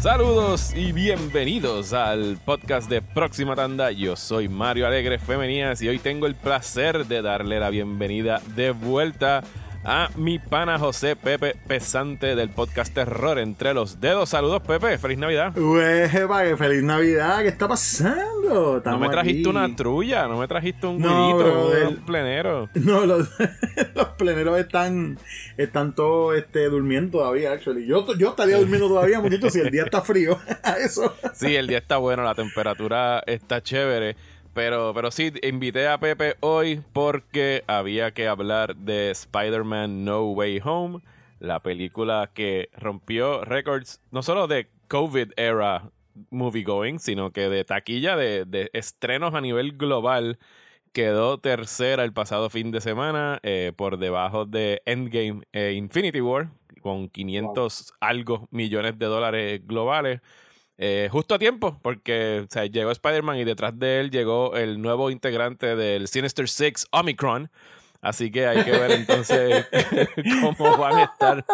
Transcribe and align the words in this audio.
Saludos 0.00 0.72
y 0.76 0.92
bienvenidos 0.92 1.92
al 1.92 2.38
podcast 2.44 2.88
de 2.88 3.02
Próxima 3.02 3.56
Tanda. 3.56 3.90
Yo 3.90 4.14
soy 4.14 4.48
Mario 4.48 4.86
Alegre 4.86 5.18
Femenías 5.18 5.82
y 5.82 5.88
hoy 5.88 5.98
tengo 5.98 6.28
el 6.28 6.36
placer 6.36 7.06
de 7.06 7.20
darle 7.20 7.58
la 7.58 7.68
bienvenida 7.68 8.40
de 8.54 8.70
vuelta 8.70 9.42
mi 10.16 10.38
pana 10.38 10.78
José 10.78 11.16
Pepe 11.16 11.54
Pesante 11.66 12.34
del 12.34 12.50
podcast 12.50 12.92
Terror 12.92 13.38
entre 13.38 13.74
los 13.74 14.00
dedos. 14.00 14.28
Saludos, 14.28 14.62
Pepe. 14.62 14.98
Feliz 14.98 15.18
Navidad. 15.18 15.56
Uepa, 15.56 16.56
feliz 16.56 16.82
Navidad. 16.82 17.42
¿Qué 17.42 17.48
está 17.48 17.68
pasando? 17.68 18.82
no 18.84 18.98
me 18.98 19.08
trajiste 19.08 19.48
una 19.48 19.74
trulla, 19.74 20.26
no 20.26 20.38
me 20.38 20.48
trajiste 20.48 20.86
un 20.86 21.00
no, 21.00 21.36
un 21.36 21.96
plenero. 22.04 22.68
No, 22.74 23.06
los, 23.06 23.28
pleneros 24.16 24.58
están, 24.58 25.18
están 25.56 25.94
todos 25.94 26.36
este, 26.36 26.68
durmiendo 26.68 27.18
todavía, 27.18 27.52
actually. 27.52 27.86
Yo, 27.86 28.06
yo 28.16 28.30
estaría 28.30 28.58
durmiendo 28.58 28.88
todavía, 28.88 29.20
muchachos, 29.20 29.52
si 29.52 29.60
el 29.60 29.70
día 29.70 29.84
está 29.84 30.02
frío. 30.02 30.38
Eso. 30.84 31.14
Sí, 31.34 31.54
el 31.54 31.66
día 31.66 31.78
está 31.78 31.98
bueno, 31.98 32.22
la 32.22 32.34
temperatura 32.34 33.22
está 33.26 33.62
chévere. 33.62 34.16
Pero, 34.58 34.92
pero 34.92 35.12
sí, 35.12 35.32
invité 35.44 35.86
a 35.86 36.00
Pepe 36.00 36.34
hoy 36.40 36.82
porque 36.92 37.62
había 37.68 38.10
que 38.10 38.26
hablar 38.26 38.74
de 38.74 39.12
Spider-Man 39.12 40.04
No 40.04 40.32
Way 40.32 40.62
Home, 40.64 40.98
la 41.38 41.62
película 41.62 42.32
que 42.34 42.68
rompió 42.76 43.44
récords 43.44 44.00
no 44.10 44.24
solo 44.24 44.48
de 44.48 44.66
COVID 44.88 45.30
era 45.36 45.92
movie 46.30 46.64
going, 46.64 46.98
sino 46.98 47.30
que 47.30 47.48
de 47.48 47.64
taquilla 47.64 48.16
de, 48.16 48.68
estrenos 48.72 49.32
a 49.34 49.40
nivel 49.40 49.76
global. 49.76 50.40
Quedó 50.92 51.38
tercera 51.38 52.02
el 52.02 52.12
pasado 52.12 52.50
fin 52.50 52.72
de 52.72 52.80
semana 52.80 53.38
eh, 53.44 53.72
por 53.76 53.96
debajo 53.96 54.44
de 54.44 54.82
Endgame 54.86 55.42
e 55.52 55.74
Infinity 55.74 56.20
War, 56.20 56.50
con 56.82 57.08
500 57.08 57.92
algo 58.00 58.48
millones 58.50 58.98
de 58.98 59.06
dólares 59.06 59.64
globales. 59.64 60.20
Eh, 60.80 61.08
justo 61.10 61.34
a 61.34 61.40
tiempo, 61.40 61.76
porque 61.82 62.46
llegó 62.70 62.92
Spider-Man 62.92 63.38
y 63.38 63.44
detrás 63.44 63.76
de 63.76 63.98
él 63.98 64.12
llegó 64.12 64.54
el 64.54 64.80
nuevo 64.80 65.10
integrante 65.10 65.74
del 65.74 66.06
Sinister 66.06 66.48
Six, 66.48 66.86
Omicron. 66.92 67.50
Así 68.00 68.30
que 68.30 68.46
hay 68.46 68.64
que 68.64 68.70
ver 68.70 68.92
entonces 68.92 69.66
cómo 70.40 70.76
van 70.76 70.98
a 70.98 71.02
estar 71.02 71.44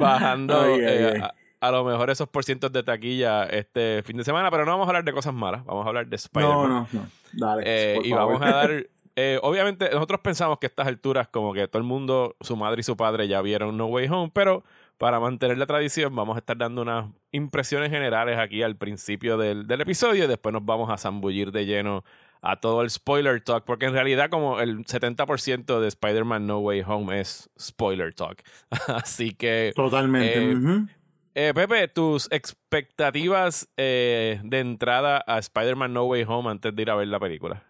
bajando 0.00 0.74
eh, 0.74 1.20
A, 1.60 1.70
lo 1.70 1.84
mejor 1.84 2.08
esos 2.08 2.30
porcientos 2.30 2.72
de 2.72 2.82
taquilla 2.82 3.44
este 3.44 4.02
fin 4.02 4.16
de 4.16 4.24
semana, 4.24 4.50
pero 4.50 4.64
no 4.64 4.70
vamos 4.70 4.86
a 4.86 4.88
hablar 4.88 5.04
de 5.04 5.12
cosas 5.12 5.34
malas, 5.34 5.62
vamos 5.66 5.84
a 5.84 5.88
hablar 5.88 6.06
de 6.06 6.16
Spider-Man. 6.16 6.68
No, 6.70 6.80
no, 6.80 6.88
no. 6.92 7.06
Dale. 7.34 7.62
Eh, 7.66 7.98
y 8.04 8.12
vamos 8.12 8.40
a 8.40 8.46
dar. 8.46 8.70
obviamente, 9.42 9.90
nosotros 9.92 10.20
pensamos 10.20 10.58
que 10.58 10.64
a 10.66 10.68
estas 10.68 10.86
alturas, 10.86 11.28
como 11.28 11.52
que 11.52 11.68
todo 11.68 11.78
el 11.78 11.86
mundo, 11.86 12.36
su 12.40 12.56
madre 12.56 12.80
y 12.80 12.84
su 12.84 12.96
padre 12.96 13.28
ya 13.28 13.42
vieron 13.42 13.76
No 13.76 13.84
Way 13.84 14.08
Home, 14.08 14.30
pero 14.32 14.64
para 14.98 15.20
mantener 15.20 15.58
la 15.58 15.66
tradición, 15.66 16.14
vamos 16.14 16.36
a 16.36 16.38
estar 16.38 16.56
dando 16.56 16.82
unas 16.82 17.10
impresiones 17.32 17.90
generales 17.90 18.38
aquí 18.38 18.62
al 18.62 18.76
principio 18.76 19.36
del, 19.36 19.70
episodio 19.80 20.24
y 20.24 20.28
después 20.28 20.52
nos 20.52 20.64
vamos 20.64 20.90
a 20.90 20.96
zambullir 20.96 21.52
de 21.52 21.66
lleno 21.66 22.04
a 22.42 22.60
todo 22.60 22.82
el 22.82 22.90
spoiler 22.90 23.42
talk, 23.42 23.64
porque 23.64 23.86
en 23.86 23.92
realidad 23.92 24.30
como 24.30 24.60
el 24.60 24.84
70% 24.84 25.80
de 25.80 25.88
Spider-Man 25.88 26.46
No 26.46 26.58
Way 26.58 26.82
Home 26.86 27.20
es 27.20 27.50
spoiler 27.58 28.14
talk. 28.14 28.42
Así 28.88 29.32
que... 29.32 29.72
Totalmente. 29.74 30.52
Eh, 30.52 30.86
eh, 31.34 31.52
Pepe, 31.54 31.88
tus 31.88 32.28
expectativas 32.30 33.68
eh, 33.76 34.40
de 34.44 34.60
entrada 34.60 35.22
a 35.26 35.38
Spider-Man 35.38 35.92
No 35.92 36.04
Way 36.04 36.24
Home 36.28 36.50
antes 36.50 36.74
de 36.74 36.82
ir 36.82 36.90
a 36.90 36.94
ver 36.94 37.08
la 37.08 37.20
película. 37.20 37.62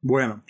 Bueno, 0.00 0.42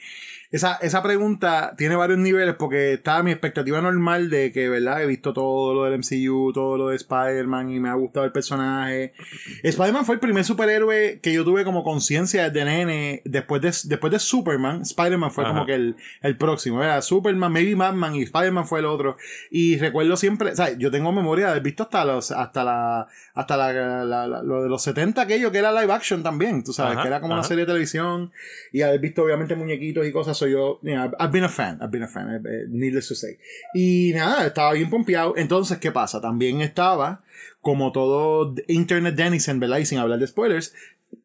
esa, 0.52 0.76
esa 0.76 1.02
pregunta 1.02 1.74
tiene 1.76 1.96
varios 1.96 2.18
niveles 2.18 2.54
porque 2.56 2.92
estaba 2.94 3.22
mi 3.22 3.30
expectativa 3.30 3.80
normal 3.80 4.30
de 4.30 4.52
que, 4.52 4.68
¿verdad? 4.68 5.02
He 5.02 5.06
visto 5.06 5.32
todo 5.32 5.74
lo 5.74 5.84
del 5.84 5.98
MCU, 5.98 6.52
todo 6.52 6.76
lo 6.76 6.88
de 6.88 6.96
Spider-Man 6.96 7.70
y 7.70 7.80
me 7.80 7.88
ha 7.88 7.94
gustado 7.94 8.26
el 8.26 8.32
personaje. 8.32 9.14
Spider-Man 9.62 10.04
fue 10.04 10.16
el 10.16 10.20
primer 10.20 10.44
superhéroe 10.44 11.20
que 11.20 11.32
yo 11.32 11.42
tuve 11.42 11.64
como 11.64 11.82
conciencia 11.82 12.50
desde 12.50 12.64
nene. 12.64 13.22
Después 13.24 13.62
de, 13.62 13.72
después 13.88 14.12
de 14.12 14.18
Superman, 14.18 14.82
Spider-Man 14.82 15.30
fue 15.30 15.44
como 15.44 15.64
que 15.64 15.74
el, 15.74 15.96
el 16.20 16.36
próximo. 16.36 16.78
¿verdad? 16.78 17.00
Superman, 17.00 17.50
maybe 17.50 17.74
Batman 17.74 18.14
y 18.14 18.22
Spider-Man 18.22 18.66
fue 18.66 18.80
el 18.80 18.86
otro. 18.86 19.16
Y 19.50 19.78
recuerdo 19.78 20.16
siempre, 20.16 20.52
o 20.52 20.54
sea, 20.54 20.76
yo 20.76 20.90
tengo 20.90 21.12
memoria 21.12 21.46
de 21.46 21.50
haber 21.52 21.62
visto 21.62 21.84
hasta 21.84 22.04
los, 22.04 22.30
hasta 22.30 22.62
la, 22.62 23.08
hasta 23.34 23.56
la, 23.56 24.26
lo 24.42 24.62
de 24.62 24.68
los 24.68 24.82
70 24.82 25.22
aquello 25.22 25.50
que 25.50 25.58
era 25.58 25.72
live 25.72 25.92
action 25.92 26.22
también, 26.22 26.62
tú 26.62 26.72
sabes, 26.72 26.98
que 26.98 27.08
era 27.08 27.20
como 27.20 27.32
una 27.32 27.42
serie 27.42 27.62
de 27.62 27.66
televisión 27.66 28.32
y 28.72 28.82
haber 28.82 29.00
visto 29.00 29.22
obviamente 29.22 29.54
muñequitos 29.54 30.06
y 30.06 30.12
cosas, 30.12 30.36
soy 30.42 30.52
yo, 30.52 30.80
I've 30.82 31.32
been 31.32 31.44
a 31.44 31.48
fan, 31.48 31.78
I've 31.80 31.90
been 31.90 32.02
a 32.02 32.08
fan, 32.08 32.42
needless 32.68 33.08
to 33.08 33.14
say. 33.14 33.38
Y 33.74 34.12
nada, 34.14 34.46
estaba 34.46 34.72
bien 34.72 34.90
pompeado. 34.90 35.34
Entonces, 35.36 35.78
¿qué 35.78 35.92
pasa? 35.92 36.20
También 36.20 36.60
estaba, 36.60 37.22
como 37.60 37.92
todo 37.92 38.54
Internet 38.68 39.14
Denizen, 39.14 39.60
¿verdad? 39.60 39.78
Y 39.78 39.86
sin 39.86 39.98
hablar 39.98 40.18
de 40.18 40.26
spoilers, 40.26 40.74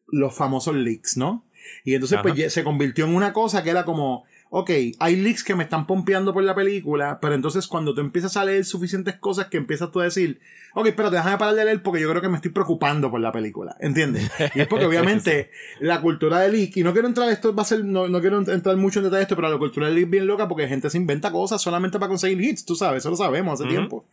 los 0.06 0.34
famosos 0.34 0.76
leaks, 0.76 1.16
¿no? 1.16 1.44
Y 1.84 1.94
entonces, 1.94 2.18
pues 2.22 2.52
se 2.52 2.64
convirtió 2.64 3.04
en 3.04 3.14
una 3.14 3.32
cosa 3.32 3.62
que 3.62 3.70
era 3.70 3.84
como, 3.84 4.24
ok, 4.50 4.70
hay 4.98 5.16
leaks 5.16 5.44
que 5.44 5.54
me 5.54 5.64
están 5.64 5.86
pompeando 5.86 6.32
por 6.32 6.42
la 6.42 6.54
película, 6.54 7.18
pero 7.20 7.34
entonces 7.34 7.66
cuando 7.66 7.94
tú 7.94 8.00
empiezas 8.00 8.36
a 8.36 8.44
leer 8.44 8.64
suficientes 8.64 9.16
cosas 9.16 9.46
que 9.46 9.58
empiezas 9.58 9.90
tú 9.90 10.00
a 10.00 10.04
decir, 10.04 10.40
ok, 10.74 10.88
pero 10.96 11.10
déjame 11.10 11.36
parar 11.36 11.54
de 11.54 11.64
leer 11.64 11.82
porque 11.82 12.00
yo 12.00 12.08
creo 12.08 12.22
que 12.22 12.28
me 12.28 12.36
estoy 12.36 12.50
preocupando 12.50 13.10
por 13.10 13.20
la 13.20 13.30
película, 13.30 13.76
¿entiendes? 13.80 14.30
Y 14.54 14.60
es 14.60 14.66
porque 14.66 14.86
obviamente 14.86 15.50
la 15.80 16.00
cultura 16.00 16.40
del 16.40 16.52
leak, 16.52 16.76
y 16.76 16.82
no 16.82 16.92
quiero 16.92 17.08
entrar, 17.08 17.28
esto 17.30 17.54
va 17.54 17.62
a 17.62 17.66
ser, 17.66 17.84
no, 17.84 18.08
no 18.08 18.20
quiero 18.20 18.38
entrar 18.38 18.76
mucho 18.76 19.00
en 19.00 19.06
detalle 19.06 19.22
esto, 19.22 19.36
pero 19.36 19.50
la 19.50 19.58
cultura 19.58 19.86
del 19.86 19.96
leak 19.96 20.06
es 20.06 20.10
bien 20.10 20.26
loca 20.26 20.48
porque 20.48 20.66
gente 20.66 20.88
se 20.88 20.96
inventa 20.96 21.30
cosas 21.30 21.60
solamente 21.60 21.98
para 21.98 22.08
conseguir 22.08 22.40
hits, 22.40 22.64
tú 22.64 22.74
sabes, 22.74 23.02
eso 23.02 23.10
lo 23.10 23.16
sabemos 23.16 23.60
hace 23.60 23.68
tiempo. 23.68 24.06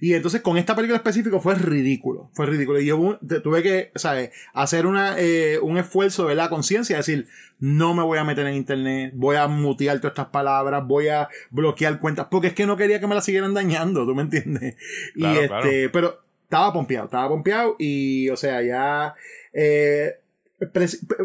Y 0.00 0.14
entonces 0.14 0.40
con 0.40 0.56
esta 0.56 0.74
película 0.74 0.96
específico 0.96 1.40
fue 1.40 1.54
ridículo. 1.54 2.30
Fue 2.32 2.46
ridículo. 2.46 2.80
Y 2.80 2.86
yo 2.86 3.18
tuve 3.42 3.62
que, 3.62 3.92
¿sabes? 3.94 4.30
Hacer 4.52 4.86
una, 4.86 5.18
eh, 5.18 5.58
un 5.60 5.78
esfuerzo 5.78 6.26
de 6.26 6.34
la 6.34 6.48
conciencia, 6.48 6.96
decir, 6.96 7.26
no 7.58 7.94
me 7.94 8.02
voy 8.02 8.18
a 8.18 8.24
meter 8.24 8.46
en 8.46 8.54
internet, 8.54 9.12
voy 9.14 9.36
a 9.36 9.46
mutear 9.48 9.98
todas 9.98 10.12
estas 10.12 10.26
palabras, 10.26 10.84
voy 10.86 11.08
a 11.08 11.28
bloquear 11.50 11.98
cuentas, 11.98 12.26
porque 12.30 12.48
es 12.48 12.54
que 12.54 12.66
no 12.66 12.76
quería 12.76 13.00
que 13.00 13.06
me 13.06 13.14
la 13.14 13.22
siguieran 13.22 13.54
dañando, 13.54 14.04
¿tú 14.04 14.14
me 14.14 14.22
entiendes? 14.22 14.76
y 15.14 15.24
este, 15.24 15.88
pero 15.88 16.20
estaba 16.42 16.72
pompeado, 16.72 17.06
estaba 17.06 17.28
pompeado 17.28 17.76
y, 17.78 18.28
o 18.28 18.36
sea, 18.36 18.62
ya, 18.62 19.14
eh, 19.52 20.16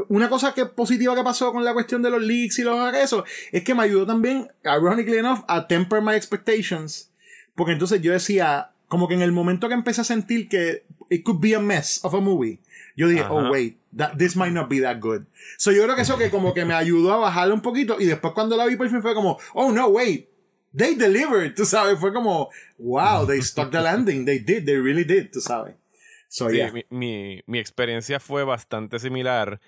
una 0.10 0.30
cosa 0.30 0.54
que 0.54 0.66
positiva 0.66 1.16
que 1.16 1.24
pasó 1.24 1.54
con 1.54 1.64
la 1.64 1.74
cuestión 1.74 2.02
de 2.02 2.10
los 2.10 2.22
leaks 2.22 2.60
y 2.60 2.64
los 2.64 2.94
eso 2.94 3.24
es 3.52 3.64
que 3.64 3.74
me 3.74 3.84
ayudó 3.84 4.06
también, 4.06 4.48
ironically 4.64 5.18
enough, 5.18 5.40
a 5.48 5.68
temper 5.68 6.02
my 6.02 6.16
expectations 6.16 7.11
porque 7.56 7.74
entonces 7.74 8.02
yo 8.02 8.12
decía, 8.12 8.72
como 8.88 9.08
que 9.08 9.14
en 9.14 9.22
el 9.22 9.32
momento 9.32 9.68
que 9.68 9.74
empecé 9.74 10.02
a 10.02 10.04
sentir 10.04 10.50
que 10.50 10.84
it 11.10 11.24
could 11.24 11.40
be 11.40 11.56
a 11.56 11.60
mess 11.60 12.04
of 12.04 12.14
a 12.14 12.20
movie, 12.20 12.60
yo 12.96 13.08
dije, 13.08 13.24
oh 13.30 13.50
wait, 13.50 13.78
that, 13.96 14.18
this 14.18 14.36
might 14.36 14.52
not 14.52 14.70
be 14.70 14.82
that 14.82 15.00
good. 15.00 15.26
So 15.58 15.72
yo 15.72 15.84
creo 15.84 15.96
que 15.96 16.02
eso 16.02 16.18
que 16.18 16.30
como 16.30 16.54
que 16.54 16.66
me 16.66 16.74
ayudó 16.74 17.14
a 17.14 17.18
bajarle 17.18 17.54
un 17.54 17.62
poquito 17.62 18.00
y 18.00 18.06
después 18.06 18.34
cuando 18.34 18.58
la 18.58 18.66
vi 18.66 18.76
por 18.76 18.90
fin 18.90 19.02
fue 19.02 19.14
como, 19.14 19.40
oh 19.54 19.72
no, 19.72 19.88
wait, 19.88 20.28
they 20.76 20.96
delivered, 20.96 21.56
tú 21.56 21.66
sabes, 21.66 22.00
fue 22.00 22.14
como, 22.14 22.50
wow, 22.78 23.26
they 23.26 23.42
stuck 23.42 23.72
the 23.72 23.82
landing, 23.82 24.26
they 24.26 24.40
did, 24.40 24.66
they 24.66 24.78
really 24.78 25.04
did, 25.04 25.30
tú 25.32 25.42
sabes. 25.42 25.76
So, 26.28 26.50
sí, 26.50 26.60
mi, 26.72 26.86
mi, 26.90 27.44
mi, 27.46 27.60
experiencia 27.60 28.20
fue 28.22 28.46
bastante 28.46 29.00
similar. 29.00 29.60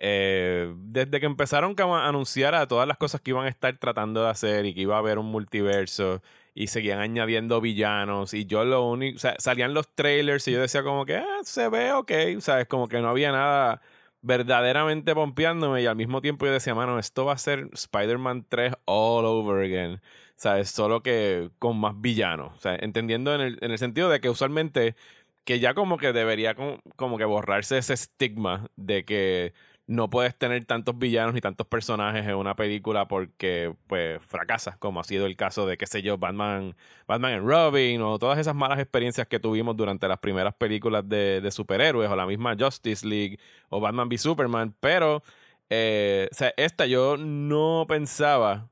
Eh, 0.00 0.72
desde 0.76 1.20
que 1.20 1.26
empezaron 1.26 1.76
a 1.78 2.08
anunciar 2.08 2.54
a 2.54 2.66
todas 2.66 2.88
las 2.88 2.96
cosas 2.96 3.20
que 3.20 3.30
iban 3.30 3.46
a 3.46 3.48
estar 3.48 3.76
tratando 3.78 4.22
de 4.22 4.30
hacer 4.30 4.66
y 4.66 4.74
que 4.74 4.80
iba 4.80 4.96
a 4.96 4.98
haber 4.98 5.18
un 5.18 5.26
multiverso 5.26 6.22
y 6.58 6.66
seguían 6.66 6.98
añadiendo 6.98 7.60
villanos 7.60 8.34
y 8.34 8.44
yo 8.44 8.64
lo 8.64 8.84
único, 8.84 9.16
o 9.16 9.20
sea, 9.20 9.36
salían 9.38 9.74
los 9.74 9.94
trailers 9.94 10.48
y 10.48 10.52
yo 10.52 10.60
decía 10.60 10.82
como 10.82 11.06
que 11.06 11.16
ah, 11.18 11.38
se 11.44 11.68
ve 11.68 11.92
ok, 11.92 12.10
sabes, 12.40 12.66
como 12.66 12.88
que 12.88 13.00
no 13.00 13.08
había 13.10 13.30
nada 13.30 13.80
verdaderamente 14.22 15.14
pompeándome 15.14 15.82
y 15.82 15.86
al 15.86 15.94
mismo 15.94 16.20
tiempo 16.20 16.46
yo 16.46 16.52
decía, 16.52 16.74
mano, 16.74 16.98
esto 16.98 17.24
va 17.24 17.34
a 17.34 17.38
ser 17.38 17.68
Spider-Man 17.72 18.44
3 18.48 18.74
all 18.86 19.24
over 19.24 19.64
again, 19.64 20.00
sabes, 20.34 20.68
solo 20.70 21.00
que 21.00 21.50
con 21.60 21.78
más 21.78 22.00
villanos, 22.00 22.56
o 22.56 22.60
sea, 22.60 22.74
entendiendo 22.80 23.32
en 23.36 23.40
el, 23.40 23.58
en 23.60 23.70
el 23.70 23.78
sentido 23.78 24.08
de 24.08 24.20
que 24.20 24.28
usualmente 24.28 24.96
que 25.44 25.60
ya 25.60 25.74
como 25.74 25.96
que 25.96 26.12
debería 26.12 26.56
como 26.96 27.18
que 27.18 27.24
borrarse 27.24 27.78
ese 27.78 27.94
estigma 27.94 28.68
de 28.74 29.04
que 29.04 29.54
no 29.88 30.10
puedes 30.10 30.36
tener 30.36 30.66
tantos 30.66 30.98
villanos 30.98 31.34
ni 31.34 31.40
tantos 31.40 31.66
personajes 31.66 32.26
en 32.26 32.34
una 32.34 32.54
película 32.54 33.08
porque 33.08 33.74
pues 33.86 34.20
fracasa, 34.22 34.76
como 34.78 35.00
ha 35.00 35.04
sido 35.04 35.24
el 35.24 35.34
caso 35.34 35.66
de, 35.66 35.78
qué 35.78 35.86
sé 35.86 36.02
yo, 36.02 36.18
Batman, 36.18 36.76
Batman 37.06 37.44
Robin 37.44 38.02
o 38.02 38.18
todas 38.18 38.38
esas 38.38 38.54
malas 38.54 38.78
experiencias 38.78 39.26
que 39.26 39.40
tuvimos 39.40 39.76
durante 39.76 40.06
las 40.06 40.18
primeras 40.18 40.54
películas 40.54 41.08
de, 41.08 41.40
de 41.40 41.50
superhéroes 41.50 42.10
o 42.10 42.16
la 42.16 42.26
misma 42.26 42.54
Justice 42.58 43.06
League 43.06 43.38
o 43.70 43.80
Batman 43.80 44.08
v 44.08 44.18
Superman, 44.18 44.74
pero 44.78 45.22
eh, 45.70 46.28
o 46.30 46.34
sea, 46.34 46.52
esta 46.58 46.86
yo 46.86 47.16
no 47.16 47.86
pensaba 47.88 48.70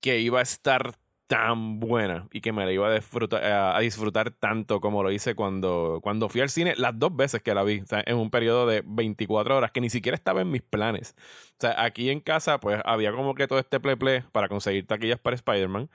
que 0.00 0.20
iba 0.20 0.40
a 0.40 0.42
estar 0.42 0.98
tan 1.26 1.80
buena 1.80 2.28
y 2.32 2.40
que 2.40 2.52
me 2.52 2.64
la 2.64 2.72
iba 2.72 2.88
a 2.88 2.94
disfrutar, 2.94 3.42
a 3.44 3.78
disfrutar 3.80 4.30
tanto 4.30 4.80
como 4.80 5.02
lo 5.02 5.10
hice 5.10 5.34
cuando, 5.34 6.00
cuando 6.02 6.28
fui 6.28 6.40
al 6.40 6.50
cine 6.50 6.74
las 6.76 6.98
dos 6.98 7.14
veces 7.16 7.42
que 7.42 7.52
la 7.54 7.64
vi, 7.64 7.80
o 7.80 7.86
sea, 7.86 8.02
en 8.06 8.16
un 8.16 8.30
periodo 8.30 8.66
de 8.66 8.82
24 8.86 9.56
horas 9.56 9.72
que 9.72 9.80
ni 9.80 9.90
siquiera 9.90 10.14
estaba 10.14 10.42
en 10.42 10.50
mis 10.50 10.62
planes. 10.62 11.14
O 11.52 11.60
sea, 11.60 11.82
aquí 11.84 12.10
en 12.10 12.20
casa 12.20 12.60
pues 12.60 12.80
había 12.84 13.12
como 13.12 13.34
que 13.34 13.48
todo 13.48 13.58
este 13.58 13.80
play 13.80 13.96
play 13.96 14.22
para 14.32 14.48
conseguir 14.48 14.86
taquillas 14.86 15.18
para 15.18 15.34
Spider-Man. 15.36 15.90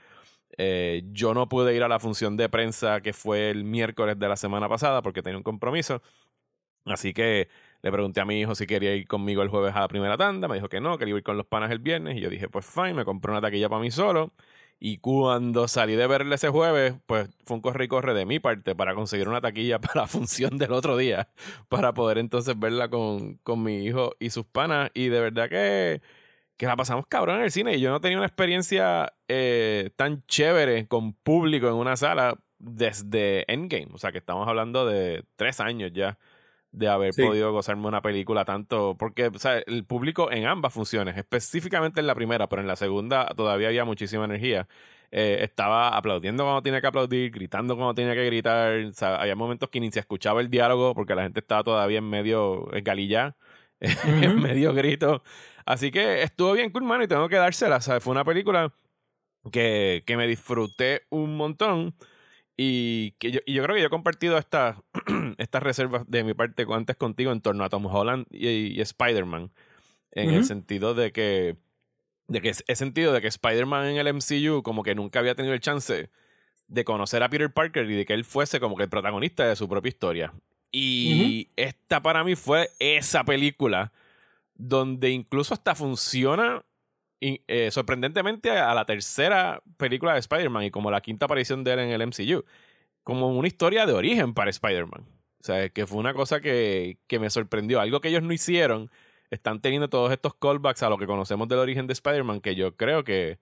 Eh, 0.58 1.02
yo 1.12 1.34
no 1.34 1.48
pude 1.48 1.74
ir 1.74 1.82
a 1.82 1.88
la 1.88 1.98
función 2.00 2.36
de 2.36 2.48
prensa 2.48 3.00
que 3.00 3.12
fue 3.14 3.50
el 3.50 3.64
miércoles 3.64 4.18
de 4.18 4.28
la 4.28 4.36
semana 4.36 4.68
pasada 4.68 5.02
porque 5.02 5.22
tenía 5.22 5.38
un 5.38 5.44
compromiso. 5.44 6.02
Así 6.84 7.12
que 7.14 7.48
le 7.82 7.92
pregunté 7.92 8.20
a 8.20 8.24
mi 8.24 8.40
hijo 8.40 8.54
si 8.54 8.66
quería 8.66 8.94
ir 8.94 9.06
conmigo 9.06 9.42
el 9.42 9.48
jueves 9.48 9.74
a 9.76 9.80
la 9.80 9.88
primera 9.88 10.16
tanda. 10.16 10.48
Me 10.48 10.56
dijo 10.56 10.68
que 10.68 10.80
no, 10.80 10.98
quería 10.98 11.16
ir 11.16 11.22
con 11.22 11.36
los 11.36 11.46
panas 11.46 11.70
el 11.70 11.78
viernes. 11.78 12.16
Y 12.16 12.20
yo 12.20 12.30
dije, 12.30 12.48
pues 12.48 12.66
fine, 12.66 12.94
me 12.94 13.04
compré 13.04 13.30
una 13.32 13.40
taquilla 13.40 13.68
para 13.68 13.80
mí 13.80 13.90
solo. 13.90 14.32
Y 14.84 14.98
cuando 14.98 15.68
salí 15.68 15.94
de 15.94 16.08
verle 16.08 16.34
ese 16.34 16.48
jueves, 16.48 16.94
pues 17.06 17.30
fue 17.44 17.54
un 17.54 17.60
corre 17.62 17.84
y 17.84 17.88
corre 17.88 18.14
de 18.14 18.26
mi 18.26 18.40
parte 18.40 18.74
para 18.74 18.96
conseguir 18.96 19.28
una 19.28 19.40
taquilla 19.40 19.78
para 19.80 20.00
la 20.02 20.06
función 20.08 20.58
del 20.58 20.72
otro 20.72 20.96
día, 20.96 21.28
para 21.68 21.94
poder 21.94 22.18
entonces 22.18 22.58
verla 22.58 22.88
con, 22.90 23.36
con 23.44 23.62
mi 23.62 23.84
hijo 23.84 24.16
y 24.18 24.30
sus 24.30 24.44
panas. 24.44 24.90
Y 24.92 25.06
de 25.06 25.20
verdad 25.20 25.48
que, 25.48 26.02
que 26.56 26.66
la 26.66 26.74
pasamos 26.74 27.06
cabrón 27.06 27.36
en 27.36 27.42
el 27.44 27.52
cine. 27.52 27.76
Y 27.76 27.80
yo 27.80 27.90
no 27.92 28.00
tenía 28.00 28.18
una 28.18 28.26
experiencia 28.26 29.14
eh, 29.28 29.90
tan 29.94 30.24
chévere 30.26 30.88
con 30.88 31.12
público 31.14 31.68
en 31.68 31.74
una 31.74 31.96
sala 31.96 32.36
desde 32.58 33.44
Endgame. 33.52 33.90
O 33.94 33.98
sea, 33.98 34.10
que 34.10 34.18
estamos 34.18 34.48
hablando 34.48 34.84
de 34.84 35.24
tres 35.36 35.60
años 35.60 35.92
ya 35.94 36.18
de 36.72 36.88
haber 36.88 37.14
podido 37.14 37.52
gozarme 37.52 37.86
una 37.86 38.00
película 38.00 38.44
tanto, 38.44 38.96
porque 38.98 39.26
o 39.26 39.38
sea, 39.38 39.58
el 39.58 39.84
público 39.84 40.32
en 40.32 40.46
ambas 40.46 40.72
funciones, 40.72 41.16
específicamente 41.18 42.00
en 42.00 42.06
la 42.06 42.14
primera, 42.14 42.48
pero 42.48 42.62
en 42.62 42.68
la 42.68 42.76
segunda 42.76 43.26
todavía 43.36 43.68
había 43.68 43.84
muchísima 43.84 44.24
energía. 44.24 44.66
Eh, 45.10 45.40
estaba 45.44 45.94
aplaudiendo 45.94 46.44
cuando 46.44 46.62
tenía 46.62 46.80
que 46.80 46.86
aplaudir, 46.86 47.30
gritando 47.30 47.76
cuando 47.76 47.94
tenía 47.94 48.14
que 48.14 48.24
gritar. 48.24 48.76
O 48.86 48.92
sea, 48.94 49.16
había 49.16 49.36
momentos 49.36 49.68
que 49.68 49.78
ni 49.78 49.92
se 49.92 50.00
escuchaba 50.00 50.40
el 50.40 50.48
diálogo 50.48 50.94
porque 50.94 51.14
la 51.14 51.22
gente 51.24 51.40
estaba 51.40 51.62
todavía 51.62 51.98
en 51.98 52.08
medio 52.08 52.72
en 52.74 52.82
galilla, 52.82 53.36
en 53.80 54.40
medio 54.40 54.72
grito. 54.72 55.22
Así 55.66 55.90
que 55.90 56.22
estuvo 56.22 56.52
bien 56.54 56.70
cool, 56.70 56.84
man, 56.84 57.02
y 57.02 57.06
tengo 57.06 57.28
que 57.28 57.36
dársela. 57.36 57.76
O 57.76 58.00
fue 58.00 58.12
una 58.12 58.24
película 58.24 58.72
que, 59.52 60.02
que 60.06 60.16
me 60.16 60.26
disfruté 60.26 61.02
un 61.10 61.36
montón. 61.36 61.94
Y, 62.56 63.12
que 63.12 63.30
yo, 63.32 63.40
y 63.46 63.54
yo 63.54 63.62
creo 63.62 63.74
que 63.74 63.80
yo 63.80 63.86
he 63.86 63.90
compartido 63.90 64.36
estas 64.36 64.76
estas 65.38 65.62
reservas 65.62 66.04
de 66.06 66.22
mi 66.24 66.34
parte 66.34 66.66
antes 66.70 66.96
contigo 66.96 67.32
en 67.32 67.40
torno 67.40 67.64
a 67.64 67.68
Tom 67.68 67.86
Holland 67.86 68.26
y, 68.30 68.80
Spider-Man. 68.80 69.50
En 70.12 70.30
el 70.30 70.44
sentido 70.44 70.94
de 70.94 71.12
que. 71.12 71.56
De 72.28 72.40
que 72.40 72.52
he 72.66 72.76
sentido 72.76 73.12
de 73.12 73.20
que 73.20 73.28
Spider-Man 73.28 73.86
en 73.86 73.96
el 73.96 74.14
MCU 74.14 74.62
como 74.62 74.82
que 74.82 74.94
nunca 74.94 75.18
había 75.18 75.34
tenido 75.34 75.54
el 75.54 75.60
chance 75.60 76.10
de 76.68 76.84
conocer 76.84 77.22
a 77.22 77.28
Peter 77.28 77.52
Parker 77.52 77.90
y 77.90 77.94
de 77.94 78.06
que 78.06 78.14
él 78.14 78.24
fuese 78.24 78.60
como 78.60 78.76
que 78.76 78.84
el 78.84 78.88
protagonista 78.88 79.46
de 79.46 79.56
su 79.56 79.68
propia 79.68 79.88
historia. 79.88 80.32
Y 80.70 81.50
esta 81.56 82.02
para 82.02 82.24
mí 82.24 82.34
fue 82.34 82.70
esa 82.78 83.24
película 83.24 83.92
donde 84.54 85.10
incluso 85.10 85.52
hasta 85.52 85.74
funciona 85.74 86.64
eh, 87.46 87.70
sorprendentemente 87.70 88.50
a 88.50 88.74
la 88.74 88.84
tercera 88.84 89.62
película 89.76 90.14
de 90.14 90.20
Spider-Man 90.20 90.64
y 90.64 90.70
como 90.70 90.90
la 90.90 91.00
quinta 91.00 91.26
aparición 91.26 91.62
de 91.64 91.72
él 91.72 91.78
en 91.80 91.90
el 91.90 92.06
MCU, 92.06 92.44
como 93.04 93.28
una 93.28 93.48
historia 93.48 93.86
de 93.86 93.92
origen 93.92 94.34
para 94.34 94.50
Spider-Man. 94.50 95.06
O 95.40 95.44
sea, 95.44 95.68
que 95.68 95.86
fue 95.86 95.98
una 95.98 96.14
cosa 96.14 96.40
que, 96.40 96.98
que 97.06 97.18
me 97.18 97.30
sorprendió. 97.30 97.80
Algo 97.80 98.00
que 98.00 98.08
ellos 98.08 98.22
no 98.22 98.32
hicieron. 98.32 98.90
Están 99.30 99.60
teniendo 99.60 99.88
todos 99.88 100.12
estos 100.12 100.34
callbacks 100.34 100.82
a 100.82 100.90
lo 100.90 100.98
que 100.98 101.06
conocemos 101.06 101.48
del 101.48 101.58
origen 101.58 101.86
de 101.86 101.94
Spider-Man, 101.94 102.40
que 102.40 102.54
yo 102.54 102.76
creo 102.76 103.04
que, 103.04 103.38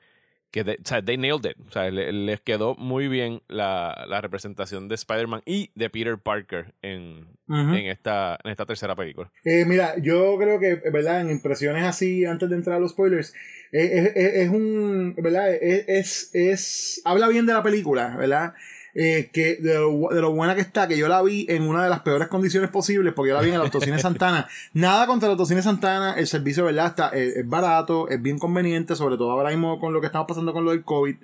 que 0.50 0.62
o 0.62 0.64
sea, 0.84 1.02
they 1.02 1.16
nailed 1.16 1.44
it. 1.44 1.56
O 1.66 1.70
sea, 1.70 1.90
les 1.90 2.40
quedó 2.40 2.74
muy 2.74 3.08
bien 3.08 3.42
la, 3.48 4.04
la 4.08 4.20
representación 4.20 4.88
de 4.88 4.96
Spider-Man 4.96 5.42
y 5.46 5.70
de 5.74 5.90
Peter 5.90 6.18
Parker 6.18 6.74
en, 6.82 7.28
en, 7.48 7.86
esta, 7.86 8.38
en 8.42 8.50
esta 8.50 8.66
tercera 8.66 8.96
película. 8.96 9.30
Eh, 9.44 9.64
mira, 9.64 9.96
yo 9.98 10.36
creo 10.38 10.58
que, 10.58 10.74
¿verdad? 10.90 11.20
En 11.20 11.30
impresiones 11.30 11.84
así, 11.84 12.24
antes 12.24 12.48
de 12.50 12.56
entrar 12.56 12.76
a 12.76 12.80
los 12.80 12.92
spoilers, 12.92 13.32
eh, 13.72 14.12
es, 14.14 14.34
es, 14.34 14.48
un, 14.48 15.14
¿verdad? 15.16 15.54
Es, 15.54 16.30
es, 16.34 17.00
habla 17.04 17.28
bien 17.28 17.46
de 17.46 17.52
la 17.52 17.62
película, 17.62 18.16
¿verdad? 18.16 18.54
Eh, 18.94 19.30
que 19.32 19.56
de 19.56 19.74
lo, 19.74 20.32
buena 20.32 20.54
que 20.54 20.60
está, 20.60 20.88
que 20.88 20.98
yo 20.98 21.06
la 21.08 21.22
vi 21.22 21.46
en 21.48 21.62
una 21.62 21.84
de 21.84 21.90
las 21.90 22.00
peores 22.00 22.28
condiciones 22.28 22.70
posibles, 22.70 23.14
porque 23.14 23.30
yo 23.30 23.34
la 23.36 23.42
vi 23.42 23.48
en 23.48 23.54
el 23.54 23.60
Autocine 23.60 23.98
Santana. 24.00 24.48
Nada 24.72 25.06
contra 25.06 25.28
el 25.28 25.32
Autocine 25.32 25.62
Santana, 25.62 26.14
el 26.14 26.26
servicio, 26.26 26.64
¿verdad? 26.64 26.86
Está, 26.86 27.08
es, 27.10 27.36
es, 27.36 27.48
barato, 27.48 28.08
es 28.08 28.20
bien 28.20 28.38
conveniente, 28.38 28.96
sobre 28.96 29.16
todo 29.16 29.30
ahora 29.30 29.50
mismo 29.50 29.78
con 29.78 29.92
lo 29.92 30.00
que 30.00 30.06
estamos 30.06 30.26
pasando 30.26 30.52
con 30.52 30.64
lo 30.64 30.72
del 30.72 30.82
COVID 30.82 31.16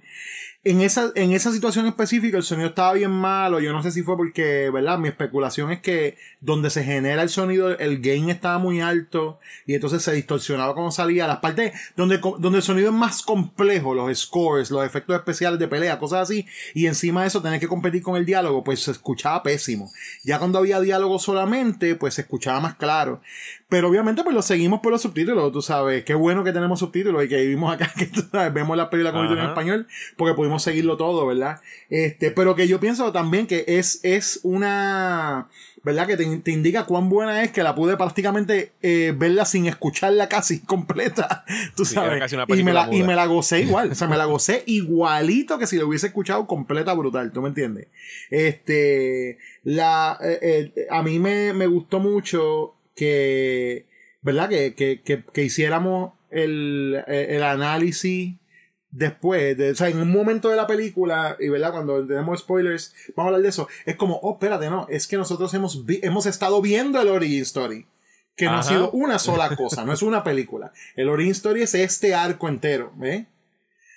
en 0.67 0.81
esa, 0.81 1.13
en 1.15 1.31
esa 1.31 1.53
situación 1.53 1.87
específica 1.87 2.37
el 2.37 2.43
sonido 2.43 2.71
estaba 2.71 2.93
bien 2.95 3.13
malo. 3.13 3.61
Yo 3.61 3.73
no 3.73 3.85
sé 3.85 3.93
si 3.93 4.03
fue 4.03 4.17
porque, 4.17 4.69
¿verdad? 4.71 4.99
Mi 4.99 5.07
especulación 5.07 5.71
es 5.71 5.81
que 5.81 6.17
donde 6.41 6.71
se 6.71 6.83
genera 6.83 7.23
el 7.23 7.29
sonido, 7.29 7.71
el 7.79 8.01
gain 8.01 8.31
estaba 8.31 8.59
muy 8.59 8.81
alto 8.81 9.39
y 9.65 9.75
entonces 9.75 10.03
se 10.03 10.13
distorsionaba 10.13 10.75
cuando 10.75 10.91
salía. 10.91 11.29
Las 11.29 11.39
partes 11.39 11.73
donde, 11.95 12.19
donde 12.19 12.59
el 12.59 12.65
sonido 12.65 12.89
es 12.89 12.95
más 12.95 13.23
complejo, 13.23 13.95
los 13.95 14.19
scores, 14.19 14.73
los 14.73 14.85
efectos 14.85 15.15
especiales 15.15 15.61
de 15.61 15.69
pelea, 15.69 16.01
cosas 16.01 16.23
así, 16.23 16.47
y 16.75 16.87
encima 16.87 17.21
de 17.21 17.29
eso 17.29 17.41
tener 17.41 17.61
que 17.61 17.69
competir 17.69 18.03
con 18.03 18.17
el 18.17 18.27
diálogo, 18.27 18.65
pues 18.65 18.83
se 18.83 18.91
escuchaba 18.91 19.45
pésimo. 19.45 19.93
Ya 20.25 20.41
cuando 20.41 20.59
había 20.59 20.81
diálogo 20.81 21.21
solamente, 21.21 21.95
pues 21.95 22.15
se 22.15 22.23
escuchaba 22.23 22.59
más 22.59 22.75
claro. 22.75 23.21
Pero 23.69 23.89
obviamente 23.89 24.23
pues 24.23 24.35
lo 24.35 24.43
seguimos 24.43 24.79
por 24.81 24.93
los 24.93 25.03
subtítulos, 25.03 25.51
tú 25.51 25.61
sabes. 25.61 26.05
Qué 26.05 26.15
bueno 26.15 26.45
que 26.45 26.53
tenemos 26.53 26.79
subtítulos 26.79 27.25
y 27.25 27.29
que 27.29 27.39
vivimos 27.39 27.75
acá, 27.75 27.93
que 27.99 28.07
tú 28.07 28.23
sabes, 28.31 28.55
vemos 28.55 28.77
la 28.77 28.91
película 28.91 29.13
con 29.13 29.27
en 29.27 29.45
español, 29.45 29.89
porque 30.17 30.35
pudimos 30.35 30.63
seguirlo 30.63 30.97
todo, 30.97 31.27
¿verdad? 31.27 31.61
Este, 31.91 32.31
pero 32.31 32.55
que 32.55 32.69
yo 32.69 32.79
pienso 32.79 33.11
también 33.11 33.49
que 33.49 33.65
es, 33.67 33.99
es 34.05 34.39
una, 34.45 35.49
¿verdad? 35.83 36.07
Que 36.07 36.17
te, 36.17 36.51
indica 36.53 36.85
cuán 36.85 37.09
buena 37.09 37.43
es 37.43 37.51
que 37.51 37.65
la 37.65 37.75
pude 37.75 37.97
prácticamente 37.97 38.73
eh, 38.83 39.13
verla 39.17 39.45
sin 39.45 39.67
escucharla 39.67 40.29
casi 40.29 40.61
completa, 40.65 41.45
tú 41.75 41.85
sabes. 41.85 42.33
y, 42.33 42.63
me 42.63 42.73
la, 42.73 42.89
y 42.93 43.03
me 43.03 43.17
la 43.17 43.27
gocé 43.27 43.61
igual, 43.63 43.91
o 43.91 43.95
sea, 43.97 44.07
me 44.07 44.17
la 44.17 44.27
gocé 44.27 44.63
igualito 44.67 45.59
que 45.59 45.67
si 45.67 45.77
lo 45.77 45.89
hubiese 45.89 46.07
escuchado 46.07 46.47
completa 46.47 46.95
brutal, 46.95 47.33
¿tú 47.33 47.43
me 47.43 47.49
entiendes? 47.49 47.89
Este, 48.31 49.39
la, 49.65 50.17
eh, 50.23 50.71
eh, 50.77 50.87
a 50.89 51.03
mí 51.03 51.19
me, 51.19 51.53
me 51.53 51.67
gustó 51.67 51.99
mucho 51.99 52.76
que, 52.97 53.87
¿verdad? 54.23 54.49
Que, 54.49 54.75
que, 54.75 55.03
que, 55.03 55.23
que 55.25 55.43
hiciéramos 55.45 56.15
el, 56.31 57.05
el, 57.07 57.43
análisis 57.43 58.35
después, 58.91 59.57
de, 59.57 59.71
o 59.71 59.75
sea, 59.75 59.89
en 59.89 60.01
un 60.01 60.11
momento 60.11 60.49
de 60.49 60.57
la 60.57 60.67
película, 60.67 61.37
y 61.39 61.49
verdad, 61.49 61.73
cuando 61.73 62.05
tenemos 62.07 62.41
spoilers, 62.41 62.95
vamos 63.15 63.27
a 63.27 63.29
hablar 63.29 63.43
de 63.43 63.51
eso, 63.51 63.69
es 63.85 63.97
como, 63.97 64.17
oh, 64.23 64.33
espérate, 64.33 64.71
no, 64.71 64.87
es 64.89 65.07
que 65.07 65.17
nosotros 65.17 65.53
hemos, 65.55 65.85
hemos 66.03 66.27
estado 66.27 66.61
viendo 66.63 67.01
el 67.01 67.09
Origin 67.09 67.43
Story, 67.43 67.87
que 68.35 68.47
no 68.47 68.59
ha 68.59 68.63
sido 68.63 68.91
una 68.91 69.19
sola 69.19 69.55
cosa, 69.55 69.85
no 69.85 69.93
es 69.93 70.03
una 70.03 70.23
película. 70.23 70.73
El 70.95 71.09
Origin 71.09 71.33
Story 71.33 71.63
es 71.63 71.75
este 71.75 72.15
arco 72.15 72.49
entero, 72.49 72.93
¿eh? 73.03 73.27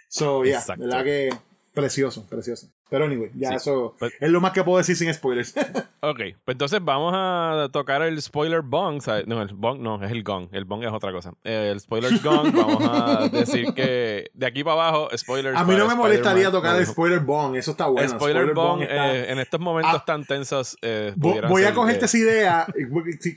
So, 0.07 0.45
ya, 0.45 0.63
yeah, 0.63 0.75
verdad 0.75 1.03
que 1.03 1.29
precioso, 1.73 2.25
precioso. 2.27 2.71
Pero 2.89 3.05
anyway, 3.05 3.29
ya 3.35 3.49
eso 3.49 3.95
pues 3.99 4.13
es 4.19 4.29
lo 4.29 4.41
más 4.41 4.51
que 4.51 4.63
puedo 4.63 4.79
decir 4.79 4.95
sin 4.95 5.13
spoilers. 5.13 5.53
ok, 6.01 6.17
pues 6.17 6.55
entonces 6.55 6.79
vamos 6.83 7.13
a 7.15 7.69
tocar 7.71 8.01
el 8.01 8.19
spoiler 8.19 8.61
bong. 8.61 9.01
No, 9.27 9.41
el 9.41 9.53
bong 9.53 9.79
no, 9.79 10.03
es 10.03 10.11
el 10.11 10.23
gong. 10.23 10.47
El 10.51 10.65
bong 10.65 10.83
es 10.83 10.91
otra 10.91 11.11
cosa. 11.11 11.33
El 11.43 11.79
spoiler 11.79 12.19
gong, 12.23 12.51
vamos 12.51 12.81
a 12.83 13.27
decir 13.29 13.73
que 13.75 14.31
de 14.33 14.45
aquí 14.45 14.63
para 14.63 14.87
abajo, 14.87 15.09
spoilers. 15.15 15.57
A 15.57 15.63
mí 15.63 15.75
no 15.75 15.87
me 15.87 15.93
molestaría 15.93 16.49
tocar 16.49 16.75
el 16.77 16.87
spoiler 16.87 17.19
bong, 17.19 17.55
eso 17.55 17.71
está 17.71 17.85
bueno. 17.85 18.09
Spoiler, 18.09 18.53
bong, 18.53 18.81
eh, 18.81 19.31
en 19.31 19.37
estos 19.37 19.59
momentos 19.59 19.95
ah, 19.95 20.03
tan 20.05 20.25
tensos. 20.25 20.75
Eh, 20.81 21.13
voy 21.15 21.63
a 21.63 21.73
cogerte 21.73 22.05
esa 22.05 22.17
idea. 22.17 22.67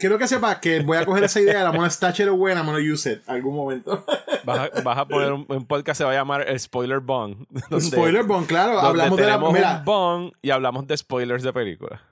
Quiero 0.00 0.18
que 0.18 0.26
sepas 0.28 0.59
que 0.59 0.80
voy 0.80 0.97
a 0.97 1.04
coger 1.04 1.25
esa 1.25 1.40
idea, 1.40 1.62
la 1.62 1.73
mona 1.73 1.88
está 1.88 2.12
chévere 2.12 2.35
buena, 2.35 2.61
I'm 2.61 2.66
gonna 2.66 2.78
use 2.78 3.11
it 3.11 3.21
algún 3.26 3.54
momento. 3.54 4.04
vas, 4.44 4.71
a, 4.73 4.80
vas 4.80 4.99
a 4.99 5.04
poner 5.06 5.32
un, 5.32 5.44
podcast 5.66 5.87
que 5.87 5.94
se 5.94 6.04
va 6.04 6.11
a 6.11 6.14
llamar 6.14 6.49
el 6.49 6.59
spoiler 6.59 7.00
bong. 7.00 7.47
spoiler 7.80 8.25
bong, 8.25 8.47
claro. 8.47 8.80
Hablamos 8.80 9.18
de 9.18 9.26
la 9.26 9.42
un 9.51 10.33
y 10.43 10.51
hablamos 10.51 10.87
de 10.87 10.97
spoilers 10.97 11.43
de 11.43 11.53
película. 11.53 12.03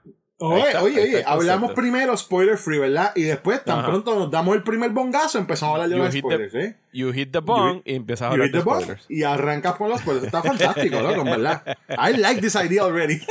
Oye, 0.43 0.75
oye, 0.77 1.01
oye, 1.01 1.23
hablamos 1.23 1.73
primero 1.73 2.17
spoiler 2.17 2.57
free, 2.57 2.79
¿verdad? 2.79 3.11
Y 3.15 3.23
después, 3.23 3.63
tan 3.63 3.85
pronto 3.85 4.17
nos 4.17 4.31
damos 4.31 4.55
el 4.55 4.63
primer 4.63 4.89
bongazo, 4.89 5.37
empezamos 5.37 5.73
a 5.73 5.83
hablar 5.83 5.89
de 5.89 6.03
los 6.03 6.13
spoilers, 6.15 6.55
¿eh? 6.55 6.77
You 6.91 7.13
hit 7.13 7.31
the 7.31 7.39
bong 7.39 7.83
y 7.85 7.93
empiezas 7.93 8.27
a 8.27 8.31
hablar 8.31 8.49
de 8.49 8.59
spoilers. 8.59 9.05
Y 9.07 9.21
arrancas 9.21 9.75
con 9.75 9.89
los 9.89 9.99
spoilers. 10.01 10.25
Está 10.25 10.41
fantástico, 10.41 10.99
¿no? 10.99 11.23
¿verdad? 11.23 11.77
I 11.89 12.17
like 12.17 12.41
this 12.41 12.55
idea 12.55 12.81
already. 12.81 13.21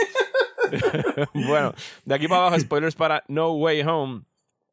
bueno, 1.35 1.75
de 2.05 2.15
aquí 2.15 2.29
para 2.29 2.43
abajo, 2.43 2.61
spoilers 2.61 2.95
para 2.95 3.25
No 3.27 3.55
Way 3.55 3.83
Home. 3.83 4.23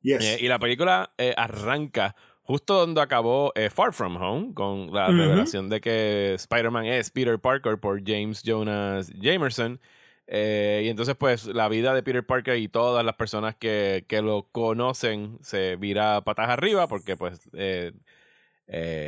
Yes. 0.02 0.24
Eh, 0.24 0.38
y 0.42 0.48
la 0.48 0.60
película 0.60 1.14
eh, 1.18 1.34
arranca 1.36 2.16
justo 2.48 2.76
donde 2.76 3.02
acabó 3.02 3.52
eh, 3.56 3.70
Far 3.70 3.92
From 3.92 4.16
Home, 4.16 4.54
con 4.54 4.94
la 4.94 5.08
revelación 5.08 5.68
de 5.68 5.82
que 5.82 6.34
Spider-Man 6.36 6.86
es 6.86 7.12
Peter 7.12 7.38
Parker 7.38 7.78
por 7.78 8.02
James 8.06 8.42
Jonas 8.42 9.12
Jamerson. 9.22 9.82
Eh, 10.28 10.84
y 10.86 10.88
entonces, 10.88 11.16
pues, 11.16 11.46
la 11.46 11.68
vida 11.68 11.94
de 11.94 12.04
Peter 12.04 12.26
Parker 12.26 12.58
y 12.58 12.70
todas 12.70 13.04
las 13.04 13.16
personas 13.16 13.56
que, 13.56 14.06
que 14.08 14.22
lo 14.22 14.48
conocen 14.54 15.38
se 15.42 15.76
vira 15.76 16.22
patas 16.22 16.48
arriba 16.48 16.88
porque, 16.88 17.18
pues, 17.18 17.50
eh, 17.52 17.92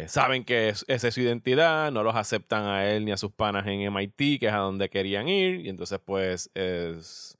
saben 0.10 0.44
que 0.44 0.70
es, 0.70 0.84
esa 0.90 1.08
es 1.08 1.14
su 1.14 1.22
identidad, 1.22 1.94
no 1.94 2.04
los 2.04 2.16
aceptan 2.16 2.66
a 2.66 2.90
él 2.90 3.06
ni 3.06 3.12
a 3.14 3.18
sus 3.18 3.32
panas 3.32 3.66
en 3.68 3.80
MIT, 3.82 4.40
que 4.40 4.48
es 4.48 4.54
a 4.54 4.58
donde 4.58 4.90
querían 4.90 5.30
ir. 5.30 5.62
Y 5.66 5.70
entonces, 5.70 6.00
pues, 6.04 6.52
es 6.56 7.38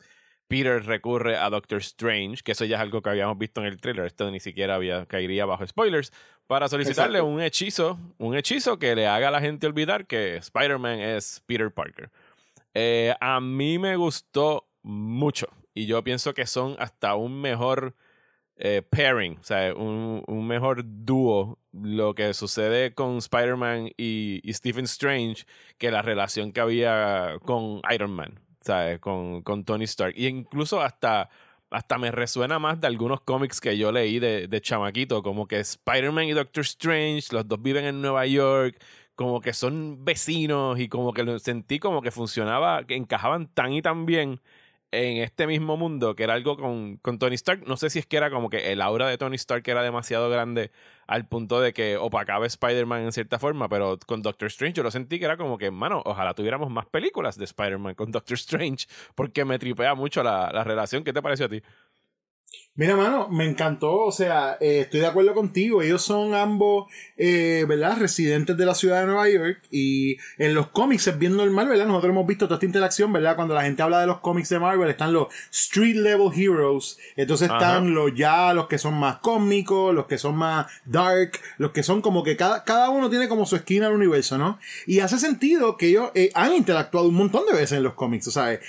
Peter 0.50 0.84
recurre 0.84 1.38
a 1.38 1.48
Doctor 1.52 1.78
Strange, 1.78 2.42
que 2.44 2.54
eso 2.54 2.66
ya 2.66 2.78
es 2.78 2.82
algo 2.82 3.04
que 3.04 3.10
habíamos 3.12 3.38
visto 3.38 3.62
en 3.62 3.68
el 3.68 3.80
trailer, 3.80 4.08
esto 4.08 4.30
ni 4.32 4.40
siquiera 4.40 4.76
había, 4.76 5.06
caería 5.06 5.46
bajo 5.46 5.66
spoilers, 5.66 6.12
para 6.48 6.68
solicitarle 6.68 7.22
un 7.22 7.40
hechizo, 7.40 8.00
un 8.18 8.36
hechizo 8.36 8.80
que 8.80 8.96
le 8.96 9.06
haga 9.06 9.28
a 9.28 9.32
la 9.32 9.42
gente 9.42 9.68
olvidar 9.68 10.08
que 10.08 10.38
Spider-Man 10.38 11.00
es 11.00 11.44
Peter 11.46 11.72
Parker. 11.72 12.10
Eh, 12.74 13.14
a 13.22 13.40
mí 13.40 13.78
me 13.78 13.96
gustó 13.96 14.68
mucho 14.82 15.48
y 15.76 15.86
yo 15.86 16.04
pienso 16.04 16.34
que 16.34 16.48
son 16.48 16.76
hasta 16.80 17.14
un 17.14 17.40
mejor 17.40 17.94
eh, 18.56 18.82
pairing, 18.82 19.38
o 19.38 19.44
sea, 19.44 19.76
un, 19.76 20.24
un, 20.26 20.48
mejor 20.48 20.82
dúo 20.84 21.60
lo 21.72 22.16
que 22.16 22.34
sucede 22.34 22.96
con 22.96 23.18
Spider-Man 23.18 23.92
y, 23.98 24.42
y, 24.44 24.54
Stephen 24.54 24.86
Strange 24.86 25.46
que 25.78 25.92
la 25.92 26.02
relación 26.02 26.52
que 26.52 26.60
había 26.60 27.38
con 27.46 27.82
Iron 27.94 28.12
Man, 28.12 28.40
Con, 29.00 29.42
con 29.42 29.64
Tony 29.64 29.86
Stark. 29.86 30.14
Y 30.16 30.28
incluso 30.28 30.82
hasta, 30.82 31.30
hasta 31.70 31.98
me 31.98 32.12
resuena 32.12 32.60
más 32.60 32.80
de 32.80 32.88
algunos 32.88 33.22
cómics 33.22 33.60
que 33.62 33.78
yo 33.78 33.92
leí 33.92 34.20
de, 34.20 34.48
de 34.48 34.62
chamaquito, 34.62 35.24
como 35.24 35.48
que 35.48 35.60
Spider-Man 35.60 36.26
y 36.26 36.32
Doctor 36.34 36.64
Strange, 36.64 37.28
los 37.32 37.48
dos 37.48 37.62
viven 37.62 37.86
en 37.86 38.02
Nueva 38.02 38.26
York, 38.26 38.80
como 39.16 39.42
que 39.42 39.54
son 39.54 40.06
vecinos 40.06 40.80
y 40.80 40.88
como 40.88 41.14
que 41.14 41.24
lo 41.24 41.38
sentí 41.40 41.80
como 41.80 42.02
que 42.02 42.12
funcionaba, 42.12 42.86
que 42.86 42.96
encajaban 42.96 43.48
tan 43.48 43.74
y 43.74 43.82
tan 43.82 44.06
bien 44.06 44.40
en 44.92 45.18
este 45.18 45.48
mismo 45.48 45.78
mundo, 45.78 46.16
que 46.16 46.24
era 46.24 46.34
algo 46.34 46.58
con, 46.58 46.98
con, 46.98 47.20
Tony 47.20 47.36
Stark. 47.36 47.68
No 47.68 47.78
sé 47.78 47.90
si 47.90 48.00
es 48.00 48.06
que 48.06 48.18
era 48.18 48.30
como 48.30 48.50
que 48.50 48.72
el 48.72 48.82
aura 48.82 49.08
de 49.08 49.18
Tony 49.18 49.36
Stark 49.36 49.64
era 49.68 49.84
demasiado 49.84 50.30
grande 50.30 50.72
al 51.08 51.28
punto 51.28 51.62
de 51.62 51.74
que 51.74 51.98
opacaba 51.98 52.46
Spider-Man 52.46 53.04
en 53.04 53.12
cierta 53.12 53.40
forma, 53.40 53.70
pero 53.70 53.98
con 54.06 54.22
Doctor 54.22 54.48
Strange 54.48 54.76
yo 54.76 54.84
lo 54.84 54.92
sentí 54.92 55.20
que 55.20 55.26
era 55.26 55.38
como 55.38 55.58
que, 55.58 55.72
mano, 55.72 56.02
ojalá 56.06 56.34
tuviéramos 56.34 56.70
más 56.70 56.86
películas 56.88 57.38
de 57.38 57.46
Spider-Man 57.46 57.96
con 57.96 58.12
Doctor 58.12 58.36
Strange, 58.36 58.88
porque 59.16 59.46
me 59.46 59.60
tripea 59.60 59.96
mucho 59.96 60.24
la, 60.24 60.52
la 60.52 60.64
relación. 60.64 61.04
¿Qué 61.04 61.14
te 61.14 61.22
pareció 61.22 61.46
a 61.48 61.50
ti? 61.50 61.62
Mira, 62.80 62.96
mano, 62.96 63.28
me 63.28 63.44
encantó, 63.44 64.06
o 64.06 64.12
sea, 64.14 64.56
eh, 64.62 64.80
estoy 64.84 65.02
de 65.02 65.08
acuerdo 65.08 65.34
contigo, 65.34 65.82
ellos 65.82 66.02
son 66.02 66.34
ambos, 66.34 66.90
eh, 67.18 67.66
¿verdad? 67.68 67.98
Residentes 68.00 68.56
de 68.56 68.66
la 68.66 68.74
ciudad 68.74 69.02
de 69.02 69.08
Nueva 69.08 69.28
York 69.30 69.60
y 69.70 70.16
en 70.38 70.54
los 70.54 70.68
cómics 70.68 71.06
es 71.08 71.20
bien 71.20 71.36
normal, 71.36 71.68
¿verdad? 71.68 71.88
Nosotros 71.88 72.12
hemos 72.12 72.26
visto 72.26 72.46
toda 72.46 72.56
esta 72.56 72.66
interacción, 72.66 73.12
¿verdad? 73.12 73.36
Cuando 73.36 73.54
la 73.54 73.64
gente 73.64 73.82
habla 73.82 74.00
de 74.00 74.08
los 74.08 74.22
cómics 74.22 74.48
de 74.48 74.60
Marvel, 74.60 74.90
están 74.90 75.12
los 75.12 75.28
street 75.52 75.98
level 75.98 76.32
heroes, 76.34 76.98
entonces 77.18 77.50
están 77.52 77.94
los 77.94 78.16
ya, 78.16 78.54
los 78.54 78.68
que 78.68 78.78
son 78.78 78.94
más 78.94 79.18
cómicos, 79.18 79.94
los 79.94 80.06
que 80.06 80.18
son 80.18 80.38
más 80.38 80.68
dark, 80.86 81.34
los 81.58 81.72
que 81.72 81.84
son 81.84 82.02
como 82.02 82.24
que 82.24 82.38
cada, 82.38 82.64
cada 82.64 82.92
uno 82.92 83.10
tiene 83.10 83.28
como 83.28 83.46
su 83.46 83.58
esquina 83.58 83.88
del 83.88 83.96
universo, 83.96 84.38
¿no? 84.38 84.58
Y 84.88 85.02
hace 85.02 85.20
sentido 85.20 85.76
que 85.76 85.88
ellos 85.88 86.12
eh, 86.16 86.32
han 86.34 86.54
interactuado 86.54 87.10
un 87.10 87.16
montón 87.16 87.46
de 87.46 87.52
veces 87.52 87.74
en 87.74 87.84
los 87.84 87.96
cómics, 87.96 88.32
¿sabes? 88.32 88.62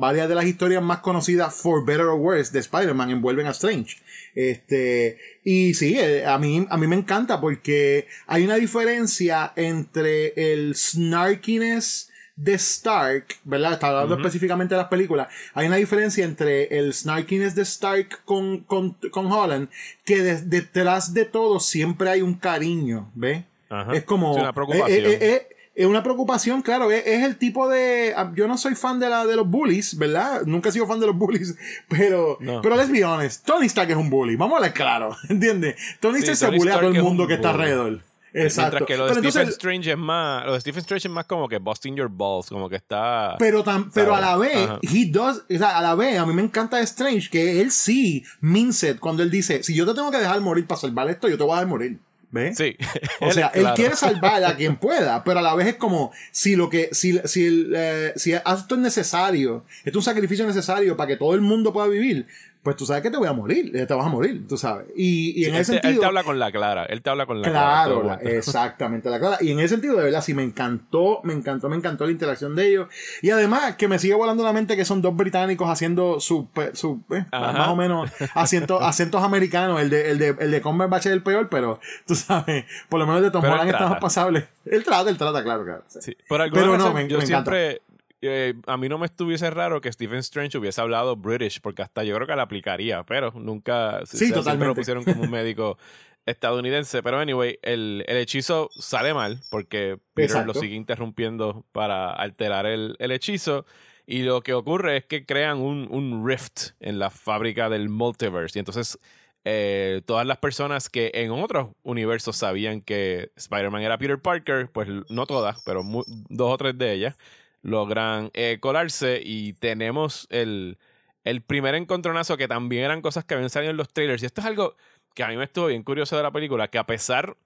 varias 0.00 0.28
de 0.28 0.34
las 0.34 0.44
historias 0.44 0.82
más 0.82 0.98
conocidas, 0.98 1.54
for 1.54 1.84
better 1.84 2.06
or 2.06 2.18
worse, 2.18 2.50
de 2.50 2.58
Spider-Man 2.80 3.10
envuelven 3.10 3.46
a 3.46 3.50
Strange. 3.50 3.98
Este, 4.34 5.18
y 5.44 5.74
sí, 5.74 5.98
eh, 5.98 6.26
a 6.26 6.38
mí, 6.38 6.66
a 6.68 6.76
mí 6.76 6.86
me 6.86 6.96
encanta 6.96 7.40
porque 7.40 8.06
hay 8.26 8.44
una 8.44 8.56
diferencia 8.56 9.52
entre 9.56 10.32
el 10.52 10.74
snarkiness 10.74 12.10
de 12.36 12.54
Stark, 12.54 13.26
¿verdad? 13.44 13.74
Está 13.74 13.88
hablando 13.88 14.16
específicamente 14.16 14.74
de 14.74 14.80
las 14.80 14.88
películas. 14.88 15.28
Hay 15.52 15.66
una 15.66 15.76
diferencia 15.76 16.24
entre 16.24 16.78
el 16.78 16.94
snarkiness 16.94 17.54
de 17.54 17.62
Stark 17.62 18.24
con, 18.24 18.60
con, 18.60 18.96
con 19.10 19.30
Holland, 19.30 19.68
que 20.04 20.22
detrás 20.22 21.12
de 21.12 21.26
todo 21.26 21.60
siempre 21.60 22.08
hay 22.08 22.22
un 22.22 22.34
cariño, 22.34 23.10
¿ves? 23.14 23.44
Es 23.92 24.04
como... 24.04 24.34
una 24.34 24.52
preocupación. 24.52 24.90
Eh, 24.90 25.18
eh, 25.20 25.48
es 25.80 25.86
una 25.86 26.02
preocupación, 26.02 26.60
claro, 26.60 26.90
es, 26.90 27.06
el 27.06 27.38
tipo 27.38 27.66
de... 27.66 28.12
Ah, 28.14 28.30
yo 28.34 28.46
no 28.46 28.58
soy 28.58 28.74
fan 28.74 29.00
de, 29.00 29.08
la, 29.08 29.24
de 29.24 29.34
los 29.34 29.48
bullies, 29.48 29.96
¿verdad? 29.96 30.42
Nunca 30.44 30.68
he 30.68 30.72
sido 30.72 30.86
fan 30.86 31.00
de 31.00 31.06
los 31.06 31.16
bullies, 31.16 31.56
pero... 31.88 32.36
Pero 32.38 32.76
let's 32.76 32.90
be 32.90 33.02
honest, 33.02 33.46
Tony 33.46 33.64
Stark 33.64 33.90
es 33.90 33.96
un 33.96 34.10
bully, 34.10 34.36
vamos 34.36 34.58
a 34.58 34.62
ver 34.62 34.74
claro, 34.74 35.16
¿entiendes? 35.30 35.76
Tony 35.98 36.18
Stark 36.18 36.36
se 36.36 36.58
bulea 36.58 36.74
a 36.74 36.80
todo 36.80 36.90
el 36.90 37.02
mundo 37.02 37.26
que 37.26 37.34
está 37.34 37.50
alrededor. 37.50 38.02
Exacto. 38.34 38.76
Mientras 38.76 38.86
que 38.86 38.96
lo 38.96 39.06
de 39.08 39.30
Stephen 39.30 39.48
Strange 39.48 39.90
es 39.92 39.98
más. 39.98 40.46
Lo 40.46 40.52
de 40.52 40.60
Stephen 40.60 40.80
Strange 40.80 41.08
es 41.08 41.12
más 41.12 41.24
como 41.24 41.48
que 41.48 41.58
busting 41.58 41.96
your 41.96 42.08
balls, 42.08 42.48
como 42.48 42.68
que 42.68 42.76
está. 42.76 43.36
Pero, 43.38 43.64
pero 43.92 44.14
a 44.14 44.20
la 44.20 44.36
vez, 44.36 44.68
he 44.82 45.10
does, 45.10 45.38
o 45.38 45.58
sea, 45.58 45.78
a 45.78 45.82
la 45.82 45.96
vez, 45.96 46.16
a 46.16 46.26
mí 46.26 46.32
me 46.32 46.42
encanta 46.42 46.80
Strange 46.82 47.28
que 47.28 47.60
él 47.60 47.72
sí 47.72 48.22
means 48.40 48.84
it 48.84 49.00
cuando 49.00 49.22
él 49.22 49.30
dice: 49.30 49.64
si 49.64 49.74
yo 49.74 49.84
te 49.84 49.94
tengo 49.94 50.12
que 50.12 50.18
dejar 50.18 50.40
morir 50.42 50.66
para 50.66 50.80
salvar 50.80 51.10
esto, 51.10 51.28
yo 51.28 51.36
te 51.36 51.42
voy 51.42 51.52
a 51.52 51.56
dejar 51.56 51.68
morir. 51.68 51.98
¿Ves? 52.32 52.56
Sí. 52.56 52.76
O 53.20 53.32
sea, 53.32 53.48
él 53.54 53.66
quiere 53.74 53.96
salvar 53.96 54.44
a 54.44 54.56
quien 54.56 54.76
pueda, 54.76 55.24
pero 55.24 55.40
a 55.40 55.42
la 55.42 55.54
vez 55.54 55.66
es 55.66 55.76
como 55.76 56.12
si 56.30 56.54
lo 56.54 56.70
que, 56.70 56.90
si, 56.92 57.18
si, 57.24 57.70
eh, 57.74 58.12
si 58.16 58.32
esto 58.32 58.74
es 58.74 58.80
necesario, 58.80 59.64
esto 59.78 59.90
es 59.90 59.96
un 59.96 60.02
sacrificio 60.02 60.46
necesario 60.46 60.96
para 60.96 61.08
que 61.08 61.16
todo 61.16 61.34
el 61.34 61.40
mundo 61.40 61.72
pueda 61.72 61.88
vivir, 61.88 62.26
pues 62.62 62.76
tú 62.76 62.84
sabes 62.84 63.02
que 63.02 63.10
te 63.10 63.16
voy 63.16 63.26
a 63.26 63.32
morir, 63.32 63.74
eh, 63.74 63.86
te 63.86 63.94
vas 63.94 64.04
a 64.04 64.10
morir, 64.10 64.46
tú 64.46 64.58
sabes. 64.58 64.86
Y, 64.94 65.40
y 65.40 65.46
en 65.46 65.54
ese 65.54 65.72
sentido. 65.72 65.94
Él 65.94 66.00
te 66.00 66.04
habla 66.04 66.24
con 66.24 66.38
la 66.38 66.52
clara, 66.52 66.84
él 66.84 67.00
te 67.00 67.08
habla 67.08 67.24
con 67.24 67.40
la 67.40 67.50
claro, 67.50 68.02
clara. 68.02 68.18
Claro, 68.20 68.36
exactamente, 68.36 69.08
la 69.08 69.18
clara. 69.18 69.38
Y 69.40 69.52
en 69.52 69.60
ese 69.60 69.70
sentido, 69.70 69.96
de 69.96 70.04
verdad, 70.04 70.20
sí 70.20 70.34
me 70.34 70.42
encantó, 70.42 71.20
me 71.24 71.32
encantó, 71.32 71.70
me 71.70 71.76
encantó 71.76 72.04
la 72.04 72.12
interacción 72.12 72.54
de 72.54 72.68
ellos. 72.68 72.88
Y 73.22 73.30
además, 73.30 73.76
que 73.76 73.88
me 73.88 73.98
sigue 73.98 74.12
volando 74.12 74.44
la 74.44 74.52
mente 74.52 74.76
que 74.76 74.84
son 74.84 75.00
dos 75.00 75.16
británicos 75.16 75.70
haciendo 75.70 76.20
su, 76.20 76.48
su 76.74 77.02
eh, 77.10 77.24
más 77.32 77.68
o 77.68 77.76
menos 77.76 78.10
acentos, 78.34 78.82
acentos 78.82 79.22
americanos. 79.22 79.80
El 79.80 79.88
de, 79.88 80.10
el 80.10 80.18
de, 80.18 80.36
el 80.38 80.50
de 80.50 80.60
Cumberbatch 80.60 81.06
es 81.06 81.12
el 81.12 81.22
peor, 81.22 81.48
pero 81.48 81.80
tú 82.06 82.14
sabes, 82.14 82.66
por 82.90 83.00
lo 83.00 83.06
menos 83.06 83.22
de 83.22 83.30
Tom 83.30 83.42
Holland 83.42 83.70
está 83.70 83.88
más 83.88 84.00
pasable. 84.00 84.48
Él 84.66 84.84
trata, 84.84 85.08
él 85.08 85.16
trata, 85.16 85.42
claro, 85.42 85.64
claro. 85.64 85.84
Sí. 85.88 86.14
Por 86.28 86.50
pero 86.50 86.76
no, 86.76 86.92
me, 86.92 87.08
yo 87.08 87.20
siempre, 87.22 87.80
eh, 88.22 88.54
a 88.66 88.76
mí 88.76 88.88
no 88.88 88.98
me 88.98 89.06
estuviese 89.06 89.50
raro 89.50 89.80
que 89.80 89.92
Stephen 89.92 90.18
Strange 90.18 90.58
hubiese 90.58 90.80
hablado 90.80 91.16
British, 91.16 91.60
porque 91.60 91.82
hasta 91.82 92.04
yo 92.04 92.14
creo 92.16 92.26
que 92.26 92.36
la 92.36 92.42
aplicaría, 92.42 93.04
pero 93.04 93.32
nunca 93.32 94.00
sí, 94.04 94.28
se, 94.28 94.32
totalmente. 94.32 94.66
lo 94.66 94.74
pusieron 94.74 95.04
como 95.04 95.22
un 95.22 95.30
médico 95.30 95.78
estadounidense. 96.26 97.02
Pero 97.02 97.18
anyway, 97.18 97.58
el, 97.62 98.04
el, 98.06 98.16
hechizo 98.18 98.70
sale 98.74 99.14
mal 99.14 99.40
porque 99.50 99.98
Peter 100.14 100.46
lo 100.46 100.54
sigue 100.54 100.74
interrumpiendo 100.74 101.66
para 101.72 102.12
alterar 102.12 102.66
el, 102.66 102.96
el, 102.98 103.10
hechizo. 103.10 103.66
Y 104.06 104.22
lo 104.22 104.42
que 104.42 104.54
ocurre 104.54 104.98
es 104.98 105.04
que 105.04 105.24
crean 105.24 105.58
un, 105.58 105.86
un 105.90 106.26
rift 106.26 106.70
en 106.80 106.98
la 106.98 107.10
fábrica 107.10 107.68
del 107.68 107.88
multiverse. 107.88 108.58
Y 108.58 108.60
entonces 108.60 108.98
eh, 109.44 110.02
todas 110.04 110.26
las 110.26 110.36
personas 110.38 110.90
que 110.90 111.10
en 111.14 111.30
otros 111.30 111.70
universos 111.82 112.36
sabían 112.36 112.82
que 112.82 113.32
Spider-Man 113.36 113.82
era 113.82 113.96
Peter 113.96 114.20
Parker, 114.20 114.70
pues 114.70 114.88
no 115.08 115.26
todas, 115.26 115.62
pero 115.64 115.82
dos 116.28 116.52
o 116.52 116.58
tres 116.58 116.76
de 116.76 116.92
ellas, 116.92 117.16
logran 117.62 118.30
eh, 118.34 118.58
colarse 118.60 119.20
y 119.22 119.52
tenemos 119.54 120.26
el, 120.30 120.78
el 121.24 121.42
primer 121.42 121.74
encontronazo 121.74 122.36
que 122.36 122.48
también 122.48 122.84
eran 122.84 123.02
cosas 123.02 123.24
que 123.24 123.34
habían 123.34 123.50
salido 123.50 123.70
en 123.70 123.76
los 123.76 123.88
trailers. 123.88 124.22
Y 124.22 124.26
esto 124.26 124.40
es 124.40 124.46
algo 124.46 124.76
que 125.14 125.22
a 125.22 125.28
mí 125.28 125.36
me 125.36 125.44
estuvo 125.44 125.66
bien 125.66 125.82
curioso 125.82 126.16
de 126.16 126.22
la 126.22 126.30
película, 126.30 126.68
que 126.68 126.78
a 126.78 126.86
pesar 126.86 127.36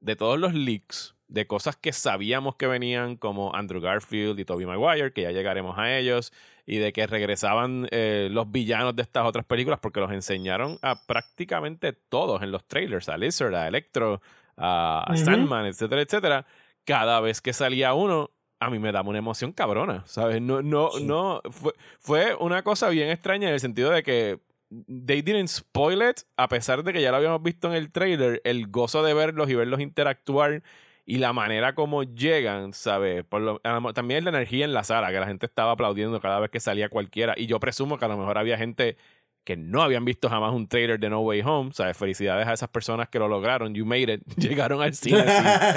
de 0.00 0.16
todos 0.16 0.38
los 0.38 0.54
leaks, 0.54 1.14
de 1.28 1.46
cosas 1.46 1.76
que 1.76 1.92
sabíamos 1.92 2.56
que 2.56 2.66
venían, 2.66 3.16
como 3.16 3.54
Andrew 3.54 3.80
Garfield 3.80 4.38
y 4.38 4.44
Tobey 4.44 4.66
Maguire, 4.66 5.12
que 5.12 5.22
ya 5.22 5.30
llegaremos 5.30 5.78
a 5.78 5.96
ellos, 5.96 6.32
y 6.66 6.76
de 6.76 6.92
que 6.92 7.06
regresaban 7.06 7.88
eh, 7.90 8.28
los 8.30 8.50
villanos 8.50 8.94
de 8.94 9.02
estas 9.02 9.24
otras 9.24 9.44
películas, 9.44 9.80
porque 9.80 10.00
los 10.00 10.12
enseñaron 10.12 10.78
a 10.82 11.06
prácticamente 11.06 11.92
todos 11.92 12.42
en 12.42 12.52
los 12.52 12.66
trailers, 12.66 13.08
a 13.08 13.16
Lizard, 13.16 13.54
a 13.54 13.66
Electro, 13.66 14.20
a, 14.56 15.12
Sandman, 15.16 15.66
etcétera, 15.66 16.02
etcétera. 16.02 16.46
Cada 16.84 17.20
vez 17.20 17.40
que 17.40 17.52
salía 17.52 17.94
uno, 17.94 18.30
a 18.64 18.70
mí 18.70 18.78
me 18.78 18.92
daba 18.92 19.08
una 19.08 19.18
emoción 19.18 19.52
cabrona, 19.52 20.02
¿sabes? 20.06 20.40
No, 20.40 20.62
no, 20.62 20.90
no, 21.00 21.42
fue, 21.50 21.72
fue 22.00 22.34
una 22.34 22.62
cosa 22.62 22.88
bien 22.88 23.10
extraña 23.10 23.48
en 23.48 23.54
el 23.54 23.60
sentido 23.60 23.90
de 23.90 24.02
que 24.02 24.40
they 24.88 25.22
didn't 25.22 25.48
spoil 25.48 26.02
it, 26.02 26.20
a 26.36 26.48
pesar 26.48 26.82
de 26.82 26.92
que 26.92 27.00
ya 27.00 27.10
lo 27.10 27.18
habíamos 27.18 27.42
visto 27.42 27.68
en 27.68 27.74
el 27.74 27.92
trailer, 27.92 28.40
el 28.44 28.68
gozo 28.68 29.02
de 29.02 29.14
verlos 29.14 29.48
y 29.50 29.54
verlos 29.54 29.80
interactuar 29.80 30.62
y 31.06 31.18
la 31.18 31.32
manera 31.32 31.74
como 31.74 32.02
llegan, 32.02 32.72
¿sabes? 32.72 33.24
Por 33.24 33.42
lo, 33.42 33.60
también 33.92 34.24
la 34.24 34.30
energía 34.30 34.64
en 34.64 34.72
la 34.72 34.84
sala, 34.84 35.12
que 35.12 35.20
la 35.20 35.26
gente 35.26 35.46
estaba 35.46 35.72
aplaudiendo 35.72 36.20
cada 36.20 36.40
vez 36.40 36.50
que 36.50 36.60
salía 36.60 36.88
cualquiera. 36.88 37.34
Y 37.36 37.46
yo 37.46 37.60
presumo 37.60 37.98
que 37.98 38.06
a 38.06 38.08
lo 38.08 38.16
mejor 38.16 38.38
había 38.38 38.56
gente 38.56 38.96
que 39.44 39.56
no 39.58 39.82
habían 39.82 40.06
visto 40.06 40.30
jamás 40.30 40.54
un 40.54 40.66
trailer 40.66 40.98
de 40.98 41.10
No 41.10 41.20
Way 41.20 41.42
Home, 41.44 41.70
¿sabes? 41.74 41.96
Felicidades 41.96 42.46
a 42.46 42.54
esas 42.54 42.70
personas 42.70 43.10
que 43.10 43.18
lo 43.18 43.28
lograron. 43.28 43.74
You 43.74 43.84
made 43.84 44.14
it. 44.14 44.22
Llegaron 44.36 44.80
al 44.80 44.94
cine 44.94 45.24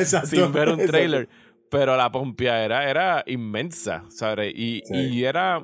sin, 0.06 0.52
ver 0.54 0.70
un 0.70 0.86
trailer. 0.86 1.28
Pero 1.70 1.98
la 1.98 2.12
pompeadera 2.12 2.90
era 2.90 3.24
inmensa, 3.28 4.06
¿sabes? 4.10 4.54
Y, 4.56 4.84
y 4.90 5.24
era. 5.24 5.60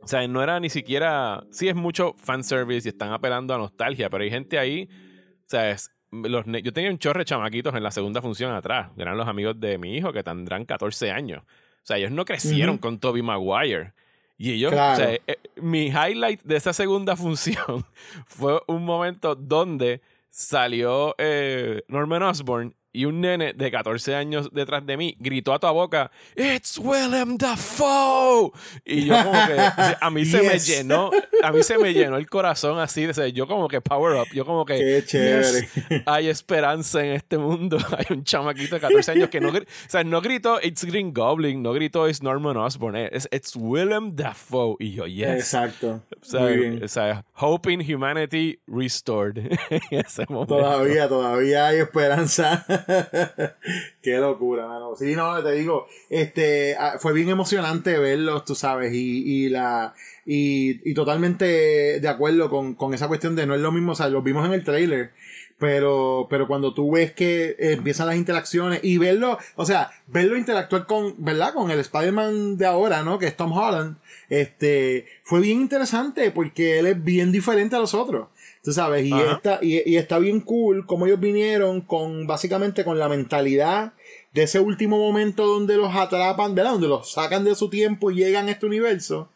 O 0.00 0.06
sea, 0.06 0.26
no 0.28 0.42
era 0.42 0.60
ni 0.60 0.70
siquiera. 0.70 1.44
Sí, 1.50 1.68
es 1.68 1.74
mucho 1.74 2.14
fanservice 2.18 2.88
y 2.88 2.90
están 2.90 3.12
apelando 3.12 3.54
a 3.54 3.58
nostalgia, 3.58 4.08
pero 4.08 4.24
hay 4.24 4.30
gente 4.30 4.58
ahí. 4.58 4.88
O 4.90 5.50
sea, 5.50 5.76
los, 6.10 6.44
yo 6.62 6.72
tenía 6.72 6.90
un 6.90 6.98
chorre 6.98 7.20
de 7.20 7.24
chamaquitos 7.26 7.74
en 7.74 7.82
la 7.82 7.90
segunda 7.90 8.22
función 8.22 8.52
atrás. 8.52 8.90
Eran 8.96 9.16
los 9.16 9.26
amigos 9.26 9.58
de 9.58 9.78
mi 9.78 9.96
hijo 9.96 10.12
que 10.12 10.22
tendrán 10.22 10.64
14 10.64 11.10
años. 11.10 11.42
O 11.42 11.86
sea, 11.88 11.96
ellos 11.96 12.12
no 12.12 12.24
crecieron 12.24 12.78
con 12.78 12.98
Toby 12.98 13.22
Maguire. 13.22 13.92
Y 14.36 14.52
ellos, 14.52 14.72
o 14.72 14.76
sea, 14.76 15.14
eh, 15.14 15.38
mi 15.56 15.86
highlight 15.86 16.42
de 16.44 16.56
esa 16.56 16.72
segunda 16.72 17.16
función 17.16 17.84
fue 18.26 18.60
un 18.68 18.84
momento 18.84 19.34
donde 19.34 20.00
salió 20.30 21.16
eh, 21.18 21.82
Norman 21.88 22.22
Osborn 22.22 22.74
y 22.92 23.04
un 23.04 23.20
nene 23.20 23.52
de 23.52 23.70
14 23.70 24.14
años 24.14 24.50
detrás 24.52 24.84
de 24.86 24.96
mí 24.96 25.16
gritó 25.18 25.52
a 25.52 25.58
toda 25.58 25.72
boca, 25.72 26.10
It's 26.36 26.78
Willem 26.78 27.36
Dafoe. 27.36 28.50
Y 28.84 29.06
yo 29.06 29.14
como 29.22 29.32
que, 29.46 29.56
a 30.00 30.10
mí 30.10 30.24
se 30.24 30.42
me 30.42 30.58
llenó, 30.58 31.10
a 31.42 31.52
mí 31.52 31.62
se 31.62 31.78
me 31.78 31.92
llenó 31.92 32.16
el 32.16 32.28
corazón 32.28 32.78
así, 32.78 33.06
de, 33.06 33.32
yo 33.32 33.46
como 33.46 33.68
que 33.68 33.80
power 33.80 34.20
up, 34.20 34.28
yo 34.32 34.44
como 34.44 34.64
que, 34.64 34.78
Qué 34.78 35.04
chévere. 35.04 35.68
hay 36.06 36.28
esperanza 36.28 37.04
en 37.04 37.12
este 37.12 37.38
mundo. 37.38 37.78
Hay 37.98 38.06
un 38.10 38.24
chamaquito 38.24 38.76
de 38.76 38.80
14 38.80 39.12
años 39.12 39.28
que 39.28 39.40
no, 39.40 39.48
o 39.48 39.62
sea, 39.88 40.04
no 40.04 40.20
gritó 40.20 40.60
It's 40.62 40.84
Green 40.84 41.12
Goblin, 41.12 41.62
no 41.62 41.72
gritó 41.72 42.08
It's 42.08 42.22
Norman 42.22 42.56
Osborn, 42.56 42.96
es 42.96 43.28
It's 43.32 43.56
Willem 43.56 44.14
Dafoe. 44.14 44.76
Y 44.78 44.92
yo, 44.92 45.06
yes. 45.06 45.28
Exacto. 45.28 46.02
O 46.20 46.24
sea, 46.24 46.40
Muy 46.40 46.56
bien. 46.56 46.82
o 46.82 46.88
sea, 46.88 47.24
Hope 47.34 47.72
in 47.72 47.80
Humanity 47.80 48.60
Restored 48.66 49.38
en 49.38 49.80
ese 49.90 50.24
momento. 50.28 50.56
Todavía, 50.56 51.08
todavía 51.08 51.66
hay 51.68 51.78
esperanza. 51.78 52.64
Qué 54.02 54.18
locura, 54.18 54.66
mano. 54.66 54.94
Sí, 54.96 55.14
no, 55.14 55.42
te 55.42 55.52
digo, 55.52 55.86
este, 56.10 56.76
ah, 56.76 56.96
fue 56.98 57.12
bien 57.12 57.28
emocionante 57.28 57.98
verlos, 57.98 58.44
tú 58.44 58.54
sabes, 58.54 58.92
y, 58.94 59.44
y 59.44 59.48
la, 59.48 59.94
y, 60.26 60.88
y 60.88 60.94
totalmente 60.94 62.00
de 62.00 62.08
acuerdo 62.08 62.50
con, 62.50 62.74
con 62.74 62.94
esa 62.94 63.08
cuestión 63.08 63.36
de 63.36 63.46
no 63.46 63.54
es 63.54 63.60
lo 63.60 63.72
mismo, 63.72 63.92
o 63.92 63.94
sea, 63.94 64.08
los 64.08 64.24
vimos 64.24 64.46
en 64.46 64.52
el 64.52 64.64
trailer, 64.64 65.12
pero, 65.58 66.28
pero 66.30 66.46
cuando 66.46 66.72
tú 66.72 66.92
ves 66.92 67.12
que 67.12 67.56
empiezan 67.58 68.06
las 68.06 68.16
interacciones 68.16 68.80
y 68.82 68.98
verlo, 68.98 69.38
o 69.56 69.66
sea, 69.66 69.90
verlo 70.06 70.36
interactuar 70.36 70.86
con, 70.86 71.14
¿verdad? 71.18 71.52
Con 71.52 71.70
el 71.70 71.80
Spider-Man 71.80 72.56
de 72.56 72.66
ahora, 72.66 73.02
¿no? 73.02 73.18
Que 73.18 73.26
es 73.26 73.36
Tom 73.36 73.52
Holland, 73.52 73.96
este, 74.28 75.06
fue 75.24 75.40
bien 75.40 75.60
interesante 75.60 76.30
porque 76.30 76.78
él 76.78 76.86
es 76.86 77.02
bien 77.02 77.32
diferente 77.32 77.74
a 77.74 77.80
los 77.80 77.94
otros. 77.94 78.28
Tú 78.68 78.74
sabes, 78.74 79.06
y 79.06 79.12
Ajá. 79.14 79.32
está, 79.32 79.58
y, 79.62 79.80
y 79.90 79.96
está 79.96 80.18
bien 80.18 80.42
cool 80.42 80.84
como 80.84 81.06
ellos 81.06 81.18
vinieron 81.18 81.80
con, 81.80 82.26
básicamente 82.26 82.84
con 82.84 82.98
la 82.98 83.08
mentalidad 83.08 83.94
de 84.34 84.42
ese 84.42 84.60
último 84.60 84.98
momento 84.98 85.46
donde 85.46 85.78
los 85.78 85.94
atrapan, 85.94 86.54
¿verdad? 86.54 86.72
Donde 86.72 86.86
los 86.88 87.10
sacan 87.10 87.44
de 87.44 87.54
su 87.54 87.70
tiempo 87.70 88.10
y 88.10 88.16
llegan 88.16 88.46
a 88.46 88.50
este 88.50 88.66
universo. 88.66 89.30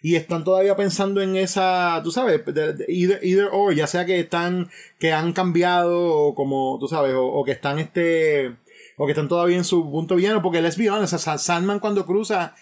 Y 0.00 0.14
están 0.14 0.44
todavía 0.44 0.76
pensando 0.76 1.20
en 1.20 1.36
esa, 1.36 2.00
tú 2.02 2.10
sabes, 2.10 2.40
either, 2.88 3.20
either 3.22 3.50
or, 3.52 3.74
ya 3.74 3.86
sea 3.86 4.06
que 4.06 4.18
están, 4.18 4.70
que 4.98 5.12
han 5.12 5.34
cambiado, 5.34 6.14
o 6.14 6.34
como, 6.34 6.78
tú 6.80 6.88
sabes, 6.88 7.12
o, 7.12 7.26
o 7.26 7.44
que 7.44 7.52
están 7.52 7.78
este, 7.78 8.56
o 8.96 9.04
que 9.04 9.12
están 9.12 9.28
todavía 9.28 9.58
en 9.58 9.64
su 9.64 9.90
punto 9.90 10.16
villano, 10.16 10.40
porque 10.40 10.62
let's 10.62 10.78
be 10.78 10.88
honest, 10.88 11.12
o 11.12 11.18
sea, 11.18 11.36
Sandman 11.36 11.80
cuando 11.80 12.06
cruza, 12.06 12.54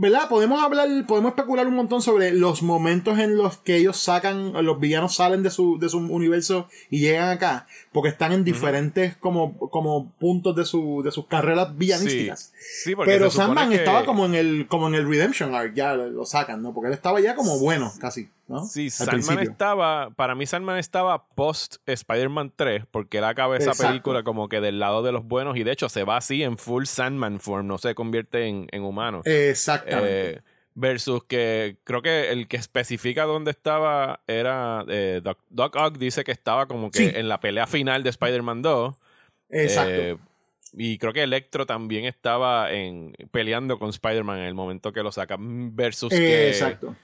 ¿verdad? 0.00 0.28
Podemos 0.28 0.62
hablar, 0.62 0.88
podemos 1.08 1.30
especular 1.30 1.66
un 1.66 1.74
montón 1.74 2.02
sobre 2.02 2.30
los 2.30 2.62
momentos 2.62 3.18
en 3.18 3.36
los 3.36 3.56
que 3.56 3.78
ellos 3.78 3.96
sacan, 3.96 4.52
los 4.64 4.78
villanos 4.78 5.16
salen 5.16 5.42
de 5.42 5.50
su, 5.50 5.76
de 5.80 5.88
su 5.88 5.98
universo 5.98 6.68
y 6.88 7.00
llegan 7.00 7.30
acá, 7.30 7.66
porque 7.98 8.10
están 8.10 8.30
en 8.30 8.44
diferentes 8.44 9.16
como, 9.16 9.58
como 9.58 10.12
puntos 10.20 10.54
de, 10.54 10.64
su, 10.64 11.02
de 11.02 11.10
sus 11.10 11.26
carreras 11.26 11.76
villanísticas. 11.76 12.52
Sí, 12.84 12.94
Pero 13.04 13.28
Sandman 13.28 13.70
que- 13.70 13.74
estaba 13.74 14.04
como 14.04 14.24
en 14.24 14.36
el, 14.36 14.68
como 14.68 14.86
en 14.86 14.94
el 14.94 15.08
Redemption 15.08 15.52
Arc, 15.52 15.74
ya 15.74 15.94
lo, 15.94 16.08
lo 16.08 16.24
sacan, 16.24 16.62
¿no? 16.62 16.72
Porque 16.72 16.86
él 16.86 16.94
estaba 16.94 17.18
ya 17.20 17.34
como 17.34 17.58
bueno, 17.58 17.92
casi, 18.00 18.28
¿no? 18.46 18.64
Sí, 18.64 18.84
Al 18.84 18.90
Sandman 18.92 19.14
principio. 19.22 19.50
estaba, 19.50 20.10
para 20.10 20.36
mí 20.36 20.46
Sandman 20.46 20.78
estaba 20.78 21.24
post 21.26 21.78
Spider-Man 21.86 22.52
3, 22.54 22.84
porque 22.88 23.18
él 23.18 23.24
acaba 23.24 23.56
esa 23.56 23.70
Exacto. 23.70 23.88
película 23.90 24.22
como 24.22 24.48
que 24.48 24.60
del 24.60 24.78
lado 24.78 25.02
de 25.02 25.10
los 25.10 25.24
buenos 25.24 25.56
y 25.56 25.64
de 25.64 25.72
hecho 25.72 25.88
se 25.88 26.04
va 26.04 26.18
así 26.18 26.44
en 26.44 26.56
full 26.56 26.84
Sandman 26.84 27.40
form, 27.40 27.66
no 27.66 27.78
se 27.78 27.96
convierte 27.96 28.46
en, 28.46 28.68
en 28.70 28.84
humano. 28.84 29.22
Exactamente. 29.24 30.30
Eh, 30.30 30.38
versus 30.78 31.24
que 31.24 31.76
creo 31.84 32.02
que 32.02 32.30
el 32.30 32.46
que 32.46 32.56
especifica 32.56 33.24
dónde 33.24 33.50
estaba 33.50 34.20
era 34.28 34.84
eh, 34.88 35.20
Doc, 35.22 35.38
Doc 35.50 35.74
Ock 35.76 35.98
dice 35.98 36.22
que 36.22 36.30
estaba 36.32 36.66
como 36.66 36.90
que 36.90 36.98
Sí. 36.98 37.10
en 37.14 37.28
la 37.28 37.40
pelea 37.40 37.66
final 37.66 38.02
de 38.02 38.10
Spider-Man 38.10 38.62
2. 38.62 38.96
Exacto. 39.50 39.92
Eh, 39.92 40.16
y 40.74 40.98
creo 40.98 41.12
que 41.12 41.22
Electro 41.22 41.66
también 41.66 42.04
estaba 42.04 42.70
en, 42.72 43.14
peleando 43.32 43.78
con 43.78 43.88
Spider-Man 43.90 44.38
en 44.38 44.44
el 44.44 44.54
momento 44.54 44.92
que 44.92 45.02
lo 45.02 45.10
sacan. 45.10 45.74
Versus 45.74 46.10
que, 46.10 46.48
Exacto. 46.48 46.94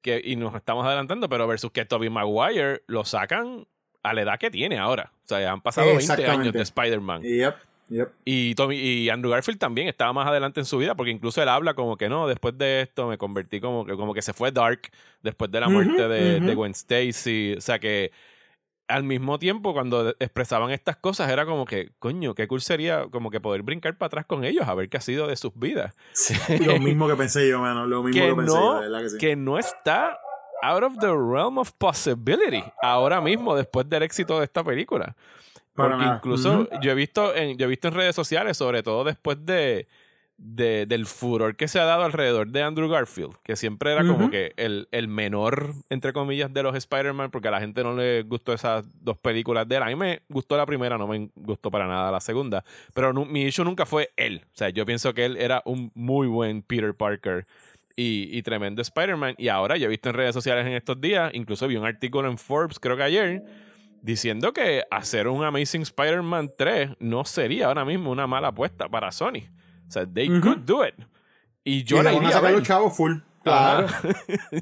que. 0.00 0.20
Y 0.22 0.36
nos 0.36 0.54
estamos 0.54 0.86
adelantando, 0.86 1.28
pero 1.28 1.46
versus 1.48 1.72
que 1.72 1.84
Tobey 1.84 2.10
Maguire 2.10 2.82
lo 2.86 3.04
sacan 3.04 3.66
a 4.02 4.12
la 4.14 4.20
edad 4.22 4.38
que 4.38 4.50
tiene 4.50 4.78
ahora. 4.78 5.10
O 5.24 5.28
sea, 5.28 5.50
han 5.50 5.62
pasado 5.62 5.96
20 5.96 6.26
años 6.26 6.52
de 6.52 6.60
Spider-Man. 6.62 7.22
Yep, 7.22 7.54
yep. 7.88 8.12
Y, 8.24 8.54
Tommy, 8.54 8.76
y 8.76 9.08
Andrew 9.10 9.32
Garfield 9.32 9.58
también 9.58 9.88
estaba 9.88 10.12
más 10.12 10.26
adelante 10.26 10.60
en 10.60 10.66
su 10.66 10.78
vida, 10.78 10.94
porque 10.94 11.10
incluso 11.10 11.42
él 11.42 11.48
habla 11.48 11.74
como 11.74 11.96
que 11.96 12.08
no, 12.08 12.26
después 12.26 12.56
de 12.58 12.82
esto 12.82 13.08
me 13.08 13.18
convertí 13.18 13.60
como 13.60 13.84
que, 13.84 13.96
como 13.96 14.14
que 14.14 14.22
se 14.22 14.32
fue 14.32 14.52
dark 14.52 14.90
después 15.22 15.50
de 15.50 15.60
la 15.60 15.68
muerte 15.68 16.08
de, 16.08 16.54
Gwen 16.54 16.72
Stacy. 16.72 17.54
O 17.56 17.60
sea 17.60 17.78
que 17.78 18.12
al 18.86 19.02
mismo 19.02 19.38
tiempo, 19.38 19.72
cuando 19.72 20.10
expresaban 20.18 20.70
estas 20.70 20.96
cosas, 20.96 21.30
era 21.30 21.46
como 21.46 21.64
que, 21.64 21.90
coño, 21.98 22.34
qué 22.34 22.46
cool 22.46 22.60
sería 22.60 23.06
como 23.10 23.30
que 23.30 23.40
poder 23.40 23.62
brincar 23.62 23.96
para 23.96 24.08
atrás 24.08 24.26
con 24.26 24.44
ellos, 24.44 24.68
a 24.68 24.74
ver 24.74 24.88
qué 24.88 24.98
ha 24.98 25.00
sido 25.00 25.26
de 25.26 25.36
sus 25.36 25.52
vidas. 25.54 25.94
Lo 26.66 26.78
mismo 26.78 27.08
que 27.08 27.16
pensé 27.16 27.48
yo, 27.48 27.60
mano. 27.60 27.86
Lo 27.86 28.02
mismo 28.02 28.20
que, 28.20 28.28
que, 28.28 28.34
pensé 28.34 28.52
yo, 28.52 28.60
no, 28.60 28.74
de 28.74 28.80
verdad 28.88 29.02
que 29.02 29.08
sí. 29.08 29.18
que 29.18 29.36
no 29.36 29.58
está 29.58 30.18
out 30.62 30.82
of 30.82 30.98
the 30.98 31.08
realm 31.08 31.58
of 31.58 31.72
possibility 31.78 32.64
ahora 32.82 33.20
mismo, 33.20 33.54
después 33.54 33.88
del 33.88 34.02
éxito 34.02 34.38
de 34.38 34.44
esta 34.44 34.62
película. 34.64 35.14
Porque 35.74 36.04
incluso 36.04 36.60
Ujú. 36.60 36.68
yo 36.80 36.90
he 36.92 36.94
visto 36.94 37.34
en, 37.34 37.58
yo 37.58 37.66
he 37.66 37.68
visto 37.68 37.88
en 37.88 37.94
redes 37.94 38.14
sociales, 38.14 38.56
sobre 38.56 38.82
todo 38.82 39.02
después 39.04 39.44
de, 39.44 39.88
de- 40.36 40.86
del 40.86 41.06
furor 41.06 41.56
que 41.56 41.68
se 41.68 41.78
ha 41.80 41.84
dado 41.84 42.04
alrededor 42.04 42.48
de 42.48 42.62
Andrew 42.62 42.88
Garfield, 42.88 43.34
que 43.42 43.56
siempre 43.56 43.92
era 43.92 44.02
como 44.02 44.24
Ujú. 44.26 44.30
que 44.30 44.52
el, 44.56 44.88
el 44.92 45.08
menor, 45.08 45.74
entre 45.90 46.12
comillas, 46.12 46.52
de 46.52 46.62
los 46.62 46.74
Spider-Man, 46.76 47.30
porque 47.30 47.48
a 47.48 47.50
la 47.50 47.60
gente 47.60 47.82
no 47.82 47.94
le 47.94 48.22
gustó 48.22 48.52
esas 48.52 48.84
dos 49.02 49.18
películas 49.18 49.66
de 49.68 49.76
él. 49.76 49.82
A 49.82 49.86
mí 49.86 49.96
me 49.96 50.22
gustó 50.28 50.56
la 50.56 50.66
primera, 50.66 50.96
no 50.98 51.06
me 51.08 51.28
gustó 51.34 51.70
para 51.70 51.86
nada 51.86 52.10
la 52.12 52.20
segunda. 52.20 52.64
Pero 52.94 53.12
nu- 53.12 53.24
mi 53.26 53.42
issue 53.44 53.64
nunca 53.64 53.84
fue 53.86 54.10
él. 54.16 54.42
O 54.46 54.56
sea, 54.56 54.68
yo 54.70 54.86
pienso 54.86 55.12
que 55.14 55.24
él 55.24 55.36
era 55.36 55.60
un 55.64 55.90
muy 55.94 56.26
buen 56.28 56.62
Peter 56.62 56.94
Parker. 56.94 57.46
Y, 57.96 58.28
y 58.36 58.42
tremendo 58.42 58.82
Spider-Man. 58.82 59.36
Y 59.38 59.46
ahora 59.48 59.76
yo 59.76 59.86
he 59.86 59.88
visto 59.88 60.08
en 60.08 60.16
redes 60.16 60.34
sociales 60.34 60.66
en 60.66 60.72
estos 60.72 61.00
días, 61.00 61.30
incluso 61.32 61.68
vi 61.68 61.76
un 61.76 61.86
artículo 61.86 62.28
en 62.28 62.38
Forbes, 62.38 62.80
creo 62.80 62.96
que 62.96 63.04
ayer, 63.04 63.44
diciendo 64.04 64.52
que 64.52 64.84
hacer 64.90 65.28
un 65.28 65.42
Amazing 65.42 65.82
Spider-Man 65.82 66.50
3 66.58 66.90
no 67.00 67.24
sería 67.24 67.66
ahora 67.66 67.86
mismo 67.86 68.10
una 68.10 68.26
mala 68.26 68.48
apuesta 68.48 68.86
para 68.86 69.10
Sony. 69.10 69.48
O 69.88 69.90
sea, 69.90 70.06
they 70.06 70.28
could 70.40 70.58
do 70.66 70.86
it. 70.86 70.94
Y 71.64 71.84
yo 71.84 71.96
Y 72.00 72.02
la 72.02 72.10
le 72.10 72.16
van 72.16 72.24
a 72.24 72.26
iría 72.26 72.36
a 72.36 72.40
sacar 72.40 72.52
los 72.52 72.62
chavos 72.62 72.94
full. 72.94 73.14
Claro. 73.42 73.86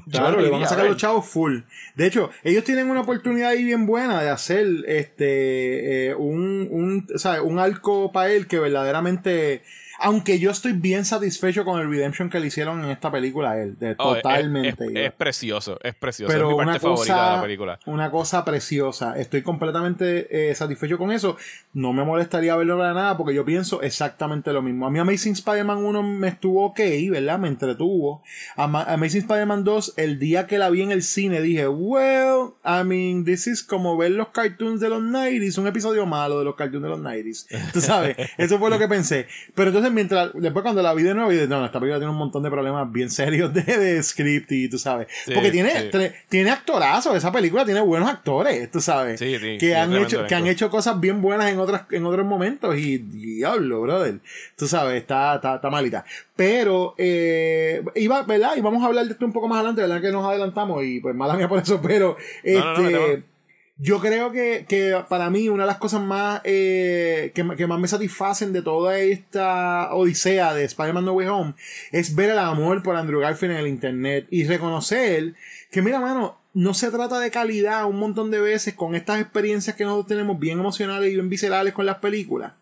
Claro, 0.09 0.37
la 0.37 0.43
le 0.43 0.49
van 0.49 0.63
a 0.63 0.67
sacar 0.67 0.85
los 0.85 0.95
chavos 0.95 1.25
full. 1.25 1.59
De 1.95 2.07
hecho, 2.07 2.29
ellos 2.43 2.63
tienen 2.63 2.89
una 2.89 3.01
oportunidad 3.01 3.49
ahí 3.49 3.65
bien 3.65 3.85
buena 3.85 4.21
de 4.21 4.29
hacer 4.29 4.65
este 4.87 6.07
eh, 6.07 6.15
un, 6.15 6.69
un, 6.71 7.07
¿sabes? 7.17 7.41
un 7.41 7.59
arco 7.59 8.13
para 8.13 8.31
él 8.31 8.47
que 8.47 8.59
verdaderamente. 8.59 9.63
Aunque 10.03 10.37
yo 10.39 10.51
estoy 10.51 10.73
bien 10.73 11.05
satisfecho 11.05 11.65
con 11.65 11.79
el 11.81 11.89
Redemption 11.89 12.29
que 12.29 12.39
le 12.39 12.47
hicieron 12.47 12.83
en 12.83 12.91
esta 12.91 13.11
película 13.11 13.51
a 13.51 13.61
él. 13.61 13.77
De, 13.79 13.95
Oh, 13.97 14.15
totalmente. 14.15 15.05
Es, 15.05 15.11
precioso, 15.13 15.79
es 15.81 15.95
precioso. 15.95 16.31
Pero 16.31 16.49
es 16.49 16.55
mi 16.57 16.63
una 16.63 16.65
parte 16.73 16.79
favorita 16.81 17.29
de 17.31 17.35
la 17.37 17.41
película. 17.41 17.79
una 17.85 18.11
cosa 18.11 18.43
preciosa. 18.45 19.17
Estoy 19.17 19.41
completamente 19.41 20.49
eh, 20.51 20.55
satisfecho 20.55 20.97
con 20.97 21.11
eso. 21.11 21.37
No 21.73 21.93
me 21.93 22.03
molestaría 22.03 22.55
verlo 22.55 22.77
para 22.77 22.93
nada 22.93 23.17
porque 23.17 23.33
yo 23.33 23.45
pienso 23.45 23.81
exactamente 23.81 24.51
lo 24.53 24.61
mismo. 24.61 24.87
A 24.87 24.89
mí 24.89 24.99
Amazing 24.99 25.33
Spider-Man 25.33 25.77
1 25.77 26.03
me 26.03 26.27
estuvo 26.27 26.65
ok, 26.65 26.79
¿verdad? 27.11 27.39
Me 27.39 27.47
entretuvo. 27.47 28.21
Ama- 28.55 28.83
Amazing 28.83 29.21
Spider-Man 29.21 29.63
2, 29.63 29.93
el 29.97 30.19
día 30.19 30.47
que 30.47 30.57
la 30.57 30.69
vi 30.69 30.81
en 30.81 30.91
el 30.91 31.03
cine 31.03 31.41
dije, 31.41 31.67
well, 31.67 32.51
I 32.65 32.83
mean, 32.83 33.23
this 33.25 33.47
is 33.47 33.63
como 33.63 33.97
ver 33.97 34.11
los 34.11 34.29
cartoons 34.29 34.79
de 34.81 34.89
los 34.89 35.01
90s, 35.01 35.57
un 35.57 35.67
episodio 35.67 36.05
malo 36.05 36.39
de 36.39 36.45
los 36.45 36.55
cartoons 36.55 36.83
de 36.83 36.89
los 36.89 36.99
90s. 36.99 37.47
Tú 37.73 37.81
sabes, 37.81 38.17
eso 38.37 38.59
fue 38.59 38.69
lo 38.69 38.77
que 38.79 38.87
pensé. 38.87 39.27
Pero 39.55 39.69
entonces 39.69 39.92
mientras, 39.93 40.31
después 40.33 40.63
cuando 40.63 40.81
la 40.81 40.93
vi 40.93 41.03
de 41.03 41.13
nuevo, 41.13 41.29
dije, 41.29 41.47
no, 41.47 41.63
esta 41.65 41.79
película 41.79 41.99
tiene 41.99 42.11
un 42.11 42.17
montón 42.17 42.43
de 42.43 42.49
problemas 42.49 42.91
bien 42.91 43.09
serios 43.09 43.53
de, 43.53 43.61
de 43.63 44.03
script 44.03 44.51
y 44.51 44.67
tú 44.69 44.77
sabes. 44.77 45.07
Sí, 45.25 45.31
porque 45.33 45.51
tiene, 45.51 45.69
sí. 45.71 45.89
tre- 45.91 46.13
tiene 46.29 46.51
actorazos, 46.51 47.15
esa 47.15 47.31
película 47.31 47.63
tiene 47.65 47.81
buenos 47.81 48.09
actores, 48.09 48.69
tú 48.71 48.81
sabes. 48.81 49.19
Sí, 49.19 49.37
sí, 49.39 49.57
que 49.57 49.75
han 49.75 49.95
hecho, 49.95 50.25
que 50.27 50.35
han 50.35 50.47
hecho 50.47 50.69
cosas 50.69 50.99
bien 50.99 51.21
buenas 51.21 51.51
en 51.51 51.59
otras, 51.59 51.83
en 51.91 52.05
otros 52.05 52.25
momentos. 52.25 52.77
Y 52.77 52.97
diablo, 52.97 53.81
brother. 53.81 54.19
Tú 54.57 54.67
sabes, 54.67 55.01
está, 55.01 55.35
está, 55.35 55.55
está 55.55 55.69
malita. 55.69 56.03
Pero, 56.35 56.95
eh, 56.97 57.83
iba, 57.95 58.23
¿verdad? 58.23 58.55
Y 58.57 58.61
vamos 58.61 58.83
a 58.83 58.87
hablar 58.87 59.05
de 59.05 59.11
esto 59.13 59.25
un 59.25 59.33
poco 59.33 59.47
más 59.47 59.57
adelante, 59.59 59.81
¿verdad? 59.81 60.01
Que 60.01 60.11
nos 60.11 60.25
adelantamos 60.25 60.83
y 60.83 60.99
pues 60.99 61.15
mala 61.15 61.35
mía 61.35 61.47
por 61.47 61.59
eso, 61.59 61.79
pero 61.81 62.17
este. 62.43 62.59
No, 62.59 62.89
no. 62.89 63.32
Yo 63.77 63.99
creo 63.99 64.31
que, 64.31 64.65
que 64.67 65.03
para 65.09 65.29
mí 65.29 65.49
una 65.49 65.63
de 65.63 65.67
las 65.67 65.77
cosas 65.77 66.01
más 66.01 66.41
eh, 66.43 67.31
que, 67.33 67.47
que 67.57 67.67
más 67.67 67.79
me 67.79 67.87
satisfacen 67.87 68.53
de 68.53 68.61
toda 68.61 68.99
esta 68.99 69.93
odisea 69.93 70.53
de 70.53 70.63
Spider-Man 70.65 71.05
No 71.05 71.13
Way 71.13 71.27
Home 71.27 71.53
es 71.91 72.13
ver 72.13 72.29
el 72.29 72.39
amor 72.39 72.83
por 72.83 72.95
Andrew 72.95 73.19
Garfield 73.19 73.53
en 73.53 73.59
el 73.59 73.67
internet 73.67 74.27
y 74.29 74.45
reconocer 74.45 75.33
que 75.71 75.81
mira 75.81 75.99
mano 75.99 76.37
no 76.53 76.75
se 76.75 76.91
trata 76.91 77.19
de 77.19 77.31
calidad 77.31 77.85
un 77.85 77.97
montón 77.97 78.29
de 78.29 78.39
veces 78.39 78.75
con 78.75 78.93
estas 78.93 79.19
experiencias 79.19 79.75
que 79.75 79.85
nosotros 79.85 80.07
tenemos 80.07 80.39
bien 80.39 80.59
emocionales 80.59 81.09
y 81.09 81.15
bien 81.15 81.29
viscerales 81.29 81.73
con 81.73 81.87
las 81.87 81.97
películas. 81.97 82.53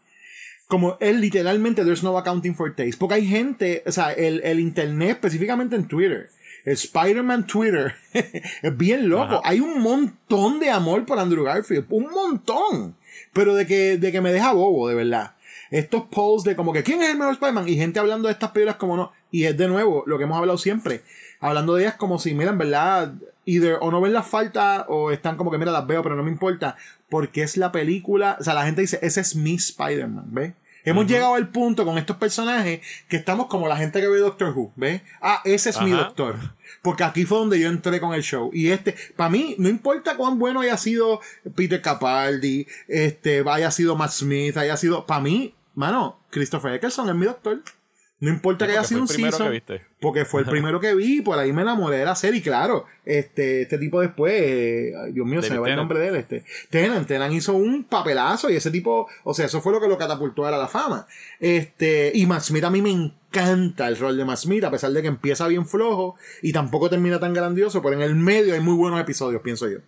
Como 0.68 0.98
él 1.02 1.20
literalmente 1.20 1.84
there's 1.84 2.02
no 2.02 2.18
accounting 2.18 2.56
for 2.56 2.74
taste. 2.74 2.96
Porque 2.98 3.16
hay 3.16 3.28
gente 3.28 3.84
o 3.86 3.92
sea 3.92 4.14
el, 4.14 4.42
el 4.46 4.62
internet 4.62 5.12
específicamente 5.12 5.76
en 5.76 5.90
Twitter 5.90 6.30
Spider-Man 6.66 7.48
Twitter 7.48 7.96
es 8.14 8.78
bien 8.78 9.10
loco 9.10 9.24
Ajá. 9.24 9.42
hay 9.44 9.60
un 9.60 9.82
montón 9.82 10.60
de 10.60 10.70
amor 10.70 11.06
por 11.06 11.20
Andrew 11.20 11.44
Garfield 11.44 11.86
un 11.90 12.10
montón 12.10 12.96
pero 13.34 13.56
de 13.56 13.66
que, 13.66 13.98
de 13.98 14.12
que 14.12 14.22
me 14.22 14.32
deja 14.32 14.54
bobo, 14.54 14.88
de 14.88 14.96
verdad. 14.96 15.36
Estos 15.70 16.04
polls 16.12 16.44
de 16.44 16.56
como 16.56 16.74
que 16.74 16.84
quién 16.84 17.02
es 17.02 17.10
el 17.10 17.18
mejor 17.18 17.34
Spider-Man 17.34 17.70
y 17.70 17.76
gente 17.76 18.00
hablando 18.00 18.28
de 18.28 18.34
estas 18.34 18.52
películas 18.52 18.76
como 18.76 18.98
no. 18.98 19.12
Y 19.32 19.46
es 19.46 19.58
de 19.58 19.68
nuevo 19.68 20.04
lo 20.06 20.18
que 20.18 20.26
hemos 20.26 20.38
hablado 20.38 20.58
siempre. 20.58 21.02
Hablando 21.40 21.76
de 21.76 21.84
ellas 21.84 21.96
como 21.96 22.20
si, 22.20 22.34
mira, 22.34 22.52
en 22.52 22.58
verdad, 22.58 23.14
either 23.46 23.78
o 23.80 23.90
no 23.90 24.02
ven 24.02 24.14
las 24.14 24.28
falta 24.28 24.86
o 24.90 25.12
están 25.12 25.38
como 25.38 25.50
que, 25.50 25.58
mira, 25.58 25.72
las 25.72 25.88
veo, 25.88 26.04
pero 26.04 26.16
no 26.16 26.24
me 26.24 26.32
importa. 26.32 26.76
Porque 27.10 27.44
es 27.44 27.56
la 27.56 27.72
película. 27.72 28.38
O 28.40 28.44
sea, 28.44 28.54
la 28.54 28.66
gente 28.66 28.82
dice, 28.82 29.00
ese 29.02 29.22
es 29.22 29.36
mi 29.36 29.56
Spider-Man, 29.56 30.26
¿ves? 30.28 30.54
Hemos 30.84 31.08
llegado 31.08 31.36
al 31.36 31.50
punto 31.50 31.86
con 31.86 31.98
estos 31.98 32.18
personajes 32.18 32.82
que 33.08 33.18
estamos 33.18 33.48
como 33.48 33.68
la 33.68 33.78
gente 33.78 34.02
que 34.02 34.08
ve 34.08 34.20
Doctor 34.20 34.54
Who, 34.56 34.74
¿ves? 34.76 35.02
Ah, 35.22 35.42
ese 35.46 35.70
es 35.70 35.82
mi 35.82 35.92
doctor. 35.92 36.38
Porque 36.82 37.04
aquí 37.04 37.26
fue 37.26 37.38
donde 37.38 37.60
yo 37.60 37.70
entré 37.70 38.00
con 38.00 38.14
el 38.14 38.24
show. 38.24 38.50
Y 38.54 38.70
este, 38.70 38.96
para 39.16 39.30
mí, 39.30 39.56
no 39.58 39.70
importa 39.70 40.18
cuán 40.18 40.40
bueno 40.40 40.62
haya 40.62 40.78
sido 40.78 41.22
Peter 41.56 41.82
Capaldi, 41.82 42.68
este, 42.88 43.44
haya 43.48 43.72
sido 43.72 43.96
Matt 43.96 44.12
Smith, 44.12 44.58
haya 44.58 44.78
sido, 44.78 45.06
para 45.06 45.22
mí, 45.22 45.54
mano, 45.76 46.20
Christopher 46.30 46.74
Eccleston 46.74 47.10
es 47.10 47.16
mi 47.16 47.26
doctor. 47.26 47.62
No 48.22 48.30
importa 48.30 48.68
que 48.68 48.74
haya 48.74 48.84
sido 48.84 49.02
un 49.02 49.08
season. 49.08 49.52
Porque 50.00 50.26
fue 50.26 50.42
el 50.42 50.48
primero 50.50 50.80
que 50.80 50.94
vi, 50.94 51.22
por 51.22 51.40
ahí 51.40 51.52
me 51.52 51.64
enamoré 51.64 51.98
de 51.98 52.06
la 52.06 52.16
serie. 52.16 52.40
Y 52.40 52.44
claro, 52.44 52.86
este, 53.04 53.64
este 53.64 53.80
tipo 53.80 54.00
después, 54.00 54.32
eh, 54.38 54.94
Dios 55.12 55.26
mío, 55.26 55.42
se 55.42 55.50
me 55.50 55.58
va 55.58 55.68
el 55.68 55.76
nombre 55.76 56.00
de 56.00 56.08
él. 56.10 56.16
Este. 56.18 56.46
Tennant, 56.70 57.08
Tennant 57.08 57.34
hizo 57.34 57.54
un 57.54 57.84
papelazo 57.84 58.52
y 58.52 58.56
ese 58.56 58.70
tipo, 58.70 59.08
o 59.24 59.34
sea, 59.34 59.48
eso 59.48 59.60
fue 59.60 59.74
lo 59.74 59.82
que 59.82 59.88
lo 59.88 59.98
catapultó 59.98 60.46
a 60.46 60.52
la 60.52 60.68
fama. 60.68 61.08
Este, 61.40 62.12
y 62.14 62.28
Smith 62.40 62.64
a 62.64 62.70
mí 62.70 62.84
me 62.84 62.92
encanta 62.92 63.88
el 63.88 63.98
rol 63.98 64.16
de 64.16 64.38
Smith, 64.38 64.66
a 64.66 64.72
pesar 64.72 64.92
de 64.92 65.02
que 65.02 65.08
empieza 65.08 65.48
bien 65.48 65.66
flojo 65.66 66.16
y 66.44 66.54
tampoco 66.54 66.92
termina 66.92 67.20
tan 67.20 67.34
grandioso, 67.34 67.82
pero 67.82 67.96
en 67.96 68.04
el 68.04 68.14
medio 68.14 68.54
hay 68.54 68.60
muy 68.60 68.76
buenos 68.76 69.02
episodios, 69.02 69.42
pienso 69.42 69.68
yo. 69.68 69.80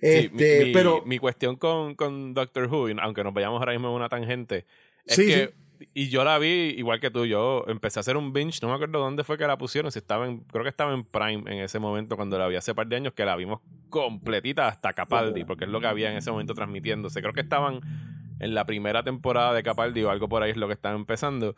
Este, 0.00 0.64
mi, 0.64 0.72
pero 0.72 1.02
mi 1.04 1.18
cuestión 1.18 1.56
con, 1.56 1.96
con 1.96 2.32
Doctor 2.32 2.66
Who, 2.66 2.88
aunque 3.02 3.22
nos 3.22 3.34
vayamos 3.34 3.60
ahora 3.60 3.72
mismo 3.72 3.88
en 3.88 3.94
una 3.94 4.08
tangente, 4.08 4.64
es 5.06 5.16
que 5.18 5.63
y 5.92 6.08
yo 6.08 6.24
la 6.24 6.38
vi 6.38 6.74
igual 6.76 7.00
que 7.00 7.10
tú. 7.10 7.26
Yo 7.26 7.64
empecé 7.66 7.98
a 7.98 8.00
hacer 8.00 8.16
un 8.16 8.32
binge. 8.32 8.60
No 8.62 8.68
me 8.68 8.74
acuerdo 8.74 9.00
dónde 9.00 9.24
fue 9.24 9.36
que 9.36 9.46
la 9.46 9.58
pusieron. 9.58 9.90
Si 9.92 9.98
estaba 9.98 10.26
en, 10.26 10.40
creo 10.40 10.62
que 10.62 10.70
estaba 10.70 10.94
en 10.94 11.04
Prime 11.04 11.42
en 11.46 11.60
ese 11.60 11.78
momento 11.78 12.16
cuando 12.16 12.38
la 12.38 12.46
vi 12.48 12.56
hace 12.56 12.74
par 12.74 12.86
de 12.86 12.96
años 12.96 13.12
que 13.14 13.24
la 13.24 13.36
vimos 13.36 13.60
completita 13.90 14.68
hasta 14.68 14.92
Capaldi, 14.92 15.44
porque 15.44 15.64
es 15.64 15.70
lo 15.70 15.80
que 15.80 15.86
había 15.86 16.10
en 16.10 16.16
ese 16.16 16.30
momento 16.30 16.54
transmitiéndose. 16.54 17.20
Creo 17.20 17.34
que 17.34 17.40
estaban 17.40 17.80
en 18.40 18.54
la 18.54 18.64
primera 18.64 19.02
temporada 19.02 19.52
de 19.52 19.62
Capaldi 19.62 20.02
o 20.02 20.10
algo 20.10 20.28
por 20.28 20.42
ahí 20.42 20.50
es 20.50 20.56
lo 20.56 20.66
que 20.66 20.74
estaban 20.74 20.98
empezando. 20.98 21.56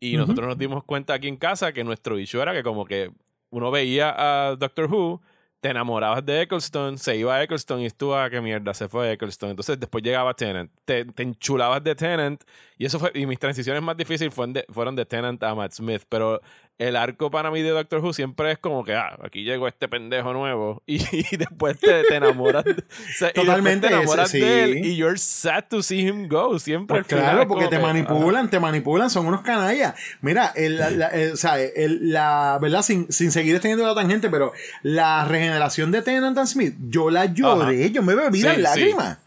Y 0.00 0.16
nosotros 0.16 0.46
nos 0.46 0.58
dimos 0.58 0.84
cuenta 0.84 1.14
aquí 1.14 1.28
en 1.28 1.36
casa 1.36 1.72
que 1.72 1.84
nuestro 1.84 2.18
issue 2.18 2.40
era 2.40 2.52
que 2.52 2.62
como 2.62 2.84
que 2.84 3.10
uno 3.50 3.70
veía 3.70 4.14
a 4.16 4.56
Doctor 4.56 4.92
Who 4.92 5.20
te 5.60 5.70
enamorabas 5.70 6.24
de 6.24 6.42
Eccleston, 6.42 6.98
se 6.98 7.16
iba 7.16 7.34
a 7.34 7.42
Eccleston 7.42 7.80
y 7.80 7.86
a 7.86 8.24
ah, 8.24 8.30
qué 8.30 8.40
mierda, 8.40 8.72
se 8.74 8.88
fue 8.88 9.08
a 9.08 9.12
Eccleston. 9.12 9.50
Entonces 9.50 9.78
después 9.78 10.04
llegaba 10.04 10.34
Tennant, 10.34 10.70
te, 10.84 11.04
te, 11.04 11.22
enchulabas 11.24 11.82
de 11.82 11.94
Tennant 11.94 12.44
y 12.76 12.84
eso 12.86 12.98
fue, 12.98 13.10
y 13.14 13.26
mis 13.26 13.38
transiciones 13.38 13.82
más 13.82 13.96
difíciles 13.96 14.32
fueron 14.32 14.52
de, 14.52 14.64
fueron 14.70 14.94
de 14.94 15.04
Tennant 15.04 15.42
a 15.42 15.54
Matt 15.54 15.72
Smith, 15.72 16.02
pero 16.08 16.40
el 16.78 16.94
arco 16.94 17.28
para 17.30 17.50
mí 17.50 17.60
de 17.60 17.70
Doctor 17.70 18.02
Who 18.04 18.12
siempre 18.12 18.52
es 18.52 18.58
como 18.58 18.84
que, 18.84 18.94
ah, 18.94 19.18
aquí 19.24 19.42
llegó 19.42 19.66
este 19.66 19.88
pendejo 19.88 20.32
nuevo 20.32 20.80
y, 20.86 20.98
después 21.36 21.78
te, 21.78 22.04
te 22.04 22.14
enamoras, 22.14 22.64
Totalmente 23.34 23.88
te 23.88 23.94
enamoras 23.94 24.30
de 24.30 24.62
él 24.62 24.84
y 24.84 24.96
you're 24.96 25.18
sad 25.18 25.64
to 25.68 25.82
see 25.82 26.06
him 26.06 26.28
go, 26.28 26.56
siempre. 26.60 27.02
Pues 27.02 27.08
claro, 27.08 27.48
porque 27.48 27.66
te 27.66 27.80
manipulan, 27.80 28.48
te 28.48 28.60
manipulan, 28.60 29.10
son 29.10 29.26
unos 29.26 29.40
canallas. 29.40 29.94
Mira, 30.20 30.52
el, 30.54 30.78
la, 30.78 31.10
o 31.32 31.36
sea, 31.36 31.60
el, 31.60 32.12
la 32.12 32.58
verdad, 32.62 32.82
sin, 32.82 33.10
sin 33.10 33.32
seguir 33.32 33.58
teniendo 33.58 33.84
la 33.84 33.94
tangente, 33.96 34.30
pero 34.30 34.52
la 34.82 35.24
regeneración 35.24 35.90
de 35.90 36.02
Tennant 36.02 36.38
Smith, 36.46 36.76
yo 36.88 37.10
la 37.10 37.26
lloré, 37.26 37.90
yo 37.90 38.04
me 38.04 38.14
bebí 38.14 38.40
las 38.40 38.56
lágrimas. 38.56 39.18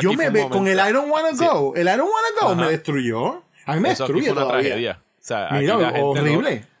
yo 0.00 0.14
me 0.14 0.30
ve, 0.30 0.48
con 0.48 0.66
el 0.66 0.78
I 0.78 0.92
don't 0.92 1.08
wanna 1.08 1.30
go, 1.30 1.76
el 1.76 1.86
I 1.86 1.96
don't 1.96 2.10
wanna 2.10 2.28
go 2.40 2.56
me 2.56 2.68
destruyó. 2.68 3.44
A 3.66 3.76
mí 3.76 3.80
me 3.80 3.90
destruye 3.90 4.32
una 4.32 4.48
tragedia. 4.48 4.98
O 5.00 5.24
sea, 5.24 5.50
Mira, 5.52 5.76
horrible. 5.76 6.71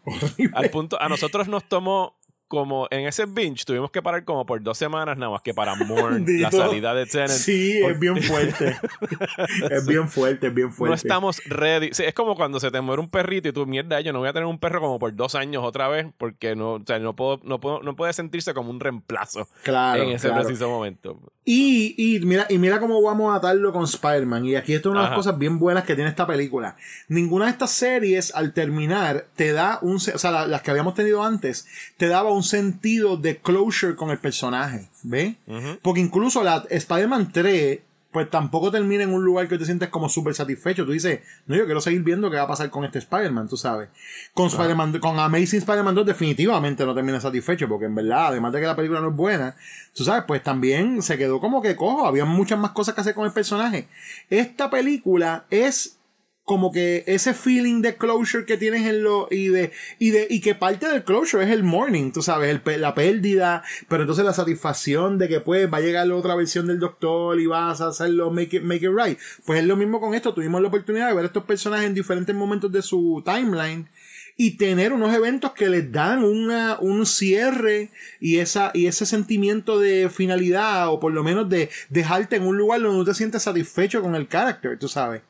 Al 0.54 0.70
punto, 0.70 1.00
a 1.00 1.08
nosotros 1.08 1.48
nos 1.48 1.68
tomó 1.68 2.16
como 2.52 2.86
en 2.90 3.06
ese 3.06 3.24
binge 3.24 3.64
tuvimos 3.64 3.90
que 3.90 4.02
parar 4.02 4.26
como 4.26 4.44
por 4.44 4.62
dos 4.62 4.76
semanas 4.76 5.16
nada 5.16 5.32
más 5.32 5.40
que 5.40 5.54
para 5.54 5.74
mourn 5.74 6.26
la 6.38 6.50
salida 6.50 6.92
de 6.92 7.06
Tenet. 7.06 7.30
Sí, 7.30 7.80
es 7.82 7.98
bien 7.98 8.22
fuerte. 8.22 8.76
es 9.70 9.86
bien 9.86 10.06
fuerte, 10.06 10.48
es 10.48 10.54
bien 10.54 10.70
fuerte. 10.70 10.90
No 10.90 10.94
estamos 10.94 11.42
ready. 11.46 11.92
es 11.96 12.12
como 12.12 12.34
cuando 12.36 12.60
se 12.60 12.70
te 12.70 12.78
muere 12.82 13.00
un 13.00 13.08
perrito 13.08 13.48
y 13.48 13.52
tú, 13.52 13.64
mierda, 13.64 14.02
yo 14.02 14.12
no 14.12 14.18
voy 14.18 14.28
a 14.28 14.34
tener 14.34 14.44
un 14.44 14.58
perro 14.58 14.82
como 14.82 14.98
por 14.98 15.16
dos 15.16 15.34
años 15.34 15.64
otra 15.64 15.88
vez 15.88 16.08
porque 16.18 16.54
no, 16.54 16.74
o 16.74 16.82
sea, 16.86 16.98
no, 16.98 17.16
puedo, 17.16 17.40
no, 17.42 17.58
puedo, 17.58 17.80
no 17.80 17.96
puede 17.96 18.12
sentirse 18.12 18.52
como 18.52 18.68
un 18.68 18.80
reemplazo 18.80 19.48
claro, 19.62 20.02
en 20.02 20.10
ese 20.10 20.28
preciso 20.28 20.68
momento. 20.68 21.18
Y, 21.44 21.94
y, 21.96 22.20
mira, 22.20 22.46
y 22.48 22.58
mira 22.58 22.78
cómo 22.78 23.02
vamos 23.02 23.32
a 23.32 23.38
atarlo 23.38 23.72
con 23.72 23.84
Spider-Man. 23.84 24.44
Y 24.44 24.54
aquí 24.54 24.74
esto 24.74 24.90
es 24.90 24.92
una 24.92 25.02
de 25.02 25.08
las 25.08 25.16
cosas 25.16 25.38
bien 25.38 25.58
buenas 25.58 25.84
que 25.84 25.96
tiene 25.96 26.08
esta 26.08 26.26
película. 26.26 26.76
Ninguna 27.08 27.46
de 27.46 27.50
estas 27.50 27.72
series 27.72 28.32
al 28.34 28.52
terminar 28.52 29.26
te 29.34 29.52
da 29.52 29.78
un... 29.82 29.96
O 29.96 30.00
sea, 30.00 30.46
las 30.46 30.62
que 30.62 30.70
habíamos 30.70 30.94
tenido 30.94 31.24
antes, 31.24 31.66
te 31.96 32.06
daba 32.06 32.30
un 32.30 32.44
sentido 32.44 33.16
de 33.16 33.38
closure 33.38 33.96
con 33.96 34.10
el 34.10 34.18
personaje, 34.18 34.88
¿ves? 35.02 35.34
Porque 35.82 36.00
incluso 36.00 36.44
la 36.44 36.64
Spider-Man 36.70 37.32
3, 37.32 37.80
pues 38.12 38.28
tampoco 38.28 38.70
termina 38.70 39.04
en 39.04 39.12
un 39.12 39.24
lugar 39.24 39.48
que 39.48 39.56
te 39.56 39.64
sientes 39.64 39.88
como 39.88 40.08
súper 40.08 40.34
satisfecho. 40.34 40.84
Tú 40.84 40.92
dices, 40.92 41.20
no, 41.46 41.56
yo 41.56 41.64
quiero 41.64 41.80
seguir 41.80 42.02
viendo 42.02 42.30
qué 42.30 42.36
va 42.36 42.42
a 42.42 42.48
pasar 42.48 42.68
con 42.70 42.84
este 42.84 42.98
Spider-Man, 42.98 43.48
tú 43.48 43.56
sabes. 43.56 43.88
Con, 44.34 44.48
Spider-Man, 44.48 44.98
con 44.98 45.18
Amazing 45.18 45.60
Spider-Man 45.60 45.94
2 45.94 46.06
definitivamente 46.06 46.84
no 46.84 46.94
termina 46.94 47.20
satisfecho, 47.20 47.68
porque 47.68 47.86
en 47.86 47.94
verdad, 47.94 48.28
además 48.28 48.52
de 48.52 48.60
que 48.60 48.66
la 48.66 48.76
película 48.76 49.00
no 49.00 49.08
es 49.08 49.16
buena, 49.16 49.56
tú 49.94 50.04
sabes, 50.04 50.24
pues 50.28 50.42
también 50.42 51.02
se 51.02 51.16
quedó 51.16 51.40
como 51.40 51.62
que 51.62 51.74
cojo, 51.74 52.06
había 52.06 52.26
muchas 52.26 52.58
más 52.58 52.72
cosas 52.72 52.94
que 52.94 53.00
hacer 53.00 53.14
con 53.14 53.24
el 53.24 53.32
personaje. 53.32 53.88
Esta 54.28 54.68
película 54.68 55.46
es 55.50 55.98
como 56.44 56.72
que 56.72 57.04
ese 57.06 57.34
feeling 57.34 57.82
de 57.82 57.96
closure 57.96 58.44
que 58.44 58.56
tienes 58.56 58.86
en 58.86 59.02
lo 59.04 59.28
y 59.30 59.48
de 59.48 59.70
y 59.98 60.10
de 60.10 60.26
y 60.28 60.40
que 60.40 60.54
parte 60.54 60.88
del 60.88 61.04
closure 61.04 61.44
es 61.44 61.50
el 61.50 61.62
morning 61.62 62.10
tú 62.10 62.20
sabes 62.20 62.60
la 62.78 62.94
pérdida 62.94 63.62
pero 63.88 64.02
entonces 64.02 64.24
la 64.24 64.32
satisfacción 64.32 65.18
de 65.18 65.28
que 65.28 65.40
pues 65.40 65.72
va 65.72 65.78
a 65.78 65.80
llegar 65.80 66.06
la 66.06 66.16
otra 66.16 66.34
versión 66.34 66.66
del 66.66 66.80
doctor 66.80 67.38
y 67.40 67.46
vas 67.46 67.80
a 67.80 67.88
hacerlo 67.88 68.30
make 68.30 68.56
it, 68.56 68.62
make 68.62 68.84
it 68.84 68.90
right. 68.92 69.18
Pues 69.46 69.60
es 69.60 69.66
lo 69.66 69.76
mismo 69.76 70.00
con 70.00 70.14
esto 70.14 70.34
tuvimos 70.34 70.60
la 70.60 70.68
oportunidad 70.68 71.08
de 71.08 71.14
ver 71.14 71.26
estos 71.26 71.44
personajes 71.44 71.86
en 71.86 71.94
diferentes 71.94 72.34
momentos 72.34 72.72
de 72.72 72.82
su 72.82 73.22
timeline 73.24 73.88
y 74.36 74.56
tener 74.56 74.92
unos 74.92 75.14
eventos 75.14 75.52
que 75.52 75.68
les 75.68 75.92
dan 75.92 76.24
una, 76.24 76.78
un 76.80 77.06
cierre 77.06 77.90
y, 78.18 78.38
esa, 78.38 78.70
y 78.74 78.86
ese 78.86 79.06
sentimiento 79.06 79.78
de 79.78 80.10
finalidad 80.10 80.88
o 80.88 80.98
por 80.98 81.12
lo 81.12 81.22
menos 81.22 81.48
de 81.48 81.70
dejarte 81.90 82.36
en 82.36 82.46
un 82.46 82.56
lugar 82.56 82.80
donde 82.80 82.98
no 82.98 83.04
te 83.04 83.14
sientes 83.14 83.42
satisfecho 83.42 84.02
con 84.02 84.14
el 84.14 84.28
carácter, 84.28 84.78
tú 84.78 84.88
sabes 84.88 85.22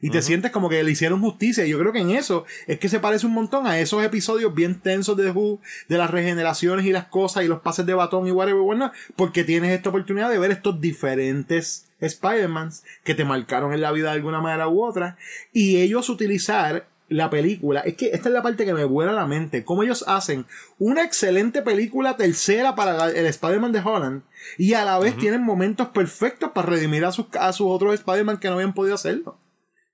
y 0.00 0.10
te 0.10 0.22
sientes 0.22 0.50
como 0.50 0.68
que 0.68 0.82
le 0.82 0.90
hicieron 0.90 1.20
justicia. 1.20 1.66
Y 1.66 1.70
yo 1.70 1.78
creo 1.78 1.92
que 1.92 2.00
en 2.00 2.10
eso 2.10 2.44
es 2.66 2.78
que 2.78 2.88
se 2.88 3.00
parece 3.00 3.26
un 3.26 3.34
montón 3.34 3.66
a 3.66 3.78
esos 3.78 4.02
episodios 4.02 4.54
bien 4.54 4.80
tensos 4.80 5.16
de 5.16 5.30
Who, 5.30 5.60
de 5.88 5.98
las 5.98 6.10
regeneraciones 6.10 6.86
y 6.86 6.92
las 6.92 7.06
cosas 7.06 7.44
y 7.44 7.48
los 7.48 7.60
pases 7.60 7.86
de 7.86 7.94
batón 7.94 8.26
y 8.26 8.30
whatever, 8.30 8.90
porque 9.16 9.44
tienes 9.44 9.72
esta 9.72 9.90
oportunidad 9.90 10.30
de 10.30 10.38
ver 10.38 10.50
estos 10.50 10.80
diferentes 10.80 11.86
Spider-Mans 12.00 12.84
que 13.04 13.14
te 13.14 13.24
marcaron 13.24 13.72
en 13.72 13.80
la 13.80 13.92
vida 13.92 14.10
de 14.10 14.16
alguna 14.16 14.40
manera 14.40 14.68
u 14.68 14.82
otra 14.82 15.16
y 15.52 15.76
ellos 15.76 16.08
utilizar 16.08 16.86
la 17.10 17.28
película, 17.28 17.80
es 17.80 17.96
que 17.96 18.10
esta 18.12 18.28
es 18.28 18.32
la 18.32 18.40
parte 18.40 18.64
que 18.64 18.72
me 18.72 18.84
vuela 18.84 19.10
la 19.10 19.26
mente, 19.26 19.64
cómo 19.64 19.82
ellos 19.82 20.04
hacen 20.06 20.46
una 20.78 21.02
excelente 21.02 21.60
película 21.60 22.16
tercera 22.16 22.76
para 22.76 23.10
el 23.10 23.26
Spider-Man 23.26 23.72
de 23.72 23.80
Holland 23.80 24.22
y 24.56 24.74
a 24.74 24.84
la 24.84 24.96
vez 25.00 25.16
tienen 25.16 25.42
momentos 25.42 25.88
perfectos 25.88 26.52
para 26.54 26.68
redimir 26.68 27.04
a 27.04 27.10
sus, 27.10 27.26
a 27.38 27.52
sus 27.52 27.66
otros 27.68 27.94
Spider-Man 27.94 28.38
que 28.38 28.46
no 28.46 28.54
habían 28.54 28.74
podido 28.74 28.94
hacerlo. 28.94 29.36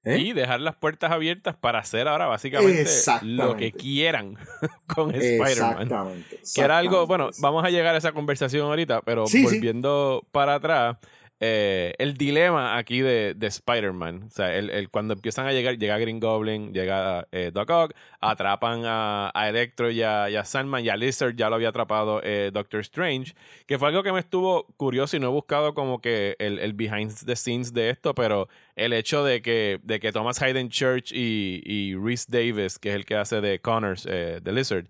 ¿Eh? 0.07 0.19
Y 0.19 0.33
dejar 0.33 0.61
las 0.61 0.77
puertas 0.77 1.11
abiertas 1.11 1.57
para 1.57 1.81
hacer 1.81 2.07
ahora 2.07 2.27
básicamente 2.27 2.88
lo 3.23 3.57
que 3.57 3.73
quieran 3.73 4.37
con 4.87 5.12
Spider-Man. 5.12 6.25
Que 6.55 6.61
era 6.61 6.79
algo, 6.79 7.09
bueno, 7.09 7.31
vamos 7.40 7.64
a 7.64 7.71
llegar 7.71 7.92
a 7.97 7.99
esa 7.99 8.12
conversación 8.12 8.66
ahorita, 8.66 9.03
pero 9.03 9.25
volviendo 9.42 10.25
para 10.31 10.55
atrás, 10.55 10.97
eh, 11.38 11.92
el 11.99 12.16
dilema 12.16 12.79
aquí 12.79 13.01
de, 13.01 13.35
de 13.35 13.46
Spider-Man. 13.46 14.25
O 14.27 14.31
sea, 14.31 14.55
el, 14.55 14.88
cuando 14.88 15.14
empiezan 15.14 15.46
a 15.46 15.53
llegar, 15.53 15.77
llega 15.77 15.99
Green 15.99 16.18
Goblin, 16.18 16.72
llega 16.72 17.29
eh, 17.31 17.51
Doc 17.53 17.68
Ock, 17.70 17.94
atrapan 18.20 18.83
a, 18.85 19.31
Electro 19.46 19.90
y 19.90 20.03
a, 20.03 20.44
Sandman 20.44 20.85
y 20.85 20.88
a 20.88 20.96
Lizard, 20.96 21.37
ya 21.37 21.51
lo 21.51 21.57
había 21.57 21.68
atrapado 21.68 22.20
eh, 22.22 22.51
Doctor 22.53 22.81
Strange, 22.81 23.35
que 23.66 23.79
fue 23.79 23.88
algo 23.88 24.03
que 24.03 24.12
me 24.12 24.20
estuvo 24.20 24.66
curioso 24.77 25.16
y 25.16 25.20
no 25.20 25.27
he 25.27 25.31
buscado 25.31 25.75
como 25.75 26.01
que 26.01 26.37
el, 26.38 26.59
el 26.59 26.72
behind 26.72 27.12
the 27.27 27.37
scenes 27.37 27.75
de 27.75 27.90
esto, 27.90 28.14
pero 28.14 28.49
el 28.75 28.94
hecho 28.94 29.22
de 29.22 29.42
que, 29.42 29.79
de 29.83 30.01
que 30.01 30.12
Thomas 30.12 30.40
Hayden 30.40 30.70
Church 30.70 31.12
y, 31.12 31.62
y 31.64 31.94
Reese 31.96 32.27
Davis, 32.29 32.79
que 32.79 32.90
es 32.90 32.94
el 32.94 33.05
que 33.05 33.16
hace 33.16 33.40
de 33.42 33.61
Connors, 33.61 34.05
de 34.05 34.53
Lizard, 34.53 34.87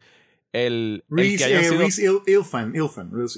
el, 0.56 1.04
el 1.14 1.36
que 1.36 1.44
hayan 1.44 1.82
eh, 1.82 1.90
sido, 1.90 2.22
Ilfan, 2.26 2.72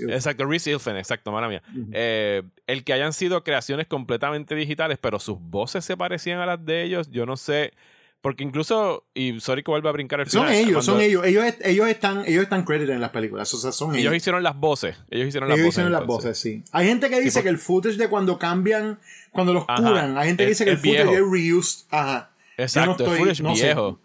Exacto, 0.08 0.44
Reese 0.44 0.70
Ilfan, 0.70 0.96
exacto, 0.96 1.32
mala 1.32 1.48
mía. 1.48 1.62
Eh, 1.90 2.44
el 2.68 2.84
que 2.84 2.92
hayan 2.92 3.12
sido 3.12 3.42
creaciones 3.42 3.88
completamente 3.88 4.54
digitales, 4.54 4.98
pero 5.00 5.18
sus 5.18 5.36
voces 5.40 5.84
se 5.84 5.96
parecían 5.96 6.38
a 6.38 6.46
las 6.46 6.64
de 6.64 6.84
ellos, 6.84 7.10
yo 7.10 7.26
no 7.26 7.36
sé. 7.36 7.72
porque 8.20 8.44
incluso, 8.44 9.04
y 9.14 9.40
sorry 9.40 9.64
que 9.64 9.70
vuelva 9.72 9.90
a 9.90 9.94
brincar 9.94 10.20
el 10.20 10.26
final. 10.26 10.46
Son 10.46 10.54
ellos, 10.54 10.84
son 10.84 11.00
ellos. 11.00 11.26
Ellos, 11.26 11.44
ellos 11.64 11.88
están, 11.88 12.22
ellos 12.24 12.44
están 12.44 12.64
credited 12.64 12.94
en 12.94 13.00
las 13.00 13.10
películas. 13.10 13.52
O 13.52 13.56
sea, 13.56 13.72
son 13.72 13.90
ellos. 13.90 14.02
Ellos 14.02 14.14
hicieron 14.14 14.44
las 14.44 14.56
voces. 14.56 14.96
Ellos 15.10 15.26
hicieron 15.26 15.48
las 15.48 15.58
ellos 15.58 15.66
voces. 15.66 15.78
Hicieron 15.78 15.92
las 15.92 16.06
voces, 16.06 16.38
sí. 16.38 16.62
Hay 16.70 16.86
gente 16.86 17.10
que 17.10 17.20
dice 17.20 17.42
que 17.42 17.48
el 17.48 17.58
footage 17.58 17.96
de 17.96 18.08
cuando 18.08 18.38
cambian, 18.38 19.00
cuando 19.32 19.52
los 19.52 19.64
curan, 19.66 20.16
hay 20.16 20.28
gente 20.28 20.44
que 20.44 20.50
dice 20.50 20.64
que 20.64 20.70
el, 20.70 20.78
footage 20.78 21.14
es 21.14 21.22
reused. 21.28 21.86
Ajá. 21.90 22.30
Exacto, 22.56 23.12
el 23.12 23.18
footage 23.18 23.42
viejo. 23.42 23.98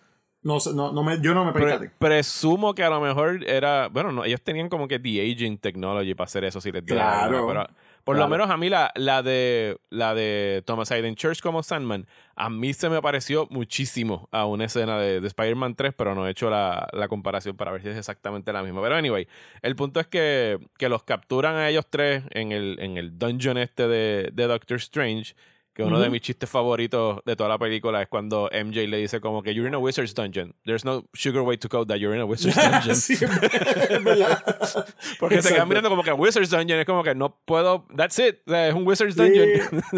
No, 0.44 0.58
no, 0.76 0.92
no 0.92 1.04
me, 1.04 1.22
yo 1.22 1.34
no 1.34 1.46
me 1.46 1.54
percaté. 1.54 1.90
presumo 1.98 2.76
que 2.76 2.84
a 2.84 2.90
lo 2.90 3.00
mejor 3.00 3.44
era. 3.48 3.88
Bueno, 3.88 4.12
no, 4.12 4.26
ellos 4.26 4.42
tenían 4.42 4.68
como 4.68 4.88
que 4.90 5.00
the 5.00 5.22
aging 5.22 5.58
technology 5.58 6.14
para 6.16 6.26
hacer 6.26 6.44
eso 6.44 6.60
si 6.60 6.72
les 6.72 6.84
Claro. 6.84 7.48
Pero 7.48 7.68
por 8.04 8.18
lo 8.18 8.28
menos 8.28 8.50
a 8.50 8.58
mí 8.58 8.70
la, 8.70 8.92
la, 8.96 9.24
de 9.24 9.78
la 9.90 10.14
de 10.14 10.62
Thomas 10.66 10.92
Hayden 10.92 11.16
Church 11.16 11.42
como 11.42 11.64
Sandman, 11.64 12.06
a 12.36 12.50
mí 12.50 12.74
se 12.74 12.90
me 12.90 13.02
pareció 13.02 13.48
muchísimo 13.50 14.28
a 14.32 14.46
una 14.46 14.66
escena 14.66 15.00
de, 15.00 15.22
de 15.22 15.28
Spider-Man 15.28 15.76
3, 15.76 15.94
pero 15.96 16.14
no 16.14 16.28
he 16.28 16.32
hecho 16.32 16.50
la, 16.50 16.90
la, 16.92 17.08
comparación 17.08 17.56
para 17.56 17.72
ver 17.72 17.82
si 17.82 17.88
es 17.88 17.98
exactamente 17.98 18.52
la 18.52 18.62
misma. 18.62 18.82
Pero 18.82 18.96
anyway, 18.96 19.26
el 19.62 19.78
punto 19.78 20.02
es 20.02 20.08
que, 20.08 20.60
que 20.78 20.90
los 20.90 21.04
capturan 21.04 21.56
a 21.56 21.70
ellos 21.70 21.86
tres 21.90 22.24
en 22.32 22.52
el, 22.52 22.78
en 22.82 22.98
el 22.98 23.18
dungeon 23.18 23.58
este 23.58 23.88
de, 23.88 24.30
de 24.34 24.48
Doctor 24.48 24.78
Strange 24.78 25.34
que 25.74 25.84
uno 25.84 26.00
de 26.00 26.10
mis 26.10 26.22
chistes 26.22 26.50
favoritos 26.50 27.20
de 27.26 27.36
toda 27.36 27.50
la 27.50 27.58
película 27.58 28.02
es 28.02 28.08
cuando 28.08 28.50
MJ 28.54 28.88
le 28.88 28.98
dice 28.98 29.20
como 29.20 29.42
que 29.42 29.54
you're 29.56 29.68
in 29.68 29.74
a 29.74 29.80
wizard's 29.80 30.14
dungeon. 30.14 30.54
There's 30.66 30.86
no 30.86 31.06
sugar 31.14 31.42
way 31.42 31.58
to 31.58 31.68
code 31.68 31.88
that 31.88 31.98
you're 31.98 32.16
in 32.16 32.22
a 32.22 32.26
wizard's 32.26 32.56
dungeon. 32.72 32.96
sí. 32.96 33.16
Porque 35.20 35.42
se 35.42 35.54
quedan 35.54 35.68
mirando 35.68 35.90
como 35.90 36.04
que 36.04 36.14
wizard's 36.14 36.52
dungeon 36.52 36.80
es 36.80 36.86
como 36.86 37.04
que 37.04 37.16
no 37.16 37.40
puedo, 37.46 37.88
that's 37.96 38.20
it, 38.20 38.48
es 38.48 38.74
un 38.74 38.88
wizard's 38.88 39.16
dungeon. 39.16 39.84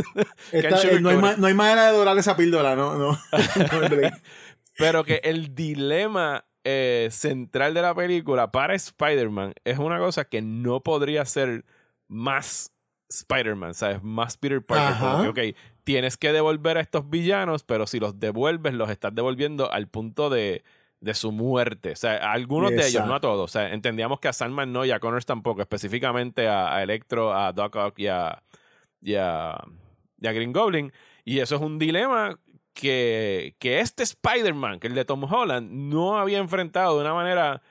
Eh, 0.52 1.00
no, 1.02 1.10
hay 1.10 1.18
no, 1.38 1.48
hay 1.48 1.54
manera 1.54 1.92
de 1.92 1.98
dorar 1.98 2.18
esa 2.18 2.38
píldora, 2.38 2.76
no, 2.76 2.96
no. 2.96 3.20
Pero 4.78 5.04
que 5.04 5.22
el 5.24 5.56
dilema 5.56 6.46
eh, 6.64 7.10
central 7.12 7.74
de 7.74 7.82
la 7.82 7.94
película 7.94 8.52
para 8.52 8.76
Spider-Man 8.76 9.54
es 9.64 9.80
una 9.80 10.00
cosa 10.00 10.26
que 10.26 10.42
no 10.42 10.82
podría 10.82 11.26
ser 11.26 11.66
más 12.08 12.72
Spider-Man, 13.10 13.74
¿sabes? 13.74 14.04
Más 14.04 14.38
Peter 14.38 14.64
Parker. 14.64 15.30
ok, 15.30 15.56
tienes 15.84 16.18
que 16.18 16.32
devolver 16.32 16.78
a 16.78 16.82
estos 16.82 17.10
villanos, 17.10 17.64
pero 17.64 17.88
si 17.88 18.00
los 18.00 18.20
devuelves, 18.20 18.74
los 18.74 18.90
estás 18.90 19.14
devolviendo 19.14 19.72
al 19.72 19.88
punto 19.88 20.30
de, 20.30 20.64
de 21.00 21.14
su 21.14 21.32
muerte. 21.32 21.92
O 21.92 21.96
sea, 21.96 22.14
a 22.14 22.34
algunos 22.34 22.72
de 22.72 22.88
ellos, 22.88 23.06
no 23.06 23.16
a 23.16 23.22
todos. 23.22 23.50
O 23.50 23.52
sea, 23.52 23.72
entendíamos 23.72 24.20
que 24.20 24.28
a 24.28 24.34
Sandman 24.34 24.74
no 24.74 24.86
y 24.86 24.92
a 24.92 25.00
Connors 25.00 25.26
tampoco, 25.26 25.62
específicamente 25.62 26.48
a, 26.48 26.82
Electro, 26.82 27.34
a 27.34 27.54
Doc 27.54 27.76
Ock 27.76 28.00
y 28.00 28.08
a, 28.08 28.42
y 29.02 29.16
a, 29.16 29.64
Green 30.20 30.52
Goblin. 30.52 30.92
Y 31.24 31.40
eso 31.40 31.56
es 31.56 31.62
un 31.62 31.78
dilema 31.78 32.40
que, 32.74 33.56
que 33.60 33.80
este 33.80 34.04
Spider-Man, 34.04 34.80
que 34.80 34.88
el 34.88 34.96
de 34.96 35.06
Tom 35.06 35.24
Holland, 35.32 35.70
no 35.72 36.18
había 36.18 36.40
enfrentado 36.40 36.96
de 36.96 37.02
una 37.02 37.14
manera 37.14 37.62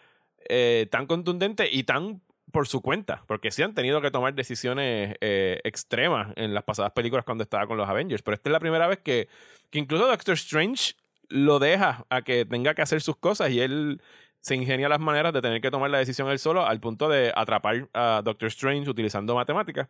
eh, 0.48 0.86
tan 0.90 1.06
contundente 1.06 1.68
y 1.70 1.84
tan 1.84 2.20
por 2.54 2.68
su 2.68 2.80
cuenta, 2.82 3.24
porque 3.26 3.50
sí 3.50 3.64
han 3.64 3.74
tenido 3.74 4.00
que 4.00 4.12
tomar 4.12 4.32
decisiones 4.32 5.16
eh, 5.20 5.60
extremas 5.64 6.32
en 6.36 6.54
las 6.54 6.62
pasadas 6.62 6.92
películas 6.92 7.24
cuando 7.24 7.42
estaba 7.42 7.66
con 7.66 7.76
los 7.76 7.88
Avengers, 7.88 8.22
pero 8.22 8.36
esta 8.36 8.48
es 8.48 8.52
la 8.52 8.60
primera 8.60 8.86
vez 8.86 9.00
que, 9.00 9.28
que 9.70 9.80
incluso 9.80 10.06
Doctor 10.06 10.34
Strange 10.34 10.94
lo 11.28 11.58
deja 11.58 12.06
a 12.10 12.22
que 12.22 12.44
tenga 12.44 12.74
que 12.74 12.82
hacer 12.82 13.02
sus 13.02 13.16
cosas 13.16 13.50
y 13.50 13.60
él 13.60 14.00
se 14.40 14.54
ingenia 14.54 14.88
las 14.88 15.00
maneras 15.00 15.32
de 15.32 15.42
tener 15.42 15.60
que 15.60 15.72
tomar 15.72 15.90
la 15.90 15.98
decisión 15.98 16.28
él 16.28 16.38
solo 16.38 16.64
al 16.64 16.78
punto 16.78 17.08
de 17.08 17.32
atrapar 17.34 17.88
a 17.92 18.22
Doctor 18.24 18.46
Strange 18.46 18.88
utilizando 18.88 19.34
matemáticas 19.34 19.88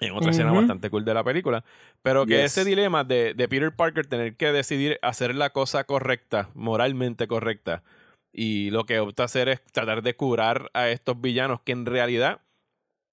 en 0.00 0.12
otra 0.14 0.30
escena 0.30 0.50
bastante 0.50 0.88
cool 0.88 1.04
de 1.04 1.12
la 1.12 1.22
película. 1.22 1.62
Pero 2.00 2.24
que 2.24 2.42
ese 2.42 2.64
dilema 2.64 3.04
de, 3.04 3.34
de, 3.34 3.48
Peter 3.48 3.70
Parker 3.70 4.06
tener 4.06 4.34
que 4.36 4.50
decidir 4.50 4.98
hacer 5.02 5.34
la 5.34 5.50
cosa 5.50 5.84
correcta, 5.84 6.48
moralmente 6.54 7.28
correcta, 7.28 7.82
y 8.32 8.70
lo 8.70 8.84
que 8.84 8.98
opta 8.98 9.24
a 9.24 9.26
hacer 9.26 9.48
es 9.48 9.62
tratar 9.64 10.02
de 10.02 10.16
curar 10.16 10.70
a 10.74 10.88
estos 10.88 11.20
villanos 11.20 11.60
que 11.60 11.72
en 11.72 11.86
realidad, 11.86 12.40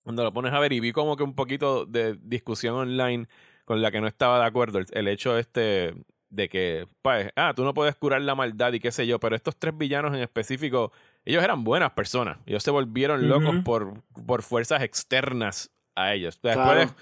cuando 0.04 0.24
lo 0.24 0.32
pones 0.32 0.54
a 0.54 0.60
ver 0.60 0.72
y 0.74 0.80
vi 0.80 0.94
como 0.94 1.18
que 1.18 1.24
un 1.24 1.36
poquito 1.36 1.86
de 1.86 2.18
discusión 2.22 2.76
online 2.76 3.28
con 3.66 3.82
la 3.82 3.92
que 3.92 4.02
no 4.02 4.08
estaba 4.08 4.40
de 4.40 4.46
acuerdo, 4.46 4.80
el, 4.80 5.08
hecho 5.08 5.38
este 5.38 5.94
de 6.30 6.48
que, 6.48 6.88
pues, 7.02 7.32
ah, 7.36 7.54
tú 7.56 7.64
no 7.64 7.74
puedes 7.74 7.96
curar 7.96 8.22
la 8.22 8.36
maldad 8.36 8.72
y 8.74 8.80
qué 8.80 8.92
sé 8.92 9.06
yo, 9.06 9.20
pero 9.20 9.36
estos 9.36 9.58
tres 9.58 9.78
villanos 9.78 10.16
en 10.16 10.22
específico, 10.22 10.92
ellos 11.26 11.44
eran 11.44 11.64
buenas 11.64 11.92
personas, 11.92 12.38
ellos 12.46 12.64
se 12.64 12.72
volvieron 12.72 13.28
locos 13.28 13.56
por, 13.66 14.02
por 14.26 14.44
fuerzas 14.44 14.82
externas 14.84 15.72
a 15.96 16.14
ellos. 16.14 16.40
Después, 16.42 16.94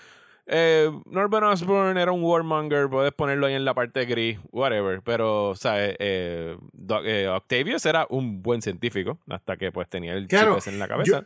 eh, 0.48 0.90
Norman 1.06 1.44
Osborn 1.44 1.98
era 1.98 2.12
un 2.12 2.24
warmonger, 2.24 2.90
puedes 2.90 3.12
ponerlo 3.14 3.48
ahí 3.48 3.54
en 3.54 3.66
la 3.66 3.74
parte 3.74 4.06
gris, 4.06 4.40
whatever. 4.52 5.02
Pero, 5.04 5.50
o 5.50 5.56
sea, 5.56 5.74
eh, 5.86 5.98
eh, 6.00 7.28
Octavius 7.28 7.86
era 7.86 8.08
un 8.10 8.42
buen 8.42 8.62
científico 8.62 9.20
hasta 9.30 9.58
que 9.58 9.72
pues 9.72 9.90
tenía 9.90 10.14
el 10.14 10.28
claro, 10.28 10.58
en 10.66 10.80
la 10.80 10.88
cabeza. 10.88 11.26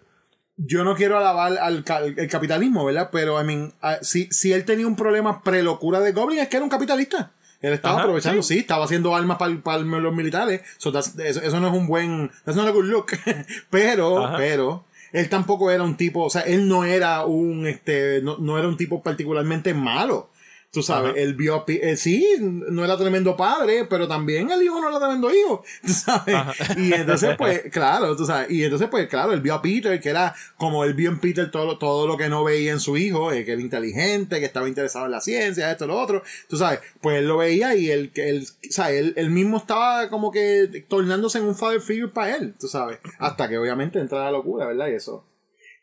Yo, 0.58 0.84
no 0.84 0.96
quiero 0.96 1.18
alabar 1.18 1.58
al 1.60 1.84
el 2.18 2.28
capitalismo, 2.28 2.86
¿verdad? 2.86 3.10
Pero, 3.12 3.42
I 3.42 3.46
mean, 3.46 3.74
ah, 3.82 3.98
si, 4.02 4.28
si 4.32 4.54
él 4.54 4.66
tenía 4.66 4.88
un 4.88 4.96
problema 4.96 5.44
pre-locura 5.44 6.00
de 6.00 6.12
Goblin, 6.12 6.40
es 6.40 6.50
que 6.50 6.58
era 6.58 6.64
un 6.64 6.70
capitalista. 6.70 7.32
Él 7.62 7.74
estaba 7.74 8.02
aprovechando, 8.02 8.42
sí. 8.42 8.58
estaba 8.58 8.86
haciendo 8.86 9.16
armas 9.16 9.38
para 9.38 9.78
los 9.80 10.14
militares. 10.16 10.62
eso, 10.80 10.98
eso, 10.98 11.60
no 11.60 11.68
es 11.68 11.74
un 11.74 11.86
buen. 11.86 12.32
Eso 12.46 12.56
no 12.56 12.64
es 12.64 12.70
un 12.70 12.74
good 12.74 12.86
look. 12.86 13.12
pero, 13.70 14.34
pero 14.36 14.86
él 15.14 15.30
tampoco 15.30 15.72
era 15.72 15.84
un 15.84 15.98
tipo, 15.98 16.24
o 16.24 16.30
sea, 16.30 16.42
él 16.42 16.68
no 16.68 16.84
era 16.84 17.26
un, 17.26 17.68
este, 17.68 18.22
no, 18.22 18.38
no 18.38 18.58
era 18.58 18.68
un 18.68 18.78
tipo 18.78 19.04
particularmente 19.04 19.74
malo. 19.74 20.31
Tú 20.72 20.82
sabes, 20.82 21.16
él 21.18 21.34
vio, 21.34 21.66
eh, 21.68 21.98
sí, 21.98 22.26
no 22.40 22.86
era 22.86 22.96
tremendo 22.96 23.36
padre, 23.36 23.86
pero 23.90 24.08
también 24.08 24.50
el 24.52 24.64
hijo 24.64 24.80
no 24.80 24.88
era 24.88 25.00
tremendo 25.00 25.30
hijo, 25.30 25.66
tú 25.86 25.92
sabes. 25.92 26.36
Y 26.78 26.94
entonces, 26.94 27.36
pues, 27.38 27.64
claro, 27.70 28.16
tú 28.16 28.26
sabes, 28.26 28.50
y 28.50 28.64
entonces, 28.64 28.88
pues, 28.90 29.10
claro, 29.10 29.34
él 29.34 29.42
vio 29.42 29.56
a 29.56 29.62
Peter, 29.62 30.00
que 30.00 30.08
era 30.08 30.34
como 30.56 30.86
él 30.86 30.94
vio 30.94 31.10
en 31.10 31.20
Peter 31.20 31.52
todo, 31.52 31.78
todo 31.78 32.08
lo 32.08 32.16
que 32.16 32.30
no 32.30 32.46
veía 32.46 32.72
en 32.72 32.80
su 32.80 32.96
hijo, 32.96 33.34
eh, 33.34 33.44
que 33.44 33.52
era 33.52 33.62
inteligente, 33.62 34.40
que 34.40 34.46
estaba 34.46 34.70
interesado 34.70 35.08
en 35.08 35.12
la 35.12 35.20
ciencia, 35.20 35.70
esto, 35.70 35.88
lo 35.88 36.00
otro, 36.00 36.24
tú 36.48 36.56
sabes, 36.56 36.80
pues 37.02 37.18
él 37.18 37.28
lo 37.28 37.36
veía 37.36 37.76
y 37.76 37.92
él, 37.92 38.10
él, 38.16 38.48
o 38.48 38.72
sea, 38.72 38.92
él, 38.92 39.14
él 39.18 39.30
mismo 39.30 39.58
estaba 39.58 40.08
como 40.08 40.32
que 40.32 40.86
tornándose 40.88 41.40
en 41.40 41.46
un 41.46 41.56
father 41.56 41.82
figure 41.82 42.14
para 42.14 42.38
él, 42.38 42.54
tú 42.58 42.70
sabes, 42.70 43.00
hasta 43.20 43.50
que 43.50 43.58
obviamente 43.58 44.00
entra 44.00 44.24
la 44.24 44.32
locura, 44.32 44.68
¿verdad? 44.68 44.88
Y 44.88 44.94
eso. 44.94 45.26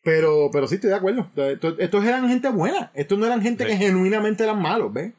Pero, 0.02 0.48
pero 0.52 0.66
sí 0.66 0.76
estoy 0.76 0.90
de 0.90 0.96
acuerdo. 0.96 1.26
Estos, 1.78 2.04
eran 2.04 2.28
gente 2.28 2.48
buena. 2.50 2.90
Estos 2.94 3.18
no 3.18 3.26
eran 3.26 3.42
gente 3.42 3.66
que 3.66 3.76
genuinamente 3.76 4.44
eran 4.44 4.60
malos, 4.60 4.92
¿ves? 4.92 5.12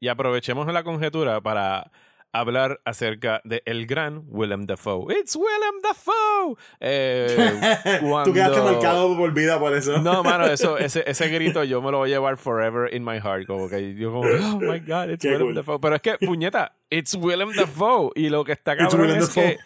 Y 0.00 0.08
aprovechemos 0.08 0.66
la 0.72 0.82
conjetura 0.82 1.40
para 1.40 1.90
hablar 2.32 2.80
acerca 2.84 3.40
de 3.44 3.62
el 3.64 3.86
gran 3.86 4.24
Willem 4.28 4.66
Dafoe. 4.66 5.14
¡It's 5.14 5.36
Willem 5.36 5.82
Dafoe! 5.82 6.56
Eh, 6.80 8.00
Tú 8.24 8.32
quedaste 8.32 8.60
marcado 8.60 9.16
por 9.16 9.32
vida 9.32 9.58
por 9.58 9.74
eso. 9.74 9.98
no, 9.98 10.22
mano, 10.22 10.44
eso, 10.50 10.78
ese, 10.78 11.04
ese 11.06 11.28
grito 11.28 11.64
yo 11.64 11.80
me 11.80 11.90
lo 11.90 11.98
voy 11.98 12.10
a 12.10 12.14
llevar 12.14 12.36
forever 12.36 12.92
in 12.94 13.04
my 13.04 13.18
heart. 13.18 13.46
Como 13.46 13.68
que 13.68 13.94
yo 13.94 14.12
como, 14.12 14.28
oh 14.28 14.60
my 14.60 14.80
God, 14.80 15.10
it's 15.10 15.24
Willem 15.24 15.54
Dafoe. 15.54 15.78
Pero 15.80 15.96
es 15.96 16.02
que, 16.02 16.18
puñeta, 16.18 16.72
it's 16.90 17.14
Willem 17.14 17.52
Dafoe. 17.54 18.10
Y 18.14 18.28
lo 18.28 18.44
que 18.44 18.52
está 18.52 18.76
cabrón 18.76 19.10
es 19.10 19.30
que 19.30 19.58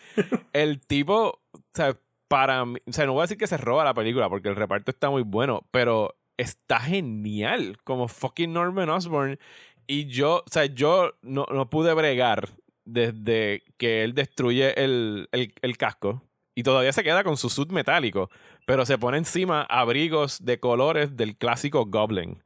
el 0.52 0.80
tipo, 0.80 1.40
o 1.52 1.60
sea, 1.72 1.96
para 2.32 2.64
mí, 2.64 2.78
o 2.86 2.92
sea, 2.94 3.04
no 3.04 3.12
voy 3.12 3.20
a 3.20 3.24
decir 3.24 3.36
que 3.36 3.46
se 3.46 3.58
roba 3.58 3.84
la 3.84 3.92
película 3.92 4.30
porque 4.30 4.48
el 4.48 4.56
reparto 4.56 4.90
está 4.90 5.10
muy 5.10 5.20
bueno, 5.20 5.68
pero 5.70 6.16
está 6.38 6.80
genial 6.80 7.76
como 7.84 8.08
fucking 8.08 8.54
Norman 8.54 8.88
Osborn. 8.88 9.38
Y 9.86 10.06
yo, 10.06 10.36
o 10.36 10.50
sea, 10.50 10.64
yo 10.64 11.12
no, 11.20 11.44
no 11.52 11.68
pude 11.68 11.92
bregar 11.92 12.48
desde 12.86 13.64
que 13.76 14.02
él 14.02 14.14
destruye 14.14 14.82
el, 14.82 15.28
el, 15.30 15.76
casco 15.76 16.22
y 16.54 16.62
todavía 16.62 16.94
se 16.94 17.04
queda 17.04 17.22
con 17.22 17.36
su 17.36 17.50
suit 17.50 17.70
metálico, 17.70 18.30
pero 18.66 18.86
se 18.86 18.96
pone 18.96 19.18
encima 19.18 19.64
abrigos 19.64 20.42
de 20.42 20.58
colores 20.58 21.14
del 21.18 21.36
clásico 21.36 21.84
Goblin. 21.84 22.42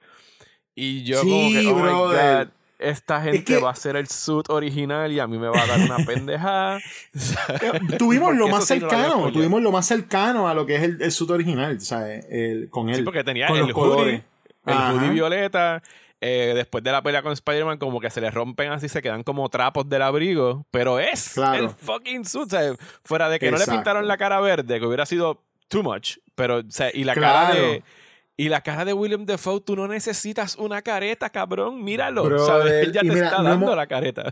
Y 0.74 1.04
yo 1.04 1.20
como 1.20 1.50
que, 1.50 1.64
oh 1.64 1.76
my 1.76 1.92
God, 1.92 2.48
esta 2.78 3.22
gente 3.22 3.58
va 3.58 3.70
a 3.70 3.74
ser 3.74 3.96
el 3.96 4.08
suit 4.08 4.48
original 4.50 5.10
y 5.10 5.20
a 5.20 5.26
mí 5.26 5.38
me 5.38 5.48
va 5.48 5.62
a 5.62 5.66
dar 5.66 5.80
una 5.80 5.96
pendejada. 6.06 6.80
tuvimos 7.98 8.36
lo 8.36 8.48
más 8.48 8.66
cercano, 8.66 9.32
tuvimos 9.32 9.62
lo 9.62 9.72
más 9.72 9.86
cercano 9.86 10.48
a 10.48 10.54
lo 10.54 10.66
que 10.66 10.76
es 10.76 10.82
el, 10.82 11.02
el 11.02 11.12
suit 11.12 11.30
original, 11.30 11.80
¿sabes? 11.80 12.26
El, 12.30 12.68
con 12.70 12.88
él. 12.88 12.96
Sí, 12.96 13.02
porque 13.02 13.24
tenía 13.24 13.46
el 13.48 13.72
hoodie, 13.72 14.22
el 14.66 14.74
hoodie 14.74 15.10
violeta. 15.10 15.82
Eh, 16.22 16.52
después 16.54 16.82
de 16.82 16.90
la 16.90 17.02
pelea 17.02 17.22
con 17.22 17.32
Spider-Man, 17.32 17.76
como 17.76 18.00
que 18.00 18.08
se 18.08 18.22
le 18.22 18.30
rompen 18.30 18.72
así, 18.72 18.88
se 18.88 19.02
quedan 19.02 19.22
como 19.22 19.48
trapos 19.50 19.88
del 19.88 20.02
abrigo. 20.02 20.64
Pero 20.70 20.98
es 20.98 21.36
el 21.36 21.68
fucking 21.70 22.24
suit. 22.24 22.52
fuera 23.04 23.28
de 23.28 23.38
que 23.38 23.50
no 23.50 23.58
le 23.58 23.66
pintaron 23.66 24.08
la 24.08 24.16
cara 24.16 24.40
verde, 24.40 24.80
que 24.80 24.86
hubiera 24.86 25.04
sido 25.04 25.42
too 25.68 25.82
much. 25.82 26.16
Pero, 26.34 26.58
o 26.58 26.70
sea, 26.70 26.90
y 26.92 27.04
la 27.04 27.14
cara 27.14 27.54
de 27.54 27.82
y 28.38 28.50
la 28.50 28.60
cara 28.60 28.84
de 28.84 28.92
William 28.92 29.24
Defoe, 29.24 29.62
tú 29.62 29.76
no 29.76 29.88
necesitas 29.88 30.56
una 30.56 30.82
careta, 30.82 31.30
cabrón. 31.30 31.82
Míralo. 31.82 32.38
¿sabes? 32.44 32.84
Él 32.84 32.92
ya 32.92 33.00
te 33.00 33.08
está 33.08 33.42
dando 33.42 33.74
la 33.74 33.86
careta. 33.86 34.30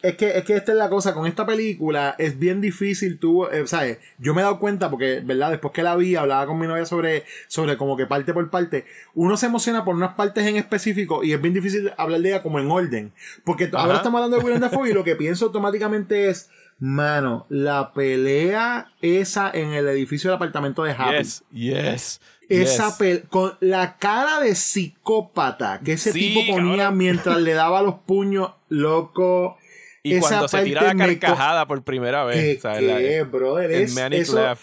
es 0.00 0.16
que, 0.16 0.38
es 0.38 0.44
que 0.44 0.56
esta 0.56 0.72
es 0.72 0.78
la 0.78 0.88
cosa, 0.88 1.12
con 1.12 1.26
esta 1.26 1.44
película 1.44 2.14
es 2.18 2.38
bien 2.38 2.62
difícil 2.62 3.18
tú, 3.18 3.44
eh, 3.46 3.66
¿sabes? 3.66 3.98
Yo 4.16 4.32
me 4.32 4.40
he 4.40 4.44
dado 4.44 4.58
cuenta 4.58 4.88
porque, 4.88 5.20
¿verdad? 5.22 5.50
Después 5.50 5.74
que 5.74 5.82
la 5.82 5.96
vi, 5.96 6.16
hablaba 6.16 6.46
con 6.46 6.58
mi 6.58 6.66
novia 6.66 6.86
sobre, 6.86 7.24
sobre 7.46 7.76
como 7.76 7.94
que 7.94 8.06
parte 8.06 8.32
por 8.32 8.48
parte, 8.48 8.86
uno 9.14 9.36
se 9.36 9.46
emociona 9.46 9.84
por 9.84 9.96
unas 9.96 10.14
partes 10.14 10.46
en 10.46 10.56
específico 10.56 11.22
y 11.22 11.34
es 11.34 11.42
bien 11.42 11.52
difícil 11.52 11.92
hablar 11.98 12.20
de 12.20 12.30
ella 12.30 12.42
como 12.42 12.58
en 12.58 12.70
orden. 12.70 13.12
Porque 13.44 13.70
ahora 13.74 13.96
estamos 13.96 14.18
hablando 14.18 14.38
de 14.38 14.44
William 14.44 14.62
Dafoe 14.62 14.88
y 14.88 14.94
lo 14.94 15.04
que 15.04 15.14
pienso 15.14 15.44
automáticamente 15.44 16.30
es, 16.30 16.48
mano, 16.78 17.44
la 17.50 17.92
pelea 17.92 18.92
esa 19.02 19.50
en 19.52 19.74
el 19.74 19.88
edificio 19.88 20.30
del 20.30 20.36
apartamento 20.36 20.84
de 20.84 20.92
Happy. 20.92 21.18
Yes, 21.18 21.44
yes. 21.52 22.20
Esa 22.48 22.96
con 23.28 23.56
la 23.60 23.96
cara 23.98 24.40
de 24.40 24.54
psicópata 24.54 25.80
que 25.84 25.94
ese 25.94 26.12
tipo 26.12 26.40
ponía 26.50 26.90
mientras 26.92 27.40
le 27.40 27.54
daba 27.54 27.82
los 27.82 27.96
puños, 28.06 28.52
loco. 28.68 29.56
Y 30.02 30.18
cuando 30.18 30.48
se 30.48 30.62
tira 30.64 30.82
la 30.82 30.96
carcajada 30.96 31.66
por 31.66 31.82
primera 31.82 32.24
vez. 32.24 32.60
¿Qué, 32.60 33.22
brother? 33.22 33.70
Es, 33.70 33.96
eso, 33.96 34.56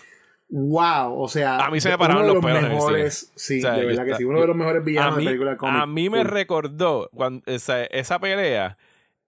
Wow, 0.51 1.21
o 1.21 1.29
sea, 1.29 1.57
a 1.57 1.69
mí 1.69 1.79
se 1.79 1.89
me 1.89 1.97
pararon 1.99 2.25
los 2.25 2.43
pelos 2.43 2.63
mejores, 2.63 3.31
Sí, 3.35 3.61
de 3.61 3.85
verdad 3.85 4.03
que 4.03 4.15
sí, 4.15 4.23
uno 4.23 4.41
de 4.41 4.47
los 4.47 4.55
mejores 4.55 4.83
villanos 4.83 5.17
de 5.17 5.25
película 5.25 5.51
de 5.51 5.57
cómic. 5.57 5.81
A 5.81 5.85
mí 5.85 6.09
me 6.09 6.23
recordó 6.23 7.07
cuando 7.13 7.43
esa, 7.45 7.83
esa 7.83 8.17
pelea, 8.17 8.75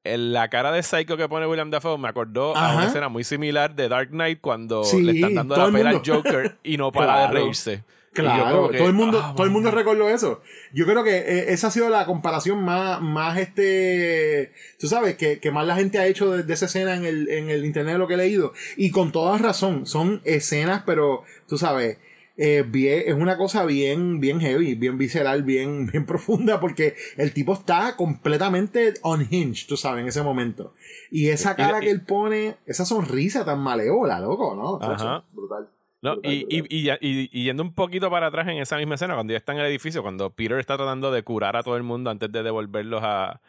la 0.03 0.49
cara 0.49 0.71
de 0.71 0.81
Psycho 0.81 1.17
que 1.17 1.29
pone 1.29 1.45
William 1.45 1.69
Dafoe 1.69 1.99
me 1.99 2.07
acordó 2.07 2.57
a 2.57 2.73
una 2.73 2.87
escena 2.87 3.07
muy 3.07 3.23
similar 3.23 3.75
de 3.75 3.87
Dark 3.87 4.09
Knight 4.09 4.41
cuando 4.41 4.81
le 4.99 5.11
están 5.11 5.35
dando 5.35 5.57
la 5.57 5.71
pela 5.71 5.89
al 5.91 6.01
Joker 6.03 6.57
y 6.63 6.77
no 6.77 6.91
para 6.91 7.27
de 7.27 7.27
reírse. 7.33 7.83
Claro, 8.13 8.69
todo 8.77 8.87
el 8.87 8.93
mundo, 8.93 9.21
ah, 9.23 9.33
todo 9.35 9.45
el 9.45 9.53
mundo 9.53 9.71
recordó 9.71 10.09
eso. 10.09 10.41
Yo 10.73 10.85
creo 10.85 11.01
que 11.03 11.15
eh, 11.17 11.53
esa 11.53 11.67
ha 11.67 11.71
sido 11.71 11.89
la 11.89 12.05
comparación 12.05 12.61
más, 12.61 13.01
más 13.01 13.37
este, 13.37 14.51
tú 14.77 14.87
sabes, 14.87 15.15
que, 15.15 15.39
que 15.39 15.51
más 15.51 15.65
la 15.65 15.75
gente 15.75 15.97
ha 15.97 16.07
hecho 16.07 16.31
de, 16.31 16.53
esa 16.53 16.65
escena 16.65 16.95
en 16.95 17.05
el, 17.05 17.29
en 17.29 17.49
el 17.49 17.63
internet 17.63 17.93
de 17.93 17.99
lo 17.99 18.07
que 18.07 18.15
he 18.15 18.17
leído. 18.17 18.51
Y 18.75 18.91
con 18.91 19.13
toda 19.13 19.37
razón, 19.37 19.85
son 19.85 20.21
escenas, 20.25 20.83
pero, 20.85 21.23
tú 21.47 21.57
sabes, 21.57 21.99
eh, 22.35 22.65
bien, 22.67 23.03
es 23.05 23.13
una 23.13 23.37
cosa 23.37 23.65
bien, 23.65 24.19
bien 24.19 24.41
heavy, 24.41 24.75
bien 24.75 24.97
visceral, 24.97 25.43
bien, 25.43 25.87
bien 25.91 26.05
profunda, 26.05 26.59
porque 26.59 26.95
el 27.15 27.33
tipo 27.33 27.53
está 27.53 27.95
completamente 27.95 28.95
unhinged, 29.03 29.67
tú 29.67 29.77
sabes, 29.77 30.01
en 30.01 30.09
ese 30.09 30.21
momento. 30.21 30.73
Y 31.11 31.29
esa 31.29 31.55
cara 31.55 31.79
que 31.79 31.91
él 31.91 32.01
pone, 32.01 32.57
esa 32.65 32.83
sonrisa 32.83 33.45
tan 33.45 33.59
maleola, 33.59 34.19
loco, 34.19 34.53
¿no? 34.55 34.85
Ajá. 34.85 35.23
Brutal. 35.31 35.69
No, 36.01 36.15
y, 36.23 36.47
y, 36.49 36.89
y, 36.99 37.43
yendo 37.43 37.61
un 37.61 37.75
poquito 37.75 38.09
para 38.09 38.27
atrás 38.27 38.47
en 38.47 38.57
esa 38.57 38.77
misma 38.77 38.95
escena, 38.95 39.13
cuando 39.13 39.33
ya 39.33 39.37
está 39.37 39.51
en 39.51 39.59
el 39.59 39.67
edificio, 39.67 40.01
cuando 40.01 40.31
Peter 40.31 40.57
está 40.57 40.75
tratando 40.75 41.11
de 41.11 41.21
curar 41.21 41.55
a 41.55 41.61
todo 41.61 41.77
el 41.77 41.83
mundo 41.83 42.09
antes 42.09 42.31
de 42.31 42.41
devolverlos 42.41 43.03
a, 43.03 43.39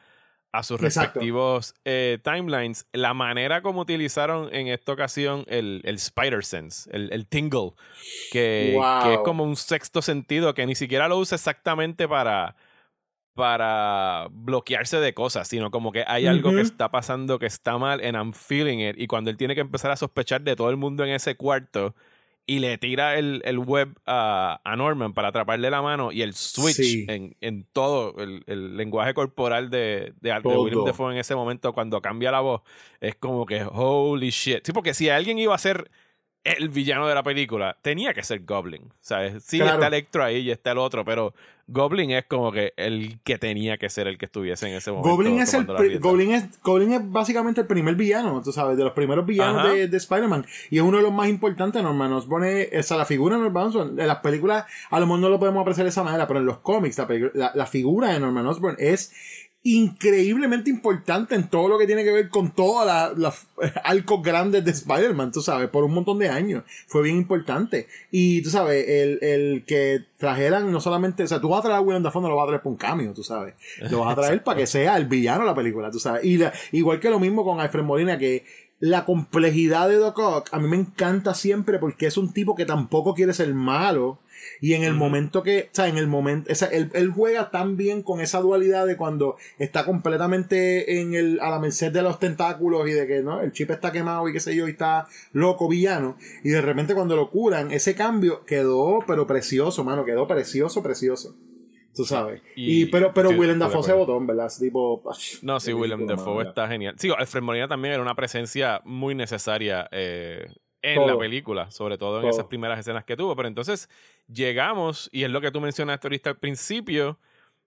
a 0.53 0.63
sus 0.63 0.79
respectivos 0.79 1.75
eh, 1.87 2.19
timelines, 2.23 2.87
la 2.93 3.15
manera 3.15 3.63
como 3.63 3.81
utilizaron 3.81 4.55
en 4.55 4.69
esta 4.69 4.93
ocasión 4.93 5.47
el, 5.49 5.81
el 5.85 5.95
Spider 5.95 6.45
Sense, 6.45 6.91
el, 6.93 7.11
el 7.11 7.27
tingle, 7.27 7.73
que, 8.31 8.79
que, 9.03 9.15
es 9.15 9.21
como 9.21 9.45
un 9.45 9.57
sexto 9.57 10.03
sentido 10.03 10.53
que 10.53 10.67
ni 10.67 10.75
siquiera 10.75 11.09
lo 11.09 11.19
usa 11.19 11.37
exactamente 11.37 12.07
para 12.07 12.55
para 13.35 14.29
bloquearse 14.31 14.99
de 14.99 15.15
cosas, 15.15 15.49
sino 15.49 15.71
como 15.71 15.91
que 15.91 16.05
hay 16.07 16.27
algo 16.27 16.51
que 16.51 16.61
está 16.61 16.91
pasando 16.91 17.39
que 17.39 17.47
está 17.47 17.79
mal 17.79 18.05
and 18.05 18.15
I'm 18.15 18.35
feeling 18.35 18.81
it 18.81 18.97
y 18.99 19.07
cuando 19.07 19.31
él 19.31 19.39
tiene 19.39 19.55
que 19.55 19.63
empezar 19.63 19.91
a 19.91 19.97
sospechar 19.97 20.43
de 20.43 20.55
todo 20.55 20.69
el 20.69 20.77
mundo 20.77 21.03
en 21.03 21.13
ese 21.13 21.35
cuarto, 21.35 21.95
y 22.47 22.59
le 22.59 22.77
tira 22.79 23.17
el, 23.19 23.41
el 23.45 23.59
web 23.59 23.95
a, 24.05 24.61
a, 24.65 24.77
Norman 24.77 25.13
para 25.15 25.29
atraparle 25.29 25.71
la 25.71 25.81
mano 25.81 26.11
y 26.11 26.23
el 26.23 26.35
switch 26.35 27.09
en, 27.09 27.37
en, 27.41 27.67
todo 27.73 28.17
el, 28.19 28.43
el, 28.47 28.77
lenguaje 28.77 29.15
corporal 29.15 29.71
de, 29.71 30.13
de, 30.21 30.31
de 30.31 30.49
William 30.49 30.85
Defoe 30.85 31.13
en 31.13 31.19
ese 31.19 31.35
momento 31.35 31.73
cuando 31.73 32.03
cambia 32.03 32.33
la 32.33 32.41
voz 32.41 32.63
es 33.01 33.17
como 33.17 33.47
que 33.47 33.65
holy 33.71 34.31
shit. 34.31 34.65
Sí, 34.65 34.73
porque 34.73 34.95
si 34.95 35.09
alguien 35.09 35.39
iba 35.39 35.55
a 35.55 35.59
ser 35.59 35.91
el 36.45 36.69
villano 36.69 37.07
de 37.07 37.15
la 37.15 37.23
película 37.23 37.77
tenía 37.83 38.13
que 38.15 38.23
ser 38.23 38.45
Goblin. 38.45 38.93
¿Sabes? 39.01 39.45
Sí, 39.45 39.61
está 39.61 39.87
Electro 39.87 40.25
ahí 40.25 40.39
y 40.39 40.51
está 40.51 40.73
el 40.73 40.79
otro, 40.79 41.05
pero 41.05 41.35
Goblin 41.69 42.11
es 42.11 42.25
como 42.27 42.51
que 42.53 42.73
el 42.77 43.21
que 43.23 43.39
tenía 43.39 43.79
que 43.79 43.89
ser 43.89 44.09
el 44.09 44.19
que 44.19 44.27
estuviese 44.27 44.69
en 44.69 44.75
ese 44.75 44.91
momento. 44.91 45.11
Goblin 45.11 45.41
es, 45.41 45.55
el 45.55 46.01
Goblin 46.01 46.33
es, 46.33 46.61
Goblin 46.63 46.93
es 46.93 47.11
básicamente 47.11 47.61
el 47.63 47.67
primer 47.67 47.95
villano, 47.95 48.43
tú 48.43 48.53
sabes, 48.53 48.77
de 48.77 48.85
los 48.85 48.93
primeros 48.93 49.25
villanos 49.25 49.73
de, 49.73 49.89
de 49.89 49.97
Spider-Man. 49.97 50.45
Y 50.71 50.79
es 50.79 50.83
uno 50.83 50.99
de 50.99 51.03
los 51.05 51.13
más 51.13 51.29
importantes, 51.29 51.83
Norman. 51.83 52.11
Nos 52.11 52.27
pone, 52.27 52.69
esa 52.73 52.97
la 52.97 53.07
figura 53.07 53.37
de 53.37 53.43
Norman 53.43 53.67
Osborn. 53.67 54.01
En 54.01 54.07
las 54.07 54.19
películas, 54.19 54.67
a 54.91 55.01
lo 55.01 55.07
mejor 55.07 55.21
no 55.21 55.29
lo 55.29 55.39
podemos 55.39 55.63
apreciar 55.63 55.85
de 55.85 55.91
esa 55.91 56.03
manera, 56.03 56.27
pero 56.27 56.41
en 56.41 56.47
los 56.47 56.59
cómics, 56.59 57.01
la, 57.35 57.53
la 57.55 57.67
figura 57.67 58.13
de 58.13 58.21
Norman 58.21 58.47
Osborn 58.47 58.77
es 58.79 59.13
increíblemente 59.65 60.71
importante 60.71 61.37
en 61.37 61.49
todo 61.49 61.69
lo 61.69 61.79
que 61.79 61.87
tiene 61.87 62.03
que 62.03 62.11
ver 62.11 62.29
con 62.29 62.51
todas 62.51 63.17
las 63.17 63.47
arcos 63.85 64.21
grandes 64.23 64.65
de 64.65 64.73
Spider-Man, 64.73 65.31
tú 65.31 65.41
sabes, 65.41 65.69
por 65.69 65.85
un 65.85 65.95
montón 65.95 66.19
de 66.19 66.29
años. 66.29 66.65
Fue 66.89 67.03
bien 67.03 67.17
importante. 67.17 67.87
Y 68.11 68.43
tú 68.43 68.51
sabes, 68.51 68.89
el, 68.89 69.19
el 69.23 69.65
que 69.65 70.05
trajeran 70.19 70.73
no 70.73 70.81
solamente, 70.81 71.23
o 71.23 71.29
sea, 71.29 71.41
tú 71.41 71.49
vas 71.49 71.61
a 71.61 71.63
traer 71.63 71.77
a 71.77 71.81
Willem 71.81 72.03
Dafoe, 72.03 72.23
no 72.23 72.29
lo 72.29 72.37
vas 72.37 72.45
a 72.45 72.49
traer 72.49 72.63
por 72.63 72.73
un 72.73 72.79
cambio, 72.79 73.13
tú 73.13 73.23
sabes. 73.23 73.55
Lo 73.91 74.01
vas 74.01 74.13
a 74.13 74.21
traer 74.21 74.43
para 74.43 74.59
que 74.59 74.67
sea 74.67 74.97
el 74.97 75.07
villano 75.07 75.41
de 75.41 75.47
la 75.47 75.55
película, 75.55 75.91
tú 75.91 76.01
sabes. 76.01 76.25
Y 76.25 76.41
igual 76.73 76.99
que 76.99 77.11
lo 77.11 77.21
mismo 77.21 77.45
con 77.45 77.61
Alfred 77.61 77.85
Molina, 77.85 78.19
que 78.19 78.45
la 78.81 79.05
complejidad 79.05 79.89
de 79.89 79.95
Doc 79.95 80.19
Ock 80.19 80.49
a 80.51 80.59
mí 80.59 80.67
me 80.67 80.77
encanta 80.77 81.35
siempre 81.35 81.79
porque 81.79 82.07
es 82.07 82.17
un 82.17 82.33
tipo 82.33 82.57
que 82.57 82.67
tampoco 82.67 83.15
quiere 83.15 83.33
ser 83.33 83.55
malo 83.55 84.19
y 84.61 84.75
en 84.75 84.83
el 84.83 84.95
momento 84.95 85.43
que, 85.43 85.69
o 85.73 85.75
sea, 85.75 85.89
en 85.89 85.97
el 85.97 86.07
momento, 86.07 86.51
o 86.53 86.65
él, 86.71 86.91
él, 86.95 87.11
juega 87.11 87.51
tan 87.51 87.77
bien 87.77 88.03
con 88.03 88.21
esa 88.21 88.41
dualidad 88.41 88.87
de 88.87 88.97
cuando 88.97 89.37
está 89.59 89.85
completamente 89.85 91.01
en 91.01 91.15
el, 91.15 91.41
a 91.41 91.51
la 91.51 91.59
merced 91.59 91.93
de 91.93 92.03
los 92.03 92.19
tentáculos 92.19 92.89
y 92.89 92.93
de 92.93 93.07
que, 93.07 93.23
¿no? 93.23 93.41
El 93.41 93.53
chip 93.53 93.71
está 93.71 93.93
quemado 93.93 94.29
y 94.29 94.33
qué 94.33 94.41
sé 94.41 94.55
yo, 94.55 94.69
y 94.69 94.73
está 94.73 95.07
loco, 95.33 95.69
villano. 95.69 96.17
Y 96.45 96.51
de 96.51 96.61
repente 96.61 96.95
cuando 96.95 97.17
lo 97.17 97.31
curan, 97.31 97.71
ese 97.73 97.95
cambio 97.95 98.45
quedó, 98.45 99.01
pero 99.07 99.27
precioso, 99.27 99.85
mano, 99.85 100.05
quedó 100.05 100.27
precioso, 100.27 100.83
precioso. 100.83 101.37
Tú 101.95 102.05
sabes. 102.05 102.41
Y, 102.57 102.87
pero 102.87 103.13
pero 103.13 103.31
Willem 103.31 103.59
Dafoe 103.59 103.83
se 103.83 103.93
botó, 103.93 104.19
¿verdad? 104.25 104.51
Tipo, 104.59 105.03
no, 105.43 105.61
sí, 105.61 105.75
Willem 105.75 106.07
Dafoe 106.07 106.45
está 106.45 106.67
genial. 106.67 106.95
Sí, 106.99 107.11
Alfred 107.17 107.43
Molina 107.43 107.69
también 107.69 107.95
era 107.95 108.03
una 108.03 108.15
presencia 108.15 108.81
muy 108.85 109.15
necesaria 109.15 109.89
eh, 109.93 110.47
en 110.81 111.07
la 111.07 111.19
película, 111.19 111.71
sobre 111.71 111.99
todo 111.99 112.23
en 112.23 112.29
esas 112.29 112.47
primeras 112.47 112.79
escenas 112.79 113.05
que 113.05 113.17
tuvo. 113.17 113.37
Pero 113.37 113.49
entonces 113.49 113.91
llegamos, 114.27 115.09
y 115.13 115.25
es 115.25 115.31
lo 115.31 115.41
que 115.41 115.51
tú 115.51 115.61
mencionaste 115.61 116.07
ahorita 116.07 116.31
al 116.31 116.39
principio, 116.39 117.19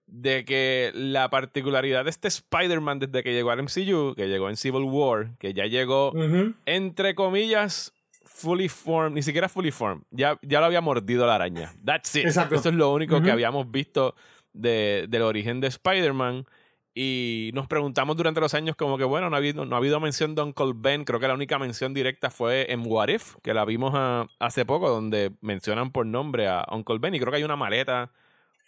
de 0.06 0.44
que 0.44 0.92
la 0.94 1.28
particularidad 1.30 2.04
de 2.04 2.10
este 2.10 2.28
Spider-Man 2.28 3.00
desde 3.00 3.22
que 3.22 3.32
llegó 3.32 3.50
al 3.50 3.62
MCU, 3.62 4.14
que 4.14 4.28
llegó 4.28 4.48
en 4.48 4.56
Civil 4.56 4.84
War, 4.84 5.36
que 5.38 5.52
ya 5.52 5.66
llegó, 5.66 6.12
entre 6.64 7.14
comillas, 7.14 7.92
fully 8.24 8.68
formed, 8.68 9.14
ni 9.14 9.22
siquiera 9.22 9.48
fully 9.48 9.72
formed, 9.72 10.04
ya, 10.10 10.38
ya 10.42 10.60
lo 10.60 10.66
había 10.66 10.80
mordido 10.80 11.26
la 11.26 11.34
araña. 11.34 11.72
That's 11.84 12.14
it. 12.14 12.26
Eso 12.26 12.68
es 12.68 12.74
lo 12.74 12.92
único 12.92 13.20
que 13.20 13.30
habíamos 13.30 13.70
visto 13.70 14.14
de, 14.52 15.06
del 15.08 15.22
origen 15.22 15.60
de 15.60 15.68
Spider-Man. 15.68 16.46
Y 16.98 17.50
nos 17.52 17.66
preguntamos 17.66 18.16
durante 18.16 18.40
los 18.40 18.54
años 18.54 18.74
como 18.74 18.96
que, 18.96 19.04
bueno, 19.04 19.28
no 19.28 19.36
ha 19.36 19.38
habido, 19.38 19.66
no 19.66 19.76
ha 19.76 19.78
habido 19.78 20.00
mención 20.00 20.34
de 20.34 20.40
Uncle 20.40 20.72
Ben. 20.74 21.04
Creo 21.04 21.20
que 21.20 21.28
la 21.28 21.34
única 21.34 21.58
mención 21.58 21.92
directa 21.92 22.30
fue 22.30 22.72
en 22.72 22.84
What 22.86 23.08
If, 23.08 23.34
que 23.42 23.52
la 23.52 23.66
vimos 23.66 23.92
hace 24.38 24.64
poco, 24.64 24.88
donde 24.88 25.32
mencionan 25.42 25.92
por 25.92 26.06
nombre 26.06 26.48
a 26.48 26.64
Uncle 26.72 26.96
Ben. 26.98 27.14
Y 27.14 27.20
creo 27.20 27.30
que 27.30 27.36
hay 27.36 27.44
una 27.44 27.54
maleta 27.54 28.12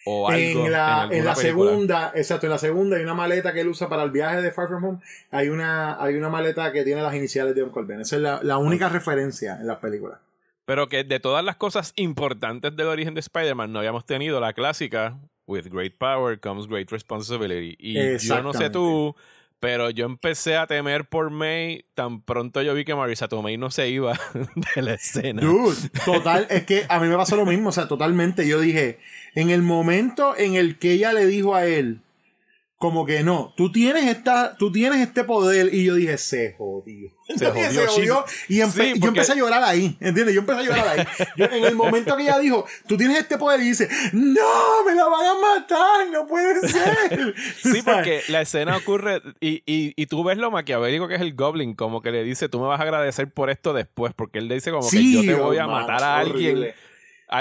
o 0.05 0.29
algo. 0.29 0.67
En 0.67 0.73
la, 0.73 1.09
en, 1.11 1.25
la 1.25 1.35
segunda, 1.37 2.12
exacto, 2.14 2.45
en 2.45 2.53
la 2.53 2.59
segunda 2.59 2.99
hay 2.99 3.03
una 3.03 3.14
maleta 3.14 3.55
que 3.55 3.62
él 3.62 3.69
usa 3.69 3.88
para 3.88 4.03
el 4.03 4.11
viaje 4.11 4.43
de 4.43 4.53
Far 4.53 4.69
From 4.69 4.85
Home. 4.85 4.99
Hay 5.31 5.49
una, 5.49 5.97
hay 5.99 6.14
una 6.17 6.29
maleta 6.29 6.71
que 6.71 6.85
tiene 6.85 7.01
las 7.01 7.14
iniciales 7.14 7.55
de 7.55 7.62
Uncle 7.62 7.85
Ben. 7.85 8.03
Esa 8.03 8.17
es 8.17 8.23
la, 8.23 8.41
la 8.43 8.59
única 8.59 8.91
referencia 8.91 9.57
en 9.59 9.67
la 9.67 9.81
película. 9.81 10.21
Pero 10.67 10.91
que 10.91 11.03
de 11.03 11.19
todas 11.19 11.43
las 11.43 11.57
cosas 11.57 11.95
importantes 11.97 12.77
del 12.77 12.88
origen 12.88 13.14
de 13.14 13.21
Spider-Man, 13.21 13.73
no 13.73 13.79
habíamos 13.79 14.05
tenido 14.05 14.38
la 14.38 14.53
clásica 14.53 15.17
with 15.48 15.68
great 15.68 15.98
power 15.98 16.38
comes 16.38 16.68
great 16.68 16.90
responsibility. 16.92 17.76
Y 17.80 18.18
yo 18.18 18.42
no 18.42 18.52
sé 18.52 18.70
tú, 18.70 19.16
pero 19.58 19.90
yo 19.90 20.06
empecé 20.06 20.56
a 20.56 20.66
temer 20.66 21.08
por 21.08 21.30
May 21.30 21.84
tan 21.94 22.22
pronto 22.22 22.62
yo 22.62 22.74
vi 22.74 22.84
que 22.84 22.94
Marisa 22.94 23.26
Tomei 23.26 23.56
no 23.56 23.70
se 23.70 23.88
iba 23.88 24.12
de 24.74 24.82
la 24.82 24.94
escena. 24.94 25.42
Dude, 25.42 25.88
total, 26.04 26.46
es 26.50 26.64
que 26.64 26.87
a 26.88 27.00
mí 27.00 27.08
me 27.08 27.16
pasó 27.16 27.34
lo 27.34 27.46
mismo, 27.46 27.70
o 27.70 27.72
sea, 27.72 27.88
totalmente. 27.88 28.46
Yo 28.46 28.61
dije, 28.61 29.00
en 29.34 29.50
el 29.50 29.62
momento 29.62 30.37
en 30.37 30.54
el 30.54 30.78
que 30.78 30.92
ella 30.92 31.12
le 31.12 31.26
dijo 31.26 31.56
a 31.56 31.66
él, 31.66 32.02
como 32.79 33.05
que 33.05 33.25
no, 33.25 33.53
tú 33.57 33.73
tienes 33.73 34.07
esta, 34.07 34.57
tú 34.57 34.71
tienes 34.71 35.01
este 35.01 35.25
poder 35.25 35.75
y 35.75 35.85
yo 35.85 35.97
dije, 35.97 36.17
se 36.17 36.55
jodió. 36.57 37.11
Se 37.37 37.47
jodió. 37.51 38.25
y 38.49 38.59
yo 38.59 39.09
empecé 39.09 39.33
a 39.33 39.35
llorar 39.35 39.64
ahí, 39.64 39.97
¿entiendes? 40.01 40.33
Yo 40.33 40.41
empecé 40.41 40.61
a 40.61 40.62
llorar 40.62 40.88
ahí. 40.88 41.07
en 41.37 41.64
el 41.64 41.75
momento 41.75 42.17
que 42.17 42.23
ella 42.23 42.38
dijo, 42.38 42.64
tú 42.87 42.97
tienes 42.97 43.19
este 43.19 43.37
poder 43.37 43.61
y 43.61 43.64
dice, 43.64 43.88
no, 44.12 44.85
me 44.87 44.95
la 44.95 45.07
van 45.07 45.27
a 45.27 45.35
matar, 45.41 46.09
no 46.12 46.29
puede 46.29 46.69
ser. 46.69 47.35
sí, 47.62 47.83
porque 47.83 48.23
la 48.29 48.43
escena 48.43 48.77
ocurre 48.77 49.23
y, 49.41 49.64
y, 49.67 49.93
y, 49.97 50.07
tú 50.07 50.23
ves 50.23 50.38
lo 50.38 50.53
maquiavélico 50.53 51.09
que 51.09 51.17
es 51.17 51.21
el 51.21 51.35
Goblin, 51.35 51.75
como 51.75 52.01
que 52.01 52.12
le 52.12 52.23
dice, 52.23 52.49
tú 52.49 52.61
me 52.61 52.69
vas 52.69 52.79
a 52.79 52.85
agradecer 52.85 53.29
por 53.29 53.51
esto 53.51 53.73
después, 53.73 54.12
porque 54.14 54.38
él 54.38 54.47
le 54.47 54.55
dice 54.55 54.71
como 54.71 54.88
que 54.88 55.12
yo 55.12 55.23
te 55.23 55.35
voy 55.35 55.59
a 55.59 55.67
matar 55.67 56.05
a 56.05 56.19
alguien 56.19 56.73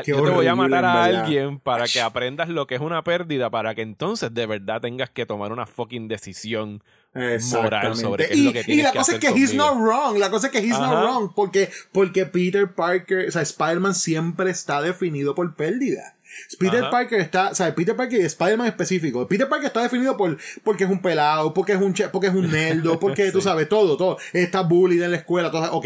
yo 0.05 0.23
te 0.23 0.29
voy 0.31 0.47
a 0.47 0.55
matar 0.55 0.85
a 0.85 1.03
alguien 1.03 1.59
para 1.59 1.85
que 1.85 2.01
aprendas 2.01 2.49
lo 2.49 2.67
que 2.67 2.75
es 2.75 2.81
una 2.81 3.03
pérdida, 3.03 3.49
para 3.49 3.75
que 3.75 3.81
entonces 3.81 4.33
de 4.33 4.45
verdad 4.45 4.81
tengas 4.81 5.09
que 5.09 5.25
tomar 5.25 5.51
una 5.51 5.65
fucking 5.65 6.07
decisión 6.07 6.83
moral 7.13 7.95
sobre 7.95 8.27
qué 8.27 8.33
es 8.33 8.39
lo 8.39 8.53
que 8.53 8.63
Y 8.67 8.81
la 8.81 8.91
que 8.91 8.97
cosa 8.99 9.13
es 9.13 9.19
que 9.19 9.27
he's 9.29 9.49
conmigo. 9.51 9.65
not 9.65 9.77
wrong. 9.77 10.17
La 10.17 10.29
cosa 10.29 10.47
es 10.47 10.53
que 10.53 10.59
he's 10.59 10.77
not 10.79 10.91
wrong. 11.03 11.31
Porque, 11.35 11.69
porque 11.91 12.25
Peter 12.25 12.73
Parker, 12.73 13.27
o 13.27 13.31
sea, 13.31 13.41
Spider-Man 13.41 13.95
siempre 13.95 14.51
está 14.51 14.81
definido 14.81 15.33
por 15.35 15.55
pérdida. 15.55 16.16
Peter 16.59 16.81
Ajá. 16.81 16.89
Parker 16.91 17.19
está, 17.21 17.49
o 17.49 17.55
sea, 17.55 17.73
Peter 17.75 17.95
Parker 17.95 18.19
y 18.21 18.23
Spider-Man 18.25 18.67
específico. 18.67 19.27
Peter 19.27 19.47
Parker 19.47 19.67
está 19.67 19.81
definido 19.83 20.15
por, 20.17 20.37
porque 20.63 20.83
es 20.85 20.89
un 20.89 21.01
pelado, 21.01 21.53
porque 21.53 21.73
es 21.73 21.81
un, 21.81 21.93
che- 21.93 22.09
porque 22.09 22.27
es 22.27 22.33
un 22.33 22.51
nerdo, 22.51 22.99
porque 22.99 23.31
tú 23.31 23.39
Sí. 23.41 23.45
sabes, 23.45 23.67
todo, 23.69 23.97
todo. 23.97 24.17
Está 24.33 24.61
bullied 24.61 25.01
en 25.03 25.11
la 25.11 25.17
escuela, 25.17 25.51
todo, 25.51 25.71
ok. 25.73 25.85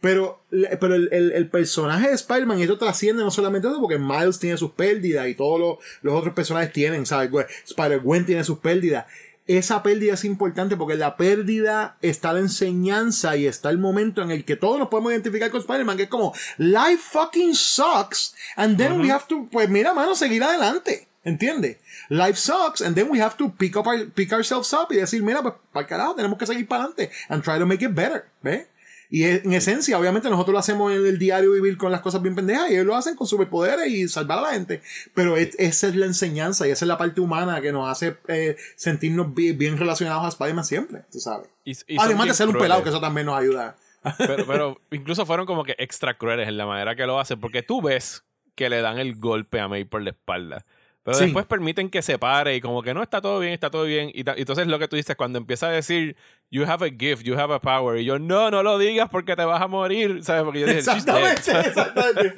Pero, 0.00 0.40
pero 0.80 0.94
el, 0.94 1.08
el, 1.12 1.32
el 1.32 1.48
personaje 1.48 2.08
de 2.08 2.14
Spider-Man, 2.14 2.60
esto 2.60 2.78
trasciende 2.78 3.22
no 3.22 3.30
solamente 3.30 3.68
eso, 3.68 3.80
porque 3.80 3.98
Miles 3.98 4.38
tiene 4.38 4.56
sus 4.56 4.70
pérdidas 4.72 5.26
y 5.28 5.34
todos 5.34 5.58
los, 5.60 5.76
los 6.02 6.14
otros 6.14 6.34
personajes 6.34 6.72
tienen, 6.72 7.04
¿sabes? 7.06 7.30
Gwen- 7.30 7.46
Spider-Gwen 7.66 8.24
tiene 8.26 8.44
sus 8.44 8.58
pérdidas. 8.58 9.06
Esa 9.48 9.82
pérdida 9.82 10.12
es 10.14 10.24
importante 10.24 10.76
porque 10.76 10.92
en 10.94 11.00
la 11.00 11.16
pérdida 11.16 11.96
está 12.02 12.32
la 12.32 12.38
enseñanza 12.40 13.36
y 13.36 13.46
está 13.46 13.70
el 13.70 13.78
momento 13.78 14.22
en 14.22 14.30
el 14.30 14.44
que 14.44 14.54
todos 14.56 14.78
nos 14.78 14.88
podemos 14.88 15.10
identificar 15.10 15.50
con 15.50 15.60
Spider-Man, 15.60 15.96
que 15.96 16.02
es 16.04 16.08
como, 16.08 16.32
life 16.58 16.98
fucking 17.10 17.54
sucks, 17.54 18.34
and 18.56 18.76
then 18.76 19.00
we 19.00 19.10
have 19.10 19.24
to, 19.26 19.48
pues 19.50 19.68
mira, 19.68 19.92
mano, 19.94 20.14
seguir 20.14 20.42
adelante. 20.44 21.08
¿Entiendes? 21.24 21.78
Life 22.10 22.36
sucks, 22.38 22.80
and 22.80 22.94
then 22.94 23.08
we 23.10 23.20
have 23.20 23.36
to 23.36 23.50
pick, 23.56 23.76
up 23.76 23.86
our- 23.86 24.06
pick 24.14 24.32
ourselves 24.32 24.72
up 24.72 24.86
y 24.90 24.96
decir, 24.96 25.22
mira, 25.22 25.42
pues 25.42 25.54
para 25.72 25.82
el 25.82 25.88
carajo, 25.88 26.14
tenemos 26.14 26.38
que 26.38 26.46
seguir 26.46 26.66
para 26.68 26.84
adelante 26.84 27.10
and 27.28 27.42
try 27.42 27.58
to 27.58 27.66
make 27.66 27.84
it 27.84 27.92
better. 27.94 28.26
¿Ves? 28.42 28.66
Y 29.10 29.24
en 29.24 29.52
esencia, 29.54 29.98
obviamente, 29.98 30.28
nosotros 30.28 30.52
lo 30.52 30.58
hacemos 30.58 30.92
en 30.92 31.06
el 31.06 31.18
diario 31.18 31.52
vivir 31.52 31.78
con 31.78 31.90
las 31.90 32.02
cosas 32.02 32.20
bien 32.20 32.34
pendejas 32.34 32.70
y 32.70 32.74
ellos 32.74 32.84
lo 32.86 32.94
hacen 32.94 33.16
con 33.16 33.26
superpoderes 33.26 33.86
y 33.90 34.06
salvar 34.08 34.38
a 34.38 34.42
la 34.42 34.48
gente. 34.50 34.82
Pero 35.14 35.36
es- 35.38 35.54
esa 35.58 35.88
es 35.88 35.96
la 35.96 36.04
enseñanza 36.06 36.68
y 36.68 36.70
esa 36.72 36.84
es 36.84 36.88
la 36.88 36.98
parte 36.98 37.20
humana 37.22 37.60
que 37.62 37.72
nos 37.72 37.88
hace 37.88 38.16
eh, 38.28 38.56
sentirnos 38.76 39.34
bi- 39.34 39.52
bien, 39.52 39.78
relacionados 39.78 40.24
a 40.24 40.28
Spider-Man 40.28 40.64
siempre, 40.64 41.02
tú 41.10 41.20
sabes. 41.20 41.48
Y- 41.64 41.72
y 41.86 41.96
Además 41.98 42.18
de 42.20 42.24
bien 42.24 42.34
ser 42.34 42.46
un 42.48 42.52
crueles. 42.52 42.64
pelado, 42.66 42.82
que 42.82 42.90
eso 42.90 43.00
también 43.00 43.26
nos 43.26 43.38
ayuda. 43.38 43.76
Pero, 44.18 44.46
pero 44.46 44.80
incluso 44.90 45.24
fueron 45.26 45.46
como 45.46 45.64
que 45.64 45.74
extra 45.78 46.16
crueles 46.18 46.46
en 46.46 46.56
la 46.58 46.66
manera 46.66 46.94
que 46.94 47.06
lo 47.06 47.18
hacen, 47.18 47.40
porque 47.40 47.62
tú 47.62 47.80
ves 47.80 48.24
que 48.54 48.68
le 48.68 48.80
dan 48.82 48.98
el 48.98 49.14
golpe 49.16 49.58
a 49.60 49.68
May 49.68 49.84
por 49.84 50.02
la 50.02 50.10
espalda. 50.10 50.66
Pero 51.08 51.18
Sí. 51.20 51.24
después 51.24 51.46
permiten 51.46 51.88
que 51.88 52.02
se 52.02 52.18
pare 52.18 52.54
y 52.56 52.60
como 52.60 52.82
que 52.82 52.92
no 52.92 53.02
está 53.02 53.22
todo 53.22 53.40
bien, 53.40 53.54
está 53.54 53.70
todo 53.70 53.84
bien. 53.84 54.10
Y 54.12 54.24
entonces 54.28 54.66
lo 54.66 54.78
que 54.78 54.88
tú 54.88 54.96
dices, 54.96 55.16
cuando 55.16 55.38
empieza 55.38 55.68
a 55.68 55.70
decir, 55.70 56.16
you 56.50 56.64
have 56.64 56.86
a 56.86 56.90
gift, 56.90 57.22
you 57.24 57.34
have 57.38 57.52
a 57.54 57.60
power, 57.60 57.98
y 57.98 58.04
yo, 58.04 58.18
no, 58.18 58.50
no 58.50 58.62
lo 58.62 58.78
digas 58.78 59.08
porque 59.10 59.34
te 59.36 59.44
vas 59.44 59.60
a 59.62 59.68
morir, 59.68 60.20
¿sabes? 60.22 60.42
Porque 60.44 60.60
yo 60.60 60.66
dije. 60.66 60.78
Exactamente, 60.80 61.50
exactamente. 61.66 62.34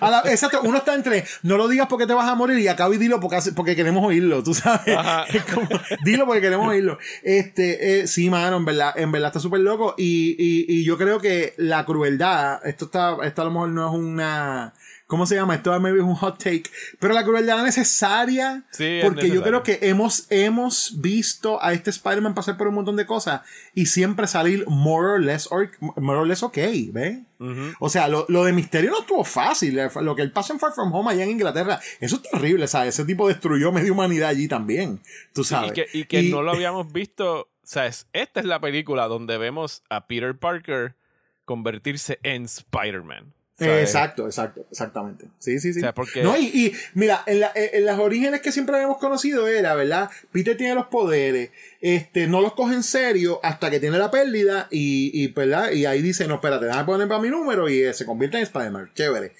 A 0.00 0.10
la- 0.10 0.22
exacto, 0.26 0.60
uno 0.62 0.76
está 0.78 0.94
entre 0.94 1.24
no 1.42 1.56
lo 1.56 1.68
digas 1.68 1.86
porque 1.88 2.06
te 2.06 2.12
vas 2.12 2.28
a 2.28 2.34
morir 2.34 2.58
y 2.58 2.68
acaba 2.68 2.94
y 2.94 2.98
dilo 2.98 3.18
porque, 3.18 3.38
porque 3.56 3.74
queremos 3.76 4.04
oírlo, 4.06 4.42
tú 4.42 4.52
sabes. 4.52 4.94
Como, 5.54 5.68
dilo 6.04 6.26
porque 6.26 6.40
queremos 6.42 6.68
oírlo. 6.68 6.98
Este, 7.22 8.00
eh, 8.00 8.06
sí, 8.06 8.28
mano, 8.28 8.58
en 8.58 8.64
verdad, 8.66 8.92
en 8.98 9.10
verdad 9.12 9.28
está 9.28 9.40
súper 9.40 9.60
loco. 9.60 9.94
Y, 9.96 10.36
y, 10.38 10.66
y 10.68 10.84
yo 10.84 10.98
creo 10.98 11.18
que 11.20 11.54
la 11.56 11.84
crueldad, 11.86 12.60
esto 12.66 12.86
está, 12.86 13.16
esto 13.22 13.42
a 13.42 13.44
lo 13.46 13.50
mejor 13.52 13.68
no 13.70 13.88
es 13.88 13.94
una. 13.98 14.74
¿Cómo 15.10 15.26
se 15.26 15.34
llama? 15.34 15.56
Esto 15.56 15.78
maybe 15.80 15.98
es 15.98 16.04
un 16.04 16.14
hot 16.14 16.38
take. 16.38 16.62
Pero 17.00 17.12
la 17.12 17.24
crueldad 17.24 17.64
necesaria. 17.64 18.62
Sí, 18.70 19.00
porque 19.02 19.28
yo 19.28 19.42
creo 19.42 19.62
que 19.64 19.80
hemos, 19.82 20.26
hemos 20.30 21.00
visto 21.00 21.60
a 21.62 21.72
este 21.72 21.90
Spider-Man 21.90 22.32
pasar 22.34 22.56
por 22.56 22.68
un 22.68 22.76
montón 22.76 22.94
de 22.94 23.06
cosas 23.06 23.40
y 23.74 23.86
siempre 23.86 24.28
salir 24.28 24.64
more 24.68 25.08
or 25.14 25.20
less, 25.20 25.48
or, 25.50 25.68
more 25.96 26.20
or 26.20 26.26
less 26.28 26.44
ok, 26.44 26.56
¿ves? 26.92 27.18
O 27.80 27.88
sea, 27.88 28.06
lo, 28.06 28.24
lo 28.28 28.44
de 28.44 28.52
Misterio 28.52 28.90
no 28.92 29.00
estuvo 29.00 29.24
fácil. 29.24 29.76
Eh, 29.78 29.88
Lo 30.00 30.14
que 30.14 30.22
él 30.22 30.30
pasó 30.30 30.52
en 30.52 30.60
Far 30.60 30.72
From 30.74 30.92
Home 30.94 31.10
allá 31.10 31.24
en 31.24 31.30
Inglaterra, 31.30 31.80
eso 31.98 32.16
es 32.16 32.22
terrible, 32.30 32.68
¿sabes? 32.68 32.94
Ese 32.94 33.04
tipo 33.04 33.26
destruyó 33.26 33.72
media 33.72 33.90
humanidad 33.90 34.28
allí 34.28 34.46
también, 34.46 35.00
tú 35.32 35.42
sabes. 35.42 35.70
Y 35.70 35.74
que, 35.74 35.86
y 35.92 36.04
que 36.04 36.22
Y- 36.22 36.30
no 36.30 36.42
lo 36.42 36.52
habíamos 36.52 36.92
visto. 36.92 37.40
O 37.40 37.48
sea, 37.64 37.86
es- 37.86 38.06
esta 38.12 38.38
es 38.40 38.46
la 38.46 38.60
película 38.60 39.08
donde 39.08 39.38
vemos 39.38 39.82
a 39.90 40.06
Peter 40.06 40.38
Parker 40.38 40.94
convertirse 41.44 42.20
en 42.22 42.44
Spider-Man. 42.44 43.34
¿Sabes? 43.66 43.82
Exacto, 43.82 44.26
exacto, 44.26 44.66
exactamente. 44.70 45.26
Sí, 45.38 45.58
sí, 45.60 45.72
sí. 45.72 45.78
O 45.80 45.82
sea, 45.82 45.94
porque- 45.94 46.22
No, 46.22 46.36
y, 46.36 46.46
y 46.46 46.72
mira, 46.94 47.22
en, 47.26 47.40
la- 47.40 47.52
en 47.54 47.84
las 47.84 47.98
orígenes 47.98 48.40
que 48.40 48.52
siempre 48.52 48.74
habíamos 48.76 48.98
conocido 48.98 49.46
era, 49.48 49.74
¿verdad? 49.74 50.10
Peter 50.32 50.56
tiene 50.56 50.74
los 50.74 50.86
poderes, 50.86 51.50
este, 51.80 52.26
no 52.26 52.40
los 52.40 52.54
coge 52.54 52.74
en 52.74 52.82
serio 52.82 53.40
hasta 53.42 53.70
que 53.70 53.80
tiene 53.80 53.98
la 53.98 54.10
pérdida 54.10 54.68
y, 54.70 55.10
y 55.14 55.28
¿verdad? 55.28 55.70
Y 55.72 55.86
ahí 55.86 56.02
dice, 56.02 56.26
no, 56.26 56.34
espérate, 56.36 56.66
déjame 56.66 56.84
poner 56.84 57.08
para 57.08 57.20
mi 57.20 57.28
número 57.30 57.68
y 57.68 57.80
eh, 57.82 57.94
se 57.94 58.04
convierte 58.04 58.36
en 58.38 58.42
Spider-Man. 58.44 58.90
Chévere. 58.94 59.32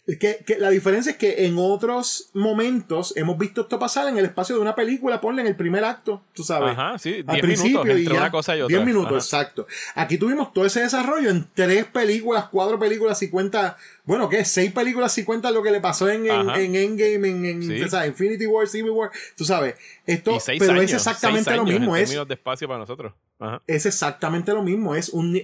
Que, 0.19 0.43
que 0.45 0.57
la 0.57 0.69
diferencia 0.69 1.11
es 1.11 1.17
que 1.17 1.45
en 1.45 1.55
otros 1.57 2.29
momentos 2.33 3.13
hemos 3.15 3.37
visto 3.37 3.61
esto 3.61 3.79
pasar 3.79 4.07
en 4.09 4.17
el 4.17 4.25
espacio 4.25 4.55
de 4.55 4.61
una 4.61 4.75
película, 4.75 5.21
ponle 5.21 5.41
en 5.41 5.47
el 5.47 5.55
primer 5.55 5.85
acto, 5.85 6.21
tú 6.33 6.43
sabes. 6.43 6.71
Ajá, 6.71 6.97
sí, 6.97 7.23
Al 7.27 7.35
10 7.35 7.41
principio 7.41 7.83
minutos 7.83 7.95
y 7.95 7.99
entre 8.01 8.13
ya. 8.15 8.19
una 8.21 8.31
cosa 8.31 8.57
y 8.57 8.61
otra. 8.61 8.75
10 8.75 8.85
minutos, 8.85 9.11
Ajá. 9.33 9.43
exacto. 9.43 9.67
Aquí 9.95 10.17
tuvimos 10.17 10.51
todo 10.53 10.65
ese 10.65 10.81
desarrollo 10.81 11.29
en 11.29 11.47
tres 11.53 11.85
películas, 11.85 12.45
cuatro 12.51 12.77
películas, 12.77 13.19
si 13.19 13.29
cuenta, 13.29 13.77
bueno, 14.05 14.29
¿qué? 14.29 14.43
Seis 14.45 14.71
películas, 14.71 15.13
si 15.13 15.23
cuenta 15.23 15.51
lo 15.51 15.61
que 15.61 15.71
le 15.71 15.79
pasó 15.79 16.09
en, 16.09 16.25
en, 16.25 16.75
Endgame, 16.75 17.29
en, 17.29 17.45
en 17.45 17.63
Sí. 17.63 17.97
Infinity 18.07 18.47
War, 18.47 18.67
Civil 18.67 18.91
War, 18.91 19.11
tú 19.37 19.45
sabes. 19.45 19.75
Esto, 20.05 20.37
pero 20.59 20.73
años, 20.73 20.85
es 20.85 20.93
exactamente 20.93 21.55
lo 21.55 21.63
mismo, 21.63 21.95
en 21.95 22.03
es 22.03 22.09
de 22.27 22.33
espacio 22.33 22.67
para 22.67 22.79
nosotros. 22.79 23.13
Ajá. 23.39 23.59
es 23.65 23.87
exactamente 23.87 24.51
lo 24.53 24.61
mismo. 24.61 24.93
Es 24.93 25.09
un 25.09 25.39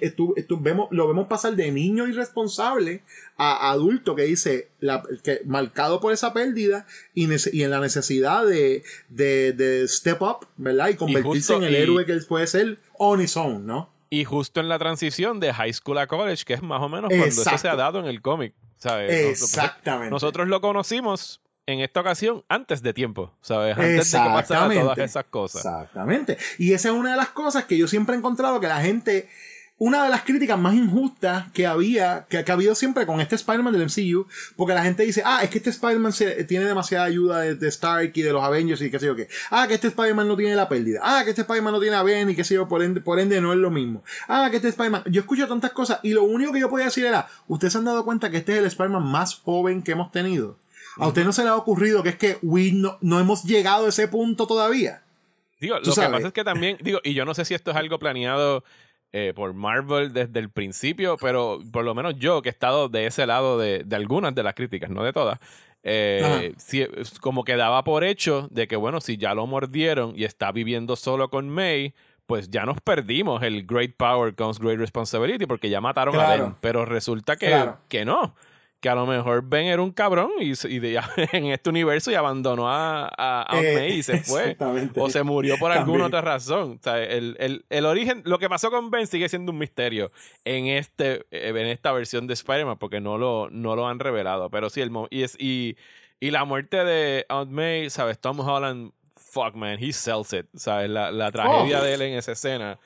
tú 0.46 0.60
vemos, 0.62 0.88
lo 0.92 1.08
vemos 1.08 1.28
pasar 1.28 1.56
de 1.56 1.72
niño 1.72 2.08
irresponsable 2.08 3.02
a 3.38 3.72
adulto 3.72 4.16
que 4.16 4.24
dice 4.24 4.68
la, 4.80 5.02
que 5.24 5.42
marcado 5.46 6.00
por 6.00 6.14
esa 6.14 6.32
pérdida 6.34 6.86
y, 7.16 7.26
nece- 7.28 7.52
y 7.54 7.64
en 7.64 7.72
la 7.72 7.80
necesidad 7.80 8.46
de, 8.46 8.84
de, 9.10 9.54
de 9.54 9.88
step 9.88 10.22
up, 10.22 10.48
¿verdad? 10.58 10.90
Y 10.90 10.96
convertirse 10.96 11.54
justo- 11.54 11.58
en 11.58 11.64
el 11.64 11.74
y- 11.74 11.78
héroe 11.78 12.06
que 12.06 12.12
él 12.12 12.24
puede 12.28 12.46
ser 12.48 12.78
on 13.00 13.20
his 13.22 13.36
own, 13.38 13.66
¿no? 13.66 13.90
Y 14.10 14.24
justo 14.26 14.60
en 14.60 14.70
la 14.70 14.80
transición 14.80 15.40
de 15.40 15.54
high 15.54 15.74
school 15.74 15.98
a 15.98 16.08
college, 16.08 16.44
que 16.46 16.54
es 16.54 16.62
más 16.64 16.82
o 16.82 16.90
menos 16.90 17.10
cuando 17.10 17.26
eso 17.42 17.58
se 17.58 17.68
ha 17.68 17.76
dado 17.76 18.00
en 18.00 18.06
el 18.06 18.22
cómic. 18.22 18.54
¿sabes? 18.78 19.10
Nosotros- 19.12 19.42
Exactamente. 19.54 20.12
Nosotros 20.12 20.48
lo 20.48 20.62
conocimos 20.62 21.42
en 21.66 21.80
esta 21.82 22.00
ocasión 22.02 22.46
antes 22.48 22.82
de 22.84 22.94
tiempo, 22.94 23.34
¿sabes? 23.42 23.76
Antes 23.78 24.12
de 24.12 24.18
que 24.20 24.24
pasaran 24.34 24.70
todas 24.84 24.98
esas 25.10 25.26
cosas. 25.26 25.66
Exactamente. 25.66 26.38
Y 26.60 26.74
esa 26.74 26.90
es 26.90 26.94
una 26.96 27.12
de 27.12 27.18
las 27.18 27.30
cosas 27.30 27.66
que 27.66 27.78
yo 27.78 27.88
siempre 27.88 28.16
he 28.16 28.18
encontrado 28.20 28.60
que 28.60 28.68
la 28.68 28.80
gente. 28.80 29.28
Una 29.80 30.04
de 30.04 30.10
las 30.10 30.24
críticas 30.24 30.58
más 30.58 30.74
injustas 30.74 31.52
que 31.52 31.68
había, 31.68 32.26
que, 32.28 32.44
que 32.44 32.52
ha 32.52 32.56
habido 32.56 32.74
siempre 32.74 33.06
con 33.06 33.22
este 33.22 33.36
Spider-Man 33.36 33.74
del 33.74 33.86
MCU, 33.86 34.26
porque 34.56 34.74
la 34.74 34.84
gente 34.84 35.04
dice, 35.04 35.22
ah, 35.24 35.42
es 35.44 35.52
que 35.52 35.60
este 35.60 35.70
Spider-Man 35.70 36.14
tiene 36.48 36.66
demasiada 36.66 37.06
ayuda 37.06 37.42
de, 37.42 37.54
de 37.54 37.68
Stark 37.68 38.12
y 38.16 38.22
de 38.24 38.34
los 38.34 38.44
Avengers 38.44 38.82
y 38.82 38.90
qué 38.90 38.98
sé 38.98 39.06
yo 39.06 39.16
qué. 39.16 39.28
Ah, 39.52 39.68
que 39.68 39.76
este 39.76 39.90
Spider-Man 39.90 40.28
no 40.28 40.36
tiene 40.36 40.56
la 40.56 40.68
pérdida. 40.68 41.02
Ah, 41.04 41.22
que 41.24 41.30
este 41.30 41.42
Spider-Man 41.42 41.74
no 41.74 41.80
tiene 41.80 41.96
a 41.96 42.02
Ben 42.02 42.28
y 42.28 42.36
qué 42.36 42.44
sé 42.44 42.56
yo, 42.56 42.68
por 42.68 42.82
ende, 42.82 43.02
por 43.02 43.20
ende 43.20 43.40
no 43.40 43.54
es 43.54 43.60
lo 43.60 43.70
mismo. 43.70 44.04
Ah, 44.28 44.48
que 44.50 44.58
este 44.58 44.70
Spider-Man. 44.70 45.04
Yo 45.08 45.22
escucho 45.22 45.48
tantas 45.48 45.72
cosas 45.74 46.00
y 46.02 46.14
lo 46.14 46.24
único 46.24 46.52
que 46.54 46.60
yo 46.60 46.70
podía 46.70 46.86
decir 46.86 47.06
era, 47.06 47.28
¿ustedes 47.48 47.74
se 47.74 47.80
han 47.80 47.86
dado 47.86 48.04
cuenta 48.04 48.32
que 48.32 48.38
este 48.38 48.54
es 48.54 48.60
el 48.60 48.66
Spider-Man 48.66 49.06
más 49.06 49.36
joven 49.36 49.84
que 49.84 49.92
hemos 49.92 50.12
tenido? 50.12 50.58
¿A 50.98 51.08
usted 51.08 51.24
no 51.24 51.32
se 51.32 51.44
le 51.44 51.50
ha 51.50 51.56
ocurrido 51.56 52.02
que 52.02 52.10
es 52.10 52.16
que 52.16 52.40
we 52.42 52.72
no, 52.72 52.98
no 53.02 53.20
hemos 53.20 53.44
llegado 53.44 53.86
a 53.86 53.90
ese 53.90 54.08
punto 54.08 54.48
todavía? 54.48 55.04
Digo, 55.60 55.76
lo 55.76 55.82
que 55.82 56.02
pasa 56.02 56.28
es 56.28 56.34
que 56.34 56.44
también, 56.44 56.78
digo, 56.82 57.00
y 57.04 57.14
yo 57.14 57.26
no 57.26 57.34
sé 57.34 57.46
si 57.46 57.54
esto 57.54 57.72
es 57.72 57.78
algo 57.78 57.98
planeado 57.98 58.64
eh, 59.14 59.34
por 59.36 59.54
Marvel 59.54 60.14
desde 60.14 60.40
el 60.40 60.50
principio, 60.50 61.18
pero 61.18 61.60
por 61.72 61.84
lo 61.86 61.96
menos 61.96 62.16
yo 62.18 62.42
que 62.42 62.50
he 62.50 62.52
estado 62.52 62.90
de 62.90 63.06
ese 63.08 63.26
lado 63.26 63.58
de, 63.58 63.84
de 63.84 63.96
algunas 63.96 64.36
de 64.36 64.44
las 64.44 64.54
críticas, 64.54 64.90
no 64.90 65.04
de 65.04 65.14
todas, 65.14 65.40
eh, 65.84 66.54
como 67.22 67.44
que 67.44 67.56
daba 67.56 67.84
por 67.84 68.04
hecho 68.04 68.48
de 68.52 68.68
que, 68.68 68.76
bueno, 68.76 69.00
si 69.00 69.18
ya 69.18 69.34
lo 69.34 69.48
mordieron 69.48 70.14
y 70.16 70.26
está 70.26 70.52
viviendo 70.52 70.96
solo 70.96 71.30
con 71.30 71.50
May, 71.50 71.94
pues 72.26 72.50
ya 72.50 72.66
nos 72.66 72.82
perdimos 72.82 73.42
el 73.44 73.66
Great 73.66 73.96
Power 73.96 74.36
comes 74.36 74.60
Great 74.60 74.80
Responsibility 74.80 75.46
porque 75.46 75.70
ya 75.70 75.80
mataron 75.80 76.20
a. 76.20 76.28
Ben. 76.28 76.56
Pero 76.60 76.84
resulta 76.84 77.38
que, 77.38 77.48
Claro. 77.48 77.78
que 77.88 78.04
no. 78.04 78.36
Que 78.80 78.90
a 78.90 78.96
lo 78.96 79.08
mejor 79.08 79.44
Ben 79.44 79.66
era 79.66 79.82
un 79.82 79.92
cabrón 79.92 80.30
y, 80.40 80.52
y 80.68 80.80
de- 80.80 81.02
en 81.34 81.46
este 81.48 81.70
universo 81.72 82.12
y 82.12 82.14
abandonó 82.14 82.70
a, 82.70 83.08
a, 83.08 83.46
a 83.56 83.60
Eh, 83.62 83.76
May 83.76 83.92
y 83.94 84.04
se 84.04 84.18
fue. 84.24 84.56
O 84.98 85.10
se 85.10 85.24
murió 85.24 85.58
por 85.58 85.72
alguna 85.72 86.06
otra 86.06 86.22
razón. 86.22 86.78
O 86.80 86.84
sea, 86.84 87.02
el, 87.02 87.36
el- 87.40 87.66
el 87.70 87.86
origen, 87.88 88.22
lo 88.26 88.38
que 88.38 88.48
pasó 88.50 88.70
con 88.70 88.92
Ben 88.92 89.08
sigue 89.08 89.30
siendo 89.30 89.52
un 89.52 89.58
misterio 89.58 90.12
en 90.46 90.68
este 90.68 91.26
eh, 91.32 91.50
en 91.50 91.58
esta 91.68 91.92
versión 91.92 92.28
de 92.28 92.36
Spider-Man 92.36 92.78
porque 92.78 93.02
no 93.02 93.18
lo, 93.18 93.50
no 93.50 93.76
lo 93.76 93.88
han 93.88 93.98
revelado. 94.00 94.50
Pero 94.52 94.70
sí, 94.70 94.82
el 94.82 94.92
y, 95.10 95.24
es, 95.24 95.36
y, 95.40 95.76
y 96.20 96.30
la 96.30 96.46
muerte 96.46 96.84
de 96.84 97.26
Aunt 97.30 97.52
May, 97.52 97.90
¿sabes? 97.90 98.20
Tom 98.20 98.40
Holland, 98.42 98.92
fuck 99.16 99.56
man, 99.56 99.78
he 99.80 99.92
sells 99.92 100.34
it. 100.34 100.46
¿Sabes? 100.56 100.90
La, 100.92 101.12
la 101.12 101.32
tragedia 101.32 101.80
Oh. 101.80 101.84
de 101.84 101.94
él 101.96 102.02
en 102.04 102.14
esa 102.14 102.34
escena. 102.34 102.78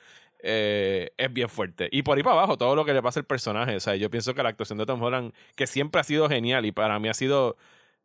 Eh, 0.42 1.12
es 1.16 1.32
bien 1.32 1.48
fuerte. 1.48 1.88
Y 1.90 2.02
por 2.02 2.16
ahí 2.16 2.22
para 2.22 2.36
abajo, 2.36 2.58
todo 2.58 2.76
lo 2.76 2.84
que 2.84 2.92
le 2.92 3.02
pasa 3.02 3.20
al 3.20 3.26
personaje. 3.26 3.76
O 3.76 3.80
sea, 3.80 3.96
yo 3.96 4.10
pienso 4.10 4.34
que 4.34 4.42
la 4.42 4.50
actuación 4.50 4.78
de 4.78 4.86
Tom 4.86 5.02
Holland, 5.02 5.32
que 5.56 5.66
siempre 5.66 6.00
ha 6.00 6.04
sido 6.04 6.28
genial 6.28 6.66
y 6.66 6.72
para 6.72 6.98
mí 6.98 7.08
ha 7.08 7.14
sido 7.14 7.56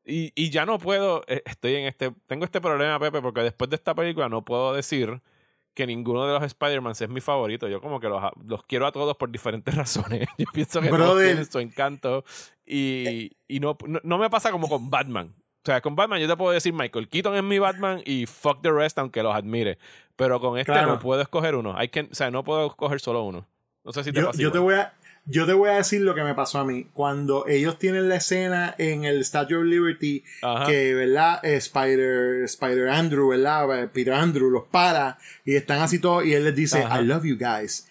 y, 0.07 0.31
y 0.35 0.49
ya 0.49 0.65
no 0.65 0.79
puedo, 0.79 1.23
eh, 1.27 1.43
estoy 1.45 1.75
en 1.75 1.85
este, 1.85 2.13
tengo 2.27 2.45
este 2.45 2.61
problema, 2.61 2.97
Pepe, 2.97 3.21
porque 3.21 3.41
después 3.41 3.69
de 3.69 3.75
esta 3.75 3.93
película 3.93 4.29
no 4.29 4.43
puedo 4.45 4.73
decir 4.73 5.21
que 5.73 5.85
ninguno 5.85 6.25
de 6.25 6.33
los 6.33 6.43
Spider-Man 6.43 6.93
es 6.93 7.09
mi 7.09 7.19
favorito. 7.19 7.67
Yo 7.67 7.81
como 7.81 7.99
que 7.99 8.07
los, 8.07 8.23
los 8.45 8.63
quiero 8.63 8.87
a 8.87 8.91
todos 8.91 9.17
por 9.17 9.29
diferentes 9.29 9.75
razones. 9.75 10.27
Yo 10.37 10.45
pienso 10.53 10.81
que 10.81 10.89
todos 10.89 11.21
tienen 11.21 11.45
su 11.45 11.59
encanto 11.59 12.23
y, 12.65 13.31
y 13.47 13.59
no, 13.59 13.77
no, 13.85 13.99
no 14.01 14.17
me 14.17 14.29
pasa 14.29 14.49
como 14.51 14.69
con 14.69 14.89
Batman. 14.89 15.35
Sea, 15.67 15.81
con 15.81 15.95
Batman 15.95 16.19
yo 16.19 16.27
te 16.27 16.35
puedo 16.35 16.51
decir 16.51 16.73
Michael 16.73 17.07
Keaton 17.07 17.35
es 17.35 17.43
mi 17.43 17.59
Batman 17.59 18.01
y 18.05 18.25
fuck 18.25 18.61
the 18.61 18.71
rest, 18.71 18.97
aunque 18.97 19.21
los 19.21 19.35
admire. 19.35 19.77
Pero 20.15 20.39
con 20.39 20.57
este 20.57 20.81
no 20.81 20.99
puedo 20.99 21.21
escoger 21.21 21.55
uno. 21.55 21.77
Hay 21.77 21.89
que, 21.89 22.01
o 22.01 22.15
sea, 22.15 22.31
no 22.31 22.43
puedo 22.43 22.67
escoger 22.67 22.99
solo 22.99 23.23
uno. 23.23 23.45
No 23.83 23.93
sé 23.93 24.03
si 24.03 24.11
te 24.11 24.19
yo, 24.19 24.31
yo 24.33 24.51
te 24.51 24.59
voy 24.59 24.73
a 24.73 24.93
yo 25.29 25.45
te 25.45 25.53
voy 25.53 25.69
a 25.69 25.73
decir 25.73 26.01
lo 26.01 26.15
que 26.15 26.23
me 26.23 26.33
pasó 26.33 26.59
a 26.59 26.65
mí. 26.65 26.87
Cuando 26.93 27.47
ellos 27.47 27.77
tienen 27.77 28.07
la 28.09 28.15
escena 28.15 28.73
en 28.77 29.03
el 29.03 29.23
Statue 29.23 29.57
of 29.57 29.65
Liberty, 29.65 30.23
que, 30.65 30.93
¿verdad? 30.93 31.43
Spider, 31.43 32.43
Spider 32.45 32.89
Andrew, 32.89 33.29
¿verdad? 33.29 33.89
Peter 33.93 34.13
Andrew 34.13 34.49
los 34.49 34.63
para 34.71 35.17
y 35.45 35.55
están 35.55 35.81
así 35.81 35.99
todos 35.99 36.25
y 36.25 36.33
él 36.33 36.45
les 36.45 36.55
dice, 36.55 36.79
I 36.79 37.03
love 37.03 37.25
you 37.25 37.37
guys. 37.37 37.87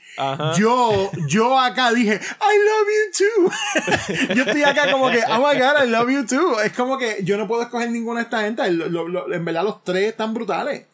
Yo, 0.56 1.10
yo 1.28 1.58
acá 1.58 1.92
dije, 1.92 2.14
I 2.14 2.54
love 2.68 2.88
you 2.96 3.12
too. 3.18 4.34
yo 4.34 4.44
estoy 4.44 4.62
acá 4.62 4.90
como 4.90 5.10
que, 5.10 5.20
oh 5.28 5.38
my 5.38 5.58
god, 5.58 5.84
I 5.84 5.90
love 5.90 6.10
you 6.10 6.24
too. 6.24 6.58
Es 6.60 6.72
como 6.72 6.96
que 6.96 7.18
yo 7.22 7.36
no 7.36 7.46
puedo 7.46 7.62
escoger 7.62 7.90
ninguna 7.90 8.20
de 8.20 8.24
esta 8.24 8.40
gente. 8.40 8.62
en 8.64 9.44
verdad, 9.44 9.62
los 9.62 9.84
tres 9.84 10.08
están 10.08 10.32
brutales. 10.32 10.86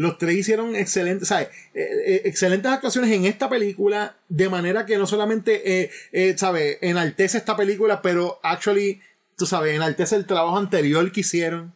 Los 0.00 0.16
tres 0.16 0.34
hicieron 0.34 0.76
excelentes, 0.76 1.28
¿sabes? 1.28 1.48
Eh, 1.74 1.86
eh, 2.06 2.22
excelentes 2.24 2.72
actuaciones 2.72 3.10
en 3.12 3.26
esta 3.26 3.50
película, 3.50 4.16
de 4.30 4.48
manera 4.48 4.86
que 4.86 4.96
no 4.96 5.06
solamente, 5.06 5.90
eh, 6.10 6.38
¿sabes? 6.38 6.78
Enaltece 6.80 7.36
esta 7.36 7.54
película, 7.54 8.00
pero 8.00 8.40
actually, 8.42 9.02
tú 9.36 9.44
sabes, 9.44 9.76
enaltece 9.76 10.16
el 10.16 10.24
trabajo 10.24 10.56
anterior 10.56 11.12
que 11.12 11.20
hicieron. 11.20 11.74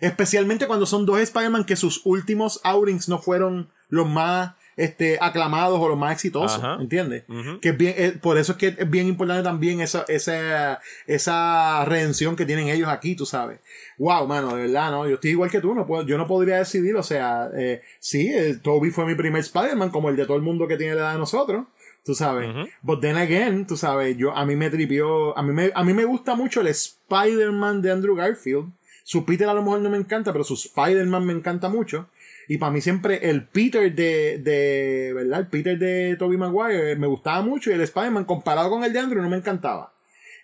Especialmente 0.00 0.66
cuando 0.66 0.86
son 0.86 1.04
dos 1.04 1.20
Spider-Man 1.20 1.66
que 1.66 1.76
sus 1.76 2.00
últimos 2.06 2.62
outings 2.64 3.10
no 3.10 3.18
fueron 3.18 3.68
los 3.90 4.08
más 4.08 4.54
este, 4.76 5.18
aclamados 5.20 5.78
o 5.80 5.88
los 5.88 5.98
más 5.98 6.12
exitosos, 6.12 6.62
¿entiendes? 6.80 7.24
Que 7.60 7.70
es 7.70 7.76
bien, 7.76 7.94
eh, 7.96 8.12
por 8.20 8.38
eso 8.38 8.52
es 8.52 8.58
que 8.58 8.68
es 8.78 8.90
bien 8.90 9.06
importante 9.06 9.42
también 9.42 9.80
esa, 9.80 10.04
esa, 10.08 10.80
esa 11.06 11.84
redención 11.84 12.36
que 12.36 12.46
tienen 12.46 12.68
ellos 12.68 12.88
aquí, 12.88 13.14
tú 13.14 13.26
sabes. 13.26 13.60
Wow, 13.98 14.26
mano, 14.26 14.56
de 14.56 14.62
verdad, 14.62 14.90
¿no? 14.90 15.08
Yo 15.08 15.14
estoy 15.14 15.30
igual 15.30 15.50
que 15.50 15.60
tú, 15.60 15.74
no 15.74 15.86
puedo, 15.86 16.04
yo 16.06 16.18
no 16.18 16.26
podría 16.26 16.56
decidir, 16.56 16.96
o 16.96 17.02
sea, 17.02 17.48
eh, 17.56 17.82
sí, 18.00 18.28
eh, 18.32 18.58
Toby 18.62 18.90
fue 18.90 19.06
mi 19.06 19.14
primer 19.14 19.40
Spider-Man, 19.40 19.90
como 19.90 20.08
el 20.08 20.16
de 20.16 20.26
todo 20.26 20.36
el 20.36 20.42
mundo 20.42 20.66
que 20.66 20.76
tiene 20.76 20.94
la 20.94 21.00
edad 21.02 21.12
de 21.12 21.18
nosotros, 21.18 21.66
tú 22.04 22.14
sabes. 22.14 22.50
But 22.82 23.00
then 23.00 23.16
again, 23.16 23.66
tú 23.66 23.76
sabes, 23.76 24.16
yo, 24.16 24.36
a 24.36 24.44
mí 24.44 24.56
me 24.56 24.70
tripió, 24.70 25.36
a 25.36 25.42
mí 25.42 25.52
me, 25.52 25.70
a 25.74 25.84
mí 25.84 25.94
me 25.94 26.04
gusta 26.04 26.34
mucho 26.34 26.60
el 26.60 26.68
Spider-Man 26.68 27.82
de 27.82 27.92
Andrew 27.92 28.14
Garfield. 28.14 28.72
Su 29.06 29.26
Peter 29.26 29.46
a 29.48 29.54
lo 29.54 29.62
mejor 29.62 29.80
no 29.80 29.90
me 29.90 29.98
encanta, 29.98 30.32
pero 30.32 30.44
su 30.44 30.54
Spider-Man 30.54 31.26
me 31.26 31.34
encanta 31.34 31.68
mucho. 31.68 32.08
Y 32.48 32.58
para 32.58 32.72
mí 32.72 32.80
siempre 32.80 33.30
el 33.30 33.46
Peter 33.46 33.94
de, 33.94 34.38
de, 34.38 35.12
¿verdad? 35.14 35.40
El 35.40 35.46
Peter 35.46 35.78
de 35.78 36.16
Tobey 36.16 36.38
Maguire 36.38 36.96
me 36.96 37.06
gustaba 37.06 37.42
mucho 37.42 37.70
y 37.70 37.74
el 37.74 37.80
Spider-Man 37.80 38.24
comparado 38.24 38.70
con 38.70 38.84
el 38.84 38.92
de 38.92 38.98
Andrew 38.98 39.22
no 39.22 39.30
me 39.30 39.36
encantaba. 39.36 39.94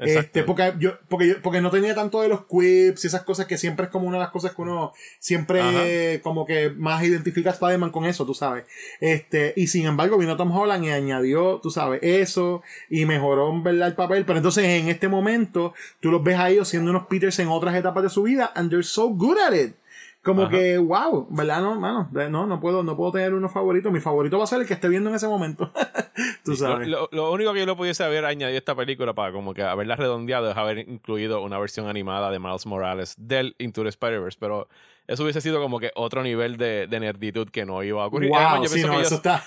Este, 0.00 0.44
porque 0.44 0.72
yo, 0.78 0.98
porque 1.08 1.34
porque 1.42 1.60
no 1.60 1.70
tenía 1.70 1.94
tanto 1.94 2.22
de 2.22 2.28
los 2.28 2.46
quips 2.46 3.04
y 3.04 3.06
esas 3.06 3.22
cosas 3.22 3.44
que 3.44 3.58
siempre 3.58 3.84
es 3.84 3.90
como 3.90 4.08
una 4.08 4.16
de 4.16 4.22
las 4.22 4.30
cosas 4.30 4.54
que 4.54 4.62
uno 4.62 4.94
siempre 5.18 6.20
como 6.22 6.46
que 6.46 6.70
más 6.70 7.04
identifica 7.04 7.50
a 7.50 7.52
Spider-Man 7.52 7.90
con 7.90 8.06
eso, 8.06 8.24
tú 8.24 8.32
sabes. 8.32 8.64
Este, 9.00 9.52
y 9.56 9.66
sin 9.66 9.84
embargo 9.84 10.16
vino 10.16 10.38
Tom 10.38 10.56
Holland 10.56 10.84
y 10.84 10.90
añadió, 10.90 11.60
tú 11.62 11.70
sabes, 11.70 12.00
eso 12.02 12.62
y 12.88 13.04
mejoró, 13.04 13.60
¿verdad? 13.62 13.88
El 13.88 13.94
papel. 13.94 14.24
Pero 14.24 14.38
entonces 14.38 14.64
en 14.64 14.88
este 14.88 15.08
momento 15.08 15.74
tú 16.00 16.10
los 16.10 16.24
ves 16.24 16.38
a 16.38 16.48
ellos 16.48 16.68
siendo 16.68 16.90
unos 16.90 17.06
Peters 17.06 17.38
en 17.38 17.48
otras 17.48 17.74
etapas 17.74 18.02
de 18.02 18.08
su 18.08 18.22
vida 18.22 18.52
and 18.54 18.70
they're 18.70 18.82
so 18.82 19.10
good 19.10 19.36
at 19.38 19.52
it. 19.52 19.74
Como 20.22 20.50
que, 20.50 20.76
wow, 20.76 21.28
¿verdad? 21.30 21.62
No, 21.62 21.80
mano, 21.80 22.10
no, 22.12 22.46
no 22.46 22.60
puedo, 22.60 22.82
no 22.82 22.94
puedo 22.94 23.12
tener 23.12 23.32
uno 23.32 23.48
favorito. 23.48 23.90
Mi 23.90 24.00
favorito 24.00 24.36
va 24.36 24.44
a 24.44 24.46
ser 24.46 24.60
el 24.60 24.66
que 24.66 24.74
esté 24.74 24.86
viendo 24.88 25.08
en 25.08 25.16
ese 25.16 25.26
momento. 25.26 25.72
Tú 26.44 26.56
sabes. 26.56 26.88
Lo, 26.88 27.32
único 27.32 27.54
que 27.54 27.60
yo 27.60 27.66
lo 27.66 27.74
pudiese 27.74 28.04
haber 28.04 28.26
añadido 28.26 28.56
a 28.56 28.58
esta 28.58 28.74
película 28.74 29.14
para 29.14 29.32
como 29.32 29.54
que 29.54 29.62
haberla 29.62 29.96
redondeado 29.96 30.50
es 30.50 30.56
haber 30.58 30.78
incluido 30.78 31.40
una 31.40 31.58
versión 31.58 31.88
animada 31.88 32.30
de 32.30 32.38
Miles 32.38 32.66
Morales 32.66 33.14
del 33.16 33.54
Into 33.58 33.82
the 33.82 33.88
Spider-Verse, 33.88 34.36
pero 34.38 34.68
eso 35.06 35.22
hubiese 35.22 35.40
sido 35.40 35.58
como 35.58 35.80
que 35.80 35.90
otro 35.94 36.22
nivel 36.22 36.58
de, 36.58 36.86
de 36.86 37.00
nerditud 37.00 37.48
que 37.48 37.64
no 37.64 37.82
iba 37.82 38.02
a 38.02 38.06
ocurrir. 38.06 38.28
Wow, 38.28 38.62
yo, 38.62 38.68
sí, 38.68 38.82
no, 38.82 39.00
eso 39.00 39.14
está... 39.14 39.42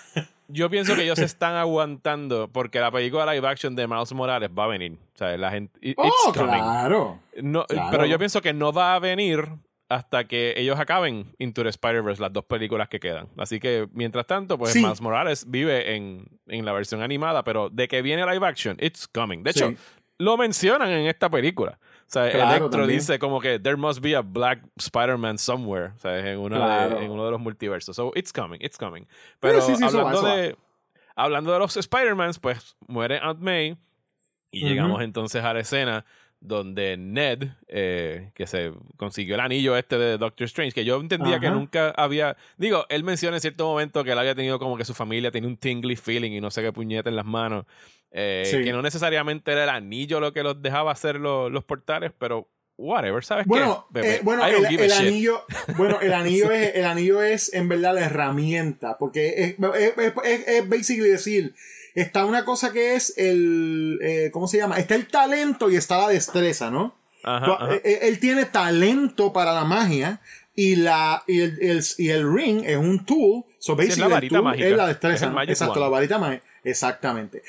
yo 0.48 0.72
pienso 0.72 0.96
que 0.96 1.04
ellos 1.04 1.20
se 1.20 1.26
están 1.26 1.56
aguantando 1.56 2.50
porque 2.52 2.80
la 2.80 2.92
película 2.92 3.32
live 3.32 3.48
action 3.48 3.76
de 3.76 3.88
Miles 3.88 4.12
Morales 4.14 4.50
va 4.58 4.64
a 4.64 4.68
venir. 4.68 4.94
O 5.14 5.18
sea, 5.20 5.38
la 5.38 5.52
gente. 5.52 5.94
oh, 5.98 6.32
claro. 6.34 7.20
No, 7.44 7.64
Pero 7.92 8.08
yo 8.08 8.18
pienso 8.18 8.42
que 8.42 8.54
no 8.54 8.74
va 8.74 8.96
a 8.96 9.00
venir 9.00 9.48
hasta 9.94 10.24
que 10.24 10.56
ellos 10.58 10.80
acaben 10.80 11.36
Into 11.38 11.62
the 11.62 11.70
Spider-Verse, 11.70 12.20
las 12.20 12.34
dos 12.34 12.46
películas 12.46 12.90
que 12.90 13.00
quedan. 13.00 13.28
Así 13.38 13.60
que, 13.60 13.88
mientras 13.94 14.26
tanto, 14.26 14.58
pues 14.58 14.76
Miles 14.76 15.02
Morales 15.02 15.46
vive 15.48 15.96
en, 15.96 16.26
en, 16.48 16.66
la 16.66 16.74
versión 16.74 17.04
animada, 17.04 17.44
pero 17.44 17.70
de 17.70 17.88
que 17.88 18.02
viene 18.02 18.26
live 18.26 18.46
action, 18.46 18.76
it's 18.80 19.08
coming. 19.08 19.44
De 19.44 19.52
hecho, 19.52 19.76
lo 20.18 20.36
mencionan 20.36 20.90
en 20.90 21.06
esta 21.06 21.30
película. 21.30 21.78
O 21.82 22.14
sea, 22.14 22.28
Electro 22.28 22.88
dice 22.88 23.20
como 23.20 23.40
que 23.40 23.60
there 23.60 23.76
must 23.76 24.02
be 24.02 24.16
a 24.16 24.22
black 24.22 24.64
Spider-Man 24.78 25.38
somewhere, 25.38 25.92
o 25.96 26.00
sea, 26.00 26.18
en, 26.20 26.40
una 26.40 26.88
en 26.88 27.12
uno 27.12 27.26
de 27.26 27.32
los 27.32 27.40
multiversos. 27.40 27.96
So, 27.96 28.12
it's 28.16 28.34
coming, 28.34 28.60
it's 28.62 28.78
coming. 28.78 29.06
Pero 29.40 29.62
hablando, 29.62 30.22
de, 30.24 30.56
hablando 31.16 31.54
de 31.54 31.60
los 31.60 31.78
Spider-Mans, 31.78 32.40
pues 32.40 32.76
muere 32.88 33.20
Aunt 33.20 33.40
May 33.40 33.78
y 34.52 34.68
llegamos 34.68 35.04
entonces 35.04 35.44
a 35.44 35.54
la 35.54 35.60
escena 35.60 36.04
donde 36.44 36.98
Ned, 36.98 37.48
eh, 37.70 38.32
que 38.36 38.48
se 38.48 38.74
consiguió 38.98 39.36
el 39.36 39.42
anillo 39.42 39.78
este 39.78 39.98
de 39.98 40.18
Doctor 40.18 40.46
Strange, 40.46 40.74
que 40.74 40.84
yo 40.84 41.00
entendía 41.00 41.40
que 41.40 41.50
nunca 41.50 41.92
había. 41.92 42.36
Digo, 42.58 42.86
él 42.90 43.04
menciona 43.06 43.38
en 43.38 43.42
cierto 43.42 43.66
momento 43.66 44.04
que 44.04 44.12
él 44.12 44.20
había 44.20 44.36
tenido 44.36 44.60
como 44.60 44.78
que 44.78 44.84
su 44.84 44.94
familia 44.94 45.32
tiene 45.32 45.48
un 45.48 45.56
tingly 45.56 45.96
feeling 45.96 46.32
y 46.32 46.42
no 46.42 46.52
sé 46.52 46.62
qué 46.62 46.74
puñete 46.74 47.10
en 47.10 47.16
las 47.16 47.26
manos. 47.26 47.66
Eh, 48.12 48.44
que 48.64 48.72
no 48.74 48.82
necesariamente 48.82 49.54
era 49.54 49.64
el 49.64 49.70
anillo 49.70 50.20
lo 50.20 50.34
que 50.34 50.44
los 50.44 50.62
dejaba 50.62 50.92
hacer 50.92 51.16
los, 51.16 51.50
los 51.50 51.64
portales, 51.64 52.12
pero 52.20 52.50
whatever, 52.78 53.24
¿sabes 53.24 53.46
bueno, 53.46 53.88
qué? 53.94 54.16
Eh, 54.16 54.20
bueno, 54.24 54.46
el, 54.46 54.92
anillo, 54.92 55.44
bueno, 55.78 56.00
el 56.02 56.14
anillo 56.14 56.52
es, 56.52 56.76
el 56.76 56.86
anillo 56.86 57.22
es 57.22 57.54
en 57.54 57.70
verdad 57.70 57.96
la 57.96 58.06
herramienta, 58.06 58.98
porque 58.98 59.30
es, 59.44 59.56
es, 59.76 60.48
es 60.48 60.70
basically 60.70 61.10
decir 61.10 61.54
está 61.96 62.26
una 62.26 62.46
cosa 62.46 62.72
que 62.72 62.96
es 62.96 63.18
el, 63.18 64.00
eh, 64.02 64.30
¿cómo 64.32 64.48
se 64.48 64.58
llama? 64.58 64.78
Está 64.78 64.96
el 64.96 65.08
talento 65.08 65.70
y 65.70 65.76
está 65.76 65.98
la 65.98 66.10
destreza, 66.10 66.72
¿no? 66.72 66.96
Ajá, 67.24 67.74
eh, 67.76 67.82
eh, 67.84 68.00
Él, 68.04 68.20
tiene 68.20 68.46
talento 68.46 69.32
para 69.32 69.54
la 69.54 69.64
magia 69.64 70.20
y, 70.56 70.76
la, 70.76 71.24
y, 71.26 71.42
el, 71.42 71.84
y 71.98 72.10
el 72.10 72.34
ring 72.34 72.64
es 72.66 72.78
un 72.78 73.06
tool. 73.06 73.46
So 73.60 73.76
basically, 73.76 73.94
es 73.94 73.98
la 74.00 74.08
varita 74.08 74.42
mágica. 74.42 74.68
Es 74.68 74.76
la 74.76 74.88
destreza. 74.88 75.34
Exacto, 75.48 75.80
la 75.80 75.88
varita 75.88 76.18
mágica. 76.18 76.44
Exactamente. 76.64 77.44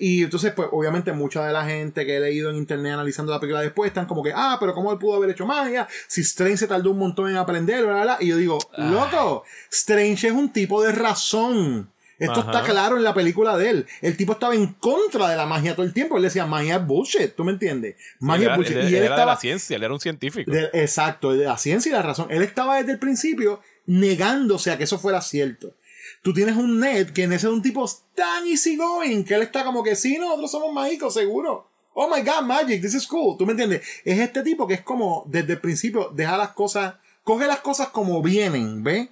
y 0.00 0.22
entonces, 0.22 0.52
pues, 0.52 0.68
obviamente, 0.72 1.12
mucha 1.12 1.46
de 1.46 1.52
la 1.52 1.64
gente 1.64 2.06
que 2.06 2.16
he 2.16 2.20
leído 2.20 2.50
en 2.50 2.56
internet 2.56 2.94
analizando 2.94 3.32
la 3.32 3.40
película 3.40 3.60
después 3.60 3.88
están 3.88 4.06
como 4.06 4.22
que, 4.22 4.32
ah, 4.34 4.56
pero 4.58 4.74
¿cómo 4.74 4.92
él 4.92 4.98
pudo 4.98 5.16
haber 5.16 5.30
hecho 5.30 5.46
magia? 5.46 5.86
Si 6.06 6.22
Strange 6.22 6.58
se 6.58 6.66
tardó 6.66 6.90
un 6.90 6.98
montón 6.98 7.28
en 7.28 7.36
aprender, 7.36 7.84
bla, 7.84 7.94
bla, 7.94 8.02
bla. 8.02 8.16
Y 8.20 8.28
yo 8.28 8.36
digo, 8.36 8.58
ah. 8.72 8.90
loco, 8.90 9.44
Strange 9.70 10.28
es 10.28 10.32
un 10.32 10.52
tipo 10.52 10.82
de 10.82 10.92
razón. 10.92 11.90
Esto 12.18 12.40
está 12.40 12.62
claro 12.62 12.96
en 12.96 13.04
la 13.04 13.14
película 13.14 13.56
de 13.56 13.70
él. 13.70 13.86
El 14.02 14.16
tipo 14.16 14.32
estaba 14.32 14.54
en 14.54 14.74
contra 14.74 15.28
de 15.28 15.36
la 15.36 15.46
magia 15.46 15.76
todo 15.76 15.86
el 15.86 15.92
tiempo. 15.92 16.16
Él 16.16 16.24
decía, 16.24 16.46
magia 16.46 16.76
es 16.76 16.86
bullshit, 16.86 17.34
¿tú 17.34 17.44
me 17.44 17.52
entiendes? 17.52 17.94
Magia 18.18 18.50
es 18.50 18.56
bullshit. 18.56 18.76
y 18.76 18.96
él, 18.96 19.04
estaba, 19.04 19.20
de 19.20 19.26
la 19.26 19.36
ciencia, 19.36 19.76
él 19.76 19.84
era 19.84 19.94
un 19.94 20.00
científico. 20.00 20.50
exacto, 20.72 21.32
de 21.32 21.44
la 21.44 21.56
ciencia 21.58 21.90
y 21.90 21.92
la 21.92 22.02
razón. 22.02 22.26
Él 22.30 22.42
estaba 22.42 22.78
desde 22.78 22.92
el 22.92 22.98
principio 22.98 23.60
negándose 23.86 24.72
a 24.72 24.78
que 24.78 24.84
eso 24.84 24.98
fuera 24.98 25.20
cierto. 25.20 25.74
Tú 26.28 26.34
tienes 26.34 26.56
un 26.56 26.78
Ned 26.78 27.08
que 27.08 27.22
en 27.22 27.32
ese 27.32 27.46
es 27.46 27.52
un 27.54 27.62
tipo 27.62 27.90
tan 28.14 28.46
easygoing 28.46 29.24
que 29.24 29.32
él 29.32 29.40
está 29.40 29.64
como 29.64 29.82
que 29.82 29.96
sí, 29.96 30.18
nosotros 30.18 30.50
somos 30.50 30.74
mágicos, 30.74 31.14
seguro. 31.14 31.70
Oh 31.94 32.06
my 32.06 32.20
god, 32.20 32.42
magic, 32.42 32.82
this 32.82 32.92
is 32.92 33.06
cool. 33.06 33.38
¿Tú 33.38 33.46
me 33.46 33.52
entiendes? 33.52 33.80
Es 34.04 34.18
este 34.18 34.42
tipo 34.42 34.66
que 34.66 34.74
es 34.74 34.82
como 34.82 35.24
desde 35.26 35.54
el 35.54 35.60
principio 35.62 36.10
deja 36.14 36.36
las 36.36 36.50
cosas, 36.50 36.96
coge 37.24 37.46
las 37.46 37.60
cosas 37.60 37.88
como 37.88 38.20
vienen, 38.20 38.84
¿ves? 38.84 39.08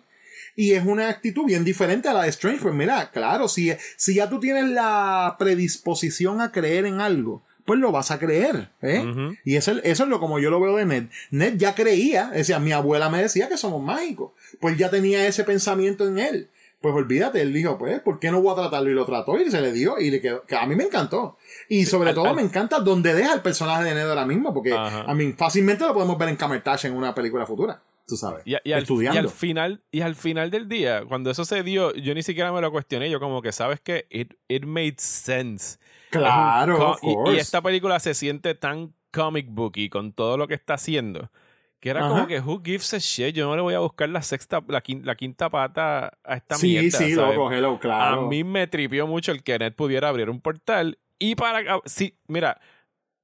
Y 0.56 0.72
es 0.72 0.84
una 0.84 1.08
actitud 1.08 1.46
bien 1.46 1.64
diferente 1.64 2.06
a 2.06 2.12
la 2.12 2.24
de 2.24 2.28
Strange. 2.28 2.60
Pues 2.60 2.74
mira, 2.74 3.10
claro, 3.10 3.48
si, 3.48 3.72
si 3.96 4.16
ya 4.16 4.28
tú 4.28 4.38
tienes 4.38 4.68
la 4.68 5.36
predisposición 5.38 6.42
a 6.42 6.52
creer 6.52 6.84
en 6.84 7.00
algo, 7.00 7.42
pues 7.64 7.80
lo 7.80 7.92
vas 7.92 8.10
a 8.10 8.18
creer. 8.18 8.72
¿eh? 8.82 9.06
Y 9.42 9.56
eso, 9.56 9.72
eso 9.82 10.02
es 10.02 10.08
lo 10.10 10.20
como 10.20 10.38
yo 10.38 10.50
lo 10.50 10.60
veo 10.60 10.76
de 10.76 10.84
Ned. 10.84 11.04
Ned 11.30 11.54
ya 11.56 11.74
creía, 11.74 12.26
decía, 12.26 12.58
mi 12.58 12.72
abuela 12.72 13.08
me 13.08 13.22
decía 13.22 13.48
que 13.48 13.56
somos 13.56 13.82
mágicos. 13.82 14.32
Pues 14.60 14.76
ya 14.76 14.90
tenía 14.90 15.26
ese 15.26 15.44
pensamiento 15.44 16.06
en 16.06 16.18
él. 16.18 16.50
Pues 16.80 16.94
olvídate, 16.94 17.40
él 17.40 17.52
dijo, 17.52 17.78
pues, 17.78 18.00
¿por 18.00 18.20
qué 18.20 18.30
no 18.30 18.42
voy 18.42 18.52
a 18.52 18.56
tratarlo? 18.56 18.90
Y 18.90 18.94
lo 18.94 19.06
trató 19.06 19.40
y 19.40 19.50
se 19.50 19.60
le 19.60 19.72
dio 19.72 19.98
y 19.98 20.10
le 20.10 20.20
quedó, 20.20 20.44
que 20.44 20.56
a 20.56 20.66
mí 20.66 20.76
me 20.76 20.84
encantó. 20.84 21.38
Y 21.68 21.86
sobre 21.86 22.12
todo 22.12 22.34
me 22.34 22.42
encanta 22.42 22.80
donde 22.80 23.14
deja 23.14 23.34
el 23.34 23.40
personaje 23.40 23.84
de 23.84 23.94
Ned 23.94 24.08
ahora 24.08 24.26
mismo, 24.26 24.52
porque 24.52 24.72
a 24.74 25.12
mí 25.14 25.32
fácilmente 25.32 25.84
lo 25.84 25.94
podemos 25.94 26.18
ver 26.18 26.28
en 26.28 26.36
Camertash 26.36 26.86
en 26.86 26.94
una 26.94 27.14
película 27.14 27.46
futura 27.46 27.82
tú 28.06 28.16
sabes. 28.16 28.42
Y, 28.44 28.54
al, 28.72 28.86
final, 29.30 29.82
y 29.90 30.00
al 30.00 30.14
final 30.14 30.50
del 30.50 30.68
día, 30.68 31.04
cuando 31.06 31.30
eso 31.30 31.44
se 31.44 31.62
dio, 31.62 31.92
yo 31.94 32.14
ni 32.14 32.22
siquiera 32.22 32.52
me 32.52 32.60
lo 32.60 32.70
cuestioné. 32.70 33.10
Yo 33.10 33.20
como 33.20 33.42
que, 33.42 33.52
¿sabes 33.52 33.80
que 33.80 34.06
It, 34.10 34.34
it 34.48 34.64
made 34.64 34.96
sense. 34.98 35.78
Claro, 36.10 36.96
y, 37.02 37.36
esta 37.36 37.60
película 37.60 37.98
se 38.00 38.14
siente 38.14 38.54
tan 38.54 38.94
comic 39.10 39.48
booky 39.50 39.88
con 39.90 40.12
todo 40.12 40.36
lo 40.36 40.46
que 40.46 40.54
está 40.54 40.74
haciendo. 40.74 41.30
Que 41.80 41.90
era 41.90 42.08
como 42.08 42.26
que, 42.26 42.40
who 42.40 42.62
gives 42.64 42.92
a 42.94 42.98
shit? 42.98 43.34
Yo 43.34 43.46
no 43.46 43.54
le 43.54 43.62
voy 43.62 43.74
a 43.74 43.80
buscar 43.80 44.08
la 44.08 44.22
sexta, 44.22 44.62
la, 44.66 44.80
quinta, 44.80 45.50
pata 45.50 46.18
a 46.24 46.36
esta 46.36 46.56
mierda. 46.58 46.98
Sí, 46.98 47.10
sí, 47.10 47.14
loco, 47.14 47.78
claro. 47.78 48.20
A 48.22 48.28
mí 48.28 48.44
me 48.44 48.66
tripió 48.66 49.06
mucho 49.06 49.32
el 49.32 49.42
que 49.42 49.58
Ned 49.58 49.74
pudiera 49.74 50.08
abrir 50.08 50.30
un 50.30 50.40
portal. 50.40 50.98
Y 51.18 51.34
para. 51.34 51.80
Sí, 51.84 52.18
mira, 52.28 52.60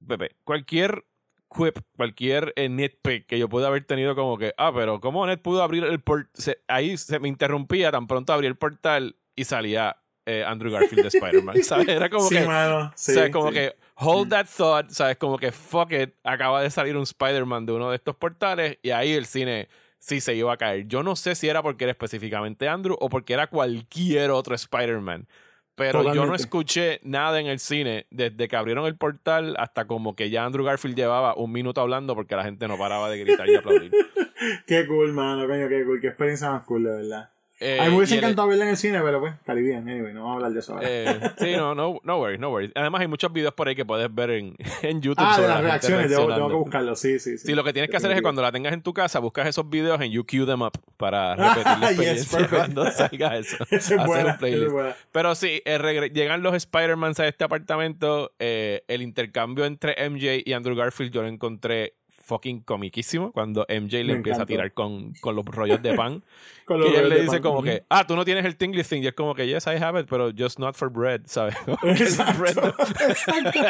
Pepe, 0.07 0.35
cualquier 0.43 1.05
quip, 1.49 1.79
cualquier 1.95 2.53
eh, 2.55 2.69
nitpick 2.69 3.25
que 3.27 3.39
yo 3.39 3.49
pude 3.49 3.65
haber 3.65 3.85
tenido 3.85 4.15
como 4.15 4.37
que, 4.37 4.53
ah, 4.57 4.71
pero 4.73 4.99
¿cómo 4.99 5.25
Ned 5.25 5.39
pudo 5.39 5.63
abrir 5.63 5.83
el 5.83 5.99
portal? 5.99 6.57
Ahí 6.67 6.97
se 6.97 7.19
me 7.19 7.27
interrumpía, 7.27 7.91
tan 7.91 8.07
pronto 8.07 8.33
abrí 8.33 8.47
el 8.47 8.55
portal 8.55 9.15
y 9.35 9.45
salía 9.45 9.97
eh, 10.25 10.43
Andrew 10.45 10.71
Garfield 10.71 11.03
de 11.03 11.07
Spider-Man, 11.09 11.55
¿sabes? 11.63 11.87
Era 11.87 12.09
como 12.09 12.27
Sí, 12.27 12.35
que, 12.35 12.45
mano. 12.45 12.91
Sí, 12.95 13.13
¿sabes? 13.13 13.31
Como 13.31 13.49
sí. 13.49 13.55
que 13.55 13.75
hold 13.95 14.29
that 14.29 14.47
thought, 14.47 14.89
¿sabes? 14.89 15.17
Como 15.17 15.37
que 15.37 15.51
fuck 15.51 15.91
it, 15.91 16.13
acaba 16.23 16.61
de 16.61 16.69
salir 16.69 16.95
un 16.97 17.03
Spider-Man 17.03 17.65
de 17.65 17.73
uno 17.73 17.89
de 17.89 17.95
estos 17.95 18.15
portales 18.15 18.77
y 18.81 18.91
ahí 18.91 19.13
el 19.13 19.25
cine 19.25 19.69
sí 19.99 20.19
se 20.19 20.35
iba 20.35 20.53
a 20.53 20.57
caer. 20.57 20.87
Yo 20.87 21.03
no 21.03 21.15
sé 21.15 21.35
si 21.35 21.47
era 21.47 21.61
porque 21.61 21.85
era 21.85 21.91
específicamente 21.91 22.67
Andrew 22.67 22.97
o 22.99 23.09
porque 23.09 23.33
era 23.33 23.47
cualquier 23.47 24.31
otro 24.31 24.55
Spider-Man. 24.55 25.27
Pero 25.75 26.13
yo 26.13 26.25
no 26.27 26.35
escuché 26.35 26.99
nada 27.03 27.39
en 27.39 27.47
el 27.47 27.57
cine 27.57 28.05
desde 28.11 28.47
que 28.47 28.55
abrieron 28.55 28.85
el 28.85 28.95
portal 28.95 29.55
hasta 29.57 29.87
como 29.87 30.15
que 30.15 30.29
ya 30.29 30.45
Andrew 30.45 30.63
Garfield 30.63 30.95
llevaba 30.95 31.35
un 31.35 31.51
minuto 31.51 31.81
hablando 31.81 32.13
porque 32.13 32.35
la 32.35 32.43
gente 32.43 32.67
no 32.67 32.77
paraba 32.77 33.09
de 33.09 33.19
gritar 33.19 33.49
y 33.49 33.55
aplaudir. 33.55 33.91
Qué 34.67 34.85
cool, 34.85 35.13
mano, 35.13 35.47
coño, 35.47 35.69
qué 35.69 35.85
cool. 35.85 36.01
Qué 36.01 36.07
experiencia 36.07 36.51
más 36.51 36.63
cool, 36.63 36.83
de 36.83 36.91
verdad. 36.91 37.32
Eh, 37.63 37.79
a 37.79 37.85
mí 37.85 37.91
me 37.91 37.97
hubiese 37.97 38.17
encantado 38.17 38.47
verla 38.47 38.65
en 38.65 38.71
el 38.71 38.77
cine, 38.77 38.99
pero 39.01 39.19
pues, 39.21 39.33
Caribbean, 39.45 39.87
anyway, 39.87 40.13
no 40.13 40.21
vamos 40.23 40.31
a 40.33 40.35
hablar 40.35 40.51
de 40.53 40.59
eso 40.59 40.73
ahora. 40.73 40.87
eh, 40.89 41.19
sí, 41.37 41.53
no, 41.55 41.73
no, 41.73 41.99
no 42.03 42.17
worries, 42.19 42.39
no 42.39 42.49
worries. 42.49 42.71
Además 42.75 43.01
hay 43.01 43.07
muchos 43.07 43.31
videos 43.31 43.53
por 43.53 43.67
ahí 43.67 43.75
que 43.75 43.85
puedes 43.85 44.13
ver 44.13 44.31
en, 44.31 44.55
en 44.81 45.01
YouTube 45.01 45.23
ah, 45.25 45.39
de 45.39 45.47
las 45.47 45.55
la 45.57 45.61
reacciones, 45.61 46.07
tengo, 46.07 46.09
tengo 46.09 46.25
que 46.25 46.27
reaccionando. 46.27 46.57
buscarlo, 46.59 46.95
sí, 46.95 47.19
sí. 47.19 47.37
Sí, 47.37 47.47
Sí, 47.47 47.55
lo 47.55 47.63
que 47.63 47.73
tienes 47.73 47.89
que 47.89 47.97
hacer 47.97 48.11
es 48.11 48.17
que 48.17 48.21
cuando 48.21 48.41
la 48.41 48.51
tengas 48.51 48.73
en 48.73 48.81
tu 48.81 48.93
casa, 48.93 49.19
buscas 49.19 49.47
esos 49.47 49.69
videos 49.69 49.99
en 50.01 50.11
You 50.11 50.25
Them 50.45 50.61
Up 50.61 50.73
para 50.97 51.35
repetir 51.37 51.63
la 51.65 51.87
Ah, 51.87 51.91
yes, 51.91 51.99
experiencia 51.99 52.37
perfect. 52.39 52.57
cuando 52.59 52.91
salga 52.91 53.37
eso. 53.37 53.57
Es 53.71 53.85
Hacer 53.85 53.99
un 53.99 54.05
buena, 54.05 54.37
playlist. 54.37 54.65
es 54.67 54.71
buena. 54.73 54.95
Pero 55.11 55.35
sí, 55.35 55.61
eh, 55.65 56.11
llegan 56.13 56.43
los 56.43 56.53
Spider-Man 56.55 57.13
a 57.17 57.27
este 57.27 57.43
apartamento. 57.43 58.33
eh, 58.39 58.83
el 58.87 59.01
intercambio 59.01 59.65
entre 59.65 59.95
MJ 60.09 60.41
y 60.45 60.53
Andrew 60.53 60.75
Garfield 60.75 61.11
yo 61.11 61.21
lo 61.21 61.27
encontré 61.27 61.93
fucking 62.25 62.61
comiquísimo 62.61 63.31
cuando 63.31 63.65
MJ 63.69 63.97
le 63.97 64.03
Me 64.05 64.13
empieza 64.13 64.43
a 64.43 64.45
tirar 64.45 64.71
con, 64.73 65.13
con 65.21 65.35
los 65.35 65.45
rollos 65.45 65.81
de 65.81 65.93
pan. 65.93 66.23
Con 66.65 66.79
los 66.79 66.87
él 66.87 66.93
rollos 66.95 67.09
le 67.09 67.15
dice 67.23 67.31
pan. 67.33 67.41
como 67.41 67.61
que, 67.61 67.83
ah, 67.89 68.07
tú 68.07 68.15
no 68.15 68.23
tienes 68.23 68.45
el 68.45 68.55
tingly 68.55 68.83
thing. 68.83 69.01
Y 69.03 69.07
es 69.07 69.13
como 69.13 69.35
que, 69.35 69.45
yes, 69.45 69.65
I 69.67 69.71
have 69.83 69.99
it, 69.99 70.07
pero 70.09 70.31
just 70.35 70.57
not 70.59 70.75
for 70.75 70.89
bread, 70.89 71.21
¿sabes? 71.25 71.55
El 71.67 72.37
bread 72.37 72.55
no- 72.55 72.73
Exacto. 73.09 73.65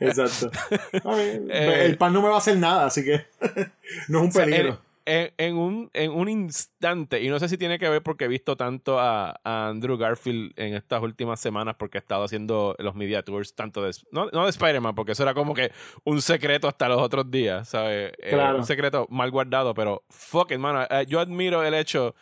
Exacto. 0.00 0.50
Ver, 1.04 1.42
Eh, 1.50 1.86
el 1.86 1.96
pan 1.98 2.12
no 2.12 2.22
me 2.22 2.28
va 2.28 2.36
a 2.36 2.38
hacer 2.38 2.56
nada, 2.56 2.86
así 2.86 3.04
que 3.04 3.26
no 4.08 4.18
es 4.18 4.24
un 4.24 4.28
O 4.28 4.30
sea, 4.32 4.44
peligro. 4.44 4.78
En, 5.06 5.32
en 5.36 5.56
un, 5.56 5.90
en 5.92 6.10
un 6.12 6.28
instante, 6.28 7.22
y 7.22 7.28
no 7.28 7.38
sé 7.38 7.48
si 7.48 7.58
tiene 7.58 7.78
que 7.78 7.88
ver 7.88 8.02
porque 8.02 8.24
he 8.24 8.28
visto 8.28 8.56
tanto 8.56 8.98
a, 8.98 9.38
a 9.44 9.68
Andrew 9.68 9.96
Garfield 9.98 10.52
en 10.56 10.74
estas 10.74 11.02
últimas 11.02 11.40
semanas 11.40 11.74
porque 11.78 11.98
he 11.98 12.00
estado 12.00 12.24
haciendo 12.24 12.74
los 12.78 12.94
media 12.94 13.22
tours, 13.22 13.54
tanto 13.54 13.82
de, 13.82 13.92
no, 14.12 14.26
no 14.32 14.44
de 14.44 14.50
Spider-Man, 14.50 14.94
porque 14.94 15.12
eso 15.12 15.22
era 15.22 15.34
como 15.34 15.52
que 15.54 15.72
un 16.04 16.22
secreto 16.22 16.68
hasta 16.68 16.88
los 16.88 17.00
otros 17.00 17.30
días, 17.30 17.68
¿sabes? 17.68 18.12
Eh, 18.18 18.30
Claro. 18.30 18.58
un 18.58 18.64
secreto 18.66 19.06
mal 19.10 19.30
guardado, 19.30 19.74
pero 19.74 20.02
fuck 20.08 20.50
it, 20.52 20.58
mano. 20.58 20.82
Eh, 20.88 21.04
yo 21.06 21.20
admiro 21.20 21.62
el 21.64 21.74
hecho 21.74 22.14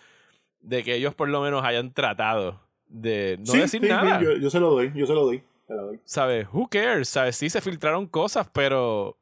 de 0.60 0.82
que 0.82 0.94
ellos 0.94 1.14
por 1.14 1.28
lo 1.28 1.40
menos 1.40 1.64
hayan 1.64 1.92
tratado 1.92 2.60
de 2.86 3.36
no 3.38 3.46
Sí, 3.52 3.58
decir 3.60 3.80
sí, 3.80 3.88
nada. 3.88 4.20
Yo, 4.20 4.32
yo 4.36 4.50
se 4.50 4.60
lo 4.60 4.70
doy, 4.70 4.92
yo 4.94 5.06
se 5.06 5.14
lo 5.14 5.24
doy. 5.24 5.42
Se 5.66 5.74
lo 5.74 5.86
doy. 5.86 6.00
¿Sabes? 6.04 6.46
Who 6.52 6.68
cares? 6.68 7.08
¿Sabes? 7.08 7.36
Sí 7.36 7.48
se 7.48 7.60
filtraron 7.60 8.06
cosas, 8.06 8.48
pero. 8.52 9.16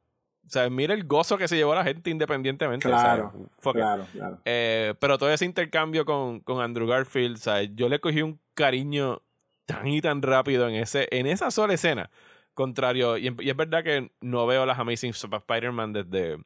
¿Sabes? 0.50 0.72
Mira 0.72 0.94
el 0.94 1.04
gozo 1.04 1.38
que 1.38 1.46
se 1.46 1.54
llevó 1.54 1.76
la 1.76 1.84
gente 1.84 2.10
independientemente. 2.10 2.88
Claro. 2.88 3.32
Claro, 3.72 4.04
claro. 4.12 4.40
Eh, 4.44 4.94
pero 4.98 5.16
todo 5.16 5.30
ese 5.30 5.44
intercambio 5.44 6.04
con, 6.04 6.40
con 6.40 6.60
Andrew 6.60 6.88
Garfield, 6.88 7.36
¿sabes? 7.36 7.70
Yo 7.76 7.88
le 7.88 8.00
cogí 8.00 8.20
un 8.20 8.40
cariño 8.54 9.22
tan 9.64 9.86
y 9.86 10.00
tan 10.00 10.20
rápido 10.22 10.68
en, 10.68 10.74
ese, 10.74 11.06
en 11.12 11.28
esa 11.28 11.52
sola 11.52 11.74
escena. 11.74 12.10
Contrario, 12.52 13.16
y, 13.16 13.32
y 13.38 13.48
es 13.48 13.56
verdad 13.56 13.84
que 13.84 14.10
no 14.20 14.44
veo 14.48 14.66
las 14.66 14.80
Amazing 14.80 15.12
Spider-Man 15.12 15.92
desde, 15.92 16.38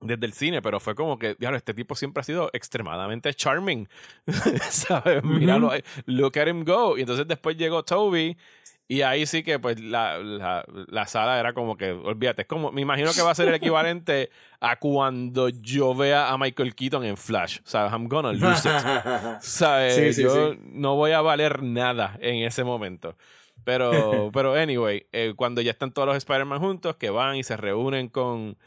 desde 0.00 0.24
el 0.24 0.32
cine, 0.32 0.62
pero 0.62 0.80
fue 0.80 0.94
como 0.94 1.18
que, 1.18 1.34
diablo, 1.38 1.58
este 1.58 1.74
tipo 1.74 1.94
siempre 1.94 2.22
ha 2.22 2.24
sido 2.24 2.48
extremadamente 2.54 3.34
charming. 3.34 3.86
¿Sabes? 4.70 5.22
Míralo, 5.22 5.70
ahí, 5.70 5.82
look 6.06 6.38
at 6.38 6.48
him 6.48 6.64
go. 6.64 6.96
Y 6.96 7.02
entonces 7.02 7.28
después 7.28 7.56
llegó 7.58 7.84
Toby. 7.84 8.36
Y 8.90 9.02
ahí 9.02 9.24
sí 9.24 9.44
que 9.44 9.60
pues 9.60 9.78
la, 9.78 10.18
la, 10.18 10.64
la 10.88 11.06
sala 11.06 11.38
era 11.38 11.52
como 11.52 11.76
que, 11.76 11.92
olvídate, 11.92 12.42
es 12.42 12.48
como, 12.48 12.72
me 12.72 12.80
imagino 12.80 13.12
que 13.12 13.22
va 13.22 13.30
a 13.30 13.34
ser 13.36 13.46
el 13.46 13.54
equivalente 13.54 14.30
a 14.58 14.80
cuando 14.80 15.48
yo 15.48 15.94
vea 15.94 16.28
a 16.28 16.36
Michael 16.36 16.74
Keaton 16.74 17.04
en 17.04 17.16
Flash. 17.16 17.60
¿Sabes? 17.62 17.92
I'm 17.92 18.08
gonna 18.08 18.32
lose 18.32 18.68
it. 18.68 18.74
¿Sabes? 19.42 19.94
Sí, 19.94 20.12
sí, 20.12 20.22
yo 20.24 20.54
sí. 20.54 20.58
no 20.72 20.96
voy 20.96 21.12
a 21.12 21.20
valer 21.20 21.62
nada 21.62 22.18
en 22.20 22.44
ese 22.44 22.64
momento. 22.64 23.14
Pero, 23.62 24.30
pero 24.34 24.56
anyway, 24.56 25.06
eh, 25.12 25.34
cuando 25.36 25.60
ya 25.60 25.70
están 25.70 25.92
todos 25.92 26.08
los 26.08 26.16
Spider-Man 26.16 26.58
juntos, 26.58 26.96
que 26.96 27.10
van 27.10 27.36
y 27.36 27.44
se 27.44 27.56
reúnen 27.56 28.08
con, 28.08 28.58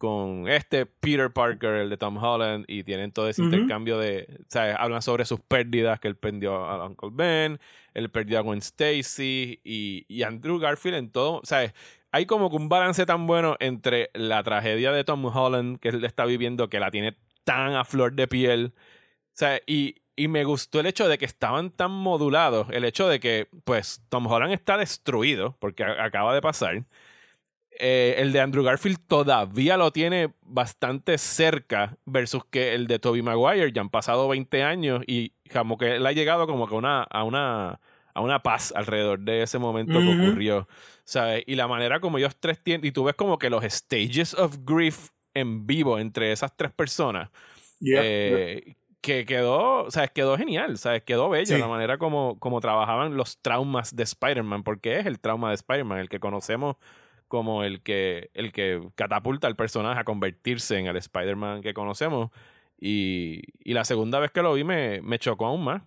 con 0.00 0.48
este 0.48 0.86
Peter 0.86 1.30
Parker, 1.30 1.74
el 1.74 1.90
de 1.90 1.98
Tom 1.98 2.16
Holland, 2.16 2.64
y 2.66 2.84
tienen 2.84 3.12
todo 3.12 3.28
ese 3.28 3.42
intercambio 3.42 3.98
de, 3.98 4.40
¿sabes? 4.48 4.74
Hablan 4.78 5.02
sobre 5.02 5.26
sus 5.26 5.40
pérdidas, 5.40 6.00
que 6.00 6.08
él 6.08 6.16
perdió 6.16 6.54
a 6.54 6.86
Uncle 6.86 7.10
Ben, 7.12 7.60
él 7.92 8.08
perdió 8.08 8.38
a 8.38 8.40
Gwen 8.40 8.60
Stacy 8.60 9.60
y, 9.62 10.06
y 10.08 10.22
Andrew 10.22 10.58
Garfield 10.58 10.96
en 10.96 11.10
todo, 11.10 11.42
¿sabes? 11.44 11.74
Hay 12.12 12.24
como 12.24 12.48
que 12.48 12.56
un 12.56 12.70
balance 12.70 13.04
tan 13.04 13.26
bueno 13.26 13.56
entre 13.60 14.08
la 14.14 14.42
tragedia 14.42 14.90
de 14.90 15.04
Tom 15.04 15.22
Holland 15.26 15.78
que 15.80 15.90
él 15.90 16.02
está 16.02 16.24
viviendo, 16.24 16.70
que 16.70 16.80
la 16.80 16.90
tiene 16.90 17.18
tan 17.44 17.74
a 17.74 17.84
flor 17.84 18.14
de 18.14 18.26
piel, 18.26 18.72
o 18.74 19.32
sea, 19.34 19.60
y, 19.66 19.96
y 20.16 20.28
me 20.28 20.44
gustó 20.44 20.80
el 20.80 20.86
hecho 20.86 21.08
de 21.08 21.18
que 21.18 21.26
estaban 21.26 21.70
tan 21.70 21.90
modulados. 21.90 22.68
El 22.70 22.84
hecho 22.86 23.06
de 23.06 23.20
que, 23.20 23.48
pues, 23.64 24.02
Tom 24.08 24.26
Holland 24.26 24.54
está 24.54 24.78
destruido, 24.78 25.56
porque 25.60 25.84
acaba 25.84 26.34
de 26.34 26.40
pasar. 26.40 26.84
Eh, 27.82 28.16
el 28.18 28.32
de 28.32 28.40
Andrew 28.40 28.62
Garfield 28.62 28.98
todavía 29.06 29.76
lo 29.78 29.90
tiene 29.90 30.34
bastante 30.42 31.16
cerca, 31.16 31.96
versus 32.04 32.44
que 32.50 32.74
el 32.74 32.86
de 32.86 32.98
Tobey 32.98 33.22
Maguire 33.22 33.72
ya 33.72 33.80
han 33.80 33.88
pasado 33.88 34.28
20 34.28 34.62
años 34.62 35.02
y 35.06 35.32
como 35.52 35.78
que 35.78 35.96
él 35.96 36.06
ha 36.06 36.12
llegado 36.12 36.46
como 36.46 36.68
que 36.68 36.74
una, 36.74 37.02
a 37.02 37.24
una 37.24 37.80
a 38.12 38.20
una 38.22 38.42
paz 38.42 38.72
alrededor 38.76 39.20
de 39.20 39.42
ese 39.42 39.58
momento 39.58 39.92
que 40.00 40.08
ocurrió. 40.08 40.68
¿sabes? 41.04 41.42
Y 41.46 41.54
la 41.56 41.66
manera 41.68 42.00
como 42.00 42.18
ellos 42.18 42.36
tres 42.38 42.62
tienen, 42.62 42.86
y 42.86 42.92
tú 42.92 43.04
ves 43.04 43.14
como 43.14 43.38
que 43.38 43.50
los 43.50 43.64
stages 43.64 44.34
of 44.34 44.58
grief 44.64 45.08
en 45.34 45.66
vivo 45.66 45.98
entre 45.98 46.32
esas 46.32 46.54
tres 46.56 46.72
personas, 46.72 47.30
Yeah, 47.80 48.02
eh, 48.04 48.74
que 49.00 49.24
quedó, 49.24 49.84
o 49.84 49.90
sea, 49.90 50.06
quedó 50.08 50.36
genial, 50.36 50.76
¿sabes? 50.76 51.02
Quedó 51.02 51.30
bello 51.30 51.54
Sí. 51.56 51.58
la 51.58 51.66
manera 51.68 51.96
como, 51.96 52.38
como 52.38 52.60
trabajaban 52.60 53.16
los 53.16 53.38
traumas 53.40 53.96
de 53.96 54.02
Spider-Man, 54.02 54.62
porque 54.64 54.98
es 54.98 55.06
el 55.06 55.18
trauma 55.18 55.48
de 55.48 55.54
Spider-Man, 55.54 55.98
el 56.00 56.08
que 56.10 56.20
conocemos 56.20 56.76
como 57.30 57.62
el 57.62 57.80
que, 57.80 58.30
el 58.34 58.52
que 58.52 58.82
catapulta 58.96 59.46
al 59.46 59.54
personaje 59.54 60.00
a 60.00 60.04
convertirse 60.04 60.76
en 60.78 60.88
el 60.88 60.96
Spider-Man 60.96 61.62
que 61.62 61.72
conocemos. 61.72 62.30
Y, 62.76 63.42
y 63.62 63.72
la 63.72 63.84
segunda 63.84 64.18
vez 64.18 64.32
que 64.32 64.42
lo 64.42 64.52
vi 64.52 64.64
me, 64.64 65.00
me 65.00 65.20
chocó 65.20 65.46
aún 65.46 65.62
más. 65.62 65.82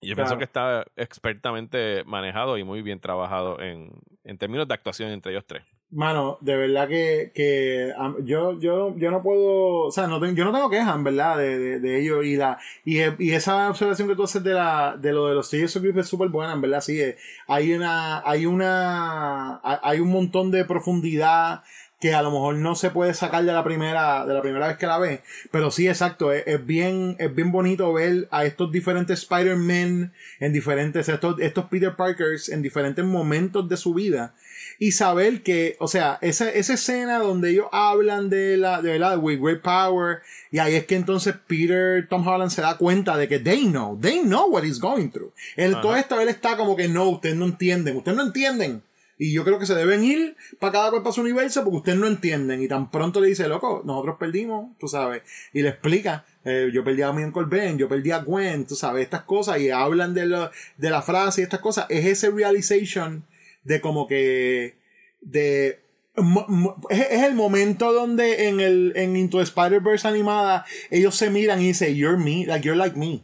Y 0.00 0.08
yo 0.08 0.16
pienso 0.16 0.36
que 0.36 0.44
está 0.44 0.84
expertamente 0.96 2.02
manejado 2.04 2.58
y 2.58 2.64
muy 2.64 2.82
bien 2.82 2.98
trabajado 2.98 3.60
en, 3.60 3.92
en 4.24 4.36
términos 4.36 4.66
de 4.66 4.74
actuación 4.74 5.10
entre 5.10 5.30
ellos 5.30 5.46
tres. 5.46 5.62
Mano, 5.90 6.36
de 6.42 6.54
verdad 6.54 6.86
que, 6.86 7.32
que 7.34 7.94
yo, 8.24 8.58
yo, 8.60 8.94
yo 8.98 9.10
no 9.10 9.22
puedo, 9.22 9.84
o 9.86 9.90
sea, 9.90 10.06
no 10.06 10.20
ten- 10.20 10.36
yo 10.36 10.44
no 10.44 10.52
tengo 10.52 10.68
quejas, 10.68 10.94
en 10.94 11.02
verdad, 11.02 11.38
de, 11.38 11.58
de, 11.58 11.80
de 11.80 12.00
ello. 12.02 12.22
Y 12.22 12.36
la 12.36 12.58
y, 12.84 12.98
e- 12.98 13.16
y 13.18 13.32
esa 13.32 13.70
observación 13.70 14.06
que 14.06 14.14
tú 14.14 14.24
haces 14.24 14.44
de, 14.44 14.52
la, 14.52 14.98
de 15.00 15.14
lo 15.14 15.28
de 15.28 15.34
los 15.34 15.50
of 15.54 15.82
grief 15.82 15.96
es 15.96 16.06
súper 16.06 16.28
buena, 16.28 16.52
en 16.52 16.60
verdad, 16.60 16.82
sí. 16.82 17.00
eh. 17.00 17.16
Hay 17.46 17.72
una, 17.72 18.20
hay 18.28 18.44
una, 18.44 19.60
hay 19.62 20.00
un 20.00 20.10
montón 20.10 20.50
de 20.50 20.66
profundidad 20.66 21.62
que 22.00 22.14
a 22.14 22.22
lo 22.22 22.30
mejor 22.30 22.54
no 22.56 22.74
se 22.74 22.90
puede 22.90 23.12
sacar 23.14 23.44
de 23.44 23.52
la 23.52 23.64
primera, 23.64 24.24
de 24.24 24.34
la 24.34 24.42
primera 24.42 24.68
vez 24.68 24.76
que 24.76 24.86
la 24.86 24.98
ves. 24.98 25.20
Pero 25.50 25.70
sí, 25.70 25.88
exacto, 25.88 26.32
es, 26.32 26.44
es 26.46 26.64
bien, 26.64 27.16
es 27.18 27.34
bien 27.34 27.50
bonito 27.50 27.92
ver 27.92 28.28
a 28.30 28.44
estos 28.44 28.70
diferentes 28.70 29.20
Spider-Man 29.20 30.12
en 30.38 30.52
diferentes, 30.52 31.08
estos, 31.08 31.40
estos 31.40 31.64
Peter 31.66 31.96
Parkers 31.96 32.48
en 32.48 32.62
diferentes 32.62 33.04
momentos 33.04 33.68
de 33.68 33.76
su 33.76 33.94
vida 33.94 34.34
y 34.78 34.92
saber 34.92 35.42
que, 35.42 35.76
o 35.80 35.88
sea, 35.88 36.18
esa, 36.20 36.50
esa 36.50 36.74
escena 36.74 37.18
donde 37.18 37.50
ellos 37.50 37.66
hablan 37.72 38.30
de 38.30 38.56
la, 38.56 38.80
de 38.80 38.92
verdad, 38.92 39.18
with 39.18 39.40
great 39.40 39.62
power, 39.62 40.20
y 40.52 40.58
ahí 40.58 40.76
es 40.76 40.86
que 40.86 40.94
entonces 40.94 41.34
Peter, 41.46 42.06
Tom 42.08 42.26
Holland 42.26 42.50
se 42.50 42.62
da 42.62 42.76
cuenta 42.76 43.16
de 43.16 43.26
que 43.26 43.38
they 43.38 43.66
know, 43.66 43.98
they 44.00 44.20
know 44.20 44.48
what 44.48 44.62
he's 44.62 44.78
going 44.78 45.08
through. 45.08 45.32
Él, 45.56 45.74
Ajá. 45.74 45.82
todo 45.82 45.96
esto 45.96 46.20
él 46.20 46.28
está 46.28 46.56
como 46.56 46.76
que 46.76 46.88
no, 46.88 47.08
ustedes 47.08 47.36
no 47.36 47.46
entienden, 47.46 47.96
ustedes 47.96 48.16
no 48.16 48.24
entienden. 48.24 48.82
Y 49.18 49.32
yo 49.32 49.44
creo 49.44 49.58
que 49.58 49.66
se 49.66 49.74
deben 49.74 50.04
ir 50.04 50.36
para 50.60 50.72
cada 50.72 50.90
cual 50.90 51.02
para 51.02 51.12
su 51.12 51.20
universo 51.22 51.64
porque 51.64 51.78
ustedes 51.78 51.98
no 51.98 52.06
entienden. 52.06 52.62
Y 52.62 52.68
tan 52.68 52.90
pronto 52.90 53.20
le 53.20 53.28
dice, 53.28 53.48
loco, 53.48 53.82
nosotros 53.84 54.16
perdimos, 54.18 54.76
tú 54.78 54.86
sabes. 54.88 55.22
Y 55.52 55.62
le 55.62 55.70
explica, 55.70 56.24
eh, 56.44 56.70
yo 56.72 56.84
perdí 56.84 57.02
a 57.02 57.12
mi 57.12 57.24
Uncle 57.24 57.46
Ben, 57.48 57.78
yo 57.78 57.88
perdí 57.88 58.12
a 58.12 58.20
Gwen, 58.20 58.64
tú 58.66 58.76
sabes, 58.76 59.02
estas 59.02 59.22
cosas. 59.22 59.58
Y 59.60 59.70
hablan 59.70 60.14
de, 60.14 60.26
lo- 60.26 60.50
de 60.76 60.90
la 60.90 61.02
frase 61.02 61.40
y 61.40 61.44
estas 61.44 61.60
cosas. 61.60 61.86
Es 61.88 62.06
ese 62.06 62.30
realization 62.30 63.24
de 63.64 63.80
como 63.80 64.06
que 64.06 64.76
de 65.20 65.80
es, 66.90 67.22
el 67.22 67.34
momento 67.34 67.92
donde 67.92 68.48
en 68.48 68.60
el 68.60 68.92
en 68.96 69.16
Into 69.16 69.40
Spider-Verse 69.40 70.06
animada 70.08 70.64
ellos 70.90 71.14
se 71.16 71.30
miran 71.30 71.60
y 71.62 71.68
dicen 71.68 71.94
you're 71.94 72.16
me 72.18 72.44
like 72.46 72.64
you're 72.66 72.76
like 72.78 72.96
me 72.98 73.22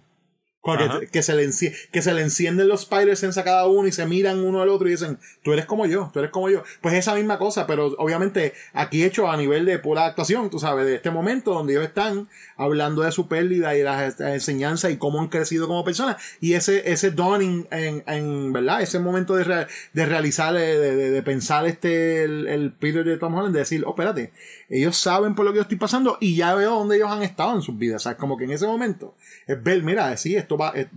Que, 0.65 1.09
que, 1.09 1.23
se 1.23 1.35
le 1.35 1.47
que 1.93 2.01
se 2.01 2.15
le 2.15 2.23
encienden 2.23 2.69
los 2.69 2.85
spider 2.85 3.15
sense 3.19 3.39
a 3.39 3.45
cada 3.45 3.67
uno 3.67 3.87
y 3.87 3.93
se 3.93 4.07
miran 4.07 4.43
uno 4.43 4.63
al 4.63 4.71
otro 4.71 4.89
y 4.89 4.93
dicen, 4.93 5.19
tú 5.43 5.53
eres 5.53 5.67
como 5.67 5.85
yo, 5.85 6.11
tú 6.11 6.21
eres 6.21 6.31
como 6.31 6.49
yo. 6.49 6.63
Pues 6.81 6.95
esa 6.95 7.15
misma 7.15 7.39
cosa, 7.39 7.67
pero 7.67 7.89
obviamente 7.99 8.55
aquí 8.73 9.05
hecho 9.05 9.31
a 9.31 9.37
nivel 9.37 9.67
de 9.67 9.79
pura 9.79 10.07
actuación, 10.07 10.49
tú 10.49 10.59
sabes, 10.59 10.87
de 10.87 10.95
este 10.95 11.11
momento 11.11 11.53
donde 11.53 11.75
ellos 11.75 11.85
están 11.85 12.29
hablando 12.57 13.03
de 13.03 13.13
su 13.13 13.29
pérdida 13.29 13.77
y 13.77 13.83
las 13.83 14.19
enseñanzas 14.21 14.91
y 14.91 14.97
cómo 14.97 15.21
han 15.21 15.29
crecido 15.29 15.67
como 15.67 15.85
personas. 15.85 16.17
Y 16.41 16.55
ese, 16.55 16.91
ese 16.91 17.11
dawning 17.11 17.67
en, 17.71 18.03
en 18.07 18.53
¿verdad? 18.53 18.81
Ese 18.81 18.99
momento 18.99 19.37
de, 19.37 19.67
de 19.93 20.07
realizar, 20.07 20.55
de, 20.55 21.11
de, 21.11 21.23
pensar 21.23 21.67
este, 21.67 22.25
el, 22.25 22.47
el, 22.47 22.73
Peter 22.73 23.05
de 23.05 23.19
Tom 23.19 23.35
Holland, 23.35 23.53
de 23.53 23.61
decir, 23.61 23.85
oh, 23.87 23.91
espérate, 23.91 24.33
ellos 24.69 24.97
saben 24.97 25.35
por 25.35 25.45
lo 25.45 25.53
que 25.53 25.57
yo 25.57 25.63
estoy 25.63 25.79
pasando 25.79 26.19
y 26.21 26.37
ya 26.37 26.55
veo 26.55 26.71
dónde 26.71 26.97
ellos 26.97 27.11
han 27.11 27.23
estado 27.23 27.55
en 27.55 27.63
sus 27.63 27.77
vidas. 27.77 28.03
O 28.03 28.09
sea, 28.09 28.17
como 28.17 28.37
que 28.37 28.45
en 28.45 28.53
ese 28.53 28.67
momento 28.67 29.15
es 29.47 29.63
ver, 29.63 29.83
mira, 29.83 30.17
sí, 30.17 30.37
esto 30.37 30.57
va, 30.57 30.73
eh, 30.75 30.89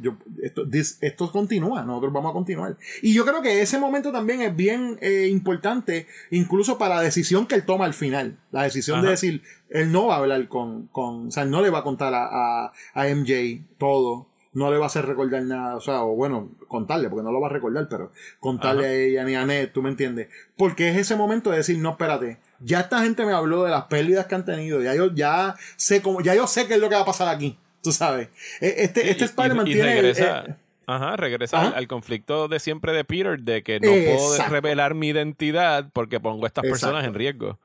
esto, 0.42 0.66
esto 1.02 1.32
continúa, 1.32 1.84
nosotros 1.84 2.14
vamos 2.14 2.32
a 2.32 2.34
continuar. 2.34 2.78
Y 3.02 3.14
yo 3.14 3.26
creo 3.26 3.42
que 3.42 3.62
ese 3.62 3.80
momento 3.80 4.12
también 4.12 4.42
es 4.42 4.56
bien 4.56 4.98
eh, 5.02 5.28
importante, 5.30 6.08
incluso 6.32 6.78
para 6.78 6.96
la 6.96 7.02
decisión 7.02 7.46
que 7.46 7.56
él 7.56 7.66
toma 7.66 7.86
al 7.86 7.94
final. 7.94 8.38
La 8.52 8.64
decisión 8.64 9.02
de 9.02 9.10
decir, 9.10 9.44
él 9.70 9.92
no 9.92 10.08
va 10.08 10.16
a 10.16 10.20
hablar 10.20 10.48
con, 10.48 10.88
con, 10.88 11.28
o 11.28 11.32
sea, 11.32 11.46
no 11.46 11.62
le 11.62 11.70
va 11.70 11.80
a 11.80 11.84
contar 11.84 12.14
a, 12.14 12.72
a, 12.94 13.08
MJ 13.08 13.66
todo 13.78 14.28
no 14.58 14.72
le 14.72 14.78
va 14.78 14.86
a 14.86 14.88
hacer 14.88 15.06
recordar 15.06 15.44
nada, 15.44 15.76
o 15.76 15.82
sea, 15.82 16.02
o 16.02 16.16
bueno, 16.16 16.50
contarle, 16.68 17.10
porque 17.10 17.24
no 17.24 17.32
lo 17.32 17.40
va 17.40 17.46
a 17.46 17.52
recordar, 17.52 17.88
pero 17.88 18.12
contarle 18.40 18.88
a 18.88 18.92
ella 18.92 19.24
ni 19.24 19.36
a 19.36 19.46
Ned, 19.46 19.70
tú 19.72 19.84
me 19.84 19.90
entiendes. 19.90 20.30
Porque 20.58 20.90
es 20.90 20.98
ese 20.98 21.16
momento 21.16 21.52
de 21.52 21.58
decir, 21.58 21.78
no, 21.78 21.92
espérate, 21.92 22.40
ya 22.60 22.80
esta 22.80 23.04
gente 23.04 23.24
me 23.24 23.34
habló 23.34 23.66
de 23.66 23.70
las 23.70 23.84
pérdidas 23.84 24.26
que 24.26 24.34
han 24.34 24.46
tenido, 24.46 24.82
ya 24.82 24.96
yo 24.96 25.14
ya 25.14 25.54
sé 25.76 26.02
cómo, 26.02 26.22
ya 26.22 26.34
yo 26.34 26.48
sé 26.48 26.66
qué 26.66 26.74
es 26.74 26.80
lo 26.80 26.90
que 26.90 26.96
va 26.96 27.02
a 27.02 27.06
pasar 27.06 27.28
aquí. 27.28 27.56
Tú 27.84 27.92
sabes. 27.92 28.30
E, 28.60 28.74
este, 28.80 29.12
este 29.12 29.26
Spider-Man 29.26 29.66
tiene. 29.66 29.94
Regresa, 29.94 30.46
eh, 30.48 30.56
ajá, 30.88 31.16
regresa 31.18 31.70
al, 31.70 31.88
conflicto 31.88 32.48
de 32.48 32.60
siempre 32.60 32.94
de 32.94 33.04
Peter, 33.04 33.40
de 33.40 33.62
que 33.62 33.80
no 33.80 33.92
puedo 33.92 34.50
revelar 34.50 34.96
mi 34.96 35.10
identidad 35.10 35.88
porque 35.94 36.20
pongo 36.20 36.46
a 36.46 36.48
estas 36.48 36.64
personas 36.64 37.06
en 37.06 37.14
riesgo. 37.14 37.60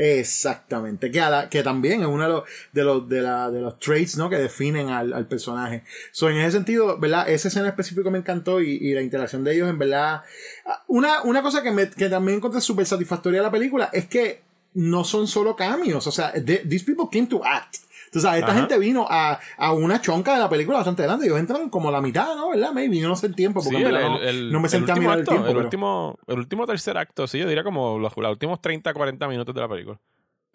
Exactamente, 0.00 1.10
que, 1.10 1.20
que 1.50 1.64
también 1.64 2.02
es 2.02 2.06
uno 2.06 2.44
de 2.72 2.84
los, 2.84 3.08
de 3.08 3.20
la, 3.20 3.50
de 3.50 3.60
los 3.60 3.80
traits 3.80 4.16
¿no? 4.16 4.30
que 4.30 4.36
definen 4.36 4.90
al, 4.90 5.12
al, 5.12 5.26
personaje. 5.26 5.82
So, 6.12 6.30
en 6.30 6.36
ese 6.36 6.52
sentido, 6.52 6.96
¿verdad? 7.00 7.28
Esa 7.28 7.48
escena 7.48 7.66
específica 7.66 8.08
me 8.08 8.18
encantó 8.18 8.60
y, 8.60 8.78
y, 8.80 8.94
la 8.94 9.02
interacción 9.02 9.42
de 9.42 9.56
ellos, 9.56 9.68
en 9.68 9.76
verdad. 9.76 10.22
Una, 10.86 11.22
una 11.22 11.42
cosa 11.42 11.64
que, 11.64 11.72
me, 11.72 11.90
que 11.90 12.08
también 12.08 12.36
encontré 12.38 12.60
súper 12.60 12.86
satisfactoria 12.86 13.40
de 13.40 13.46
la 13.46 13.50
película 13.50 13.90
es 13.92 14.06
que 14.06 14.42
no 14.74 15.02
son 15.02 15.26
solo 15.26 15.56
cambios, 15.56 16.06
o 16.06 16.12
sea, 16.12 16.32
these 16.32 16.84
people 16.84 17.06
came 17.10 17.26
to 17.26 17.44
act. 17.44 17.78
Tú 18.12 18.20
sabes, 18.20 18.40
esta 18.40 18.54
gente 18.54 18.78
vino 18.78 19.06
a, 19.08 19.38
a, 19.56 19.72
una 19.72 20.00
chonca 20.00 20.34
de 20.34 20.40
la 20.40 20.48
película 20.48 20.78
bastante 20.78 21.02
grande. 21.02 21.26
Ellos 21.26 21.38
entran 21.38 21.68
como 21.70 21.90
la 21.90 22.00
mitad, 22.00 22.34
¿no? 22.36 22.50
¿Verdad? 22.50 22.72
Maybe. 22.72 22.98
Yo 22.98 23.08
no 23.08 23.16
sé 23.16 23.26
el 23.26 23.34
tiempo. 23.34 23.60
Porque 23.62 23.78
no, 24.50 24.60
me 24.60 24.68
senté 24.68 24.92
a 24.92 24.96
mirar 24.96 25.20
el 25.20 25.26
tiempo. 25.26 25.48
El, 25.48 25.56
último, 25.56 26.18
el 26.26 26.38
último 26.38 26.66
tercer 26.66 26.96
acto, 26.98 27.26
sí, 27.26 27.38
yo 27.38 27.46
diría 27.46 27.64
como 27.64 27.98
los, 27.98 28.16
los 28.16 28.30
últimos 28.30 28.60
30, 28.60 28.92
40 28.92 29.28
minutos 29.28 29.54
de 29.54 29.60
la 29.60 29.68
película 29.68 29.98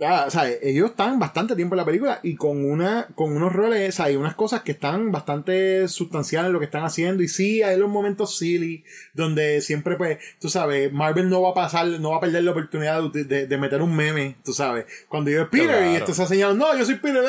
o 0.03 0.29
sea, 0.29 0.47
ellos 0.61 0.91
están 0.91 1.19
bastante 1.19 1.55
tiempo 1.55 1.75
en 1.75 1.77
la 1.77 1.85
película 1.85 2.19
y 2.23 2.35
con 2.35 2.63
una 2.65 3.07
con 3.15 3.35
unos 3.35 3.53
roles, 3.53 3.99
hay 3.99 4.15
unas 4.15 4.35
cosas 4.35 4.61
que 4.61 4.73
están 4.73 5.11
bastante 5.11 5.87
sustanciales 5.87 6.47
en 6.47 6.53
lo 6.53 6.59
que 6.59 6.65
están 6.65 6.83
haciendo. 6.83 7.23
Y 7.23 7.27
sí, 7.27 7.61
hay 7.63 7.77
los 7.77 7.89
momentos 7.89 8.37
silly 8.37 8.83
donde 9.13 9.61
siempre 9.61 9.95
pues, 9.95 10.19
tú 10.39 10.49
sabes, 10.49 10.91
Marvel 10.91 11.29
no 11.29 11.41
va 11.41 11.51
a 11.51 11.53
pasar, 11.53 11.87
no 11.87 12.11
va 12.11 12.17
a 12.17 12.21
perder 12.21 12.43
la 12.43 12.51
oportunidad 12.51 13.03
de, 13.11 13.47
de, 13.47 13.57
meter 13.57 13.81
un 13.81 13.95
meme, 13.95 14.35
tú 14.43 14.53
sabes, 14.53 14.85
cuando 15.07 15.31
yo 15.31 15.43
es 15.43 15.47
Peter 15.49 15.91
y 15.91 15.95
esto 15.95 16.13
se 16.13 16.23
ha 16.23 16.25
señalado, 16.25 16.55
no, 16.57 16.77
yo 16.77 16.85
soy 16.85 16.95
Peter, 16.95 17.23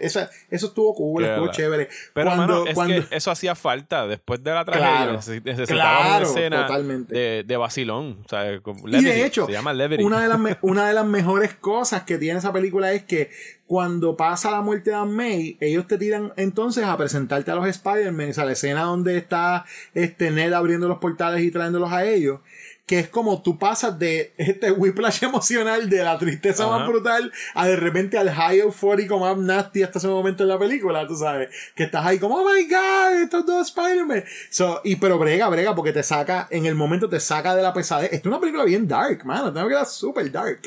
eso, 0.00 0.20
eso 0.50 0.66
estuvo 0.66 0.94
cool, 0.94 1.24
estuvo 1.24 1.50
chévere. 1.50 1.88
Pero 2.12 2.34
cuando, 2.34 2.66
es 2.66 2.74
cuando... 2.74 3.08
que 3.08 3.16
eso 3.16 3.30
hacía 3.30 3.54
falta 3.54 4.06
después 4.06 4.42
de 4.42 4.52
la 4.52 4.64
tragedia, 4.64 5.12
necesitaba 5.44 6.18
una 6.18 6.26
escena 6.26 6.66
totalmente. 6.66 7.14
de, 7.14 7.44
de 7.44 7.56
vacilón, 7.56 8.20
o 8.24 8.28
sea, 8.28 8.52
y 8.52 9.04
de 9.04 9.24
hecho, 9.24 9.46
se 9.46 9.52
llama 9.52 9.72
una 9.98 10.20
de 10.20 10.28
las 10.28 10.58
una 10.62 10.88
de 10.88 10.94
las 10.94 11.06
mejores 11.06 11.54
cosas 11.54 11.95
que 12.04 12.18
tiene 12.18 12.38
esa 12.38 12.52
película 12.52 12.92
es 12.92 13.04
que 13.04 13.30
cuando 13.66 14.16
pasa 14.16 14.50
la 14.50 14.60
muerte 14.60 14.90
de 14.90 14.96
Aunt 14.96 15.12
May, 15.12 15.56
ellos 15.60 15.86
te 15.86 15.98
tiran 15.98 16.32
entonces 16.36 16.84
a 16.84 16.96
presentarte 16.96 17.50
a 17.50 17.54
los 17.54 17.66
Spider-Man, 17.66 18.30
o 18.30 18.32
sea, 18.32 18.44
la 18.44 18.52
escena 18.52 18.82
donde 18.82 19.16
está 19.16 19.64
este 19.94 20.30
Ned 20.30 20.52
abriendo 20.52 20.88
los 20.88 20.98
portales 20.98 21.42
y 21.42 21.50
trayéndolos 21.50 21.92
a 21.92 22.04
ellos 22.04 22.40
que 22.86 23.00
es 23.00 23.08
como 23.08 23.42
tú 23.42 23.58
pasas 23.58 23.98
de 23.98 24.32
este 24.36 24.70
whiplash 24.70 25.22
emocional 25.24 25.90
de 25.90 26.04
la 26.04 26.16
tristeza 26.18 26.66
más 26.68 26.86
brutal 26.86 27.32
a 27.54 27.66
de 27.66 27.76
repente 27.76 28.16
al 28.16 28.30
high 28.30 28.60
eufórico 28.60 29.18
más 29.18 29.36
nasty 29.36 29.82
hasta 29.82 29.98
ese 29.98 30.08
momento 30.08 30.44
en 30.44 30.50
la 30.50 30.58
película, 30.58 31.06
tú 31.06 31.16
sabes, 31.16 31.50
que 31.74 31.84
estás 31.84 32.06
ahí 32.06 32.18
como, 32.18 32.36
oh 32.36 32.48
my 32.48 32.64
god, 32.64 33.22
estos 33.22 33.44
dos 33.44 33.68
Spider-Man. 33.68 34.24
So, 34.50 34.80
y 34.84 34.96
pero 34.96 35.18
brega, 35.18 35.48
brega, 35.48 35.74
porque 35.74 35.92
te 35.92 36.04
saca, 36.04 36.46
en 36.50 36.66
el 36.66 36.76
momento 36.76 37.08
te 37.08 37.18
saca 37.18 37.56
de 37.56 37.62
la 37.62 37.74
pesadez. 37.74 38.12
Esta 38.12 38.16
es 38.16 38.26
una 38.26 38.40
película 38.40 38.64
bien 38.64 38.86
dark, 38.86 39.24
mano, 39.24 39.52
tengo 39.52 39.66
que 39.66 39.74
dar 39.74 39.86
super 39.86 40.30
dark 40.30 40.60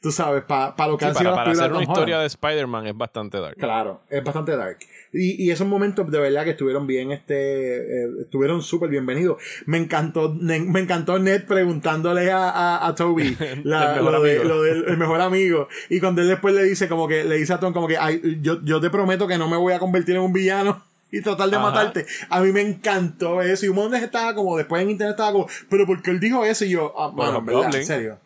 tú 0.00 0.10
sabes, 0.12 0.44
para 0.44 0.88
lo 0.88 0.98
que 0.98 1.06
han 1.06 1.14
sido 1.14 1.34
para, 1.34 1.50
hacer 1.50 1.72
una 1.72 1.82
historia 1.82 2.18
de 2.18 2.26
Spider-Man 2.26 2.86
es 2.86 2.96
bastante 2.96 3.40
dark. 3.40 3.56
Claro, 3.56 4.02
es 4.08 4.22
bastante 4.22 4.56
dark. 4.56 4.78
Y, 5.12 5.44
y 5.44 5.50
esos 5.50 5.66
momentos 5.66 6.10
de 6.10 6.18
verdad 6.18 6.44
que 6.44 6.50
estuvieron 6.50 6.86
bien, 6.86 7.12
este, 7.12 7.76
eh, 7.76 8.08
estuvieron 8.22 8.62
súper 8.62 8.90
bienvenidos. 8.90 9.42
Me 9.66 9.78
encantó, 9.78 10.34
me 10.34 10.56
encantó 10.56 11.18
Ned 11.18 11.44
preguntándole 11.46 12.30
a, 12.30 12.86
a, 12.86 12.94
Toby 12.94 13.36
lo, 13.64 14.22
del 14.22 14.96
mejor 14.96 15.20
amigo. 15.20 15.68
Y 15.88 16.00
cuando 16.00 16.22
él 16.22 16.28
después 16.28 16.54
le 16.54 16.64
dice 16.64 16.88
como 16.88 17.08
que, 17.08 17.24
le 17.24 17.36
dice 17.36 17.52
a 17.52 17.60
Tom 17.60 17.72
como 17.72 17.88
que, 17.88 17.96
Ay, 17.96 18.38
yo, 18.40 18.60
yo 18.62 18.80
te 18.80 18.90
prometo 18.90 19.26
que 19.26 19.38
no 19.38 19.48
me 19.48 19.56
voy 19.56 19.72
a 19.72 19.78
convertir 19.78 20.16
en 20.16 20.22
un 20.22 20.32
villano 20.32 20.82
y 21.10 21.20
tratar 21.20 21.48
de 21.48 21.58
matarte. 21.58 22.06
A 22.28 22.40
mí 22.40 22.52
me 22.52 22.60
encantó 22.60 23.40
eso. 23.40 23.66
Y 23.66 23.68
un 23.68 23.76
montón 23.76 24.02
estaba 24.02 24.34
como, 24.34 24.56
después 24.56 24.82
en 24.82 24.90
internet 24.90 25.12
estaba 25.14 25.32
como, 25.32 25.46
pero 25.70 25.86
porque 25.86 26.10
él 26.10 26.20
dijo 26.20 26.44
eso? 26.44 26.64
Y 26.64 26.70
yo, 26.70 26.92
ah, 26.98 27.08
bueno, 27.14 27.44
en 27.72 27.86
serio. 27.86 28.18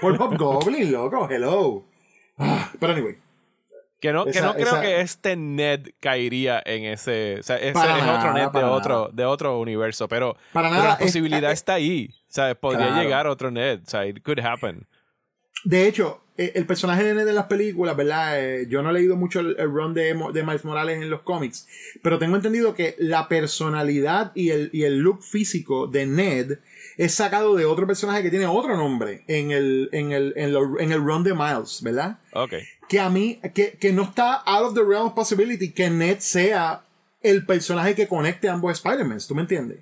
Por 0.00 0.18
Bob 0.18 0.36
Goblin, 0.38 0.92
loco, 0.92 1.28
hello. 1.30 1.84
Ah, 2.38 2.70
pero 2.78 2.92
anyway. 2.92 3.16
Que 4.00 4.12
no, 4.12 4.26
que 4.26 4.42
no 4.42 4.54
creo 4.54 4.82
que 4.82 5.00
este 5.00 5.34
Ned 5.34 5.92
caería 5.98 6.62
en 6.66 6.84
ese. 6.84 7.38
O 7.40 7.42
sea, 7.42 7.56
ese 7.56 7.70
es 7.70 7.76
otro 7.76 8.34
Ned 8.34 8.48
de 8.48 8.64
otro, 8.64 9.10
de 9.10 9.24
otro 9.24 9.58
universo. 9.58 10.08
Pero, 10.08 10.36
para 10.52 10.68
nada, 10.68 10.88
la 10.88 10.98
posibilidad 10.98 11.50
está 11.50 11.74
ahí. 11.74 12.10
O 12.12 12.32
sea, 12.34 12.54
podría 12.54 13.00
llegar 13.02 13.26
otro 13.26 13.50
Ned. 13.50 13.80
O 13.86 13.88
sea, 13.88 14.04
it 14.04 14.22
could 14.22 14.40
happen. 14.40 14.86
De 15.64 15.88
hecho, 15.88 16.20
eh, 16.36 16.52
el 16.56 16.66
personaje 16.66 17.04
de 17.04 17.14
Ned 17.14 17.28
en 17.28 17.34
las 17.36 17.46
películas, 17.46 17.96
¿verdad? 17.96 18.40
Eh, 18.42 18.66
yo 18.68 18.82
no 18.82 18.90
he 18.90 18.94
leído 18.94 19.16
mucho 19.16 19.38
el, 19.38 19.56
run 19.56 19.94
de, 19.94 20.14
de, 20.32 20.42
Miles 20.42 20.64
Morales 20.64 21.00
en 21.00 21.08
los 21.08 21.22
cómics, 21.22 21.68
pero 22.02 22.18
tengo 22.18 22.34
entendido 22.34 22.74
que 22.74 22.96
la 22.98 23.28
personalidad 23.28 24.32
y 24.34 24.50
el, 24.50 24.68
y 24.72 24.82
el 24.82 24.98
look 24.98 25.22
físico 25.22 25.86
de 25.86 26.06
Ned 26.06 26.58
es 26.96 27.14
sacado 27.14 27.54
de 27.54 27.66
otro 27.66 27.86
personaje 27.86 28.22
que 28.22 28.30
tiene 28.30 28.46
otro 28.46 28.76
nombre 28.76 29.22
en 29.28 29.52
el, 29.52 29.88
en 29.92 30.10
el, 30.10 30.32
en, 30.36 30.54
en 30.80 30.92
el 30.92 31.04
run 31.04 31.22
de 31.22 31.34
Miles, 31.34 31.82
¿verdad? 31.82 32.18
Ok. 32.32 32.54
Que 32.88 32.98
a 32.98 33.10
mí, 33.10 33.40
que, 33.54 33.78
que 33.78 33.92
no 33.92 34.02
está 34.02 34.34
out 34.34 34.66
of 34.66 34.74
the 34.74 34.82
realm 34.82 35.06
of 35.06 35.14
possibility 35.14 35.70
que 35.70 35.88
Ned 35.88 36.18
sea 36.18 36.82
el 37.22 37.46
personaje 37.46 37.94
que 37.94 38.08
conecte 38.08 38.48
a 38.48 38.54
ambos 38.54 38.72
Spider-Man, 38.72 39.18
¿tú 39.26 39.34
me 39.36 39.42
entiendes? 39.42 39.78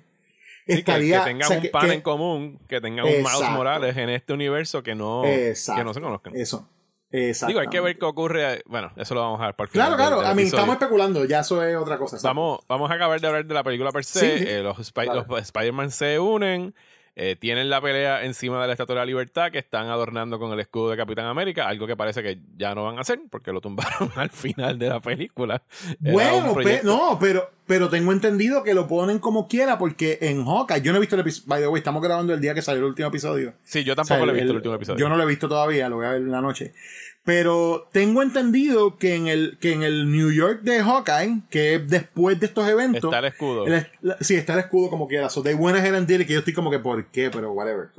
Estaría, 0.65 1.19
que, 1.19 1.31
tengan 1.31 1.51
un 1.51 1.71
pan 1.71 1.91
en 1.91 2.01
común, 2.01 2.59
que 2.67 2.81
tengan 2.81 3.05
un 3.05 3.11
Miles 3.11 3.49
Morales 3.51 3.97
en 3.97 4.09
este 4.09 4.33
universo 4.33 4.83
que 4.83 4.95
no, 4.95 5.23
que 5.23 5.83
no 5.83 5.93
se 5.93 6.01
conozcan. 6.01 6.35
Eso. 6.35 6.67
Digo, 7.13 7.59
hay 7.59 7.67
que 7.67 7.79
ver 7.79 7.97
qué 7.99 8.05
ocurre. 8.05 8.63
Bueno, 8.65 8.91
eso 8.95 9.13
lo 9.13 9.21
vamos 9.21 9.39
a 9.39 9.45
ver 9.45 9.55
para 9.55 9.65
el 9.65 9.71
final. 9.71 9.95
Claro, 9.95 10.15
claro. 10.17 10.27
a 10.27 10.33
mí 10.33 10.43
estamos 10.43 10.73
especulando. 10.73 11.25
Ya 11.25 11.41
eso 11.41 11.63
es 11.63 11.75
otra 11.77 11.99
cosa. 11.99 12.17
Vamos, 12.23 12.61
vamos 12.67 12.89
a 12.89 12.95
acabar 12.95 13.21
de 13.21 13.27
hablar 13.27 13.45
de 13.45 13.53
la 13.53 13.63
película 13.63 13.91
per 13.91 14.03
se. 14.03 14.57
Eh, 14.57 14.63
los, 14.63 14.77
los 14.77 15.41
Spider-Man 15.41 15.91
se 15.91 16.17
unen. 16.17 16.73
Eh, 17.15 17.35
tienen 17.39 17.69
la 17.69 17.79
pelea 17.79 18.25
encima 18.25 18.59
de 18.59 18.65
la 18.65 18.73
Estatua 18.73 18.95
de 18.95 19.01
la 19.01 19.05
Libertad 19.05 19.51
que 19.51 19.59
están 19.59 19.87
adornando 19.87 20.39
con 20.39 20.51
el 20.51 20.59
escudo 20.59 20.89
de 20.89 20.97
Capitán 20.97 21.27
América, 21.27 21.67
algo 21.67 21.85
que 21.85 21.95
parece 21.95 22.23
que 22.23 22.39
ya 22.57 22.73
no 22.73 22.85
van 22.85 22.97
a 22.97 23.01
hacer 23.01 23.19
porque 23.29 23.51
lo 23.51 23.61
tumbaron 23.61 24.11
al 24.15 24.31
final 24.31 24.79
de 24.79 24.89
la 24.89 24.99
película. 24.99 25.61
bueno, 25.99 26.55
no, 26.83 27.17
pero, 27.19 27.51
pero 27.67 27.89
tengo 27.89 28.11
entendido 28.11 28.63
que 28.63 28.73
lo 28.73 28.87
ponen 28.87 29.19
como 29.19 29.47
quiera 29.47 29.77
porque 29.77 30.17
en 30.21 30.43
Hawkeye, 30.43 30.81
yo 30.81 30.91
no 30.91 30.97
he 30.97 31.01
visto 31.01 31.15
el 31.15 31.21
episodio, 31.21 31.47
by 31.49 31.61
the 31.61 31.67
way, 31.67 31.79
estamos 31.79 32.01
grabando 32.01 32.33
el 32.33 32.41
día 32.41 32.55
que 32.55 32.63
salió 32.63 32.79
el 32.79 32.87
último 32.87 33.09
episodio. 33.09 33.53
Sí, 33.61 33.83
yo 33.83 33.95
tampoco 33.95 34.25
lo 34.25 34.31
he 34.31 34.35
visto 34.35 34.49
el, 34.49 34.57
último 34.57 34.73
episodio. 34.73 34.99
Yo 34.99 35.07
no 35.07 35.15
lo 35.15 35.23
he 35.23 35.27
visto 35.27 35.47
todavía, 35.47 35.89
lo 35.89 35.97
voy 35.97 36.07
a 36.07 36.09
ver 36.09 36.21
en 36.21 36.31
la 36.31 36.41
noche. 36.41 36.73
Pero 37.25 37.87
tengo 37.93 38.21
entendido 38.21 38.97
que 38.97 39.15
en 39.15 39.27
el, 39.27 39.57
que 39.59 39.71
en 39.71 39.83
el 39.83 40.11
New 40.11 40.31
York 40.31 40.61
de 40.63 40.83
Hawkeye, 40.83 41.43
que 41.49 41.75
es 41.75 41.87
después 41.87 42.37
de 42.39 42.47
estos 42.47 42.67
eventos. 42.67 43.05
Está 43.05 43.19
el 43.19 43.25
escudo. 43.25 43.65
sí, 44.19 44.35
está 44.35 44.53
el 44.53 44.59
escudo 44.59 44.89
como 44.89 45.07
quiera. 45.07 45.29
So 45.29 45.41
they 45.41 45.53
went 45.53 45.77
ahead 45.77 45.95
and 45.95 46.05
did 46.05 46.25
que 46.27 46.33
yo 46.33 46.39
estoy 46.39 46.53
como 46.53 46.69
que, 46.69 46.79
¿por 46.79 47.05
qué? 47.05 47.29
Pero 47.29 47.53
whatever. 47.53 47.89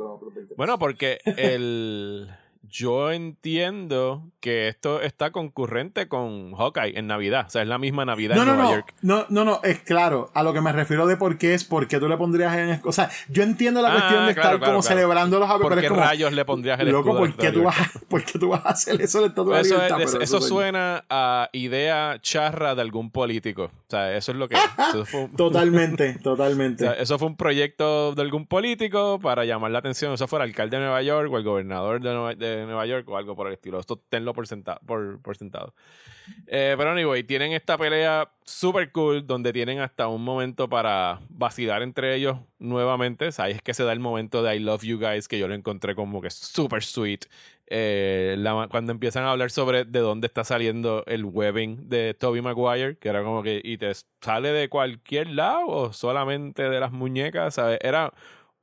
bueno, 0.57 0.79
porque 0.79 1.21
el. 1.25 2.29
Yo 2.77 3.13
entiendo 3.13 4.25
que 4.41 4.67
esto 4.67 5.01
está 5.01 5.31
concurrente 5.31 6.09
con 6.09 6.55
Hawkeye 6.57 6.99
en 6.99 7.07
Navidad. 7.07 7.45
O 7.47 7.51
sea, 7.51 7.63
es 7.63 7.69
la 7.69 7.79
misma 7.79 8.05
Navidad 8.05 8.35
no, 8.35 8.43
en 8.43 8.49
no, 8.49 8.55
Nueva 8.55 8.69
no, 8.71 8.75
York. 8.77 8.95
No, 9.01 9.27
no, 9.29 9.45
no, 9.45 9.61
es 9.63 9.79
claro. 9.81 10.31
A 10.35 10.43
lo 10.43 10.53
que 10.53 10.61
me 10.61 10.73
refiero 10.73 11.07
de 11.07 11.17
por 11.17 11.39
qué 11.39 11.55
es 11.55 11.63
por 11.65 11.87
qué 11.87 12.01
tú 12.01 12.09
le 12.09 12.17
pondrías 12.17 12.57
en. 12.57 12.81
O 12.85 12.91
sea, 12.93 13.11
yo 13.29 13.45
entiendo 13.45 13.81
la 13.81 13.91
Ah, 13.91 13.93
cuestión 13.93 14.27
de 14.27 14.35
claro, 14.35 14.49
estar 14.49 14.59
claro, 14.59 14.59
como 14.59 14.81
claro. 14.81 14.83
celebrando 14.97 15.39
los 15.39 15.49
¿Por 15.53 15.63
pero 15.69 15.81
qué 15.81 15.87
es 15.87 15.89
como. 15.93 16.01
rayos 16.03 16.33
le 16.33 16.45
pondrías 16.45 16.81
el 16.81 16.89
Loco, 16.91 17.17
¿por 17.17 17.31
de 17.31 17.37
qué, 17.37 17.53
tú 17.53 17.63
vas, 17.63 17.77
¿por 18.09 18.25
qué 18.25 18.39
tú 18.41 18.49
vas 18.49 18.67
a 18.67 18.71
hacer 18.71 19.01
eso 19.01 19.19
en 19.19 19.23
la 19.23 19.29
estatua 19.29 19.55
de 19.57 19.63
Eso, 19.63 19.75
libertad? 19.77 20.01
es- 20.03 20.15
eso 20.15 20.41
soy- 20.41 20.49
suena 20.49 21.05
a 21.09 21.49
idea 21.53 22.19
charra 22.21 22.75
de 22.75 22.81
algún 22.83 23.11
político. 23.13 23.65
O 23.65 23.71
sea, 23.91 24.17
eso 24.17 24.33
es 24.33 24.39
lo 24.39 24.49
que 24.49 24.57
es. 24.57 24.61
Eso 24.91 25.05
fue, 25.07 25.21
un- 25.25 25.31
Totalmente, 25.37 26.17
o 26.19 26.23
totalmente. 26.23 26.85
sea, 26.85 26.95
eso 26.95 27.19
fue 27.19 27.29
un 27.29 27.37
proyecto 27.37 28.15
de 28.15 28.23
algún 28.23 28.47
político 28.47 29.21
para 29.21 29.45
llamar 29.45 29.71
la 29.71 29.79
atención. 29.79 30.13
Eso 30.13 30.27
fue 30.27 30.39
el 30.41 30.43
alcalde 30.45 30.77
de 30.79 30.83
Nueva 30.83 31.01
York 31.03 31.31
o 31.33 31.37
el 31.39 31.45
gobernador 31.45 32.01
de 32.01 32.13
Nueva, 32.13 32.35
de 32.35 32.64
Nueva 32.67 32.87
York 32.87 33.09
o 33.09 33.17
algo 33.17 33.35
por 33.37 33.47
el 33.47 33.55
estilo. 33.55 33.79
Esto 33.79 33.97
tenlo 34.09 34.33
por, 34.35 34.47
senta- 34.47 34.79
por, 34.87 35.21
por 35.21 35.37
sentado. 35.37 35.75
Eh, 36.47 36.75
pero 36.79 36.91
anyway, 36.91 37.23
tienen 37.25 37.53
esta 37.53 37.77
pelea 37.79 38.31
super 38.45 38.91
cool 38.93 39.27
donde 39.27 39.53
tienen 39.53 39.81
hasta 39.81 40.09
un 40.09 40.23
momento 40.25 40.69
para 40.69 41.21
vacilar 41.29 41.83
entre 41.83 42.15
ellos 42.15 42.39
nuevamente. 42.59 43.29
O 43.29 43.33
sea, 43.33 43.47
ahí 43.47 43.53
es 43.53 43.63
que 43.63 43.75
se 43.75 43.85
da 43.85 43.93
el 43.93 44.01
momento 44.01 44.43
de 44.43 44.57
I 44.57 44.61
love 44.61 44.83
you 44.83 44.99
guys 44.99 45.29
que 45.29 45.39
yo 45.39 45.49
lo 45.49 45.55
encontré 45.55 45.95
como 45.95 46.21
que 46.21 46.31
super 46.31 46.83
sweet. 46.83 47.27
Eh, 47.67 48.37
la- 48.39 48.69
cuando 48.71 48.93
empiezan 48.93 49.25
a 49.25 49.31
hablar 49.31 49.51
sobre 49.51 49.85
de 49.85 50.01
dónde 50.01 50.27
está 50.27 50.45
saliendo 50.45 51.03
el 51.07 51.25
webbing 51.25 51.89
de 51.89 52.13
Toby 52.15 52.43
Maguire, 52.43 52.99
que 52.99 53.09
era 53.09 53.23
como 53.23 53.43
que, 53.43 53.61
¿y 53.65 53.79
te 53.79 53.91
sale 54.21 54.51
de 54.53 54.69
cualquier 54.69 55.29
lado 55.29 55.67
o 55.67 55.93
solamente 55.93 56.69
de 56.69 56.81
las 56.81 56.93
muñecas? 56.93 57.55
¿Sabes? 57.55 57.79
Era 57.83 58.13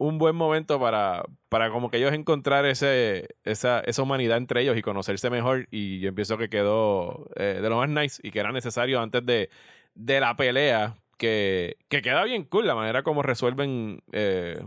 un 0.01 0.17
buen 0.17 0.35
momento 0.35 0.79
para, 0.79 1.23
para 1.47 1.69
como 1.69 1.91
que 1.91 1.97
ellos 1.97 2.11
encontrar 2.13 2.65
ese, 2.65 3.29
esa, 3.43 3.81
esa 3.81 4.01
humanidad 4.01 4.37
entre 4.37 4.61
ellos 4.61 4.75
y 4.75 4.81
conocerse 4.81 5.29
mejor. 5.29 5.67
Y 5.69 5.99
yo 5.99 6.13
pienso 6.13 6.37
que 6.37 6.49
quedó 6.49 7.27
eh, 7.35 7.59
de 7.61 7.69
lo 7.69 7.77
más 7.77 7.89
nice 7.89 8.19
y 8.23 8.31
que 8.31 8.39
era 8.39 8.51
necesario 8.51 8.99
antes 8.99 9.23
de, 9.25 9.49
de 9.93 10.19
la 10.19 10.35
pelea, 10.35 10.95
que, 11.17 11.77
que 11.87 12.01
queda 12.01 12.23
bien 12.23 12.45
cool 12.45 12.65
la 12.65 12.73
manera 12.73 13.03
como 13.03 13.21
resuelven 13.21 13.99
eh, 14.11 14.59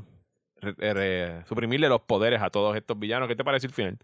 suprimirle 1.48 1.88
los 1.88 2.02
poderes 2.02 2.40
a 2.40 2.50
todos 2.50 2.76
estos 2.76 2.96
villanos. 2.98 3.26
¿Qué 3.26 3.34
te 3.36 3.44
parece 3.44 3.66
el 3.66 3.72
final? 3.72 3.98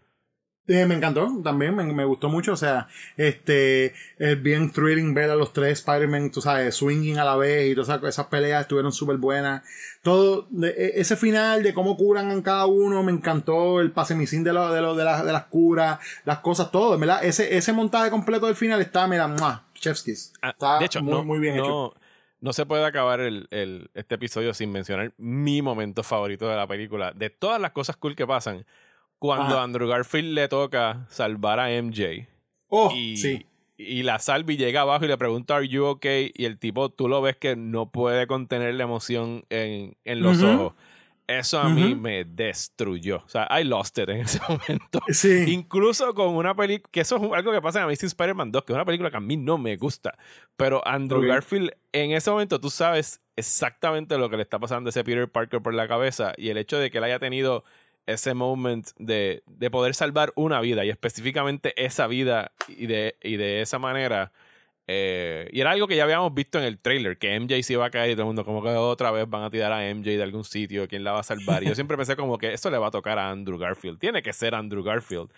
Eh, 0.73 0.85
me 0.85 0.95
encantó 0.95 1.27
también, 1.43 1.75
me, 1.75 1.83
me 1.83 2.05
gustó 2.05 2.29
mucho. 2.29 2.53
O 2.53 2.57
sea, 2.57 2.87
este 3.17 3.93
es 4.17 4.41
bien 4.41 4.71
thrilling 4.71 5.13
ver 5.13 5.29
a 5.29 5.35
los 5.35 5.53
tres 5.53 5.79
Spider-Man, 5.79 6.31
tú 6.31 6.41
sabes, 6.41 6.75
swinging 6.75 7.17
a 7.17 7.25
la 7.25 7.35
vez 7.35 7.69
y 7.71 7.75
todas 7.75 7.89
esas, 7.89 8.03
esas 8.09 8.27
peleas 8.27 8.61
estuvieron 8.61 8.91
súper 8.91 9.17
buenas. 9.17 9.63
Todo, 10.01 10.47
de- 10.49 10.69
e- 10.69 11.01
ese 11.01 11.15
final 11.15 11.63
de 11.63 11.73
cómo 11.73 11.97
curan 11.97 12.31
a 12.31 12.43
cada 12.43 12.65
uno, 12.67 13.03
me 13.03 13.11
encantó. 13.11 13.81
El 13.81 13.91
pasemicín 13.91 14.43
de, 14.43 14.53
lo, 14.53 14.71
de, 14.71 14.81
lo, 14.81 14.95
de, 14.95 15.03
las- 15.03 15.25
de 15.25 15.31
las 15.33 15.45
curas, 15.45 15.99
las 16.25 16.39
cosas, 16.39 16.71
todo, 16.71 16.97
¿verdad? 16.97 17.23
Ese, 17.23 17.57
ese 17.57 17.73
montaje 17.73 18.09
completo 18.09 18.45
del 18.45 18.55
final 18.55 18.79
está, 18.81 19.07
mira, 19.07 19.27
¡mua! 19.27 19.65
Chef's 19.73 20.03
kiss. 20.03 20.33
Ah, 20.41 20.51
Está 20.51 20.79
de 20.79 20.85
hecho, 20.85 21.01
muy, 21.01 21.11
no, 21.13 21.23
muy 21.23 21.39
bien 21.39 21.57
no, 21.57 21.63
hecho. 21.63 21.95
no 22.39 22.53
se 22.53 22.65
puede 22.65 22.85
acabar 22.85 23.19
el, 23.19 23.47
el- 23.51 23.89
este 23.95 24.15
episodio 24.15 24.53
sin 24.53 24.71
mencionar 24.71 25.11
mi 25.17 25.61
momento 25.61 26.03
favorito 26.03 26.47
de 26.47 26.55
la 26.55 26.67
película. 26.67 27.11
De 27.15 27.29
todas 27.29 27.59
las 27.59 27.71
cosas 27.71 27.95
cool 27.97 28.15
que 28.15 28.27
pasan, 28.27 28.65
cuando 29.21 29.53
Ajá. 29.53 29.63
Andrew 29.63 29.87
Garfield 29.87 30.33
le 30.33 30.47
toca 30.47 31.05
salvar 31.09 31.59
a 31.59 31.69
MJ 31.69 32.27
Oh, 32.69 32.91
y, 32.91 33.17
sí. 33.17 33.45
y 33.77 34.01
la 34.01 34.17
salva 34.17 34.51
y 34.51 34.57
llega 34.57 34.81
abajo 34.81 35.05
y 35.05 35.07
le 35.09 35.17
pregunta, 35.17 35.57
¿Are 35.57 35.67
you 35.67 35.85
okay? 35.85 36.31
Y 36.33 36.45
el 36.45 36.57
tipo, 36.57 36.89
tú 36.89 37.07
lo 37.07 37.21
ves 37.21 37.35
que 37.37 37.55
no 37.55 37.91
puede 37.91 38.25
contener 38.25 38.73
la 38.73 38.83
emoción 38.85 39.43
en, 39.51 39.95
en 40.05 40.21
los 40.23 40.41
ojos. 40.41 40.73
Eso 41.27 41.59
a 41.59 41.69
mí 41.69 41.93
me 41.95 42.25
destruyó. 42.25 43.17
O 43.25 43.29
sea, 43.29 43.47
I 43.57 43.63
lost 43.63 43.97
it 43.99 44.09
en 44.09 44.21
ese 44.21 44.39
momento. 44.49 44.99
Sí. 45.09 45.45
Incluso 45.49 46.13
con 46.13 46.35
una 46.35 46.55
película, 46.55 46.89
que 46.91 47.01
eso 47.01 47.17
es 47.17 47.31
algo 47.31 47.51
que 47.51 47.61
pasa 47.61 47.79
en 47.79 47.85
Amazing 47.85 48.07
Spider-Man 48.07 48.51
2, 48.51 48.63
que 48.63 48.73
es 48.73 48.75
una 48.75 48.85
película 48.85 49.11
que 49.11 49.17
a 49.17 49.21
mí 49.21 49.37
no 49.37 49.57
me 49.59 49.77
gusta. 49.77 50.17
Pero 50.57 50.85
Andrew. 50.85 51.21
Garfield, 51.21 51.71
en 51.93 52.11
ese 52.11 52.31
momento 52.31 52.59
tú 52.59 52.69
sabes 52.69 53.21
exactamente 53.37 54.17
lo 54.17 54.29
que 54.29 54.35
le 54.37 54.43
está 54.43 54.59
pasando 54.59 54.87
a 54.87 54.91
ese 54.91 55.03
Peter 55.03 55.29
Parker 55.29 55.61
por 55.61 55.73
la 55.73 55.87
cabeza 55.87 56.33
y 56.37 56.49
el 56.49 56.57
hecho 56.57 56.77
de 56.79 56.89
que 56.91 56.97
él 56.97 57.03
haya 57.05 57.19
tenido 57.19 57.63
ese 58.05 58.33
moment 58.33 58.87
de, 58.97 59.43
de 59.45 59.69
poder 59.71 59.93
salvar 59.95 60.33
una 60.35 60.59
vida 60.61 60.83
y 60.85 60.89
específicamente 60.89 61.73
esa 61.83 62.07
vida 62.07 62.51
y 62.67 62.87
de, 62.87 63.15
y 63.21 63.37
de 63.37 63.61
esa 63.61 63.79
manera. 63.79 64.31
eh, 64.87 65.47
y 65.53 65.61
era 65.61 65.71
algo 65.71 65.87
que 65.87 65.95
ya 65.95 66.03
habíamos 66.03 66.33
visto 66.33 66.57
en 66.57 66.65
el 66.65 66.77
trailer, 66.79 67.17
que 67.17 67.39
MJ 67.39 67.63
se 67.63 67.73
iba 67.73 67.85
a 67.85 67.89
caer 67.91 68.11
y 68.11 68.13
todo 68.13 68.23
el 68.23 68.27
mundo 68.27 68.43
como 68.45 68.61
que 68.63 68.69
otra 68.69 69.11
vez 69.11 69.29
van 69.29 69.43
a 69.43 69.49
tirar 69.49 69.71
a 69.71 69.87
MJ 69.93 70.17
de 70.17 70.23
algún 70.23 70.43
sitio, 70.43 70.87
¿quién 70.87 71.03
la 71.03 71.13
va 71.13 71.19
a 71.21 71.23
salvar? 71.23 71.63
Y 71.63 71.67
yo 71.67 71.75
siempre 71.75 71.95
pensé 71.97 72.15
como 72.15 72.37
que 72.37 72.53
eso 72.53 72.69
le 72.69 72.77
va 72.77 72.87
a 72.87 72.91
tocar 72.91 73.17
a 73.19 73.29
Andrew 73.29 73.57
Garfield. 73.57 73.99
Tiene 73.99 74.21
que 74.21 74.33
ser 74.33 74.55
Andrew 74.55 74.83
Garfield. 74.83 75.29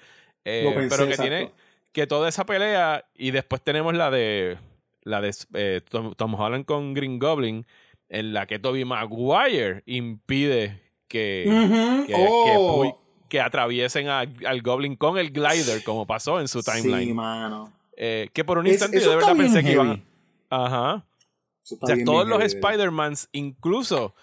Eh, 0.46 0.72
pensé, 0.74 0.90
pero 0.90 1.06
que 1.08 1.14
exacto. 1.14 1.30
tiene 1.30 1.52
que 1.92 2.08
toda 2.08 2.28
esa 2.30 2.46
pelea 2.46 3.06
y 3.16 3.32
después 3.32 3.62
tenemos 3.62 3.94
la 3.94 4.10
de 4.10 4.58
la 5.04 5.22
de 5.22 5.32
eh, 5.54 5.82
Tom, 5.90 6.14
Tom 6.16 6.34
Holland 6.36 6.66
con 6.66 6.94
Green 6.94 7.20
Goblin 7.20 7.66
en 8.10 8.34
la 8.34 8.46
que 8.48 8.58
Toby 8.60 8.86
Maguire 8.86 9.84
impide 9.86 10.80
que, 11.08 12.04
que, 12.08 12.14
Oh. 12.18 13.00
que 13.30 13.40
atraviesen 13.42 14.08
a- 14.10 14.20
al 14.22 14.62
Goblin 14.62 14.96
con 14.96 15.18
el 15.18 15.32
glider 15.32 15.84
como 15.84 16.06
pasó 16.08 16.40
en 16.40 16.48
su 16.48 16.62
timeline. 16.64 17.08
Sí, 17.10 17.14
mano. 17.14 17.72
Eh, 17.98 18.30
que 18.34 18.44
por 18.44 18.58
un 18.58 18.66
Es- 18.68 18.74
instante 18.74 18.98
eso 18.98 19.06
yo 19.06 19.12
de 19.12 19.16
verdad 19.18 19.36
pensé 19.38 19.64
que 19.64 19.72
iban 19.72 19.88
heavy. 19.88 20.04
Ajá. 20.50 21.06
O 21.82 21.88
sea, 21.88 21.96
todos 22.04 22.28
los 22.28 22.40
heavy. 22.40 22.54
Spider-Mans, 22.56 23.30
incluso 23.32 24.14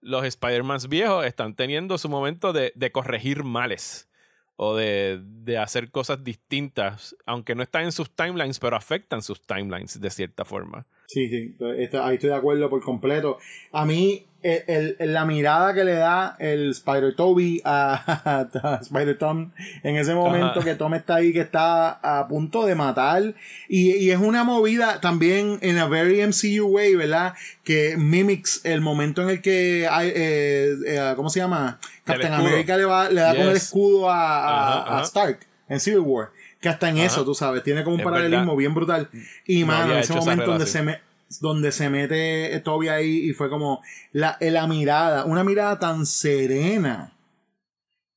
los 0.00 0.24
Spider-Mans 0.24 0.88
viejos, 0.88 1.24
están 1.26 1.54
teniendo 1.54 1.96
su 1.98 2.08
momento 2.08 2.52
de, 2.52 2.72
de 2.74 2.90
corregir 2.92 3.44
males 3.44 4.08
o 4.56 4.74
de, 4.76 5.20
de 5.22 5.56
hacer 5.58 5.90
cosas 5.90 6.22
distintas, 6.22 7.16
aunque 7.24 7.54
no 7.54 7.62
están 7.62 7.84
en 7.84 7.92
sus 7.92 8.10
timelines, 8.10 8.58
pero 8.58 8.76
afectan 8.76 9.22
sus 9.22 9.40
timelines 9.40 9.98
de 10.00 10.10
cierta 10.10 10.44
forma. 10.44 10.84
Sí, 11.06 11.28
sí, 11.28 11.56
está- 11.78 12.06
ahí 12.06 12.14
estoy 12.16 12.30
de 12.30 12.36
acuerdo 12.36 12.68
por 12.68 12.82
completo. 12.82 13.38
A 13.72 13.84
mí, 13.86 14.26
el, 14.42 14.96
el- 14.98 15.12
la 15.12 15.24
mirada 15.24 15.74
que 15.74 15.84
le 15.84 15.94
da 15.94 16.36
el 16.38 16.70
Spider-Toby 16.70 17.62
a, 17.64 18.48
a 18.62 18.78
Spider-Tom 18.80 19.50
en 19.82 19.96
ese 19.96 20.14
momento 20.14 20.60
Ajá. 20.60 20.64
que 20.64 20.74
Tom 20.74 20.94
está 20.94 21.16
ahí, 21.16 21.32
que 21.32 21.40
está 21.40 21.90
a 22.02 22.26
punto 22.28 22.66
de 22.66 22.74
matar. 22.74 23.34
Y, 23.68 23.92
y 23.96 24.10
es 24.10 24.18
una 24.18 24.44
movida 24.44 25.00
también 25.00 25.58
en 25.62 25.78
a 25.78 25.86
very 25.86 26.20
MCU 26.26 26.66
way, 26.66 26.94
¿verdad? 26.94 27.34
Que 27.64 27.96
mimics 27.96 28.60
el 28.64 28.80
momento 28.80 29.22
en 29.22 29.30
el 29.30 29.42
que 29.42 29.86
hay, 29.90 30.08
eh, 30.14 30.74
eh, 30.86 31.12
¿cómo 31.16 31.30
se 31.30 31.40
llama? 31.40 31.78
Captain. 32.04 32.32
America 32.32 32.76
le, 32.76 32.84
va, 32.84 33.08
le 33.10 33.20
da 33.20 33.34
con 33.34 33.42
el 33.46 33.52
Yes. 33.54 33.64
escudo 33.64 34.10
a, 34.10 34.82
Ajá. 34.96 35.02
Stark 35.02 35.38
en 35.68 35.78
Civil 35.80 36.00
War. 36.00 36.30
Que 36.60 36.68
hasta 36.68 36.88
en 36.90 36.96
Ajá. 36.96 37.06
eso, 37.06 37.24
tú 37.24 37.34
sabes, 37.34 37.62
tiene 37.62 37.82
como 37.84 37.94
un 37.94 38.00
Es 38.00 38.04
paralelismo 38.04 38.44
verdad. 38.46 38.56
bien 38.58 38.74
brutal. 38.74 39.08
Y 39.46 39.60
No 39.60 39.66
mano, 39.68 39.92
en 39.94 39.98
ese 40.00 40.12
momento 40.12 40.44
donde 40.46 40.66
se, 40.66 40.82
me, 40.82 40.98
donde 41.38 41.70
se 41.70 41.88
mete 41.88 42.58
Toby 42.60 42.88
ahí 42.88 43.30
y 43.30 43.32
fue 43.32 43.48
como 43.48 43.80
la, 44.12 44.36
eh, 44.40 44.50
la 44.50 44.66
mirada, 44.66 45.24
una 45.24 45.44
mirada 45.44 45.78
tan 45.78 46.04
serena. 46.06 47.12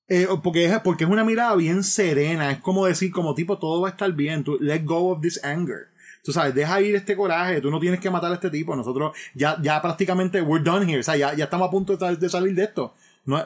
Eh, 0.07 0.27
porque, 0.43 0.65
es, 0.65 0.79
porque 0.79 1.05
es 1.05 1.09
una 1.09 1.23
mirada 1.23 1.55
bien 1.55 1.83
serena, 1.83 2.51
es 2.51 2.59
como 2.59 2.85
decir, 2.85 3.11
como 3.11 3.35
tipo, 3.35 3.57
todo 3.57 3.81
va 3.81 3.89
a 3.89 3.91
estar 3.91 4.11
bien, 4.11 4.43
tú, 4.43 4.57
let 4.59 4.83
go 4.83 5.11
of 5.11 5.21
this 5.21 5.43
anger. 5.43 5.87
Tú 6.23 6.31
sabes, 6.31 6.55
deja 6.55 6.81
ir 6.81 6.95
este 6.95 7.15
coraje, 7.15 7.61
tú 7.61 7.69
no 7.69 7.79
tienes 7.79 7.99
que 7.99 8.09
matar 8.09 8.31
a 8.31 8.35
este 8.35 8.49
tipo, 8.49 8.75
nosotros 8.75 9.15
ya, 9.33 9.57
ya 9.61 9.81
prácticamente 9.81 10.41
we're 10.41 10.63
done 10.63 10.89
here, 10.89 10.99
o 10.99 11.03
sea, 11.03 11.15
ya, 11.15 11.33
ya 11.33 11.45
estamos 11.45 11.67
a 11.67 11.71
punto 11.71 11.95
de 11.95 12.29
salir 12.29 12.55
de 12.55 12.63
esto. 12.63 12.93
No, 13.25 13.45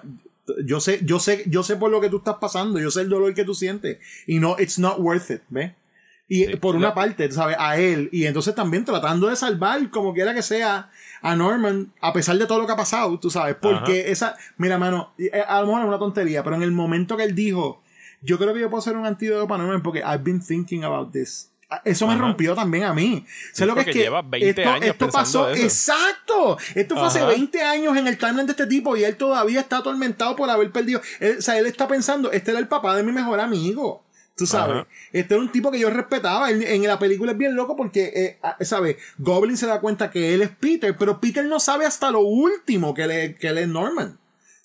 yo 0.66 0.80
sé, 0.80 1.00
yo 1.04 1.20
sé, 1.20 1.44
yo 1.48 1.64
sé 1.64 1.76
por 1.76 1.92
lo 1.92 2.02
que 2.02 2.10
tú 2.10 2.18
estás 2.18 2.36
pasando, 2.36 2.80
yo 2.80 2.92
sé 2.92 3.02
el 3.02 3.10
dolor 3.10 3.34
que 3.34 3.44
tú 3.44 3.54
sientes 3.54 4.00
y 4.26 4.40
no, 4.40 4.56
it's 4.60 4.80
not 4.80 5.00
worth 5.00 5.30
it, 5.30 5.42
¿ves? 5.50 5.74
Y 6.30 6.46
Sí, 6.46 6.56
por 6.58 6.76
una 6.76 6.90
lo- 6.90 6.94
parte, 6.96 7.32
¿sabes? 7.32 7.56
A 7.60 7.78
él. 7.78 8.10
Y 8.12 8.26
entonces 8.26 8.54
también 8.54 8.84
tratando 8.84 9.28
de 9.28 9.36
salvar, 9.38 9.90
como 9.90 10.14
quiera 10.14 10.34
que 10.34 10.42
sea, 10.42 10.90
a 11.22 11.36
Norman, 11.36 11.94
a 12.02 12.12
pesar 12.12 12.38
de 12.38 12.46
todo 12.46 12.60
lo 12.60 12.66
que 12.68 12.74
ha 12.74 12.78
pasado, 12.78 13.18
tú 13.20 13.30
sabes. 13.30 13.56
Porque 13.62 14.12
esa. 14.12 14.36
Mira, 14.58 14.78
mano, 14.78 15.14
eh, 15.18 15.32
a 15.48 15.62
lo 15.62 15.68
mejor 15.68 15.82
es 15.84 15.88
una 15.88 16.00
tontería, 16.00 16.44
pero 16.44 16.56
en 16.58 16.64
el 16.64 16.72
momento 16.72 17.16
que 17.16 17.24
él 17.24 17.34
dijo, 17.34 17.82
yo 18.22 18.38
creo 18.38 18.54
que 18.54 18.60
yo 18.60 18.70
puedo 18.70 18.80
hacer 18.82 18.98
un 18.98 19.06
antídoto 19.06 19.48
para 19.48 19.64
Norman 19.64 19.82
porque 19.84 20.00
I've 20.00 20.20
been 20.24 20.46
thinking 20.46 20.84
about 20.84 21.12
this. 21.14 21.50
Eso 21.84 22.08
me 22.08 22.16
rompió 22.16 22.56
también 22.56 22.86
a 22.86 22.94
mí. 22.94 23.26
Sé 23.52 23.66
lo 23.66 23.74
que 23.76 23.82
es 23.82 23.86
que 23.88 23.94
lleva 23.94 24.22
20 24.22 24.50
esto, 24.62 24.70
años 24.72 24.86
esto 24.90 25.10
pasó, 25.10 25.50
eso. 25.50 25.62
exacto. 25.64 26.58
Esto 26.76 26.96
fue 26.96 27.06
hace 27.08 27.20
Ajá. 27.20 27.28
20 27.28 27.62
años 27.62 27.98
en 27.98 28.08
el 28.08 28.18
timeline 28.18 28.46
de 28.46 28.52
este 28.54 28.68
tipo 28.68 28.96
y 28.96 29.04
él 29.04 29.18
todavía 29.18 29.60
está 29.60 29.78
atormentado 29.80 30.36
por 30.38 30.50
haber 30.50 30.72
perdido. 30.72 31.02
Él- 31.20 31.36
o 31.40 31.42
sea, 31.42 31.58
él 31.58 31.66
está 31.66 31.86
pensando, 31.90 32.32
este 32.32 32.52
era 32.52 32.60
el 32.62 32.70
papá 32.70 32.96
de 32.96 33.04
mi 33.04 33.12
mejor 33.12 33.40
amigo. 33.42 34.02
Tú 34.38 34.46
sabes. 34.46 34.76
Ajá. 34.76 34.88
Este 35.12 35.34
era 35.34 35.42
un 35.42 35.52
tipo 35.52 35.72
que 35.72 35.80
yo 35.80 35.90
respetaba. 35.90 36.52
En, 36.52 36.62
en 36.62 36.84
la 36.84 37.00
película 37.00 37.32
es 37.32 37.38
bien 37.38 37.56
loco 37.56 37.76
porque, 37.76 38.12
eh, 38.16 38.40
ah, 38.44 38.56
¿sabes? 38.62 38.98
Goblin 39.18 39.58
se 39.58 39.66
da 39.66 39.82
cuenta 39.82 40.12
que 40.12 40.36
él 40.36 40.44
es 40.44 40.50
Peter, 40.50 40.96
pero 40.96 41.20
Peter 41.20 41.44
no 41.44 41.60
sabe 41.60 41.86
hasta 41.86 42.12
lo 42.12 42.20
último 42.20 42.94
que 42.94 43.04
él 43.04 43.12
es, 43.12 43.36
que 43.38 43.48
él 43.48 43.58
es 43.58 43.68
Norman. 43.68 44.20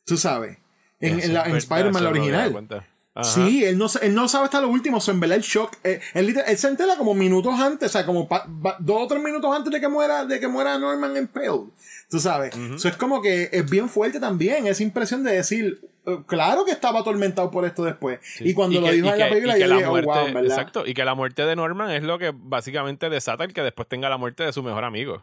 Tú 0.05 0.18
sabes. 0.18 0.59
En, 1.01 1.18
en 1.18 1.57
Spider-Man, 1.57 2.05
la 2.05 2.11
original. 2.11 2.85
Ajá. 3.14 3.24
Sí, 3.24 3.62
él 3.64 3.76
no, 3.76 3.86
él 4.00 4.14
no 4.14 4.26
sabe 4.26 4.46
hasta 4.46 4.60
lo 4.60 4.68
último. 4.68 5.00
So, 5.00 5.10
en 5.12 5.20
verdad, 5.20 5.36
el 5.36 5.42
shock. 5.42 5.76
eh, 5.84 6.00
él, 6.14 6.34
él 6.46 6.56
se 6.58 6.68
entera 6.68 6.96
como 6.96 7.12
minutos 7.14 7.52
antes, 7.60 7.90
o 7.90 7.92
sea, 7.92 8.06
como 8.06 8.26
pa- 8.28 8.46
dos 8.78 9.02
o 9.02 9.06
tres 9.06 9.22
minutos 9.22 9.54
antes 9.54 9.70
de 9.72 9.80
que 9.80 9.88
muera, 9.88 10.24
de 10.24 10.40
que 10.40 10.48
muera 10.48 10.78
Norman 10.78 11.16
en 11.16 11.28
Pale. 11.28 11.64
Tú 12.08 12.18
sabes. 12.20 12.54
Eso 12.76 12.88
es 12.88 12.96
como 12.96 13.20
que 13.22 13.50
es 13.52 13.70
bien 13.70 13.88
fuerte 13.88 14.18
también. 14.20 14.66
Esa 14.66 14.82
impresión 14.82 15.22
de 15.24 15.32
decir, 15.32 15.80
claro 16.26 16.64
que 16.64 16.72
estaba 16.72 17.00
atormentado 17.00 17.50
por 17.50 17.64
esto 17.64 17.84
después. 17.84 18.18
Y 18.40 18.54
cuando 18.54 18.80
lo 18.80 18.86
dijo 18.94 19.06
en 19.08 19.18
la 19.18 19.24
película, 19.30 19.52
yo 19.58 19.66
dije, 19.76 19.86
oh, 19.88 19.92
wow, 20.06 20.14
¿verdad? 20.34 20.42
Exacto, 20.58 20.86
y 20.86 20.94
que 20.94 21.04
la 21.04 21.14
muerte 21.14 21.44
de 21.46 21.56
Norman 21.56 21.90
es 21.90 22.02
lo 22.02 22.18
que 22.18 22.32
básicamente 22.34 23.08
desata 23.10 23.44
el 23.44 23.52
que 23.52 23.62
después 23.62 23.88
tenga 23.88 24.08
la 24.10 24.16
muerte 24.18 24.42
de 24.44 24.52
su 24.52 24.62
mejor 24.62 24.84
amigo. 24.84 25.22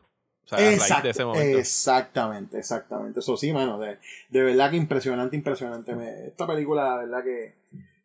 O 0.52 0.58
sea, 0.58 0.74
Exacto, 0.74 1.04
de 1.04 1.10
ese 1.12 1.26
momento. 1.26 1.60
Exactamente, 1.60 2.58
exactamente. 2.58 3.20
Eso 3.20 3.38
sí, 3.38 3.54
mano, 3.54 3.80
de, 3.80 3.98
de 4.30 4.42
verdad 4.42 4.72
que 4.72 4.78
impresionante, 4.78 5.36
impresionante. 5.36 5.94
esta 6.28 6.48
película, 6.48 7.00
de 7.00 7.06
verdad 7.06 7.24
que 7.24 7.60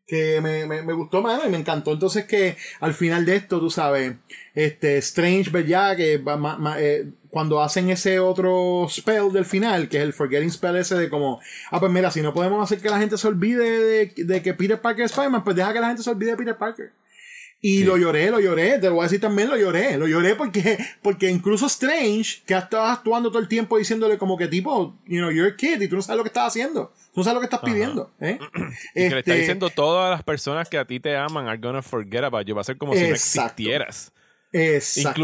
que 0.06 0.40
me, 0.42 0.66
me, 0.66 0.82
me, 0.82 0.92
gustó, 0.92 1.22
mano, 1.22 1.42
y 1.46 1.50
me 1.50 1.56
encantó. 1.56 1.92
Entonces 1.92 2.26
que 2.26 2.56
al 2.80 2.94
final 2.94 3.24
de 3.24 3.36
esto, 3.36 3.58
tú 3.58 3.70
sabes, 3.70 4.14
este 4.54 4.98
Strange, 4.98 5.50
¿verdad? 5.50 5.96
Que 5.96 6.22
eh, 6.78 7.10
cuando 7.30 7.62
hacen 7.62 7.88
ese 7.88 8.20
otro 8.20 8.86
spell 8.88 9.32
del 9.32 9.44
final, 9.44 9.88
que 9.88 9.98
es 9.98 10.02
el 10.02 10.12
Forgetting 10.12 10.50
Spell 10.50 10.76
ese 10.76 10.96
de 10.96 11.08
como, 11.08 11.40
ah, 11.70 11.80
pues 11.80 11.90
mira, 11.90 12.10
si 12.10 12.20
no 12.20 12.34
podemos 12.34 12.62
hacer 12.62 12.82
que 12.82 12.90
la 12.90 12.98
gente 12.98 13.16
se 13.16 13.26
olvide 13.26 13.64
de, 13.64 14.24
de 14.24 14.42
que 14.42 14.54
Peter 14.54 14.80
Parker 14.80 15.06
es 15.06 15.12
Spider-Man, 15.12 15.44
pues 15.44 15.56
deja 15.56 15.72
que 15.72 15.80
la 15.80 15.88
gente 15.88 16.02
se 16.02 16.10
olvide 16.10 16.32
de 16.32 16.36
Peter 16.36 16.56
Parker. 16.56 16.92
Y 17.66 17.82
lo 17.82 17.96
lloré, 17.96 18.30
lo 18.30 18.40
lloré, 18.40 18.78
te 18.78 18.88
lo 18.88 18.96
voy 18.96 19.00
a 19.00 19.02
decir 19.04 19.22
también, 19.22 19.48
lo 19.48 19.56
lloré, 19.56 19.96
lo 19.96 20.06
lloré 20.06 20.34
porque, 20.34 20.76
porque 21.00 21.30
incluso 21.30 21.64
Strange, 21.64 22.42
que 22.44 22.54
ha 22.54 22.58
estado 22.58 22.84
actuando 22.84 23.30
todo 23.30 23.40
el 23.40 23.48
tiempo 23.48 23.78
diciéndole 23.78 24.18
como 24.18 24.36
que 24.36 24.48
tipo, 24.48 24.94
you 25.06 25.16
know, 25.16 25.30
you're 25.30 25.48
a 25.50 25.56
kid 25.56 25.80
y 25.80 25.88
tú 25.88 25.96
no 25.96 26.02
sabes 26.02 26.18
lo 26.18 26.24
que 26.24 26.28
estás 26.28 26.48
haciendo, 26.48 26.92
tú 27.14 27.20
no 27.20 27.24
sabes 27.24 27.36
lo 27.36 27.40
que 27.40 27.46
estás 27.46 27.60
pidiendo, 27.60 28.10
¿eh? 28.20 28.38
y 28.94 29.08
que 29.08 29.14
le 29.14 29.18
está 29.20 29.32
este 29.32 29.34
diciendo 29.36 29.70
todas 29.70 30.10
las 30.10 30.22
personas 30.22 30.68
que 30.68 30.76
a 30.76 30.84
ti 30.84 31.00
te 31.00 31.16
aman 31.16 31.48
are 31.48 31.56
gonna 31.56 31.80
forget 31.80 32.24
about 32.24 32.44
you, 32.44 32.54
va 32.54 32.60
a 32.60 32.64
ser 32.64 32.76
como 32.76 32.92
si 32.92 33.00
no 33.00 33.14
existieras. 33.14 34.12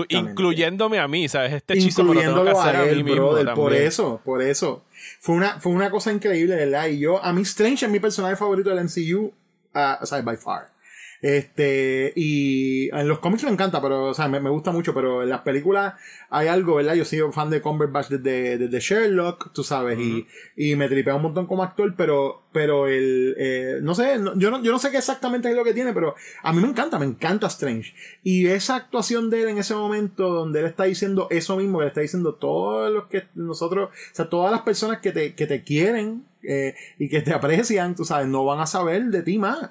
incluyéndome 0.09 0.99
a 0.99 1.07
mí, 1.09 1.29
¿sabes? 1.29 1.53
Este 1.53 1.75
hechizo 1.75 2.05
me 2.05 2.15
lo 2.15 2.21
tengo 2.23 2.43
que 2.43 2.53
hacer 2.53 2.75
a, 2.75 2.89
él, 2.89 3.05
mí 3.05 3.13
mismo 3.13 3.35
Por 3.55 3.75
eso, 3.75 4.19
por 4.25 4.41
eso. 4.41 4.83
Fue 5.19 5.35
una, 5.35 5.61
fue 5.61 5.73
una 5.73 5.91
cosa 5.91 6.11
increíble, 6.11 6.57
¿verdad? 6.57 6.87
Y 6.87 7.01
yo, 7.01 7.23
a 7.23 7.35
mí 7.35 7.43
Strange 7.43 7.85
es 7.85 7.93
mi 7.93 8.01
personaje 8.01 8.37
favorito 8.37 8.71
del 8.71 8.83
MCU, 8.83 9.27
uh, 9.27 10.03
o 10.03 10.07
sea, 10.07 10.23
by 10.23 10.39
far. 10.39 10.80
Este, 11.23 12.13
y 12.17 12.89
en 12.95 13.07
los 13.07 13.19
cómics 13.19 13.45
me 13.45 13.51
encanta, 13.51 13.83
pero, 13.83 14.07
o 14.07 14.15
sea, 14.15 14.29
me, 14.29 14.39
gusta 14.51 14.71
mucho, 14.71 14.95
pero 14.95 15.23
en 15.23 15.29
las 15.29 15.41
películas 15.41 15.95
hay 16.31 16.49
algo, 16.49 16.77
¿verdad? 16.77 16.95
Yo 16.95 17.05
soy 17.05 17.21
fan 17.33 17.51
de 17.51 17.61
Cumberbatch 17.61 18.09
desde, 18.09 18.57
desde 18.57 18.81
Sherlock, 18.81 19.53
tú 19.53 19.63
sabes, 19.63 19.99
y, 19.99 20.27
y 20.57 20.77
me 20.77 20.89
tripea 20.89 21.15
un 21.15 21.23
montón 21.23 21.47
como 21.47 21.63
actor, 21.63 21.95
pero, 21.97 22.45
pero 22.53 22.87
el, 22.87 23.35
eh, 23.39 23.79
no 23.83 23.95
sé, 23.95 24.19
yo, 24.37 24.51
no, 24.51 24.63
yo 24.63 24.73
no 24.73 24.79
sé 24.79 24.91
qué 24.91 24.99
exactamente 24.99 25.51
es 25.51 25.57
lo 25.57 25.65
que 25.65 25.75
tiene, 25.75 25.93
pero 25.93 26.15
a 26.43 26.53
mí 26.53 26.63
me 26.63 26.69
encanta, 26.69 26.99
me 26.99 27.07
encanta 27.07 27.49
Strange. 27.49 27.95
Y 28.23 28.47
esa 28.47 28.77
actuación 28.77 29.29
de 29.29 29.43
él 29.43 29.49
en 29.49 29.59
ese 29.59 29.75
momento, 29.75 30.31
donde 30.31 30.61
él 30.61 30.67
está 30.67 30.85
diciendo 30.85 31.29
eso 31.31 31.57
mismo, 31.57 31.79
que 31.79 31.85
le 31.85 31.89
está 31.89 32.01
diciendo 32.01 32.35
todos 32.35 32.91
los 32.91 33.07
que 33.09 33.25
nosotros, 33.35 33.91
o 33.91 34.15
sea, 34.15 34.29
todas 34.31 34.51
las 34.51 34.63
personas 34.63 35.01
que 35.01 35.13
te, 35.13 35.35
que 35.35 35.47
te 35.47 35.63
quieren, 35.65 36.25
eh, 36.43 36.75
y 36.99 37.09
que 37.09 37.21
te 37.21 37.35
aprecian, 37.35 37.95
tú 37.95 38.05
sabes, 38.05 38.27
no 38.27 38.45
van 38.45 38.61
a 38.61 38.67
saber 38.67 39.05
de 39.05 39.23
ti 39.23 39.39
más. 39.39 39.71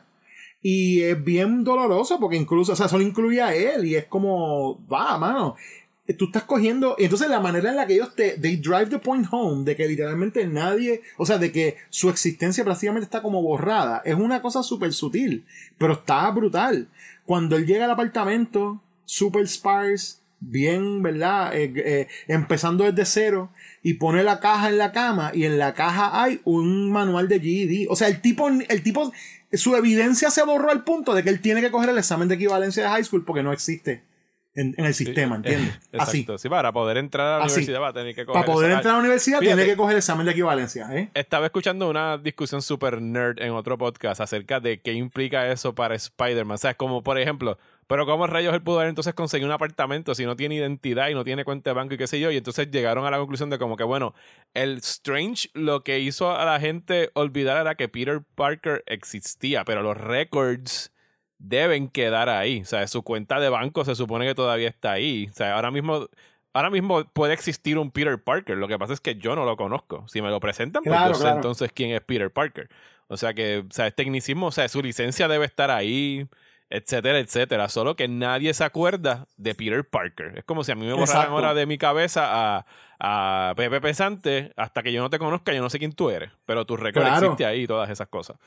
Y 0.61 1.01
es 1.01 1.23
bien 1.23 1.63
doloroso 1.63 2.19
porque 2.19 2.35
incluso, 2.35 2.73
o 2.73 2.75
sea, 2.75 2.87
solo 2.87 3.03
incluye 3.03 3.41
a 3.41 3.55
él 3.55 3.85
y 3.85 3.95
es 3.95 4.05
como, 4.05 4.85
va, 4.87 5.17
mano. 5.17 5.55
Tú 6.17 6.25
estás 6.25 6.43
cogiendo, 6.43 6.95
y 6.97 7.03
entonces 7.03 7.29
la 7.29 7.39
manera 7.39 7.69
en 7.69 7.75
la 7.75 7.85
que 7.85 7.93
ellos 7.93 8.15
te, 8.15 8.31
they 8.39 8.57
drive 8.57 8.87
the 8.87 8.97
point 8.97 9.27
home, 9.29 9.63
de 9.63 9.75
que 9.75 9.87
literalmente 9.87 10.47
nadie, 10.47 11.01
o 11.17 11.25
sea, 11.25 11.37
de 11.37 11.51
que 11.51 11.77
su 11.91 12.09
existencia 12.09 12.63
prácticamente 12.63 13.03
está 13.03 13.21
como 13.21 13.43
borrada, 13.43 14.01
es 14.03 14.15
una 14.15 14.41
cosa 14.41 14.63
súper 14.63 14.91
sutil, 14.91 15.45
pero 15.77 15.93
está 15.93 16.29
brutal. 16.31 16.87
Cuando 17.25 17.57
él 17.57 17.67
llega 17.67 17.85
al 17.85 17.91
apartamento, 17.91 18.81
super 19.05 19.47
sparse, 19.47 20.19
bien, 20.39 21.03
¿verdad? 21.03 21.55
Eh, 21.55 21.71
eh, 21.75 22.07
empezando 22.27 22.85
desde 22.85 23.05
cero 23.05 23.49
y 23.83 23.95
pone 23.95 24.23
la 24.23 24.39
caja 24.39 24.69
en 24.69 24.77
la 24.77 24.91
cama 24.91 25.31
y 25.33 25.45
en 25.45 25.57
la 25.57 25.73
caja 25.73 26.21
hay 26.21 26.41
un 26.43 26.91
manual 26.91 27.27
de 27.27 27.39
GED. 27.39 27.87
O 27.89 27.95
sea, 27.95 28.07
el 28.07 28.21
tipo, 28.21 28.47
el 28.47 28.83
tipo 28.83 29.11
su 29.53 29.75
evidencia 29.75 30.29
se 30.29 30.43
borró 30.43 30.71
al 30.71 30.83
punto 30.83 31.13
de 31.13 31.23
que 31.23 31.29
él 31.29 31.41
tiene 31.41 31.61
que 31.61 31.71
coger 31.71 31.89
el 31.89 31.97
examen 31.97 32.27
de 32.27 32.35
equivalencia 32.35 32.83
de 32.83 32.89
high 32.89 33.03
school 33.03 33.25
porque 33.25 33.43
no 33.43 33.51
existe 33.51 34.03
en, 34.55 34.75
el 34.77 34.93
sistema, 34.93 35.37
¿entiendes? 35.37 35.79
Así. 35.97 36.25
Sí, 36.37 36.49
para 36.49 36.71
poder 36.71 36.97
entrar 36.97 37.27
a 37.27 37.37
la 37.39 37.45
universidad 37.45 37.81
va 37.81 37.89
a 37.89 37.93
tener 37.93 38.15
que 38.15 38.25
coger. 38.25 38.41
Para 38.41 38.53
poder 38.53 38.71
entrar 38.71 38.93
a 38.93 38.97
la 38.97 38.99
universidad 38.99 39.39
tiene 39.39 39.65
que 39.65 39.75
coger 39.75 39.93
el 39.93 39.97
examen 39.99 40.25
de 40.25 40.31
equivalencia. 40.31 40.87
¿eh? 40.91 41.09
Estaba 41.13 41.45
escuchando 41.45 41.89
una 41.89 42.17
discusión 42.17 42.61
super 42.61 43.01
nerd 43.01 43.41
en 43.41 43.51
otro 43.51 43.77
podcast 43.77 44.21
acerca 44.21 44.59
de 44.59 44.81
qué 44.81 44.93
implica 44.93 45.49
eso 45.51 45.73
para 45.73 45.95
Spider-Man. 45.95 46.55
O 46.55 46.57
sea, 46.57 46.73
como 46.73 47.03
por 47.03 47.19
ejemplo, 47.19 47.57
pero 47.89 48.05
¿cómo 48.05 48.27
rayos 48.27 48.53
él 48.53 48.61
pudo 48.61 48.77
haber 48.77 48.89
entonces 48.89 49.15
conseguido 49.15 49.47
un 49.47 49.51
apartamento 49.51 50.13
si 50.13 50.23
no 50.23 50.35
tiene 50.35 50.53
identidad 50.53 51.09
y 51.09 51.15
no 51.15 51.23
tiene 51.23 51.43
cuenta 51.43 51.71
de 51.71 51.73
banco 51.73 51.95
y 51.95 51.97
qué 51.97 52.05
sé 52.05 52.19
yo? 52.19 52.29
Y 52.29 52.37
entonces 52.37 52.69
llegaron 52.69 53.03
a 53.07 53.09
la 53.09 53.17
conclusión 53.17 53.49
de 53.49 53.57
como 53.57 53.77
que, 53.77 53.83
bueno, 53.83 54.13
el 54.53 54.77
Strange 54.77 55.49
lo 55.55 55.83
que 55.83 55.99
hizo 55.99 56.37
a 56.37 56.45
la 56.45 56.59
gente 56.59 57.09
olvidar 57.15 57.59
era 57.59 57.73
que 57.73 57.89
Peter 57.89 58.21
Parker 58.35 58.83
existía, 58.85 59.65
pero 59.65 59.81
los 59.81 59.97
records 59.97 60.93
deben 61.39 61.87
quedar 61.87 62.29
ahí. 62.29 62.61
O 62.61 62.65
sea, 62.65 62.85
su 62.85 63.01
cuenta 63.01 63.39
de 63.39 63.49
banco 63.49 63.83
se 63.83 63.95
supone 63.95 64.27
que 64.27 64.35
todavía 64.35 64.67
está 64.67 64.91
ahí. 64.91 65.27
O 65.31 65.33
sea, 65.33 65.55
ahora 65.55 65.71
mismo 65.71 66.07
ahora 66.53 66.69
mismo 66.69 67.03
puede 67.05 67.33
existir 67.33 67.79
un 67.79 67.89
Peter 67.89 68.23
Parker. 68.23 68.55
Lo 68.55 68.67
que 68.67 68.77
pasa 68.77 68.93
es 68.93 69.01
que 69.01 69.15
yo 69.15 69.35
no 69.35 69.45
lo 69.45 69.57
conozco. 69.57 70.07
Si 70.07 70.21
me 70.21 70.29
lo 70.29 70.39
presentan, 70.39 70.83
pues 70.83 70.99
yo 71.07 71.15
sé 71.15 71.29
entonces 71.29 71.71
quién 71.73 71.89
es 71.89 72.01
Peter 72.01 72.31
Parker. 72.31 72.69
O 73.07 73.17
sea 73.17 73.33
que, 73.33 73.65
o 73.67 73.73
sea, 73.73 73.87
es 73.87 73.95
tecnicismo, 73.95 74.45
o 74.45 74.51
sea, 74.51 74.67
su 74.69 74.79
licencia 74.83 75.27
debe 75.27 75.45
estar 75.45 75.71
ahí 75.71 76.27
etcétera, 76.69 77.19
etcétera. 77.19 77.69
Solo 77.69 77.95
que 77.95 78.07
nadie 78.07 78.53
se 78.53 78.63
acuerda 78.63 79.27
de 79.37 79.55
Peter 79.55 79.83
Parker. 79.83 80.37
Es 80.37 80.43
como 80.43 80.63
si 80.63 80.71
a 80.71 80.75
mí 80.75 80.85
me 80.85 80.93
borraran 80.93 81.31
ahora 81.31 81.53
de 81.53 81.65
mi 81.65 81.77
cabeza 81.77 82.27
a, 82.57 82.65
a 82.99 83.53
Pepe 83.55 83.81
Pesante 83.81 84.51
hasta 84.55 84.83
que 84.83 84.91
yo 84.91 85.01
no 85.01 85.09
te 85.09 85.19
conozca, 85.19 85.53
yo 85.53 85.61
no 85.61 85.69
sé 85.69 85.79
quién 85.79 85.93
tú 85.93 86.09
eres. 86.09 86.31
Pero 86.45 86.65
tu 86.65 86.77
récord 86.77 87.07
existe 87.07 87.45
ahí 87.45 87.63
y 87.63 87.67
todas 87.67 87.89
esas 87.89 88.07
cosas. 88.07 88.37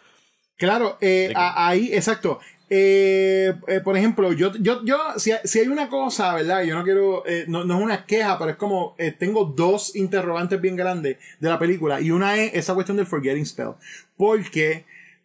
Claro, 0.57 0.97
eh, 1.01 1.33
ahí, 1.35 1.91
exacto. 1.93 2.39
Eh, 2.71 3.53
eh, 3.67 3.81
por 3.81 3.97
ejemplo, 3.97 4.33
yo, 4.33 4.53
yo, 4.61 4.83
yo 4.85 4.97
si, 5.17 5.33
si, 5.45 5.59
hay 5.59 5.67
una 5.67 5.89
cosa, 5.89 6.35
¿verdad? 6.35 6.63
Yo 6.63 6.75
no 6.75 6.85
quiero, 6.85 7.25
no, 7.49 7.65
no, 7.65 7.79
es 7.79 7.83
una 7.83 8.07
queja, 8.07 8.39
pero 8.39 8.53
es 8.53 8.57
como, 8.57 8.97
tengo 9.19 9.45
dos 9.45 9.97
interrogantes 9.97 10.61
bien 10.61 10.77
grandes 10.77 11.19
de 11.41 11.49
la 11.49 11.59
película. 11.59 12.01
Y 12.01 12.13
una 12.13 12.37
es 12.37 12.55
esa 12.55 12.75
cuestión 12.75 12.97
del 12.97 13.07
Forgetting 13.07 13.45
Spell. 13.45 13.75
Porque 14.17 14.85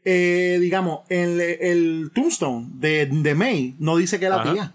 eh, 0.10 0.58
digamos, 0.62 1.02
el, 1.10 1.42
el 1.42 2.12
Tombstone 2.16 2.68
de, 2.76 3.08
de, 3.08 3.36
May 3.36 3.76
no 3.78 3.98
dice 3.98 4.20
que 4.20 4.28
es 4.28 4.32
la 4.32 4.42
tía. 4.42 4.74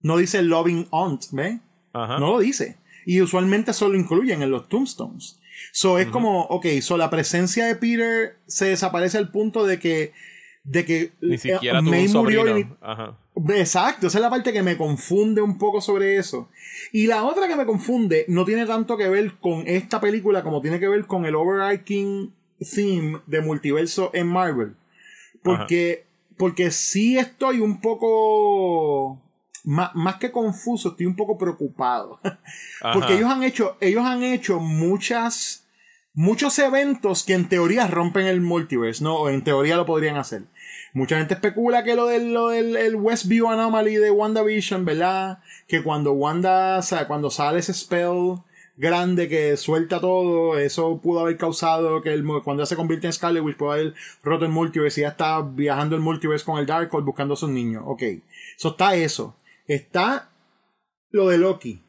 No 0.00 0.16
dice 0.16 0.40
Loving 0.40 0.88
Aunt, 0.90 1.24
¿ves? 1.32 1.60
No 1.92 2.18
lo 2.18 2.38
dice. 2.38 2.78
Y 3.04 3.20
usualmente 3.20 3.74
solo 3.74 3.98
incluyen 3.98 4.40
en 4.40 4.50
los 4.50 4.70
Tombstones. 4.70 5.38
So 5.72 5.98
es 5.98 6.08
como, 6.08 6.44
ok, 6.44 6.66
so 6.80 6.96
la 6.96 7.10
presencia 7.10 7.66
de 7.66 7.76
Peter 7.76 8.38
se 8.46 8.64
desaparece 8.64 9.18
al 9.18 9.30
punto 9.30 9.66
de 9.66 9.78
que 9.78 10.14
de 10.64 10.86
que 10.86 11.12
Ni 11.20 11.36
siquiera 11.36 11.82
May 11.82 12.08
murió 12.08 12.44
Exacto, 13.50 14.06
esa 14.06 14.18
es 14.18 14.22
la 14.22 14.30
parte 14.30 14.54
que 14.54 14.62
me 14.62 14.78
confunde 14.78 15.42
un 15.42 15.58
poco 15.58 15.82
sobre 15.82 16.16
eso. 16.16 16.48
Y 16.92 17.08
la 17.08 17.24
otra 17.24 17.46
que 17.46 17.56
me 17.56 17.66
confunde 17.66 18.24
no 18.26 18.46
tiene 18.46 18.64
tanto 18.64 18.96
que 18.96 19.10
ver 19.10 19.34
con 19.38 19.64
esta 19.66 20.00
película 20.00 20.42
como 20.42 20.62
tiene 20.62 20.80
que 20.80 20.88
ver 20.88 21.06
con 21.06 21.26
el 21.26 21.34
overarching 21.34 22.32
theme 22.64 23.20
de 23.26 23.40
multiverso 23.40 24.10
en 24.14 24.28
Marvel. 24.28 24.74
Porque, 25.42 26.06
porque 26.36 26.70
sí 26.70 27.18
estoy 27.18 27.60
un 27.60 27.80
poco. 27.80 29.20
Más, 29.64 29.94
más, 29.94 30.16
que 30.16 30.32
confuso, 30.32 30.90
estoy 30.90 31.06
un 31.06 31.16
poco 31.16 31.38
preocupado. 31.38 32.20
porque 32.94 33.14
ellos 33.14 33.30
han 33.30 33.42
hecho, 33.42 33.76
ellos 33.80 34.04
han 34.04 34.22
hecho 34.22 34.60
muchas. 34.60 35.60
Muchos 36.14 36.58
eventos 36.58 37.22
que 37.22 37.32
en 37.32 37.48
teoría 37.48 37.86
rompen 37.86 38.26
el 38.26 38.42
multiverse, 38.42 39.02
¿no? 39.02 39.16
O 39.16 39.30
en 39.30 39.42
teoría 39.42 39.76
lo 39.76 39.86
podrían 39.86 40.18
hacer. 40.18 40.42
Mucha 40.92 41.16
gente 41.16 41.32
especula 41.32 41.84
que 41.84 41.94
lo 41.94 42.06
del, 42.06 42.34
lo 42.34 42.48
del 42.48 42.76
el 42.76 42.96
Westview 42.96 43.48
Anomaly 43.48 43.94
de 43.96 44.10
WandaVision, 44.10 44.84
¿verdad? 44.84 45.38
Que 45.66 45.82
cuando 45.82 46.12
Wanda, 46.12 46.78
o 46.78 46.82
sea, 46.82 47.06
cuando 47.08 47.30
sale 47.30 47.60
ese 47.60 47.72
spell 47.72 48.42
grande 48.76 49.28
que 49.28 49.56
suelta 49.56 50.00
todo, 50.00 50.58
eso 50.58 51.00
pudo 51.00 51.20
haber 51.20 51.36
causado 51.36 52.00
que 52.02 52.12
el, 52.12 52.24
cuando 52.42 52.62
ya 52.62 52.66
se 52.66 52.76
convierte 52.76 53.06
en 53.06 53.12
Scarlet 53.12 53.42
Witch 53.42 53.56
pudo 53.56 53.72
haber 53.72 53.94
roto 54.22 54.44
el 54.44 54.50
multiverse 54.50 55.00
y 55.00 55.02
ya 55.02 55.10
está 55.10 55.40
viajando 55.42 55.96
el 55.96 56.02
multiverse 56.02 56.44
con 56.44 56.58
el 56.58 56.66
Darkhold 56.66 57.04
buscando 57.04 57.34
a 57.34 57.36
sus 57.36 57.50
niños. 57.50 57.82
Ok. 57.86 58.02
Eso 58.56 58.70
está 58.70 58.94
eso. 58.94 59.36
Está 59.66 60.30
lo 61.10 61.28
de 61.28 61.38
Loki. 61.38 61.82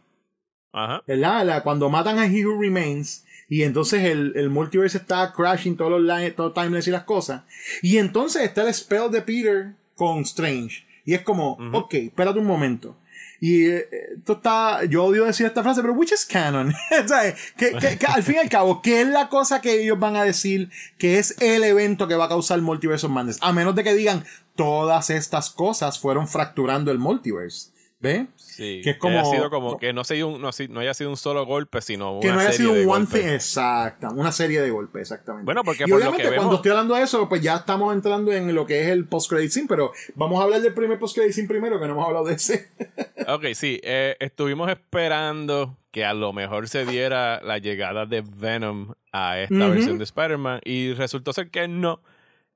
Ajá. 0.71 1.03
¿Verdad? 1.07 1.63
cuando 1.63 1.89
matan 1.89 2.19
a 2.19 2.25
He 2.25 2.45
Who 2.45 2.59
Remains 2.59 3.25
y 3.47 3.63
entonces 3.63 4.03
el, 4.03 4.33
el 4.35 4.49
multiverse 4.49 4.97
está 4.97 5.31
crashing 5.31 5.77
todos 5.77 6.01
los, 6.01 6.35
todos 6.35 6.53
timelines 6.53 6.87
y 6.87 6.91
las 6.91 7.03
cosas. 7.03 7.43
Y 7.81 7.97
entonces 7.97 8.43
está 8.43 8.67
el 8.67 8.73
spell 8.73 9.11
de 9.11 9.21
Peter 9.21 9.75
con 9.95 10.21
Strange. 10.21 10.85
Y 11.05 11.13
es 11.13 11.21
como, 11.21 11.57
ok, 11.73 11.93
espérate 11.95 12.39
un 12.39 12.45
momento. 12.45 12.97
Y 13.43 13.65
eh, 13.65 13.89
esto 14.19 14.33
está, 14.37 14.85
yo 14.85 15.03
odio 15.03 15.25
decir 15.25 15.45
esta 15.45 15.63
frase, 15.63 15.81
pero 15.81 15.91
which 15.91 16.13
is 16.13 16.25
canon? 16.25 16.73
¿Sabes? 17.07 17.35
Que, 17.57 17.75
al 18.07 18.23
fin 18.23 18.35
y 18.35 18.37
al 18.37 18.47
cabo, 18.47 18.81
¿qué 18.81 19.01
es 19.01 19.07
la 19.09 19.27
cosa 19.27 19.59
que 19.59 19.83
ellos 19.83 19.99
van 19.99 20.15
a 20.15 20.23
decir 20.23 20.71
que 20.97 21.19
es 21.19 21.35
el 21.41 21.65
evento 21.65 22.07
que 22.07 22.15
va 22.15 22.23
a 22.23 22.29
causar 22.29 22.55
el 22.55 22.63
Multiverse 22.63 23.05
of? 23.05 23.11
A 23.41 23.51
menos 23.51 23.75
de 23.75 23.83
que 23.83 23.95
digan, 23.95 24.23
todas 24.55 25.09
estas 25.09 25.49
cosas 25.49 25.99
fueron 25.99 26.29
fracturando 26.29 26.89
el 26.89 26.99
multiverse. 26.99 27.71
¿Ves? 28.03 28.27
Sí. 28.35 28.81
Que 28.83 28.91
es 28.91 28.97
como- 28.97 29.17
haya 29.17 29.25
sido 29.31 29.49
como 29.49 29.77
que 29.79 29.93
no, 29.93 30.03
sea 30.03 30.25
un- 30.25 30.41
no, 30.41 30.51
si- 30.51 30.67
no 30.67 30.81
haya 30.81 30.93
sido 30.93 31.09
un 31.09 31.15
solo 31.17 31.45
golpe, 31.45 31.81
sino 31.81 32.19
Que 32.19 32.27
una 32.27 32.35
no 32.35 32.41
haya 32.41 32.51
serie 32.51 32.71
sido 32.73 32.83
un 32.83 32.95
one 32.95 33.05
thing. 33.07 33.27
Exacto. 33.29 34.09
Una 34.13 34.31
serie 34.33 34.61
de 34.61 34.69
golpes, 34.69 35.03
exactamente. 35.03 35.45
Bueno, 35.45 35.63
porque 35.63 35.85
y 35.85 35.87
por 35.89 35.91
lo 35.91 35.95
obviamente 35.97 36.23
que 36.23 36.27
cuando 36.29 36.43
vemos- 36.49 36.55
estoy 36.57 36.71
hablando 36.71 36.95
de 36.95 37.01
eso, 37.03 37.29
pues 37.29 37.41
ya 37.41 37.55
estamos 37.55 37.93
entrando 37.95 38.31
en 38.33 38.53
lo 38.53 38.65
que 38.67 38.81
es 38.81 38.89
el 38.89 39.07
post-credit 39.07 39.49
scene, 39.51 39.67
pero 39.69 39.93
vamos 40.15 40.39
a 40.39 40.43
hablar 40.43 40.61
del 40.61 40.73
primer 40.73 40.99
post-credit 40.99 41.31
scene 41.31 41.47
primero, 41.47 41.79
que 41.79 41.87
no 41.87 41.93
hemos 41.93 42.05
hablado 42.05 42.25
de 42.25 42.33
ese. 42.35 42.67
Ok, 43.29 43.45
sí. 43.55 43.79
eh, 43.83 44.17
estuvimos 44.19 44.69
esperando 44.69 45.77
que 45.91 46.03
a 46.03 46.13
lo 46.13 46.33
mejor 46.33 46.67
se 46.67 46.85
diera 46.85 47.39
la 47.41 47.57
llegada 47.57 48.05
de 48.05 48.21
Venom 48.21 48.93
a 49.13 49.39
esta 49.39 49.67
versión 49.69 49.97
de 49.97 50.03
Spider-Man 50.03 50.59
y 50.65 50.93
resultó 50.93 51.31
ser 51.31 51.49
que 51.49 51.67
no, 51.69 52.01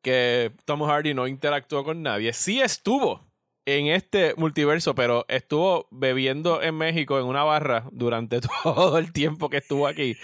que 0.01 0.51
Tom 0.65 0.81
Hardy 0.83 1.13
no 1.13 1.25
interactuó 1.27 1.83
con 1.85 2.01
nadie. 2.03 2.33
Sí 2.33 2.59
estuvo 2.61 3.23
en 3.67 3.87
este 3.87 4.33
multiverso, 4.37 4.95
pero 4.95 5.25
estuvo 5.27 5.87
bebiendo 5.91 6.61
en 6.61 6.75
México 6.75 7.19
en 7.19 7.25
una 7.25 7.43
barra 7.43 7.83
durante 7.91 8.39
todo 8.63 8.97
el 8.97 9.11
tiempo 9.11 9.49
que 9.49 9.57
estuvo 9.57 9.87
aquí. 9.87 10.15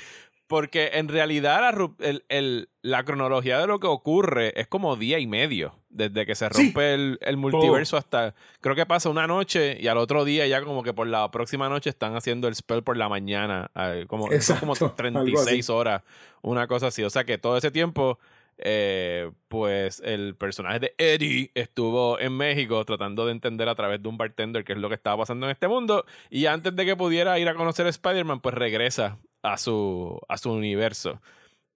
Porque 0.48 0.91
en 0.94 1.08
realidad 1.08 1.60
la, 1.62 1.89
el- 2.08 2.24
el- 2.30 2.70
la 2.82 3.04
cronología 3.04 3.60
de 3.60 3.66
lo 3.68 3.80
que 3.80 3.88
ocurre 3.88 4.60
es 4.60 4.68
como 4.68 4.96
día 4.96 5.20
y 5.20 5.26
medio. 5.28 5.76
Desde 5.89 6.26
que 6.26 6.36
se 6.36 6.48
Sí. 6.52 6.66
rompe 6.68 6.94
el, 6.94 7.18
el 7.22 7.38
multiverso 7.38 7.98
hasta. 7.98 8.34
Creo 8.62 8.76
que 8.76 8.86
pasa 8.86 9.10
una 9.10 9.26
noche 9.28 9.78
y 9.80 9.88
al 9.88 9.98
otro 9.98 10.24
día, 10.26 10.46
ya 10.48 10.62
como 10.64 10.82
que 10.84 10.94
por 10.94 11.08
la 11.08 11.30
próxima 11.32 11.70
noche 11.70 11.89
están 11.89 12.16
haciendo 12.16 12.48
el 12.48 12.56
spell 12.56 12.82
por 12.84 12.98
la 12.98 13.10
mañana. 13.10 13.72
Como, 14.08 14.30
son 14.41 14.58
como 14.58 14.74
Exacto, 14.74 14.86
algo 14.86 14.96
36 14.96 15.70
horas, 15.70 16.02
una 16.41 16.68
cosa 16.68 16.88
así. 16.88 17.04
O 17.04 17.10
sea 17.10 17.24
que 17.26 17.38
todo 17.38 17.58
ese 17.58 17.72
tiempo. 17.72 18.20
Eh, 18.58 19.32
pues 19.47 20.01
el 20.06 20.36
personaje 20.36 20.80
de 20.80 20.95
Eddie 20.97 21.51
estuvo 21.54 22.20
en 22.20 22.36
México 22.38 22.84
tratando 22.86 23.26
de 23.26 23.32
entender 23.32 23.70
a 23.70 23.76
través 23.76 24.01
de 24.01 24.10
un 24.10 24.18
bartender 24.18 24.64
qué 24.64 24.74
es 24.74 24.80
lo 24.80 24.89
que 24.89 24.95
estaba 24.95 25.18
pasando 25.18 25.45
en 25.45 25.51
este 25.51 25.68
mundo 25.68 26.06
y 26.30 26.45
antes 26.45 26.76
de 26.76 26.86
que 26.86 26.95
pudiera 26.95 27.38
ir 27.39 27.49
a 27.49 27.56
conocer 27.56 27.86
a 27.86 27.89
Spider-Man 27.89 28.41
pues 28.41 28.56
regresa 28.56 29.20
a 29.41 29.58
su, 29.58 30.20
a 30.28 30.38
su 30.38 30.51
universo. 30.51 31.22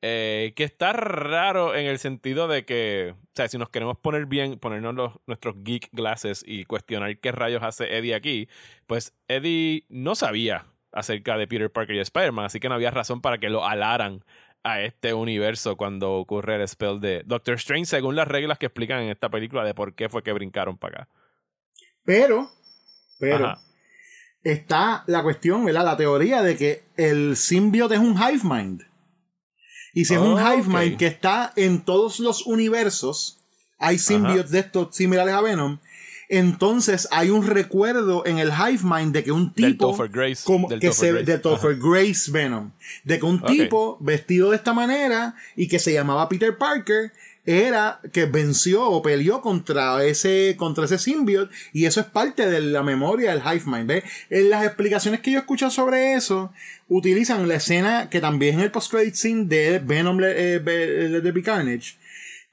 Eh, 0.03 0.53
que 0.55 0.63
está 0.63 0.93
raro 0.93 1.75
en 1.75 1.87
el 1.87 1.97
sentido 1.97 2.47
de 2.47 2.65
que, 2.65 3.15
o 3.17 3.29
sea, 3.33 3.47
si 3.47 3.57
nos 3.57 3.69
queremos 3.69 3.97
poner 3.97 4.27
bien, 4.27 4.59
ponernos 4.59 5.13
nuestros 5.25 5.55
geek 5.63 5.89
glasses 5.91 6.43
y 6.45 6.65
cuestionar 6.65 7.17
qué 7.19 7.31
rayos 7.31 7.63
hace 7.63 7.97
Eddie 7.97 8.13
aquí, 8.13 8.47
pues 8.85 9.15
Eddie 9.27 9.85
no 9.89 10.13
sabía 10.13 10.67
acerca 10.91 11.35
de 11.37 11.47
Peter 11.47 11.71
Parker 11.71 11.95
y 11.95 11.99
Spider-Man, 11.99 12.45
así 12.45 12.59
que 12.59 12.69
no 12.69 12.75
había 12.75 12.91
razón 12.91 13.21
para 13.21 13.39
que 13.39 13.49
lo 13.49 13.65
alaran 13.65 14.23
a 14.67 14.81
este 14.81 15.13
universo 15.13 15.77
cuando 15.77 16.13
ocurre 16.13 16.55
el 16.55 16.67
spell 16.67 16.99
de 16.99 17.23
Doctor 17.25 17.55
Strange, 17.55 17.85
según 17.85 18.15
las 18.17 18.27
reglas 18.27 18.57
que 18.57 18.65
explican 18.65 19.01
en 19.01 19.09
esta 19.09 19.29
película 19.29 19.63
de 19.63 19.73
por 19.73 19.95
qué 19.95 20.09
fue 20.09 20.23
que 20.23 20.33
brincaron 20.33 20.77
para 20.77 21.03
acá. 21.03 21.09
Pero, 22.03 22.51
pero, 23.17 23.47
Ajá. 23.47 23.61
está 24.43 25.03
la 25.07 25.23
cuestión, 25.23 25.63
¿verdad? 25.63 25.85
La 25.85 25.95
teoría 25.95 26.41
de 26.41 26.57
que 26.57 26.83
el 26.97 27.37
symbiote 27.37 27.95
es 27.95 28.01
un 28.01 28.15
hive 28.17 28.41
mind. 28.43 28.83
Y 29.93 30.05
si 30.05 30.13
es 30.13 30.19
un 30.19 30.37
hive 30.37 30.67
mind 30.67 30.97
que 30.97 31.07
está 31.07 31.53
en 31.55 31.83
todos 31.83 32.19
los 32.19 32.45
universos, 32.45 33.39
hay 33.79 33.97
symbiotes 33.97 34.51
de 34.51 34.59
estos 34.59 34.95
similares 34.95 35.33
a 35.33 35.41
Venom, 35.41 35.79
entonces 36.29 37.07
hay 37.11 37.29
un 37.29 37.45
recuerdo 37.45 38.25
en 38.25 38.37
el 38.37 38.49
hive 38.49 38.83
mind 38.83 39.13
de 39.13 39.23
que 39.23 39.31
un 39.31 39.53
tipo 39.53 39.87
Topher 39.87 40.09
Grace. 40.09 40.43
como 40.43 40.67
del 40.67 40.79
que 40.79 40.91
se 40.91 41.11
Grace. 41.11 41.25
de 41.25 41.37
Topher 41.39 41.77
Grace 41.77 42.31
Venom, 42.31 42.71
de 43.03 43.19
que 43.19 43.25
un 43.25 43.41
tipo 43.41 43.97
vestido 44.01 44.51
de 44.51 44.57
esta 44.57 44.73
manera 44.73 45.35
y 45.55 45.67
que 45.67 45.79
se 45.79 45.93
llamaba 45.93 46.27
Peter 46.27 46.57
Parker 46.57 47.11
era 47.47 48.01
que 48.11 48.25
venció 48.25 48.83
o 48.83 49.01
peleó 49.01 49.41
contra 49.41 50.03
ese 50.03 50.55
contra 50.57 50.83
ese 50.83 50.97
symbiote 50.97 51.53
y 51.71 51.85
eso 51.85 52.01
es 52.01 52.05
parte 52.05 52.45
de 52.45 52.59
la 52.59 52.83
memoria 52.83 53.31
del 53.31 53.41
hive 53.41 53.63
mind 53.65 53.87
¿ves? 53.87 54.03
en 54.29 54.49
las 54.49 54.65
explicaciones 54.65 55.21
que 55.21 55.31
yo 55.31 55.37
he 55.37 55.39
escuchado 55.39 55.71
sobre 55.71 56.13
eso 56.15 56.51
utilizan 56.89 57.47
la 57.47 57.55
escena 57.55 58.09
que 58.09 58.19
también 58.19 58.55
en 58.55 58.61
el 58.61 58.71
post 58.71 58.91
credit 58.91 59.15
scene 59.15 59.45
de 59.45 59.79
Venom 59.79 60.19
eh, 60.21 60.59
de 60.59 61.21
de 61.21 61.41
Carnage 61.41 61.95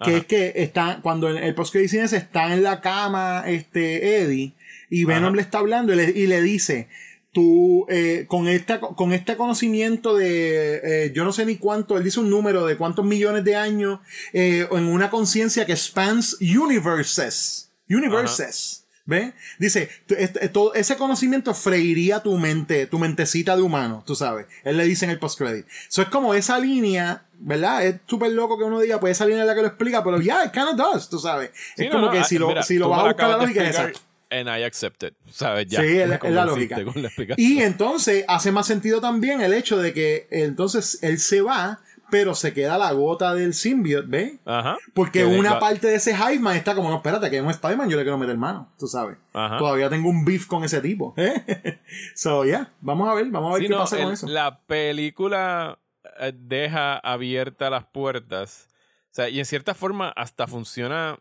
que 0.02 0.16
es 0.16 0.24
que 0.26 0.52
está 0.56 1.00
cuando 1.02 1.30
en 1.30 1.36
el 1.36 1.54
post 1.54 1.74
está 1.74 2.52
en 2.52 2.62
la 2.62 2.80
cama 2.80 3.44
este 3.46 4.20
Eddie 4.22 4.54
y 4.90 5.04
Venom 5.04 5.28
Ajá. 5.28 5.36
le 5.36 5.42
está 5.42 5.58
hablando 5.58 5.92
y 5.92 5.96
le, 5.96 6.10
y 6.10 6.26
le 6.26 6.42
dice 6.42 6.88
tú 7.32 7.86
eh, 7.88 8.26
con 8.28 8.48
esta 8.48 8.80
con 8.80 9.12
este 9.12 9.36
conocimiento 9.36 10.14
de 10.16 10.80
eh, 10.82 11.12
yo 11.14 11.24
no 11.24 11.32
sé 11.32 11.44
ni 11.44 11.56
cuánto 11.56 11.98
él 11.98 12.04
dice 12.04 12.20
un 12.20 12.30
número 12.30 12.64
de 12.64 12.76
cuántos 12.76 13.04
millones 13.04 13.44
de 13.44 13.56
años 13.56 14.00
eh, 14.32 14.66
en 14.70 14.84
una 14.86 15.10
conciencia 15.10 15.66
que 15.66 15.76
spans 15.76 16.38
universes 16.40 17.72
universes 17.88 18.83
¿Ve? 19.06 19.34
Dice, 19.58 19.90
este- 20.16 20.48
todo 20.48 20.72
ese 20.74 20.96
conocimiento 20.96 21.52
freiría 21.52 22.22
tu 22.22 22.38
mente, 22.38 22.86
tu 22.86 22.98
mentecita 22.98 23.54
de 23.54 23.60
humano, 23.62 24.02
tú 24.06 24.14
sabes. 24.14 24.46
Él 24.64 24.78
le 24.78 24.84
dice 24.84 25.04
en 25.04 25.10
el 25.10 25.18
post-credit. 25.18 25.66
Eso 25.90 26.00
es 26.02 26.08
como 26.08 26.32
esa 26.32 26.58
línea, 26.58 27.26
¿verdad? 27.38 27.84
Es 27.86 27.96
súper 28.06 28.30
loco 28.32 28.56
que 28.56 28.64
uno 28.64 28.80
diga, 28.80 28.98
pues 29.00 29.12
esa 29.12 29.26
línea 29.26 29.42
es 29.42 29.46
la 29.46 29.54
que 29.54 29.60
lo 29.60 29.66
explica, 29.68 30.02
pero 30.02 30.20
ya, 30.22 30.44
it 30.46 30.52
kind 30.52 30.68
of 30.68 30.76
does, 30.76 31.10
tú 31.10 31.18
sabes. 31.18 31.50
Sí, 31.76 31.84
es 31.84 31.86
no, 31.90 31.96
como 31.96 32.06
no, 32.06 32.12
que 32.12 32.20
ah, 32.20 32.24
si 32.24 32.38
lo, 32.38 32.62
si 32.62 32.78
lo 32.78 32.88
vas 32.88 33.00
a 33.00 33.04
buscar 33.04 33.28
la 33.28 33.36
lógica 33.36 33.62
es 33.62 33.70
esa. 33.70 33.92
And 34.30 34.48
I 34.48 34.62
accept 34.64 35.02
it. 35.02 35.14
¿Sabes? 35.30 35.66
Ya. 35.68 35.80
Sí, 35.82 35.86
es, 35.98 36.08
la- 36.08 36.44
lógica. 36.46 36.78
la. 36.78 37.10
Y 37.36 37.60
entonces 37.60 38.24
hace 38.26 38.50
más 38.52 38.66
sentido 38.66 39.00
también 39.02 39.42
el 39.42 39.52
hecho 39.52 39.76
de 39.76 39.92
que 39.92 40.26
entonces 40.30 40.98
él 41.02 41.18
se 41.20 41.42
va, 41.42 41.80
pero 42.14 42.36
se 42.36 42.54
queda 42.54 42.78
la 42.78 42.92
gota 42.92 43.34
del 43.34 43.54
symbiote, 43.54 44.06
¿ves? 44.06 44.32
Ajá. 44.44 44.76
Porque 44.94 45.18
Que 45.20 45.24
una 45.26 45.54
venga- 45.54 45.58
parte 45.58 45.88
de 45.88 45.96
ese 45.96 46.12
Hive 46.12 46.38
Man 46.38 46.54
está 46.56 46.76
como, 46.76 46.88
no, 46.88 46.94
espérate, 46.98 47.28
que 47.28 47.38
es 47.38 47.42
un 47.42 47.50
Spider-Man, 47.50 47.88
yo 47.90 47.96
le 47.96 48.04
quiero 48.04 48.16
meter 48.18 48.36
mano, 48.36 48.72
tú 48.78 48.86
sabes. 48.86 49.16
Ajá. 49.32 49.58
Todavía 49.58 49.90
tengo 49.90 50.08
un 50.08 50.24
beef 50.24 50.46
con 50.46 50.62
ese 50.62 50.80
tipo. 50.80 51.12
¿eh? 51.16 51.80
so, 52.14 52.44
yeah, 52.44 52.70
vamos 52.80 53.08
a 53.08 53.14
ver, 53.14 53.26
vamos 53.30 53.50
a 53.50 53.54
ver 53.54 53.62
Sí, 53.62 53.66
qué 53.66 53.74
no, 53.74 53.80
pasa 53.80 53.96
con 54.00 54.12
eso. 54.12 54.28
La 54.28 54.60
película 54.60 55.80
eh, 56.20 56.32
deja 56.32 56.98
abiertas 56.98 57.68
las 57.68 57.84
puertas. 57.86 58.68
O 59.10 59.14
sea, 59.14 59.28
y 59.28 59.40
en 59.40 59.44
cierta 59.44 59.74
forma 59.74 60.10
hasta 60.10 60.46
funciona. 60.46 61.18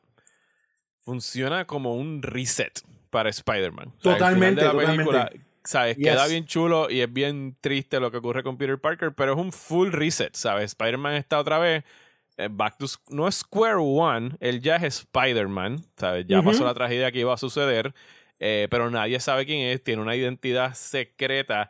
Funciona 0.99 1.65
como 1.65 1.95
un 1.95 2.21
reset 2.21 2.81
para 3.09 3.31
Spider-Man. 3.31 3.87
O 3.97 4.01
sea, 4.03 4.13
Totalmente, 4.13 4.61
totalmente. 4.63 5.41
¿Sabes? 5.63 5.97
Yes. 5.97 6.05
Queda 6.07 6.27
bien 6.27 6.45
chulo 6.45 6.89
y 6.89 7.01
es 7.01 7.11
bien 7.11 7.55
triste 7.61 7.99
lo 7.99 8.11
que 8.11 8.17
ocurre 8.17 8.43
con 8.43 8.57
Peter 8.57 8.79
Parker, 8.79 9.13
pero 9.13 9.33
es 9.33 9.39
un 9.39 9.51
full 9.51 9.91
reset, 9.91 10.35
¿sabes? 10.35 10.71
Spider-Man 10.71 11.15
está 11.15 11.39
otra 11.39 11.59
vez. 11.59 11.83
eh, 12.37 12.49
Back 12.51 12.77
to, 12.77 12.85
no 13.09 13.27
es 13.27 13.35
Square 13.35 13.77
One, 13.77 14.31
él 14.39 14.61
ya 14.61 14.77
es 14.77 14.99
Spider-Man, 14.99 15.83
¿sabes? 15.97 16.25
Ya 16.27 16.39
Ujú. 16.39 16.49
pasó 16.49 16.65
la 16.65 16.73
tragedia 16.73 17.11
que 17.11 17.19
iba 17.19 17.33
a 17.33 17.37
suceder, 17.37 17.93
eh, 18.39 18.67
pero 18.71 18.89
nadie 18.89 19.19
sabe 19.19 19.45
quién 19.45 19.67
es, 19.67 19.83
tiene 19.83 20.01
una 20.01 20.15
identidad 20.15 20.73
secreta 20.73 21.69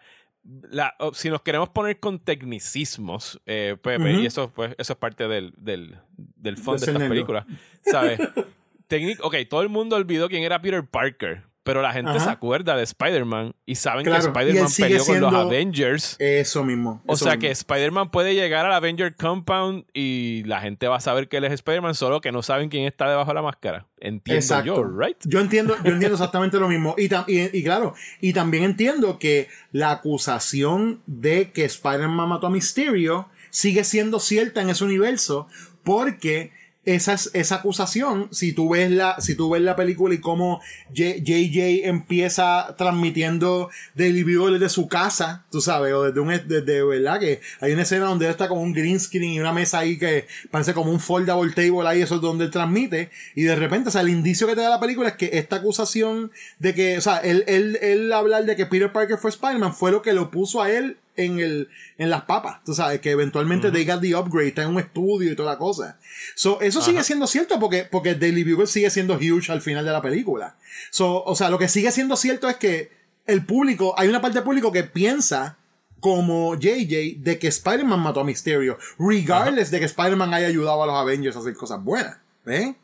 la, 0.69 0.93
si 1.13 1.29
nos 1.29 1.41
queremos 1.41 1.69
poner 1.69 1.99
con 2.01 2.19
tecnicismos, 2.19 3.39
eh, 3.45 3.77
Pepe, 3.81 4.11
y 4.21 4.25
eso, 4.25 4.51
pues, 4.51 4.75
eso 4.77 4.91
es 4.93 4.99
parte 4.99 5.27
del, 5.29 5.53
del, 5.57 5.97
del 6.17 6.57
fondo 6.57 6.85
de 6.85 6.91
estas 6.91 7.07
películas, 7.09 7.45
¿sabes? 7.85 8.19
Técnic- 8.89 9.19
ok, 9.21 9.35
todo 9.49 9.61
el 9.61 9.69
mundo 9.69 9.95
olvidó 9.95 10.27
quién 10.27 10.43
era 10.43 10.61
Peter 10.61 10.85
Parker, 10.85 11.43
pero 11.63 11.81
la 11.81 11.93
gente 11.93 12.11
Ajá. 12.11 12.19
se 12.19 12.29
acuerda 12.29 12.75
de 12.75 12.83
Spider-Man 12.83 13.55
y 13.65 13.75
saben 13.75 14.03
Claro, 14.05 14.21
que 14.21 14.39
Spider-Man 14.39 14.71
peleó 14.77 15.05
con 15.05 15.19
los 15.21 15.33
Avengers. 15.33 16.15
Eso 16.19 16.63
mismo. 16.63 17.01
O 17.07 17.15
sea 17.15 17.31
mismo. 17.31 17.41
que 17.41 17.51
Spider-Man 17.51 18.11
puede 18.11 18.35
llegar 18.35 18.65
al 18.65 18.73
Avenger 18.73 19.15
Compound 19.15 19.85
y 19.93 20.43
la 20.45 20.61
gente 20.61 20.87
va 20.87 20.97
a 20.97 20.99
saber 20.99 21.29
que 21.29 21.37
él 21.37 21.45
es 21.45 21.53
Spider-Man, 21.53 21.95
solo 21.95 22.21
que 22.21 22.31
no 22.31 22.41
saben 22.43 22.69
quién 22.69 22.85
está 22.85 23.09
debajo 23.09 23.29
de 23.31 23.35
la 23.35 23.41
máscara. 23.41 23.87
Entiendo 23.99 24.39
Exacto. 24.39 24.75
yo, 24.75 24.99
¿right? 24.99 25.17
Yo 25.23 25.39
entiendo, 25.39 25.75
yo 25.83 25.91
entiendo 25.91 26.13
exactamente 26.15 26.59
lo 26.59 26.67
mismo. 26.67 26.95
Y, 26.97 27.05
y, 27.27 27.57
y 27.57 27.63
claro, 27.63 27.95
y 28.19 28.33
también 28.33 28.63
entiendo 28.63 29.17
que 29.17 29.47
la 29.71 29.91
acusación 29.91 31.01
de 31.05 31.51
que 31.51 31.65
Spider-Man 31.65 32.27
mató 32.27 32.47
a 32.47 32.49
Mysterio 32.49 33.29
sigue 33.49 33.83
siendo 33.83 34.19
cierta 34.19 34.61
en 34.61 34.69
ese 34.69 34.83
universo 34.83 35.47
porque 35.83 36.51
esa, 36.85 37.13
es- 37.13 37.29
esa 37.33 37.55
acusación, 37.55 38.27
si 38.31 38.51
tú 38.53 38.69
ves 38.69 38.91
la, 38.91 39.19
si 39.21 39.35
tú 39.35 39.49
ves 39.49 39.61
la 39.61 39.75
película 39.75 40.13
y 40.13 40.19
cómo 40.19 40.59
JJ 40.93 41.85
empieza 41.87 42.75
transmitiendo 42.77 43.69
Daily 43.95 44.23
Bugle 44.23 44.59
desde 44.59 44.69
su 44.73 44.87
casa, 44.87 45.45
tú 45.51 45.61
sabes, 45.61 45.93
o 45.93 46.03
desde 46.03 46.19
un, 46.19 46.29
desde, 46.47 46.83
¿verdad? 46.83 47.19
Que 47.19 47.39
hay 47.61 47.71
una 47.73 47.83
escena 47.83 48.05
donde 48.05 48.25
él 48.25 48.31
está 48.31 48.47
con 48.47 48.59
un 48.59 48.73
green 48.73 48.99
screen 48.99 49.33
y 49.33 49.39
una 49.39 49.53
mesa 49.53 49.79
ahí 49.79 49.97
que 49.97 50.27
parece 50.51 50.73
como 50.73 50.91
un 50.91 50.99
foldable 50.99 51.53
table 51.53 51.87
ahí, 51.87 52.01
eso 52.01 52.15
es 52.15 52.21
donde 52.21 52.45
él 52.45 52.51
transmite, 52.51 53.09
y 53.35 53.43
de 53.43 53.55
repente, 53.55 53.89
o 53.89 53.91
sea, 53.91 54.01
el 54.01 54.09
indicio 54.09 54.47
que 54.47 54.55
te 54.55 54.61
da 54.61 54.69
la 54.69 54.79
película 54.79 55.09
es 55.09 55.15
que 55.15 55.29
esta 55.33 55.57
acusación 55.57 56.31
de 56.59 56.73
que, 56.73 56.97
o 56.97 57.01
sea, 57.01 57.17
él, 57.17 57.43
él, 57.47 57.77
él 57.81 58.11
hablar 58.13 58.45
de 58.45 58.55
que 58.55 58.65
Peter 58.65 58.91
Parker 58.91 59.17
fue 59.17 59.29
Spider-Man 59.29 59.73
fue 59.73 59.91
lo 59.91 60.01
que 60.01 60.13
lo 60.13 60.31
puso 60.31 60.61
a 60.61 60.69
él 60.71 60.97
en 61.15 61.39
el 61.39 61.69
en 61.97 62.09
las 62.09 62.23
papas, 62.23 62.63
tú 62.63 62.73
sabes, 62.73 62.99
que 63.01 63.11
eventualmente 63.11 63.71
they 63.71 63.85
got 63.85 64.01
the 64.01 64.15
upgrade, 64.15 64.49
está 64.49 64.63
en 64.63 64.69
un 64.69 64.79
estudio 64.79 65.31
y 65.31 65.35
toda 65.35 65.53
la 65.53 65.57
cosa. 65.57 65.99
So, 66.35 66.61
eso 66.61 66.81
sigue 66.81 67.03
siendo 67.03 67.27
cierto 67.27 67.59
porque, 67.59 67.87
porque 67.89 68.15
Daily 68.15 68.43
Bugle 68.43 68.67
sigue 68.67 68.89
siendo 68.89 69.15
huge 69.15 69.51
al 69.51 69.61
final 69.61 69.85
de 69.85 69.91
la 69.91 70.01
película. 70.01 70.57
So, 70.91 71.23
o 71.23 71.35
sea, 71.35 71.49
lo 71.49 71.59
que 71.59 71.67
sigue 71.67 71.91
siendo 71.91 72.15
cierto 72.15 72.49
es 72.49 72.57
que 72.57 72.91
el 73.25 73.45
público, 73.45 73.93
hay 73.97 74.07
una 74.07 74.21
parte 74.21 74.35
del 74.35 74.43
público 74.43 74.71
que 74.71 74.83
piensa 74.83 75.57
como 75.99 76.55
JJ 76.55 77.19
de 77.19 77.39
que 77.39 77.47
Spider-Man 77.47 78.01
mató 78.01 78.19
a 78.19 78.23
Mysterio, 78.25 78.77
regardless 78.99 79.71
de 79.71 79.79
que 79.79 79.85
Spider-Man 79.85 80.33
haya 80.33 80.47
ayudado 80.47 80.83
a 80.83 80.87
los 80.87 80.95
Avengers 80.95 81.35
a 81.35 81.39
hacer 81.39 81.53
cosas 81.53 81.81
buenas. 81.81 82.17
¿Eh? 82.45 82.75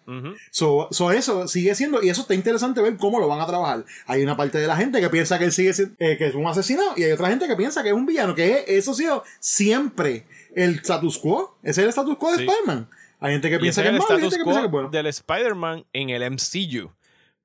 so, 0.51 0.87
eso 1.11 1.47
sigue 1.47 1.75
siendo, 1.75 2.01
y 2.01 2.09
eso 2.09 2.21
está 2.21 2.33
interesante 2.33 2.81
ver 2.81 2.95
cómo 2.97 3.19
lo 3.19 3.27
van 3.27 3.41
a 3.41 3.45
trabajar. 3.45 3.85
Hay 4.07 4.23
una 4.23 4.37
parte 4.37 4.57
de 4.57 4.67
la 4.67 4.77
gente 4.77 5.01
que 5.01 5.09
piensa 5.09 5.37
que 5.37 5.45
él 5.45 5.51
sigue 5.51 5.71
eh, 5.99 6.17
que 6.17 6.27
es 6.27 6.35
un 6.35 6.47
asesino, 6.47 6.81
y 6.95 7.03
hay 7.03 7.11
otra 7.11 7.29
gente 7.29 7.47
que 7.47 7.55
piensa 7.55 7.83
que 7.83 7.89
es 7.89 7.95
un 7.95 8.05
villano, 8.05 8.35
que 8.35 8.63
eso 8.67 8.91
ha 8.91 8.95
sido 8.95 9.23
siempre 9.39 10.25
el 10.55 10.75
status 10.75 11.17
quo. 11.17 11.57
Ese 11.61 11.81
es 11.81 11.85
el 11.85 11.89
status 11.89 12.17
quo 12.17 12.31
de 12.31 12.43
Spider-Man. 12.43 12.89
Hay 13.19 13.33
gente 13.33 13.49
que 13.49 13.59
piensa 13.59 13.83
que 13.83 13.89
es 13.89 14.05
que 14.05 14.15
piensa 14.15 14.37
que 14.37 14.65
es 14.65 14.71
bueno. 14.71 14.89
Del 14.89 15.07
Spider-Man 15.07 15.85
en 15.91 16.09
el 16.09 16.31
MCU. 16.31 16.91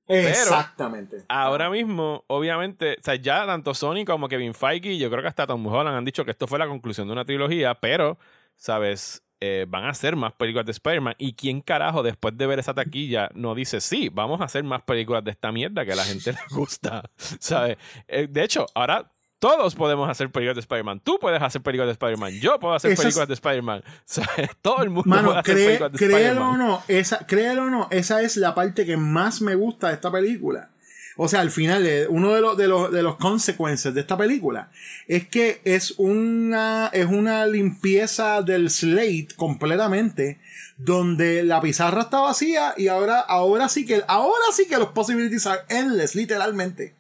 Exactamente. 0.06 1.24
ahora 1.28 1.70
mismo, 1.70 2.24
obviamente, 2.26 2.96
o 3.00 3.02
sea, 3.02 3.14
ya 3.14 3.46
tanto 3.46 3.72
Sony 3.72 4.04
como 4.06 4.28
Kevin 4.28 4.52
Feige, 4.52 4.98
yo 4.98 5.08
creo 5.10 5.22
que 5.22 5.28
hasta 5.28 5.46
Tom 5.46 5.66
Holland 5.66 5.96
han 5.96 6.04
dicho 6.04 6.26
que 6.26 6.32
esto 6.32 6.46
fue 6.46 6.58
la 6.58 6.68
conclusión 6.68 7.06
de 7.06 7.14
una 7.14 7.24
trilogía, 7.24 7.74
pero, 7.74 8.18
¿sabes? 8.56 9.22
Eh, 9.40 9.66
van 9.68 9.84
a 9.84 9.90
hacer 9.90 10.16
más 10.16 10.32
películas 10.32 10.64
de 10.66 10.72
Spider-Man. 10.72 11.14
¿Y 11.18 11.34
quién 11.34 11.60
carajo 11.60 12.02
después 12.02 12.36
de 12.36 12.46
ver 12.46 12.58
esa 12.58 12.72
taquilla 12.72 13.28
no 13.34 13.54
dice, 13.54 13.80
sí, 13.80 14.08
vamos 14.12 14.40
a 14.40 14.44
hacer 14.44 14.64
más 14.64 14.82
películas 14.82 15.22
de 15.24 15.32
esta 15.32 15.52
mierda 15.52 15.84
que 15.84 15.92
a 15.92 15.96
la 15.96 16.04
gente 16.04 16.32
le 16.32 16.38
gusta? 16.50 17.02
¿Sabes? 17.16 17.76
Eh, 18.08 18.26
de 18.30 18.44
hecho, 18.44 18.66
ahora 18.74 19.10
todos 19.38 19.74
podemos 19.74 20.08
hacer 20.08 20.30
películas 20.30 20.56
de 20.56 20.60
Spider-Man. 20.60 21.00
Tú 21.00 21.18
puedes 21.20 21.42
hacer 21.42 21.60
películas 21.60 21.88
de 21.88 21.92
Spider-Man. 21.92 22.40
Yo 22.40 22.58
puedo 22.58 22.72
hacer 22.72 22.96
películas 22.96 23.28
de 23.28 23.34
Spider-Man. 23.34 23.84
Todo 24.62 24.82
el 24.82 24.88
mundo 24.88 25.22
puede 25.22 25.38
hacer 25.38 25.54
películas 25.54 25.92
de 25.92 26.06
Spider-Man. 26.06 26.48
o 26.48 26.56
no, 26.56 26.82
esa, 26.88 27.26
créelo 27.26 27.64
o 27.64 27.70
no, 27.70 27.88
esa 27.90 28.22
es 28.22 28.38
la 28.38 28.54
parte 28.54 28.86
que 28.86 28.96
más 28.96 29.42
me 29.42 29.54
gusta 29.54 29.88
de 29.88 29.94
esta 29.94 30.10
película. 30.10 30.70
O 31.16 31.28
sea, 31.28 31.40
al 31.40 31.50
final, 31.50 31.86
eh, 31.86 32.06
uno 32.08 32.32
de 32.32 32.40
los, 32.40 32.56
de 32.56 32.66
los, 32.66 32.90
de 32.90 33.02
los 33.02 33.16
consecuencias 33.16 33.94
de 33.94 34.00
esta 34.00 34.16
película 34.16 34.70
es 35.06 35.28
que 35.28 35.60
es 35.64 35.94
una, 35.96 36.90
es 36.92 37.06
una 37.06 37.46
limpieza 37.46 38.42
del 38.42 38.68
slate 38.70 39.28
completamente, 39.36 40.40
donde 40.76 41.44
la 41.44 41.60
pizarra 41.60 42.02
está 42.02 42.20
vacía 42.20 42.74
y 42.76 42.88
ahora, 42.88 43.20
ahora 43.20 43.68
sí 43.68 43.86
que, 43.86 44.02
ahora 44.08 44.44
sí 44.52 44.66
que 44.66 44.76
los 44.76 44.88
possibilities 44.88 45.46
are 45.46 45.62
endless, 45.68 46.14
literalmente. 46.14 46.94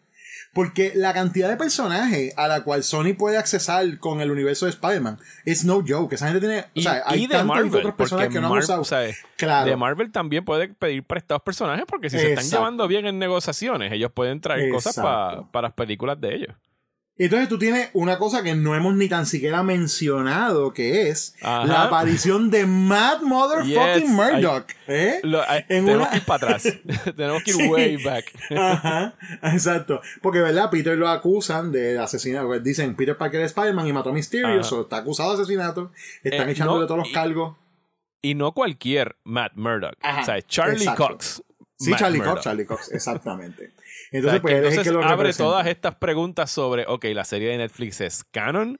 Porque 0.54 0.92
la 0.94 1.12
cantidad 1.12 1.48
de 1.48 1.56
personajes 1.56 2.32
a 2.36 2.48
la 2.48 2.62
cual 2.62 2.84
Sony 2.84 3.14
puede 3.18 3.36
accesar 3.36 3.98
con 3.98 4.20
el 4.20 4.30
universo 4.30 4.66
de 4.66 4.70
Spider-Man 4.70 5.18
es 5.44 5.64
no 5.64 5.82
joke. 5.86 6.14
Esa 6.14 6.28
gente 6.28 6.40
tiene. 6.40 6.64
o 6.76 6.80
sea, 6.80 7.02
hay 7.06 7.26
de 7.26 7.42
Marvel, 7.42 7.74
otros 7.74 7.94
personajes 7.94 8.32
que 8.32 8.40
no 8.40 8.52
han 8.52 8.58
usado. 8.60 8.84
claro. 9.36 9.68
De 9.68 9.76
Marvel 9.76 10.12
también 10.12 10.44
puede 10.44 10.68
pedir 10.68 11.02
prestados 11.02 11.42
personajes 11.42 11.84
porque 11.86 12.08
si 12.08 12.18
se 12.18 12.32
están 12.32 12.48
llevando 12.48 12.88
bien 12.88 13.06
en 13.06 13.18
negociaciones, 13.18 13.92
ellos 13.92 14.10
pueden 14.12 14.40
traer 14.40 14.70
cosas 14.70 14.94
para 14.96 15.62
las 15.68 15.72
películas 15.72 16.20
de 16.20 16.34
ellos. 16.34 16.54
Entonces 17.16 17.48
tú 17.48 17.58
tienes 17.58 17.90
una 17.92 18.18
cosa 18.18 18.42
que 18.42 18.56
no 18.56 18.74
hemos 18.74 18.94
ni 18.96 19.08
tan 19.08 19.24
siquiera 19.26 19.62
mencionado, 19.62 20.72
que 20.72 21.08
es 21.08 21.36
la 21.40 21.84
aparición 21.84 22.50
de 22.50 22.66
Mad 22.66 23.20
Motherfucking 23.20 24.12
Murdoch. 24.12 24.66
¿eh? 24.88 25.20
tenemos 25.68 26.08
que 26.08 26.16
ir 26.16 26.24
para 26.24 26.46
atrás. 26.46 26.64
tenemos 27.16 27.42
que 27.44 27.52
ir 27.52 27.70
way 27.70 28.02
back. 28.02 28.32
Ajá, 28.50 29.14
exacto. 29.44 30.00
Porque, 30.22 30.40
¿verdad? 30.40 30.70
Peter 30.70 30.98
lo 30.98 31.08
acusan 31.08 31.70
de 31.70 32.00
asesinato. 32.00 32.58
Dicen, 32.58 32.96
Peter 32.96 33.16
Parker 33.16 33.42
es 33.42 33.46
Spider-Man 33.46 33.86
y 33.86 33.92
mató 33.92 34.10
a 34.10 34.12
Mysterio. 34.12 34.60
está 34.60 34.96
acusado 34.96 35.36
de 35.36 35.42
asesinato. 35.42 35.92
Están 36.24 36.48
eh, 36.48 36.52
echándole 36.52 36.86
todos 36.86 36.98
los 36.98 37.10
cargos. 37.10 37.56
Y 38.22 38.34
no 38.34 38.52
cualquier 38.52 39.16
Matt 39.22 39.52
Murdoch. 39.54 39.94
o 40.02 40.24
sea, 40.24 40.42
Charlie 40.42 40.86
Cox. 40.96 41.42
Sí, 41.76 41.92
Charlie 41.96 42.20
Cox, 42.20 42.40
Charlie 42.42 42.66
Cox, 42.66 42.90
exactamente. 42.92 43.72
Entonces, 44.14 44.40
pues, 44.40 44.88
abre 45.02 45.32
todas 45.32 45.66
estas 45.66 45.96
preguntas 45.96 46.48
sobre, 46.48 46.84
ok, 46.86 47.06
la 47.06 47.24
serie 47.24 47.48
de 47.48 47.58
Netflix 47.58 48.00
es 48.00 48.22
canon. 48.22 48.78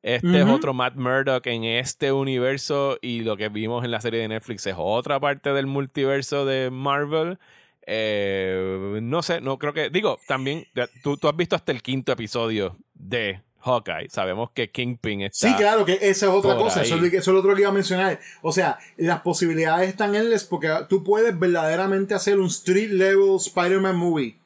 Este 0.00 0.40
es 0.40 0.46
otro 0.46 0.72
Matt 0.72 0.94
Murdock 0.94 1.44
en 1.48 1.64
este 1.64 2.12
universo 2.12 2.96
y 3.02 3.22
lo 3.22 3.36
que 3.36 3.48
vimos 3.48 3.84
en 3.84 3.90
la 3.90 4.00
serie 4.00 4.20
de 4.20 4.28
Netflix 4.28 4.64
es 4.68 4.76
otra 4.78 5.18
parte 5.18 5.52
del 5.52 5.66
multiverso 5.66 6.46
de 6.46 6.70
Marvel. 6.70 7.40
Eh, 7.84 9.00
no 9.02 9.22
sé, 9.24 9.40
no 9.40 9.58
creo 9.58 9.72
que. 9.72 9.90
Digo, 9.90 10.20
también, 10.28 10.68
tú, 11.02 11.16
tú 11.16 11.26
has 11.26 11.36
visto 11.36 11.56
hasta 11.56 11.72
el 11.72 11.82
quinto 11.82 12.12
episodio 12.12 12.76
de 12.94 13.40
Hawkeye. 13.62 14.08
Sabemos 14.08 14.52
que 14.52 14.70
Kingpin 14.70 15.22
está. 15.22 15.48
Sí, 15.48 15.54
claro, 15.56 15.84
que 15.84 15.94
esa 15.94 16.26
es 16.26 16.32
otra 16.32 16.54
cosa. 16.54 16.82
Eso, 16.82 17.04
es 17.04 17.26
lo 17.26 17.40
otro 17.40 17.56
que 17.56 17.62
iba 17.62 17.70
a 17.70 17.74
mencionar. 17.74 18.20
O 18.40 18.52
sea, 18.52 18.78
las 18.98 19.22
posibilidades 19.22 19.88
están 19.88 20.14
en 20.14 20.22
endless 20.22 20.44
porque 20.44 20.72
tú 20.88 21.02
puedes 21.02 21.36
verdaderamente 21.36 22.14
hacer 22.14 22.38
un 22.38 22.46
street 22.46 22.90
level 22.90 23.34
Spider-Man 23.34 23.96
movie 23.96 24.45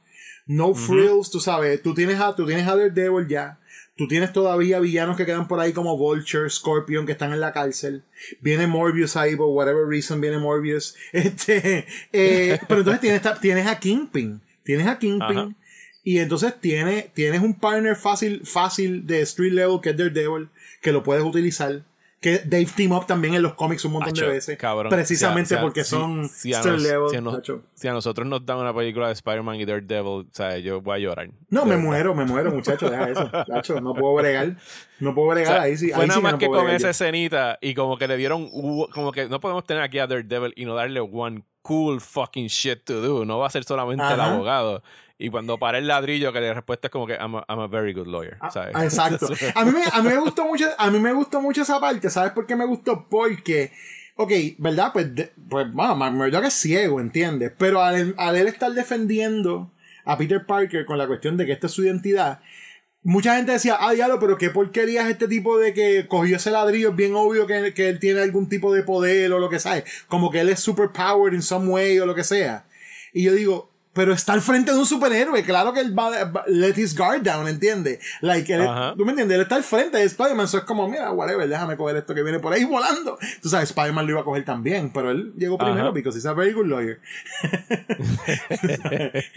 no 0.50 0.74
frills, 0.74 1.30
tú 1.30 1.38
sabes. 1.38 1.80
Tú 1.80 1.94
tienes 1.94 2.18
a, 2.18 2.34
tú 2.34 2.44
tienes 2.44 2.66
a 2.66 2.74
Daredevil 2.74 3.28
ya. 3.28 3.60
Tú 3.96 4.08
tienes 4.08 4.32
todavía 4.32 4.80
villanos 4.80 5.16
que 5.16 5.24
quedan 5.24 5.46
por 5.46 5.60
ahí 5.60 5.72
como 5.72 5.96
Vulture, 5.96 6.50
Scorpion, 6.50 7.06
que 7.06 7.12
están 7.12 7.32
en 7.32 7.38
la 7.38 7.52
cárcel. 7.52 8.02
Viene 8.40 8.66
Morbius 8.66 9.14
ahí, 9.14 9.36
por 9.36 9.46
whatever 9.50 9.86
reason 9.86 10.20
viene 10.20 10.38
Morbius. 10.38 10.96
Este, 11.12 11.86
eh, 12.12 12.58
pero 12.66 12.80
entonces 12.80 13.00
tienes, 13.00 13.22
tienes 13.40 13.66
a 13.68 13.78
Kingpin. 13.78 14.40
Tienes 14.64 14.88
a 14.88 14.98
Kingpin. 14.98 15.54
Y 16.02 16.18
entonces 16.18 16.60
tienes, 16.60 17.14
tienes 17.14 17.42
un 17.42 17.54
partner 17.54 17.94
fácil, 17.94 18.44
fácil 18.44 19.06
de 19.06 19.20
street 19.20 19.52
level 19.52 19.80
que 19.80 19.90
es 19.90 19.96
Daredevil, 19.96 20.48
que 20.82 20.90
lo 20.90 21.04
puedes 21.04 21.22
utilizar 21.22 21.84
que 22.20 22.38
Dave 22.44 22.68
team 22.76 22.92
up 22.92 23.06
también 23.06 23.34
en 23.34 23.42
los 23.42 23.54
cómics 23.54 23.84
un 23.86 23.92
montón 23.92 24.12
de 24.12 24.26
veces. 24.26 24.58
precisamente 24.90 25.56
porque 25.56 25.84
son 25.84 26.28
si, 26.28 26.52
a, 26.52 26.62
si, 26.62 27.88
a 27.88 27.92
nosotros 27.92 28.28
nos 28.28 28.44
dan 28.44 28.58
una 28.58 28.74
película 28.74 29.06
de 29.06 29.14
Spider-Man 29.14 29.56
y 29.56 29.64
Daredevil, 29.64 30.06
o 30.06 30.26
sea, 30.30 30.58
yo 30.58 30.82
voy 30.82 30.96
a 30.96 30.98
llorar. 30.98 31.30
No, 31.48 31.64
me 31.64 31.78
muero, 31.78 32.14
me 32.14 32.26
muero, 32.26 32.52
muchacho, 32.52 32.90
deja 32.90 33.08
eso. 33.08 33.30
no 33.80 33.94
puedo 33.94 34.14
bregar. 34.14 34.56
No 34.98 35.14
puedo 35.14 35.28
bregar 35.28 35.60
ahí 35.60 35.78
sí. 35.78 35.90
Fue 35.92 36.06
nada 36.06 36.20
más 36.20 36.34
que, 36.34 36.46
con 36.46 36.68
esa 36.68 36.90
escenita 36.90 37.58
y 37.62 37.74
como 37.74 37.96
que 37.96 38.06
le 38.06 38.18
dieron, 38.18 38.50
como 38.90 39.12
que 39.12 39.28
no 39.28 39.40
podemos 39.40 39.64
tener 39.64 39.82
aquí 39.82 39.98
a 39.98 40.06
Daredevil 40.06 40.52
y 40.56 40.66
no 40.66 40.74
darle 40.74 41.00
one 41.00 41.42
cool 41.62 42.00
fucking 42.00 42.48
shit 42.48 42.84
to 42.84 43.00
do. 43.00 43.24
No 43.24 43.38
va 43.38 43.46
a 43.46 43.50
ser 43.50 43.64
solamente 43.64 44.04
el 44.04 44.20
abogado. 44.20 44.82
Y 45.18 45.28
cuando 45.28 45.58
para 45.58 45.76
el 45.76 45.86
ladrillo, 45.86 46.32
que 46.32 46.40
la 46.40 46.54
respuesta 46.54 46.86
es 46.86 46.90
como 46.90 47.06
que 47.06 47.14
I'm 47.14 47.34
a, 47.46 47.66
very 47.66 47.92
good 47.92 48.06
lawyer. 48.06 48.38
Ah, 48.40 48.50
¿sabes? 48.50 48.74
exacto. 48.82 49.26
a, 49.54 49.64
mí 49.66 49.72
me, 49.72 49.82
a 49.92 50.02
mí 50.02 50.08
me 50.08 50.18
gustó 50.18 50.46
mucho, 50.46 50.66
a 50.78 50.90
mí 50.90 50.98
me 50.98 51.12
gustó 51.12 51.42
mucho 51.42 51.60
esa 51.62 51.78
parte. 51.78 52.08
¿Sabes 52.08 52.32
por 52.32 52.46
qué 52.46 52.56
me 52.56 52.64
gustó? 52.64 53.06
Porque, 53.08 53.70
ok, 54.16 54.32
¿verdad? 54.56 54.92
Pues, 54.94 55.08
pues 55.48 55.70
bueno, 55.72 56.28
yo 56.28 56.40
que 56.40 56.46
es 56.46 56.54
ciego, 56.54 57.00
¿entiendes? 57.00 57.52
Pero 57.58 57.82
al, 57.82 58.14
al 58.16 58.36
él 58.36 58.48
estar 58.48 58.72
defendiendo 58.72 59.70
a 60.06 60.16
Peter 60.16 60.46
Parker 60.46 60.86
con 60.86 60.96
la 60.96 61.06
cuestión 61.06 61.36
de 61.36 61.44
que 61.44 61.52
esta 61.52 61.66
es 61.66 61.72
su 61.74 61.84
identidad, 61.84 62.40
mucha 63.02 63.36
gente 63.36 63.52
decía, 63.52 63.76
ah, 63.80 63.92
diablo, 63.92 64.18
pero 64.20 64.36
qué 64.36 64.50
porquería 64.50 65.02
es 65.02 65.12
este 65.12 65.28
tipo 65.28 65.58
de 65.58 65.72
que 65.72 66.06
cogió 66.08 66.36
ese 66.36 66.50
ladrillo, 66.50 66.90
es 66.90 66.96
bien 66.96 67.14
obvio 67.14 67.46
que, 67.46 67.72
que 67.74 67.88
él 67.88 67.98
tiene 67.98 68.20
algún 68.20 68.48
tipo 68.48 68.72
de 68.72 68.82
poder 68.82 69.32
o 69.32 69.38
lo 69.38 69.48
que 69.48 69.58
sea, 69.58 69.82
como 70.08 70.30
que 70.30 70.40
él 70.40 70.50
es 70.50 70.60
super 70.60 70.90
powered 70.90 71.34
in 71.34 71.42
some 71.42 71.68
way 71.68 71.98
o 71.98 72.06
lo 72.06 72.14
que 72.14 72.24
sea. 72.24 72.66
Y 73.12 73.22
yo 73.22 73.32
digo, 73.32 73.69
pero 73.92 74.12
está 74.12 74.34
al 74.34 74.40
frente 74.40 74.72
de 74.72 74.78
un 74.78 74.86
superhéroe. 74.86 75.42
Claro 75.42 75.72
que 75.72 75.80
él 75.80 75.98
va, 75.98 76.08
a 76.08 76.44
let 76.46 76.74
his 76.76 76.96
guard 76.96 77.22
down, 77.22 77.48
¿entiendes? 77.48 77.98
Like, 78.20 78.52
¿tú 78.96 79.04
me 79.04 79.10
entiendes? 79.10 79.34
Él 79.36 79.42
está 79.42 79.56
al 79.56 79.64
frente 79.64 79.98
de 79.98 80.04
Spider-Man. 80.04 80.46
Eso 80.46 80.58
es 80.58 80.64
como, 80.64 80.88
mira, 80.88 81.10
whatever, 81.10 81.48
déjame 81.48 81.76
coger 81.76 81.96
esto 81.96 82.14
que 82.14 82.22
viene 82.22 82.38
por 82.38 82.52
ahí 82.52 82.64
volando. 82.64 83.18
Tú 83.42 83.48
sabes, 83.48 83.70
Spider-Man 83.70 84.06
lo 84.06 84.12
iba 84.12 84.20
a 84.20 84.24
coger 84.24 84.44
también, 84.44 84.90
pero 84.92 85.10
él 85.10 85.32
llegó 85.36 85.58
primero 85.58 85.92
because 85.92 86.16
he's 86.16 86.26
a 86.26 86.32
very 86.32 86.52
good 86.52 86.66
lawyer. 86.66 87.00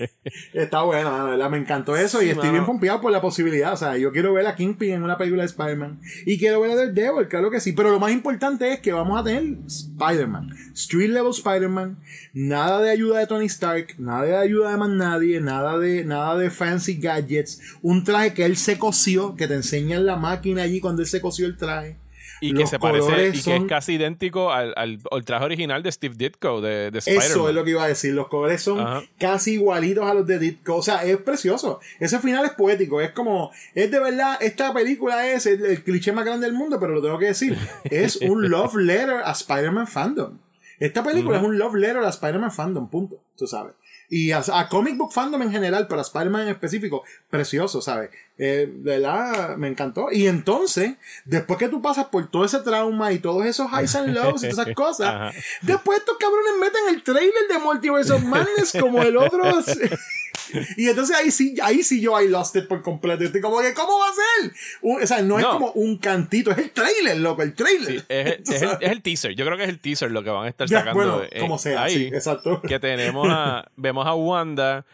está 0.53 0.83
bueno, 0.83 1.25
verdad, 1.25 1.49
me 1.49 1.57
encantó 1.57 1.95
eso 1.95 2.21
y 2.21 2.29
estoy 2.29 2.49
bien 2.49 2.65
pompeado 2.65 3.01
por 3.01 3.11
la 3.11 3.21
posibilidad. 3.21 3.73
O 3.73 3.77
sea, 3.77 3.97
yo 3.97 4.11
quiero 4.11 4.33
ver 4.33 4.45
a 4.45 4.55
Kingpin 4.55 4.93
en 4.93 5.03
una 5.03 5.17
película 5.17 5.41
de 5.43 5.47
Spider-Man 5.47 5.99
y 6.25 6.37
quiero 6.37 6.61
ver 6.61 6.71
a 6.71 6.75
Daredevil, 6.75 7.27
claro 7.27 7.49
que 7.49 7.59
sí. 7.59 7.71
Pero 7.73 7.91
lo 7.91 7.99
más 7.99 8.11
importante 8.11 8.71
es 8.71 8.79
que 8.79 8.93
vamos 8.93 9.19
a 9.19 9.23
tener 9.23 9.57
Spider-Man, 9.65 10.49
Street 10.73 11.09
Level 11.09 11.31
Spider-Man, 11.31 11.97
nada 12.33 12.81
de 12.81 12.91
ayuda 12.91 13.19
de 13.19 13.27
Tony 13.27 13.45
Stark, 13.45 13.95
nada 13.97 14.23
de 14.23 14.42
ayuda 14.43 14.71
de 14.71 14.77
más 14.77 14.89
nadie, 14.89 15.41
nada 15.41 15.77
de, 15.77 16.05
nada 16.05 16.37
de 16.37 16.49
fancy 16.49 16.95
gadgets, 16.95 17.61
un 17.81 18.03
traje 18.03 18.33
que 18.33 18.45
él 18.45 18.57
se 18.57 18.77
cosió, 18.77 19.35
que 19.35 19.47
te 19.47 19.55
enseña 19.55 19.97
en 19.97 20.05
la 20.05 20.15
máquina 20.15 20.63
allí 20.63 20.79
cuando 20.79 21.01
él 21.01 21.07
se 21.07 21.21
cosió 21.21 21.45
el 21.45 21.57
traje. 21.57 21.97
Y 22.43 22.53
que 22.53 22.67
se 22.67 22.77
parece, 22.77 23.29
y 23.29 23.41
que 23.41 23.55
es 23.55 23.63
casi 23.69 23.93
idéntico 23.93 24.51
al, 24.51 24.73
al, 24.75 24.99
traje 25.23 25.45
original 25.45 25.81
de 25.81 25.89
Steve 25.89 26.15
Ditko 26.17 26.59
de, 26.59 26.91
de 26.91 26.99
Spider-Man. 26.99 27.31
Eso 27.31 27.47
es 27.47 27.55
lo 27.55 27.63
que 27.63 27.69
iba 27.69 27.83
a 27.85 27.87
decir. 27.87 28.13
Los 28.13 28.27
colores 28.27 28.61
son 28.61 29.07
casi 29.17 29.53
igualitos 29.53 30.05
a 30.05 30.13
los 30.13 30.27
de 30.27 30.39
Ditko. 30.39 30.75
O 30.75 30.83
sea, 30.83 31.05
es 31.05 31.15
precioso. 31.17 31.79
Ese 32.01 32.19
final 32.19 32.43
es 32.43 32.51
poético. 32.51 32.99
Es 32.99 33.11
como, 33.11 33.51
es 33.73 33.89
de 33.89 33.97
verdad, 33.97 34.37
esta 34.41 34.73
película 34.73 35.25
es 35.31 35.45
el, 35.45 35.83
cliché 35.83 36.11
más 36.11 36.25
grande 36.25 36.45
del 36.45 36.53
mundo, 36.53 36.79
pero 36.81 36.93
lo 36.93 37.01
tengo 37.01 37.17
que 37.17 37.27
decir. 37.27 37.57
Es 37.85 38.17
un 38.17 38.49
love 38.49 38.75
letter 38.75 39.21
a 39.23 39.31
Spider-Man 39.31 39.87
fandom. 39.87 40.37
Esta 40.79 41.03
película 41.03 41.37
es 41.37 41.43
un 41.43 41.57
love 41.57 41.75
letter 41.75 42.03
a 42.03 42.09
Spider-Man 42.09 42.51
fandom, 42.51 42.89
punto. 42.89 43.21
Tú 43.37 43.47
sabes. 43.47 43.73
Y 44.09 44.31
a, 44.31 44.43
comic 44.69 44.97
book 44.97 45.11
fandom 45.13 45.41
en 45.41 45.51
general, 45.51 45.87
pero 45.87 45.99
a 45.99 46.03
Spider-Man 46.03 46.43
en 46.43 46.49
específico, 46.49 47.03
precioso, 47.29 47.81
¿sabes? 47.81 48.09
Eh, 48.37 48.67
de 48.67 48.99
verdad, 48.99 49.57
me 49.57 49.67
encantó. 49.67 50.07
Y 50.11 50.27
entonces, 50.27 50.93
después 51.25 51.59
que 51.59 51.69
tú 51.69 51.81
pasas 51.81 52.05
por 52.05 52.29
todo 52.31 52.45
ese 52.45 52.59
trauma 52.59 53.11
y 53.11 53.19
todos 53.19 53.45
esos 53.45 53.67
highs 53.71 53.95
and 53.95 54.13
lows 54.13 54.43
y 54.43 54.49
todas 54.49 54.67
esas 54.67 54.75
cosas, 54.75 55.35
después 55.61 55.99
estos 55.99 56.17
cabrones 56.17 56.53
meten 56.59 56.95
el 56.95 57.03
trailer 57.03 57.47
de 57.49 57.59
Multiverse 57.59 58.11
of 58.11 58.23
Madness 58.23 58.75
como 58.79 59.01
el 59.01 59.17
otro. 59.17 59.43
Y 60.77 60.87
entonces 60.87 61.15
ahí 61.15 61.31
sí, 61.31 61.55
ahí 61.63 61.81
sí 61.81 61.99
yo 61.99 62.19
I 62.19 62.27
lost 62.27 62.55
it 62.55 62.67
por 62.67 62.83
completo. 62.83 63.23
Estoy 63.23 63.41
como 63.41 63.59
que, 63.59 63.73
¿cómo 63.73 63.97
va 63.97 64.09
a 64.09 64.13
ser? 64.13 64.51
o 64.81 65.07
sea, 65.07 65.21
no, 65.21 65.39
es 65.39 65.45
como 65.45 65.71
un 65.71 65.97
cantito, 65.97 66.51
es 66.51 66.57
el 66.59 66.69
trailer, 66.71 67.17
loco, 67.17 67.41
el 67.41 67.55
trailer. 67.55 68.05
es, 68.07 68.61
el, 68.81 69.01
teaser. 69.01 69.33
Yo 69.33 69.45
creo 69.45 69.57
que 69.57 69.63
es 69.63 69.69
el 69.69 69.79
teaser 69.79 70.11
lo 70.11 70.23
que 70.23 70.29
van 70.29 70.45
a 70.45 70.49
estar 70.49 70.67
sacando. 70.69 70.93
Bueno, 70.93 71.21
como 71.39 71.57
sea, 71.57 71.83
ahí, 71.83 72.07
exacto. 72.07 72.61
Que 72.61 72.79
tenemos 72.79 73.27
a, 73.31 73.65
vemos 73.77 74.05
a 74.05 74.13
Wanda. 74.13 74.85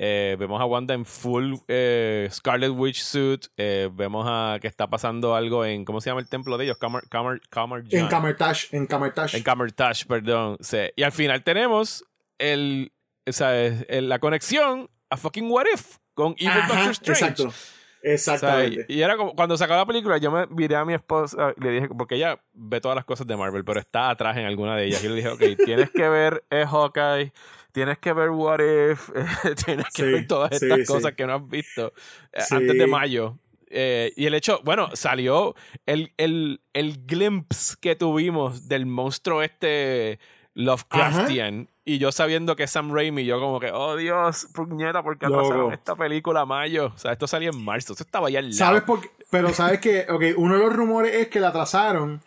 Eh, 0.00 0.36
vemos 0.38 0.60
a 0.60 0.64
Wanda 0.64 0.94
en 0.94 1.04
full 1.04 1.54
eh, 1.66 2.28
Scarlet 2.30 2.70
Witch 2.70 3.02
suit. 3.02 3.46
Eh, 3.56 3.90
vemos 3.92 4.24
a 4.28 4.58
que 4.60 4.68
está 4.68 4.86
pasando 4.86 5.34
algo 5.34 5.64
en. 5.64 5.84
¿Cómo 5.84 6.00
se 6.00 6.08
llama 6.08 6.20
el 6.20 6.28
templo 6.28 6.56
de 6.56 6.66
ellos? 6.66 6.78
En 6.80 8.06
Camertash. 8.08 8.68
En 8.72 8.86
Camertash. 8.86 9.34
En 9.34 9.42
Camertash, 9.42 10.06
perdón. 10.06 10.56
Y 10.94 11.02
al 11.02 11.10
final 11.10 11.42
tenemos 11.42 12.04
el, 12.38 12.92
la 13.26 14.18
conexión 14.20 14.88
a 15.10 15.16
fucking 15.16 15.50
What 15.50 15.66
If 15.74 15.96
con 16.14 16.36
Evil 16.38 16.62
Doctor 16.68 16.90
Strange. 16.90 17.24
Exacto. 17.24 17.52
Exactamente. 18.00 18.86
y 18.88 19.02
era 19.02 19.16
como 19.16 19.34
cuando 19.34 19.56
sacó 19.56 19.74
la 19.74 19.84
película, 19.84 20.18
yo 20.18 20.30
me 20.30 20.46
miré 20.46 20.76
a 20.76 20.84
mi 20.84 20.94
esposa 20.94 21.52
y 21.56 21.60
le 21.60 21.70
dije, 21.72 21.88
porque 21.88 22.14
ella 22.14 22.40
ve 22.52 22.80
todas 22.80 22.94
las 22.94 23.04
cosas 23.04 23.26
de 23.26 23.36
Marvel, 23.36 23.64
pero 23.64 23.80
está 23.80 24.10
atrás 24.10 24.36
en 24.36 24.46
alguna 24.46 24.76
de 24.76 24.84
ellas. 24.84 25.02
Y 25.02 25.08
le 25.08 25.16
dije, 25.16 25.28
ok, 25.28 25.42
tienes 25.64 25.90
que 25.90 26.08
ver 26.08 26.44
Hawkeye, 26.48 27.32
tienes 27.78 27.98
que 27.98 28.12
ver 28.12 28.30
What 28.30 28.58
If, 28.58 29.10
tienes 29.64 29.86
que 29.94 30.02
ver 30.02 30.26
todas 30.26 30.50
estas 30.50 30.84
cosas 30.84 31.12
que 31.14 31.24
no 31.24 31.34
has 31.34 31.48
visto 31.48 31.92
eh, 32.32 32.42
antes 32.50 32.76
de 32.76 32.86
mayo. 32.88 33.38
Eh, 33.70 34.12
y 34.16 34.26
el 34.26 34.34
hecho, 34.34 34.60
bueno, 34.64 34.88
salió 34.94 35.54
el, 35.86 36.12
el, 36.16 36.60
el 36.72 37.06
glimpse 37.06 37.76
que 37.80 37.94
tuvimos 37.94 38.66
del 38.66 38.86
monstruo 38.86 39.44
este 39.44 40.18
Lovecraftian. 40.54 41.68
Y 41.84 41.98
yo 41.98 42.10
sabiendo 42.10 42.56
que 42.56 42.64
es 42.64 42.70
Sam 42.72 42.92
Raimi, 42.92 43.24
yo 43.24 43.38
como 43.38 43.60
que, 43.60 43.70
oh 43.70 43.94
Dios, 43.94 44.48
puñeta, 44.52 45.04
¿por 45.04 45.16
qué 45.18 45.26
atrasaron 45.26 45.72
esta 45.72 45.94
película 45.94 46.40
a 46.40 46.46
mayo? 46.46 46.92
O 46.96 46.98
sea, 46.98 47.12
esto 47.12 47.28
salió 47.28 47.52
en 47.52 47.64
marzo, 47.64 47.92
esto 47.92 48.02
estaba 48.02 48.28
ya 48.28 48.40
al 48.40 48.46
lado. 48.46 48.58
¿Sabes 48.58 48.82
por 48.82 49.00
qué? 49.02 49.10
Pero 49.30 49.50
sabes 49.50 49.78
que, 49.78 50.06
ok, 50.08 50.36
uno 50.36 50.54
de 50.54 50.60
los 50.64 50.72
rumores 50.74 51.14
es 51.14 51.28
que 51.28 51.38
la 51.38 51.48
atrasaron 51.48 52.22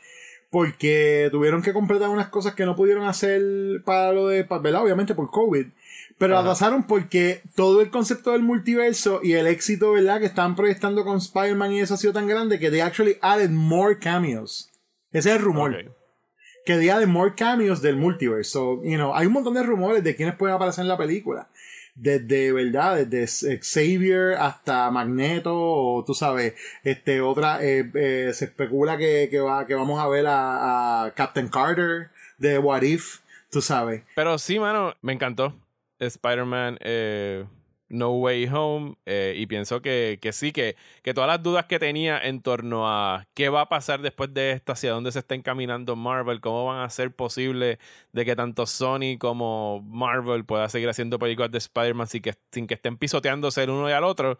porque 0.51 1.29
tuvieron 1.31 1.61
que 1.63 1.73
completar 1.73 2.09
unas 2.09 2.27
cosas 2.27 2.53
que 2.53 2.65
no 2.65 2.75
pudieron 2.75 3.07
hacer 3.07 3.41
para 3.85 4.11
lo 4.11 4.27
de, 4.27 4.43
¿verdad? 4.43 4.83
Obviamente 4.83 5.15
por 5.15 5.31
COVID. 5.31 5.67
Pero 6.17 6.33
la 6.33 6.41
atrasaron 6.41 6.83
porque 6.83 7.41
todo 7.55 7.81
el 7.81 7.89
concepto 7.89 8.33
del 8.33 8.43
multiverso 8.43 9.21
y 9.23 9.33
el 9.33 9.47
éxito, 9.47 9.93
¿verdad? 9.93 10.19
Que 10.19 10.25
estaban 10.25 10.55
proyectando 10.55 11.03
con 11.03 11.17
Spider-Man 11.17 11.71
y 11.71 11.79
eso 11.79 11.95
ha 11.95 11.97
sido 11.97 12.13
tan 12.13 12.27
grande 12.27 12.59
que 12.59 12.69
they 12.69 12.81
actually 12.81 13.17
added 13.21 13.49
more 13.49 13.97
cameos. 13.97 14.69
Ese 15.11 15.29
es 15.29 15.37
el 15.37 15.41
rumor 15.41 15.95
que 16.65 16.77
día 16.77 16.99
de 16.99 17.07
more 17.07 17.33
cameos 17.33 17.81
del 17.81 17.95
multiverso. 17.95 18.81
you 18.83 18.95
know, 18.95 19.15
hay 19.15 19.25
un 19.27 19.33
montón 19.33 19.53
de 19.53 19.63
rumores 19.63 20.03
de 20.03 20.15
quiénes 20.15 20.35
pueden 20.35 20.55
aparecer 20.55 20.83
en 20.83 20.89
la 20.89 20.97
película. 20.97 21.49
Desde, 22.01 22.51
¿verdad? 22.51 23.05
Desde 23.05 23.59
Xavier 23.61 24.33
hasta 24.33 24.89
Magneto, 24.89 25.53
o 25.53 26.03
tú 26.03 26.15
sabes, 26.15 26.55
este, 26.83 27.21
otra, 27.21 27.63
eh, 27.63 27.91
eh, 27.93 28.31
se 28.33 28.45
especula 28.45 28.97
que, 28.97 29.27
que, 29.29 29.39
va, 29.39 29.67
que 29.67 29.75
vamos 29.75 29.99
a 29.99 30.07
ver 30.07 30.25
a, 30.25 31.03
a 31.03 31.11
Captain 31.13 31.47
Carter 31.47 32.09
de 32.39 32.57
What 32.57 32.81
If, 32.81 33.19
tú 33.51 33.61
sabes. 33.61 34.01
Pero 34.15 34.39
sí, 34.39 34.59
mano, 34.59 34.95
me 35.01 35.13
encantó. 35.13 35.53
Spider-Man, 35.99 36.79
eh, 36.81 37.45
no 37.91 38.11
Way 38.11 38.47
Home 38.51 38.95
eh, 39.05 39.35
y 39.37 39.45
pienso 39.47 39.81
que, 39.81 40.19
sí, 40.31 40.51
que, 40.51 40.75
que, 41.03 41.13
todas 41.13 41.27
las 41.27 41.43
dudas 41.43 41.65
que 41.65 41.79
tenía 41.79 42.19
en 42.19 42.41
torno 42.41 42.87
a 42.87 43.27
qué 43.33 43.49
va 43.49 43.61
a 43.61 43.69
pasar 43.69 44.01
después 44.01 44.33
de 44.33 44.51
esto, 44.51 44.71
hacia 44.71 44.91
dónde 44.91 45.11
se 45.11 45.19
está 45.19 45.35
encaminando 45.35 45.95
Marvel, 45.95 46.41
cómo 46.41 46.65
van 46.65 46.81
a 46.81 46.89
ser 46.89 47.13
posible 47.13 47.79
de 48.13 48.25
que 48.25 48.35
tanto 48.35 48.65
Sony 48.65 49.17
como 49.19 49.81
Marvel 49.81 50.45
pueda 50.45 50.69
seguir 50.69 50.89
haciendo 50.89 51.19
películas 51.19 51.51
de 51.51 51.57
Spider-Man 51.59 52.07
sin 52.07 52.21
que, 52.21 52.33
sin 52.51 52.67
que 52.67 52.75
estén 52.75 52.97
pisoteándose 52.97 53.63
el 53.63 53.69
uno 53.69 53.89
y 53.89 53.93
al 53.93 54.03
otro. 54.03 54.39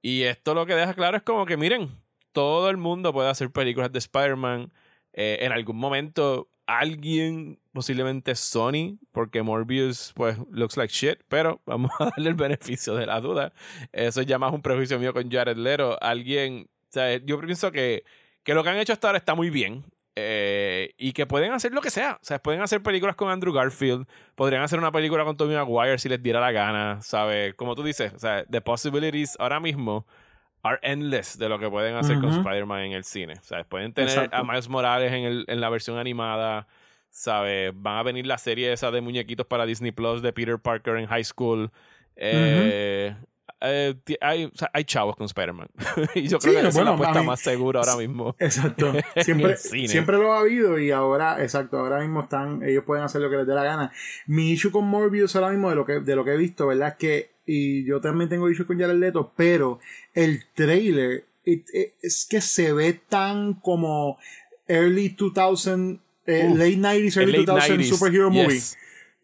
Y 0.00 0.22
esto 0.22 0.54
lo 0.54 0.66
que 0.66 0.74
deja 0.74 0.94
claro 0.94 1.16
es 1.16 1.22
como 1.22 1.46
que 1.46 1.56
miren, 1.56 1.90
todo 2.32 2.70
el 2.70 2.76
mundo 2.76 3.12
puede 3.12 3.28
hacer 3.30 3.50
películas 3.50 3.92
de 3.92 3.98
Spider-Man. 3.98 4.72
Eh, 5.12 5.38
en 5.42 5.52
algún 5.52 5.76
momento 5.76 6.48
alguien, 6.66 7.58
posiblemente 7.72 8.34
Sony, 8.34 8.98
porque 9.12 9.42
Morbius, 9.42 10.12
pues, 10.14 10.36
looks 10.50 10.76
like 10.76 10.92
shit, 10.92 11.20
pero 11.28 11.60
vamos 11.66 11.90
a 11.98 12.06
darle 12.06 12.30
el 12.30 12.34
beneficio 12.34 12.94
de 12.94 13.06
la 13.06 13.20
duda. 13.20 13.52
Eso 13.92 14.22
ya 14.22 14.38
más 14.38 14.52
un 14.52 14.62
prejuicio 14.62 14.98
mío 14.98 15.12
con 15.12 15.30
Jared 15.30 15.56
Leto. 15.56 15.98
Alguien, 16.02 16.68
o 16.68 16.92
sea, 16.92 17.16
yo 17.16 17.40
pienso 17.40 17.72
que, 17.72 18.04
que 18.42 18.54
lo 18.54 18.62
que 18.62 18.70
han 18.70 18.78
hecho 18.78 18.92
hasta 18.92 19.08
ahora 19.08 19.18
está 19.18 19.34
muy 19.34 19.50
bien. 19.50 19.84
Eh, 20.14 20.92
y 20.98 21.12
que 21.14 21.24
pueden 21.24 21.52
hacer 21.52 21.72
lo 21.72 21.80
que 21.80 21.88
sea. 21.88 22.18
O 22.20 22.24
sea, 22.24 22.38
pueden 22.38 22.60
hacer 22.60 22.82
películas 22.82 23.16
con 23.16 23.30
Andrew 23.30 23.52
Garfield, 23.52 24.06
podrían 24.34 24.62
hacer 24.62 24.78
una 24.78 24.92
película 24.92 25.24
con 25.24 25.38
Tommy 25.38 25.54
Maguire 25.54 25.98
si 25.98 26.10
les 26.10 26.22
diera 26.22 26.38
la 26.38 26.52
gana, 26.52 27.00
¿sabes? 27.00 27.54
Como 27.54 27.74
tú 27.74 27.82
dices, 27.82 28.12
o 28.12 28.18
sea, 28.18 28.44
the 28.50 28.60
possibilities 28.60 29.36
ahora 29.40 29.58
mismo 29.58 30.06
are 30.62 30.78
endless 30.82 31.38
de 31.38 31.48
lo 31.48 31.58
que 31.58 31.68
pueden 31.68 31.96
hacer 31.96 32.20
con 32.20 32.30
Spider-Man 32.30 32.82
en 32.82 32.92
el 32.92 33.04
cine. 33.04 33.34
O 33.40 33.44
sea, 33.44 33.64
pueden 33.64 33.92
tener 33.92 34.28
a 34.32 34.44
Miles 34.44 34.68
Morales 34.68 35.12
en, 35.12 35.24
el, 35.24 35.44
en 35.48 35.60
la 35.60 35.70
versión 35.70 35.98
animada. 35.98 36.68
¿Sabes? 37.12 37.72
Van 37.76 37.98
a 37.98 38.02
venir 38.02 38.26
la 38.26 38.38
serie 38.38 38.72
esa 38.72 38.90
de 38.90 39.00
muñequitos 39.00 39.46
para 39.46 39.66
Disney 39.66 39.92
Plus 39.92 40.22
de 40.22 40.32
Peter 40.32 40.58
Parker 40.58 40.96
en 40.96 41.06
high 41.06 41.24
school. 41.24 41.70
Eh, 42.16 43.14
eh, 43.60 43.94
hay, 44.20 44.50
hay, 44.72 44.84
chavos 44.84 45.14
con 45.14 45.26
Spider-Man. 45.26 45.68
y 46.16 46.26
yo 46.26 46.38
creo 46.38 46.60
que 46.60 46.68
es 46.68 46.74
la 46.74 46.90
apuesta 46.90 47.22
más 47.22 47.40
segura 47.40 47.80
ahora 47.80 47.96
mismo. 47.96 48.34
Exacto. 48.40 48.92
Siempre, 49.22 49.56
siempre 49.56 50.16
lo 50.16 50.32
ha 50.32 50.40
habido 50.40 50.78
y 50.80 50.90
ahora, 50.90 51.40
exacto, 51.42 51.78
ahora 51.78 52.00
mismo 52.00 52.22
están, 52.22 52.62
ellos 52.64 52.82
pueden 52.84 53.04
hacer 53.04 53.20
lo 53.20 53.30
que 53.30 53.36
les 53.36 53.46
dé 53.46 53.54
la 53.54 53.62
gana. 53.62 53.92
Mi 54.26 54.50
issue 54.50 54.72
con 54.72 54.86
Morbius 54.86 55.36
ahora 55.36 55.50
mismo, 55.50 55.70
de 55.70 55.76
lo 55.76 55.86
que, 55.86 56.00
de 56.00 56.16
lo 56.16 56.24
que 56.24 56.32
he 56.32 56.36
visto, 56.36 56.66
¿verdad? 56.66 56.88
Es 56.88 56.94
que 56.96 57.32
y 57.44 57.84
yo 57.84 58.00
también 58.00 58.28
tengo 58.30 58.48
issues 58.48 58.66
con 58.66 58.78
Jared 58.78 58.96
Leto, 58.96 59.32
pero 59.36 59.80
el 60.14 60.44
trailer 60.54 61.24
es 61.44 62.26
que 62.30 62.40
se 62.40 62.72
ve 62.72 63.00
tan 63.08 63.54
como 63.54 64.18
early 64.68 65.08
2000, 65.18 66.00
eh, 66.26 66.50
late 66.54 66.76
90s, 66.76 67.16
early 67.16 67.44
2000 67.44 67.84
superhero 67.84 68.30
movie. 68.30 68.60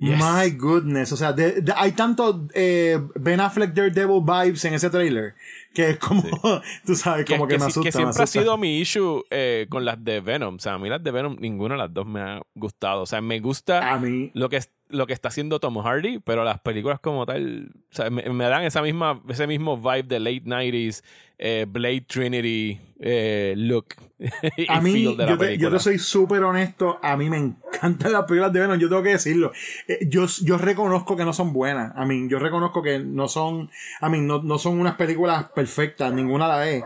My 0.00 0.50
goodness, 0.50 1.10
o 1.12 1.16
sea, 1.16 1.34
hay 1.76 1.92
tanto 1.92 2.46
eh, 2.54 3.00
Ben 3.16 3.40
Affleck 3.40 3.74
Daredevil 3.74 4.22
vibes 4.22 4.64
en 4.64 4.74
ese 4.74 4.90
trailer 4.90 5.34
que 5.78 5.90
es 5.90 5.98
como, 5.98 6.22
tú 6.86 6.96
sabes, 6.96 7.24
como 7.24 7.46
que, 7.46 7.56
me 7.56 7.66
asusta. 7.66 7.82
Que 7.82 7.92
siempre 7.92 8.22
ha 8.22 8.26
sido 8.26 8.56
mi 8.56 8.80
issue 8.80 9.22
eh, 9.30 9.66
con 9.68 9.84
las 9.84 10.02
de 10.02 10.20
Venom. 10.20 10.56
O 10.56 10.58
sea, 10.58 10.74
a 10.74 10.78
mí 10.78 10.88
las 10.88 11.02
de 11.04 11.12
Venom, 11.12 11.36
ninguna 11.38 11.74
de 11.74 11.78
las 11.78 11.94
dos 11.94 12.04
me 12.04 12.20
ha 12.20 12.42
gustado. 12.54 13.02
O 13.02 13.06
sea, 13.06 13.20
me 13.20 13.38
gusta 13.38 13.92
a 13.92 13.98
mí, 13.98 14.32
lo 14.34 14.48
que 14.48 14.60
lo 14.88 15.06
que 15.06 15.12
está 15.12 15.28
haciendo 15.28 15.60
Tom 15.60 15.78
Hardy, 15.78 16.18
pero 16.18 16.42
las 16.42 16.60
películas 16.60 16.98
como 16.98 17.26
tal, 17.26 17.70
o 17.92 17.94
sea, 17.94 18.10
me, 18.10 18.22
dan 18.22 18.64
esa 18.64 18.82
misma, 18.82 19.22
ese 19.28 19.46
mismo 19.46 19.76
vibe 19.76 20.04
de 20.04 20.18
late 20.18 20.44
90s, 20.44 21.04
eh, 21.38 21.66
Blade 21.68 22.04
Trinity 22.08 22.80
eh, 23.00 23.54
look. 23.56 23.94
a 24.68 24.80
mí, 24.80 25.04
yo, 25.04 25.38
te, 25.38 25.56
yo, 25.56 25.70
te, 25.70 25.78
soy 25.78 25.98
súper 25.98 26.42
honesto, 26.42 26.98
a 27.00 27.16
mí 27.16 27.30
me 27.30 27.36
encantan 27.36 28.12
las 28.12 28.24
películas 28.24 28.52
de 28.52 28.60
Venom, 28.60 28.78
yo 28.78 28.88
tengo 28.88 29.02
que 29.02 29.10
decirlo. 29.10 29.52
Eh, 29.86 30.08
yo, 30.08 30.26
yo 30.42 30.58
reconozco 30.58 31.16
que 31.16 31.24
no 31.24 31.32
son 31.32 31.52
buenas, 31.52 31.92
a 31.96 32.04
mí, 32.04 32.26
yo 32.28 32.40
reconozco 32.40 32.82
que 32.82 32.98
no 32.98 33.28
son, 33.28 33.70
a 34.00 34.08
mí, 34.08 34.20
no, 34.20 34.42
no 34.42 34.58
son 34.58 34.80
unas 34.80 34.96
películas 34.96 35.48
perfectas, 35.54 36.12
ninguna 36.12 36.48
la 36.48 36.68
es. 36.68 36.82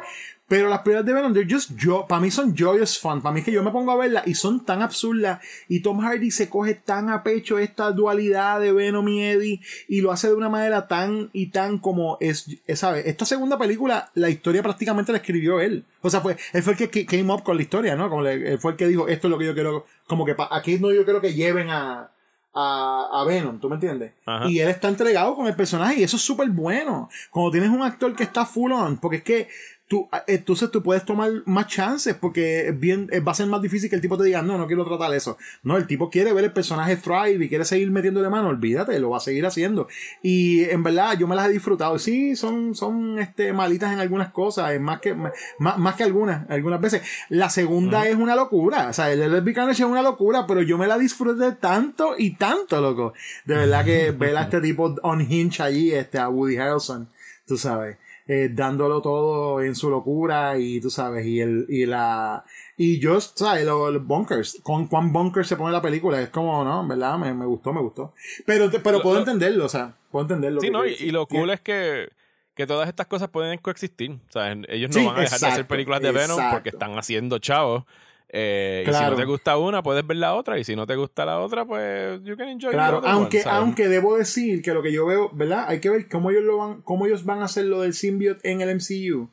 Pero 0.52 0.68
las 0.68 0.80
películas 0.80 1.06
de 1.06 1.14
Venom, 1.14 1.50
just 1.50 1.70
yo, 1.78 2.06
para 2.06 2.20
mí 2.20 2.30
son 2.30 2.54
joyous 2.54 2.98
fun. 2.98 3.22
Para 3.22 3.32
mí 3.32 3.38
es 3.38 3.46
que 3.46 3.52
yo 3.52 3.62
me 3.62 3.70
pongo 3.70 3.90
a 3.90 3.96
verlas 3.96 4.26
y 4.26 4.34
son 4.34 4.66
tan 4.66 4.82
absurdas. 4.82 5.40
Y 5.66 5.80
Tom 5.80 6.00
Hardy 6.00 6.30
se 6.30 6.50
coge 6.50 6.74
tan 6.74 7.08
a 7.08 7.22
pecho 7.22 7.58
esta 7.58 7.90
dualidad 7.90 8.60
de 8.60 8.70
Venom 8.70 9.08
y 9.08 9.22
Eddie. 9.22 9.60
Y 9.88 10.02
lo 10.02 10.12
hace 10.12 10.28
de 10.28 10.34
una 10.34 10.50
manera 10.50 10.88
tan 10.88 11.30
y 11.32 11.46
tan 11.46 11.78
como 11.78 12.18
es, 12.20 12.54
¿sabes? 12.74 13.06
Esta 13.06 13.24
segunda 13.24 13.56
película, 13.56 14.10
la 14.12 14.28
historia 14.28 14.62
prácticamente 14.62 15.10
la 15.10 15.16
escribió 15.16 15.58
él. 15.58 15.86
O 16.02 16.10
sea, 16.10 16.20
fue, 16.20 16.36
él 16.52 16.62
fue 16.62 16.74
el 16.74 16.90
que 16.90 17.06
came 17.06 17.32
up 17.32 17.42
con 17.44 17.56
la 17.56 17.62
historia, 17.62 17.96
¿no? 17.96 18.10
Como 18.10 18.26
él 18.26 18.58
fue 18.60 18.72
el 18.72 18.76
que 18.76 18.88
dijo, 18.88 19.08
esto 19.08 19.28
es 19.28 19.30
lo 19.30 19.38
que 19.38 19.46
yo 19.46 19.54
quiero. 19.54 19.86
Como 20.06 20.26
que 20.26 20.36
aquí 20.50 20.78
no 20.78 20.92
yo 20.92 21.06
quiero 21.06 21.22
que 21.22 21.32
lleven 21.32 21.70
a, 21.70 22.10
a, 22.52 23.08
a, 23.10 23.24
Venom, 23.24 23.58
¿tú 23.58 23.70
me 23.70 23.76
entiendes? 23.76 24.12
Y 24.46 24.58
él 24.58 24.68
está 24.68 24.88
entregado 24.88 25.34
con 25.34 25.46
el 25.46 25.56
personaje 25.56 26.00
y 26.00 26.02
eso 26.02 26.16
es 26.16 26.22
súper 26.22 26.50
bueno. 26.50 27.08
Cuando 27.30 27.52
tienes 27.52 27.70
un 27.70 27.80
actor 27.80 28.14
que 28.14 28.24
está 28.24 28.44
full 28.44 28.72
on, 28.72 28.98
porque 28.98 29.16
es 29.16 29.22
que 29.22 29.48
tú, 29.88 30.08
entonces 30.26 30.70
tú 30.70 30.82
puedes 30.82 31.04
tomar 31.04 31.30
más 31.46 31.66
chances 31.66 32.14
porque 32.14 32.74
bien, 32.76 33.08
eh, 33.12 33.20
va 33.20 33.32
a 33.32 33.34
ser 33.34 33.46
más 33.46 33.60
difícil 33.60 33.90
que 33.90 33.96
el 33.96 34.02
tipo 34.02 34.16
te 34.16 34.24
diga, 34.24 34.42
no, 34.42 34.56
no 34.56 34.66
quiero 34.66 34.84
tratar 34.84 35.12
eso. 35.14 35.36
No, 35.62 35.76
el 35.76 35.86
tipo 35.86 36.10
quiere 36.10 36.32
ver 36.32 36.44
el 36.44 36.52
personaje 36.52 36.96
thrive 36.96 37.44
y 37.44 37.48
quiere 37.48 37.64
seguir 37.64 37.90
metiéndole 37.90 38.28
mano, 38.28 38.48
olvídate, 38.48 38.98
lo 38.98 39.10
va 39.10 39.18
a 39.18 39.20
seguir 39.20 39.44
haciendo. 39.46 39.88
Y 40.22 40.64
en 40.64 40.82
verdad 40.82 41.18
yo 41.18 41.26
me 41.26 41.36
las 41.36 41.48
he 41.48 41.52
disfrutado. 41.52 41.98
Sí, 41.98 42.36
son, 42.36 42.74
son 42.74 43.18
este, 43.18 43.52
malitas 43.52 43.92
en 43.92 44.00
algunas 44.00 44.32
cosas, 44.32 44.78
más 44.80 45.00
que, 45.00 45.14
más, 45.14 45.32
más 45.58 45.94
que 45.94 46.04
algunas, 46.04 46.48
algunas 46.50 46.80
veces. 46.80 47.02
La 47.28 47.50
segunda 47.50 48.06
es 48.06 48.16
una 48.16 48.34
locura, 48.34 48.88
o 48.88 48.92
sea, 48.92 49.12
el 49.12 49.20
Lesbian 49.20 49.54
Carnage 49.54 49.82
es 49.82 49.88
una 49.88 50.02
locura, 50.02 50.46
pero 50.46 50.62
yo 50.62 50.78
me 50.78 50.86
la 50.86 50.98
disfruté 50.98 51.52
tanto 51.52 52.14
y 52.16 52.36
tanto, 52.36 52.80
loco. 52.80 53.12
De 53.44 53.56
verdad 53.56 53.84
que 53.84 54.10
ver 54.18 54.36
a 54.36 54.42
este 54.42 54.60
tipo 54.60 54.94
on 55.02 55.20
hinge 55.20 55.62
allí, 55.62 55.92
este, 55.92 56.18
a 56.18 56.28
Woody 56.28 56.56
Harrelson, 56.56 57.08
tú 57.46 57.56
sabes. 57.56 57.98
Eh, 58.26 58.50
dándolo 58.52 59.02
todo 59.02 59.60
en 59.62 59.74
su 59.74 59.90
locura 59.90 60.58
y 60.58 60.80
tú 60.80 60.90
sabes, 60.90 61.26
y 61.26 61.40
el, 61.40 61.66
y 61.68 61.86
la, 61.86 62.44
y 62.76 63.00
yo, 63.00 63.20
¿sabes? 63.20 63.64
Los, 63.64 64.06
bunkers, 64.06 64.60
con 64.62 64.86
cuán 64.86 65.12
bunkers 65.12 65.48
se 65.48 65.56
pone 65.56 65.72
la 65.72 65.82
película, 65.82 66.20
es 66.20 66.30
como, 66.30 66.64
no, 66.64 66.86
¿verdad? 66.86 67.18
Me, 67.18 67.34
me 67.34 67.46
gustó, 67.46 67.72
me 67.72 67.80
gustó. 67.80 68.14
Pero, 68.46 68.70
pero 68.82 69.02
puedo 69.02 69.18
entenderlo, 69.18 69.66
o 69.66 69.68
sea, 69.68 69.96
puedo 70.10 70.24
entenderlo. 70.24 70.60
Sí, 70.60 70.70
no, 70.70 70.86
y, 70.86 71.10
lo 71.10 71.26
cool 71.26 71.50
es 71.50 71.60
que, 71.60 72.10
que 72.54 72.66
todas 72.66 72.88
estas 72.88 73.06
cosas 73.06 73.28
pueden 73.28 73.58
coexistir. 73.58 74.12
O 74.28 74.32
sea, 74.32 74.52
ellos 74.68 74.94
no 74.94 75.06
van 75.06 75.18
a 75.18 75.20
dejar 75.22 75.40
de 75.40 75.46
hacer 75.46 75.66
películas 75.66 76.00
de 76.00 76.12
Venom 76.12 76.38
porque 76.52 76.68
están 76.70 76.96
haciendo 76.98 77.38
chavos. 77.38 77.84
Eh, 78.34 78.82
y 78.88 78.92
si 78.92 79.04
no 79.04 79.14
te 79.14 79.26
gusta 79.26 79.58
una, 79.58 79.82
puedes 79.82 80.06
ver 80.06 80.16
la 80.16 80.34
otra. 80.34 80.58
Y 80.58 80.64
si 80.64 80.74
no 80.74 80.86
te 80.86 80.96
gusta 80.96 81.26
la 81.26 81.38
otra, 81.38 81.66
pues 81.66 82.18
you 82.24 82.34
can 82.36 82.48
enjoy 82.48 82.72
Claro, 82.72 83.02
aunque, 83.04 83.42
aunque 83.44 83.88
debo 83.88 84.16
decir 84.16 84.62
que 84.62 84.72
lo 84.72 84.82
que 84.82 84.90
yo 84.90 85.04
veo, 85.04 85.30
¿verdad? 85.34 85.66
Hay 85.68 85.80
que 85.80 85.90
ver 85.90 86.08
cómo 86.08 86.30
ellos 86.30 86.42
lo 86.42 86.56
van, 86.56 86.80
cómo 86.80 87.06
ellos 87.06 87.24
van 87.24 87.42
a 87.42 87.44
hacer 87.44 87.66
lo 87.66 87.82
del 87.82 87.92
symbiote 87.92 88.50
en 88.50 88.62
el 88.62 88.74
MCU. 88.74 89.28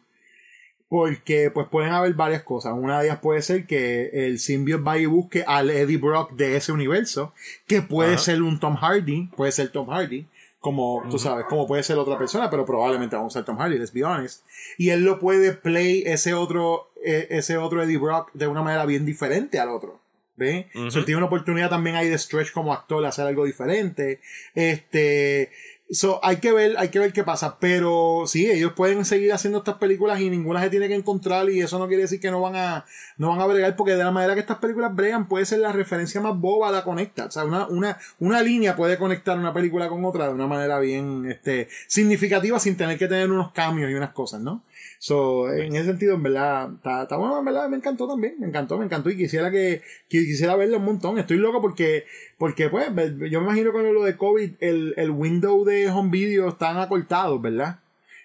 Porque 0.89 1.51
pues 1.51 1.69
pueden 1.69 1.93
haber 1.93 2.13
varias 2.13 2.43
cosas. 2.43 2.73
Una 2.75 2.99
de 2.99 3.05
ellas 3.05 3.19
puede 3.19 3.41
ser 3.41 3.67
que 3.67 4.09
el 4.11 4.39
symbiote 4.39 4.83
vaya 4.83 5.03
y 5.03 5.05
busque 5.05 5.45
al 5.47 5.69
Eddie 5.69 5.97
Brock 5.97 6.33
de 6.33 6.57
ese 6.57 6.71
universo. 6.71 7.33
Que 7.67 7.81
puede 7.81 8.17
ser 8.17 8.41
un 8.41 8.59
Tom 8.59 8.75
Hardy. 8.75 9.29
Puede 9.35 9.51
ser 9.51 9.71
Tom 9.71 9.87
Hardy 9.87 10.25
como 10.59 11.03
tú 11.09 11.17
sabes, 11.17 11.45
como 11.45 11.65
puede 11.67 11.83
ser 11.83 11.97
otra 11.97 12.17
persona, 12.17 12.49
pero 12.49 12.65
probablemente 12.65 13.15
vamos 13.15 13.33
a 13.33 13.39
ser 13.39 13.45
Tom 13.45 13.57
Hardy, 13.57 13.77
let's 13.77 13.93
be 13.93 14.03
honest. 14.03 14.43
Y 14.77 14.89
él 14.89 15.03
lo 15.05 15.19
puede 15.19 15.53
play 15.53 16.03
ese 16.05 16.33
otro, 16.33 16.88
ese 17.03 17.57
otro 17.57 17.83
Eddie 17.83 17.97
Brock 17.97 18.31
de 18.33 18.47
una 18.47 18.61
manera 18.61 18.85
bien 18.85 19.05
diferente 19.05 19.59
al 19.59 19.69
otro. 19.69 20.01
¿Ve? 20.35 20.69
tiene 20.71 21.17
una 21.17 21.25
oportunidad 21.25 21.69
también 21.69 21.97
ahí 21.97 22.07
de 22.07 22.17
stretch 22.17 22.53
como 22.53 22.71
actor 22.71 23.05
hacer 23.05 23.27
algo 23.27 23.43
diferente. 23.43 24.21
Este, 24.55 25.51
So, 25.91 26.19
hay 26.23 26.37
que 26.37 26.51
ver, 26.51 26.75
hay 26.77 26.89
que 26.89 26.99
ver 26.99 27.11
qué 27.13 27.23
pasa. 27.23 27.57
Pero 27.59 28.23
sí, 28.27 28.49
ellos 28.49 28.73
pueden 28.73 29.05
seguir 29.05 29.33
haciendo 29.33 29.59
estas 29.59 29.79
películas 29.79 30.19
y 30.19 30.29
ninguna 30.29 30.61
se 30.61 30.69
tiene 30.69 30.87
que 30.87 30.93
encontrar. 30.93 31.49
Y 31.49 31.61
eso 31.61 31.79
no 31.79 31.87
quiere 31.87 32.03
decir 32.03 32.19
que 32.19 32.29
no 32.29 32.41
van 32.41 32.55
a, 32.55 32.85
no 33.17 33.29
van 33.29 33.41
a 33.41 33.47
bregar, 33.47 33.75
porque 33.75 33.95
de 33.95 34.03
la 34.03 34.11
manera 34.11 34.35
que 34.35 34.41
estas 34.41 34.59
películas 34.59 34.95
bregan, 34.95 35.27
puede 35.27 35.45
ser 35.45 35.59
la 35.59 35.71
referencia 35.71 36.21
más 36.21 36.37
boba 36.37 36.71
la 36.71 36.83
conecta. 36.83 37.25
O 37.25 37.31
sea, 37.31 37.43
una, 37.43 37.67
una, 37.67 37.97
una 38.19 38.43
línea 38.43 38.75
puede 38.75 38.99
conectar 38.99 39.37
una 39.37 39.51
película 39.51 39.89
con 39.89 40.05
otra 40.05 40.27
de 40.27 40.33
una 40.33 40.45
manera 40.45 40.79
bien 40.79 41.25
este, 41.25 41.69
significativa 41.87 42.59
sin 42.59 42.77
tener 42.77 42.99
que 42.99 43.07
tener 43.07 43.31
unos 43.31 43.51
cambios 43.51 43.89
y 43.89 43.95
unas 43.95 44.11
cosas, 44.11 44.41
¿no? 44.41 44.63
So, 45.01 45.49
en 45.49 45.77
ese 45.77 45.85
sentido, 45.85 46.15
en 46.15 46.23
verdad, 46.23 46.71
está, 46.75 47.15
bueno, 47.15 47.39
en 47.39 47.45
verdad, 47.45 47.69
me 47.69 47.77
encantó 47.77 48.05
también, 48.05 48.35
me 48.37 48.47
encantó, 48.47 48.77
me 48.77 48.83
encantó 48.83 49.09
y 49.09 49.15
quisiera 49.15 49.49
que, 49.49 49.81
quisiera 50.09 50.57
verlo 50.57 50.77
un 50.77 50.83
montón. 50.83 51.17
Estoy 51.17 51.37
loco 51.37 51.61
porque, 51.61 52.03
porque 52.37 52.67
pues, 52.69 52.91
yo 53.31 53.39
me 53.39 53.45
imagino 53.45 53.71
con 53.71 53.93
lo 53.93 54.03
de 54.03 54.17
COVID, 54.17 54.51
el, 54.59 54.93
el 54.97 55.11
window 55.11 55.63
de 55.63 55.89
home 55.89 56.11
video 56.11 56.49
están 56.49 56.77
acortados, 56.77 57.41
¿verdad? 57.41 57.79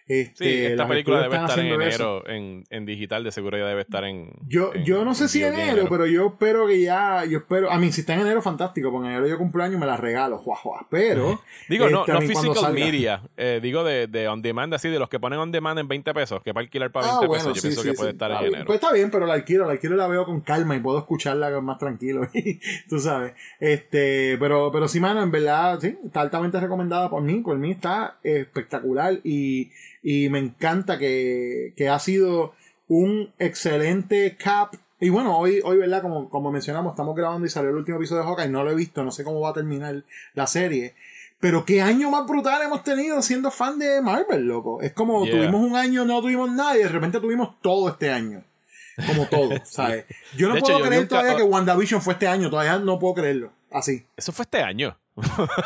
Este, 0.07 0.45
sí, 0.45 0.65
esta 0.67 0.87
película 0.87 1.23
debe 1.23 1.37
estar 1.37 1.59
en 1.59 1.67
enero 1.67 2.29
en, 2.29 2.65
en, 2.69 2.85
digital, 2.85 3.25
de 3.25 3.33
seguro 3.33 3.57
ya 3.57 3.65
debe 3.65 3.81
estar 3.81 4.05
en. 4.05 4.33
Yo, 4.47 4.75
yo 4.85 5.03
no 5.03 5.15
sé 5.15 5.29
si 5.29 5.43
en 5.43 5.55
enero, 5.55 5.87
pero 5.89 6.07
yo 6.07 6.27
espero 6.27 6.67
que 6.67 6.83
ya. 6.83 7.25
Yo 7.25 7.39
espero. 7.39 7.71
A 7.71 7.79
mí, 7.79 7.91
si 7.91 8.03
está 8.03 8.13
en 8.13 8.21
enero, 8.21 8.43
fantástico, 8.43 8.93
porque 8.93 9.07
en 9.07 9.15
enero 9.15 9.29
yo 9.29 9.39
cumpleaños 9.39 9.81
me 9.81 9.87
la 9.87 9.97
regalo, 9.97 10.37
juá, 10.37 10.87
Pero. 10.91 11.41
digo, 11.71 11.89
no, 11.89 12.01
este, 12.01 12.13
no 12.13 12.21
physical 12.21 12.75
media. 12.75 13.23
Eh, 13.39 13.61
digo 13.63 13.83
de, 13.83 14.07
de, 14.07 14.29
on 14.29 14.43
demand, 14.43 14.75
así, 14.75 14.91
de 14.91 14.99
los 14.99 15.09
que 15.09 15.19
ponen 15.19 15.39
on 15.39 15.51
demand 15.51 15.79
en 15.79 15.89
20 15.89 16.13
pesos, 16.13 16.43
que 16.43 16.53
para 16.53 16.65
alquilar 16.65 16.93
para 16.93 17.07
20 17.07 17.25
ah, 17.25 17.29
pesos, 17.31 17.55
yo 17.55 17.63
pienso 17.63 17.83
que 17.83 17.93
puede 17.95 18.11
estar 18.11 18.31
en 18.31 18.49
enero. 18.49 18.65
Pues 18.67 18.81
está 18.81 18.93
bien, 18.93 19.11
pero 19.11 19.25
la 19.25 19.33
alquilo, 19.33 19.65
la 19.65 19.73
alquilo 19.73 19.97
la 19.97 20.07
veo 20.07 20.27
con 20.27 20.43
calma 20.43 20.77
y 20.77 20.81
puedo 20.81 20.99
escucharla 20.99 21.59
más 21.63 21.79
tranquilo. 21.79 22.29
Tú 22.91 22.99
sabes. 22.99 23.33
Este, 23.59 24.37
pero, 24.39 24.71
pero 24.71 24.87
sí, 24.87 25.01
mano, 25.01 25.23
en 25.23 25.31
verdad, 25.31 25.79
sí, 25.81 25.97
está 26.05 26.21
altamente 26.21 26.61
recomendada 26.61 27.09
por 27.09 27.23
mí. 27.23 27.41
Por 27.41 27.57
mí 27.57 27.71
está 27.71 28.19
espectacular 28.23 29.19
y 29.25 29.71
y 30.05 30.29
me 30.29 30.39
encanta 30.39 30.99
que, 30.99 31.73
que 31.77 31.89
ha 31.89 31.99
sido 31.99 32.53
un 32.89 33.33
excelente 33.39 34.37
cap. 34.37 34.75
Y 35.01 35.09
bueno, 35.09 35.37
hoy, 35.37 35.63
hoy 35.65 35.79
¿verdad? 35.79 36.03
Como, 36.03 36.29
como 36.29 36.53
mencionamos, 36.53 36.93
estamos 36.93 37.17
grabando 37.17 37.47
y 37.47 37.51
salió 37.51 37.71
el 37.71 37.77
último 37.77 37.97
episodio 37.97 38.23
de 38.23 38.29
Hawkeye. 38.29 38.51
No 38.51 38.63
lo 38.63 38.71
he 38.71 38.75
visto, 38.75 39.03
no 39.03 39.11
sé 39.11 39.25
cómo 39.25 39.41
va 39.41 39.51
a 39.51 39.55
terminar 39.55 40.05
la 40.35 40.47
serie. 40.47 40.95
Pero 41.41 41.65
qué 41.65 41.81
año 41.81 42.11
más 42.11 42.27
brutal 42.27 42.61
hemos 42.63 42.85
tenido 42.85 43.21
siendo 43.23 43.51
fan 43.51 43.79
de 43.79 44.03
Marvel, 44.03 44.43
loco. 44.43 44.83
Es 44.83 44.93
como 44.93 45.25
tuvimos 45.25 45.63
un 45.63 45.75
año, 45.75 46.05
no 46.05 46.21
tuvimos 46.21 46.53
nada 46.53 46.77
y 46.77 46.83
de 46.83 46.89
repente 46.89 47.19
tuvimos 47.19 47.59
todo 47.63 47.89
este 47.89 48.11
año. 48.11 48.45
Como 49.07 49.27
todo, 49.27 49.51
¿sabes? 49.65 50.05
Yo 50.37 50.51
no 50.51 50.61
puedo 50.61 50.81
creer 50.81 51.09
todavía 51.09 51.35
que 51.37 51.43
WandaVision 51.43 52.03
fue 52.03 52.13
este 52.13 52.29
año, 52.29 52.51
todavía 52.51 52.79
no 52.79 52.99
puedo 52.99 53.15
creerlo. 53.15 53.53
Así. 53.71 54.07
Eso 54.17 54.33
fue 54.33 54.43
este 54.45 54.63
año. 54.63 54.99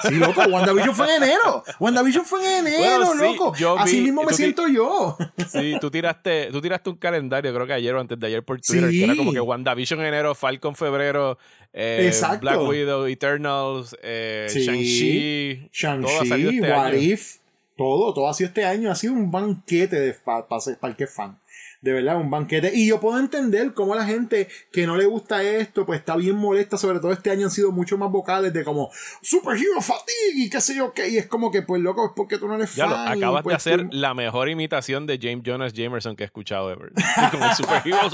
Sí, 0.09 0.15
loco, 0.17 0.43
WandaVision 0.43 0.95
fue 0.95 1.17
en 1.17 1.23
enero. 1.23 1.65
WandaVision 1.81 2.25
fue 2.25 2.59
en 2.59 2.67
enero, 2.67 3.15
loco. 3.15 3.53
Así 3.79 4.01
mismo 4.01 4.23
me 4.25 4.33
siento 4.33 4.69
yo. 4.69 5.17
Sí, 5.49 5.77
tú 5.81 5.91
tiraste, 5.91 6.51
tú 6.53 6.61
tiraste 6.61 6.91
un 6.91 6.97
calendario, 6.97 7.55
creo 7.55 7.67
que 7.67 7.73
ayer 7.73 7.95
o 7.95 8.01
antes 8.01 8.19
de 8.19 8.27
ayer 8.27 8.45
por 8.45 8.61
Twitter, 8.61 8.91
que 8.91 9.05
era 9.05 9.17
como 9.17 9.33
que 9.33 9.41
WandaVision 9.41 10.01
en 10.01 10.07
enero, 10.07 10.35
Falcon 10.35 10.75
febrero, 10.75 11.39
eh, 11.73 12.13
Black 12.41 12.61
Widow, 12.61 13.07
Eternals, 13.07 13.97
eh, 14.03 14.49
Shang-Chi. 14.51 15.69
Shang-Chi, 15.73 16.49
este 16.57 16.73
What 16.73 16.93
If. 16.93 17.37
Todo, 17.77 18.13
todo 18.13 18.29
ha 18.29 18.35
sido 18.35 18.49
este 18.49 18.65
año. 18.65 18.91
Ha 18.91 18.97
sido 18.97 19.13
un 19.13 19.31
banquete 19.31 20.01
de, 20.01 20.13
para, 20.13 20.47
para, 20.49 20.61
para 20.81 20.91
el 20.91 20.97
que 20.97 21.07
fan 21.07 21.39
de 21.81 21.93
verdad, 21.93 22.17
un 22.17 22.31
banquete. 22.31 22.73
Y 22.75 22.89
yo 22.89 22.99
puedo 22.99 23.19
entender 23.19 23.73
cómo 23.73 23.95
la 23.95 24.05
gente 24.05 24.49
que 24.73 24.87
no 24.87 24.97
le 24.97 25.07
gusta 25.07 25.43
esto, 25.43 25.87
pues 25.87 26.01
está 26.01 26.17
bien 26.17 26.35
molesta, 26.35 26.77
sobre 26.77 26.99
todo 26.99 27.13
este 27.13 27.31
año 27.31 27.47
han 27.47 27.53
sido 27.53 27.71
mucho 27.71 27.97
más 27.97 28.11
vocales 28.11 28.53
de 28.53 28.65
como 28.65 28.91
Superhero 29.23 29.81
Fatigue 29.81 30.33
y 30.35 30.51
qué 30.51 30.61
sé 30.61 30.75
yo 30.75 30.93
qué. 30.93 31.09
Y 31.09 31.19
es 31.19 31.27
como 31.27 31.53
que, 31.53 31.63
pues 31.63 31.81
loco, 31.81 32.07
es 32.07 32.13
porque 32.17 32.39
tú 32.39 32.49
no 32.49 32.57
eres 32.57 32.71
fan. 32.71 32.91
Ya 32.91 33.13
acabas 33.13 33.43
de 33.43 33.45
pues, 33.45 33.57
hacer 33.57 33.87
la 33.93 34.13
mejor 34.15 34.49
imitación 34.49 35.07
de 35.07 35.19
James 35.23 35.43
Jonas 35.45 35.73
Jamerson 35.75 36.17
que 36.17 36.25
he 36.25 36.27
escuchado 36.27 36.73
ever. 36.73 36.93
como 37.31 37.55
Superheroes 37.55 38.13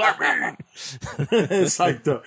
Exacto. 1.50 2.22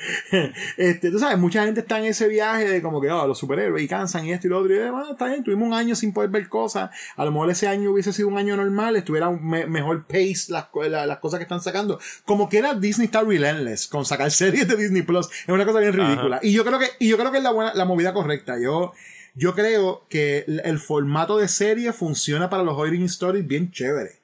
Este, 0.76 1.12
tú 1.12 1.20
sabes, 1.20 1.38
mucha 1.38 1.64
gente 1.66 1.82
está 1.82 2.00
en 2.00 2.06
ese 2.06 2.28
viaje 2.28 2.68
de 2.68 2.82
como 2.82 3.00
que, 3.00 3.12
oh, 3.12 3.28
los 3.28 3.38
superhéroes 3.38 3.84
y 3.84 3.88
cansan 3.88 4.26
y 4.26 4.32
esto 4.32 4.48
y 4.48 4.50
lo 4.50 4.60
otro. 4.60 4.74
Y 4.74 4.80
demás, 4.80 5.08
está 5.12 5.28
bien, 5.28 5.44
tuvimos 5.44 5.68
un 5.68 5.74
año 5.76 5.96
sin 5.96 6.14
poder 6.14 6.32
ver 6.32 6.50
cosas. 6.50 6.90
A 7.16 7.26
lo 7.26 7.32
mejor 7.32 7.52
ese 7.52 7.68
año 7.68 7.92
hubiese 7.92 8.12
sido 8.12 8.28
un 8.28 8.40
año 8.40 8.58
normal, 8.58 8.96
estuviera 8.96 9.30
un 9.30 9.48
mejor 9.48 10.08
pace 10.08 10.48
las, 10.50 10.68
las 10.74 11.18
cosas 11.20 11.27
que 11.36 11.44
están 11.44 11.62
sacando. 11.62 12.00
Como 12.26 12.48
que 12.48 12.58
era 12.60 12.74
Disney 12.74 13.06
está 13.06 13.22
relentless 13.22 13.88
con 13.88 14.06
sacar 14.06 14.32
series 14.32 14.68
de 14.68 14.78
Disney 14.78 15.02
Plus. 15.02 15.28
Es 15.28 15.50
una 15.50 15.66
cosa 15.66 15.80
bien 15.80 15.94
ridícula. 15.94 16.40
Y 16.42 16.54
yo 16.54 16.64
creo 16.64 16.80
que, 16.80 16.88
y 17.00 17.10
yo 17.10 17.18
creo 17.18 17.32
que 17.32 17.40
es 17.40 17.44
la 17.44 17.52
buena, 17.52 17.74
la 17.74 17.86
movida 17.86 18.14
correcta. 18.14 18.58
Yo, 18.60 18.94
yo 19.36 19.54
creo 19.54 20.06
que 20.10 20.46
el, 20.48 20.80
formato 20.80 21.38
de 21.38 21.48
serie 21.48 21.94
funciona 21.94 22.50
para 22.50 22.64
los 22.64 22.78
origin 22.78 23.04
stories 23.04 23.46
bien 23.46 23.72
chévere. 23.72 24.20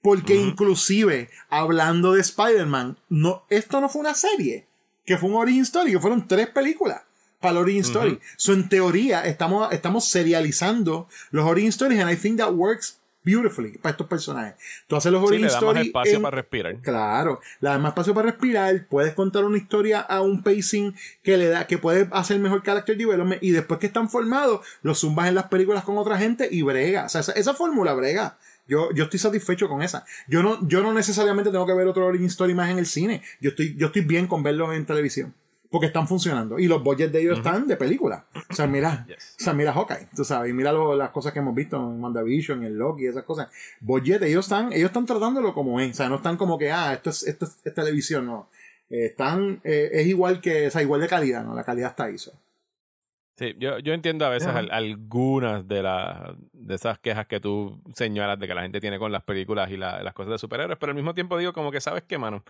Porque 0.00 0.36
inclusive, 0.36 1.28
hablando 1.50 2.12
de 2.12 2.20
Spider-Man, 2.20 2.98
no, 3.08 3.44
esto 3.48 3.80
no 3.80 3.88
fue 3.88 4.00
una 4.00 4.14
serie, 4.14 4.66
que 5.04 5.18
fue 5.18 5.28
un 5.28 5.34
origin 5.34 5.62
story, 5.62 5.92
que 5.92 5.98
fueron 5.98 6.28
tres 6.28 6.48
películas 6.48 7.02
para 7.40 7.52
el 7.52 7.58
origin 7.58 7.82
story. 7.82 8.20
So, 8.36 8.52
en 8.52 8.68
teoría, 8.68 9.26
estamos, 9.26 9.72
estamos 9.72 10.06
serializando 10.06 11.08
los 11.30 11.44
origin 11.44 11.70
stories 11.70 12.00
and 12.00 12.10
I 12.10 12.16
think 12.16 12.38
that 12.38 12.52
works 12.52 12.98
beautifully 13.28 13.78
para 13.78 13.92
estos 13.92 14.06
personajes. 14.06 14.54
Tú 14.86 14.96
haces 14.96 15.12
los 15.12 15.22
origin 15.22 15.48
sí, 15.50 15.56
le 15.60 15.66
más 15.66 15.86
espacio 15.86 16.22
para 16.22 16.36
respirar. 16.36 16.76
Claro, 16.80 17.40
le 17.60 17.68
das 17.68 17.80
más 17.80 17.90
espacio 17.90 18.14
para 18.14 18.30
respirar, 18.30 18.86
puedes 18.88 19.12
contar 19.14 19.44
una 19.44 19.58
historia 19.58 20.00
a 20.00 20.22
un 20.22 20.42
pacing 20.42 20.94
que 21.22 21.36
le 21.36 21.48
da, 21.48 21.66
que 21.66 21.78
puede 21.78 22.08
hacer 22.12 22.38
mejor 22.38 22.62
character 22.62 22.96
development 22.96 23.42
y 23.42 23.50
después 23.50 23.78
que 23.78 23.86
están 23.86 24.08
formados, 24.08 24.60
los 24.82 24.98
zumbas 25.00 25.28
en 25.28 25.34
las 25.34 25.46
películas 25.46 25.84
con 25.84 25.98
otra 25.98 26.16
gente 26.18 26.48
y 26.50 26.62
brega. 26.62 27.04
O 27.04 27.08
sea, 27.08 27.20
esa, 27.20 27.54
fórmula 27.54 27.92
brega. 27.94 28.38
Yo, 28.66 28.92
yo 28.92 29.04
estoy 29.04 29.18
satisfecho 29.18 29.68
con 29.68 29.82
esa. 29.82 30.04
Yo 30.26 30.42
no, 30.42 30.66
yo 30.68 30.82
no 30.82 30.92
necesariamente 30.92 31.50
tengo 31.50 31.66
que 31.66 31.72
ver 31.72 31.86
otro 31.86 32.06
origin 32.06 32.26
story 32.26 32.54
más 32.54 32.70
en 32.70 32.78
el 32.78 32.86
cine. 32.86 33.22
Yo 33.40 33.50
estoy, 33.50 33.74
yo 33.76 33.86
estoy 33.86 34.02
bien 34.02 34.26
con 34.26 34.42
verlos 34.42 34.74
en 34.74 34.84
televisión 34.84 35.34
porque 35.70 35.86
están 35.86 36.08
funcionando. 36.08 36.58
Y 36.58 36.66
los 36.66 36.82
budgets 36.82 37.12
de 37.12 37.20
ellos 37.20 37.38
están 37.38 37.66
de 37.66 37.76
película. 37.76 38.26
O 38.50 38.54
sea, 38.54 38.66
mira, 38.66 39.06
o 39.10 39.42
sea, 39.42 39.52
mira 39.52 39.72
Hawkeye, 39.72 40.08
tú 40.14 40.24
sabes, 40.24 40.50
y 40.50 40.54
mira 40.54 40.72
las 40.72 41.10
cosas 41.10 41.32
que 41.32 41.38
hemos 41.40 41.54
visto 41.54 41.76
en 41.76 42.02
WandaVision, 42.02 42.64
en 42.64 42.78
Loki, 42.78 43.06
esas 43.06 43.24
cosas. 43.24 43.48
Budget, 43.80 44.22
ellos 44.22 44.46
están, 44.46 44.72
ellos 44.72 44.86
están 44.86 45.06
tratándolo 45.06 45.54
como 45.54 45.80
es. 45.80 45.90
O 45.90 45.94
sea, 45.94 46.08
no 46.08 46.16
están 46.16 46.36
como 46.36 46.58
que, 46.58 46.70
ah, 46.70 46.94
esto 46.94 47.10
es, 47.10 47.26
esto 47.26 47.46
es, 47.46 47.74
televisión, 47.74 48.26
no. 48.26 48.48
Eh, 48.90 49.06
están, 49.06 49.60
eh, 49.64 49.90
es 49.92 50.06
igual 50.06 50.40
que, 50.40 50.68
o 50.68 50.70
sea, 50.70 50.82
igual 50.82 51.00
de 51.00 51.08
calidad, 51.08 51.44
¿no? 51.44 51.54
La 51.54 51.64
calidad 51.64 51.90
está 51.90 52.04
ahí. 52.04 52.16
Sí, 52.18 53.54
yo, 53.58 53.78
yo 53.78 53.92
entiendo 53.92 54.26
a 54.26 54.30
veces 54.30 54.48
algunas 54.48 55.68
de, 55.68 55.82
las 55.82 56.34
de 56.52 56.74
esas 56.74 56.98
quejas 56.98 57.26
que 57.26 57.38
tú 57.38 57.80
señalas 57.94 58.36
de 58.40 58.48
que 58.48 58.54
la 58.54 58.62
gente 58.62 58.80
tiene 58.80 58.98
con 58.98 59.12
las 59.12 59.22
películas 59.22 59.70
y 59.70 59.76
las 59.76 60.12
cosas 60.12 60.32
de 60.32 60.38
superhéroes, 60.38 60.76
pero 60.78 60.90
al 60.90 60.96
mismo 60.96 61.14
tiempo 61.14 61.38
digo 61.38 61.52
como 61.52 61.70
que, 61.70 61.80
¿sabes 61.80 62.02
qué, 62.02 62.18
mano? 62.18 62.42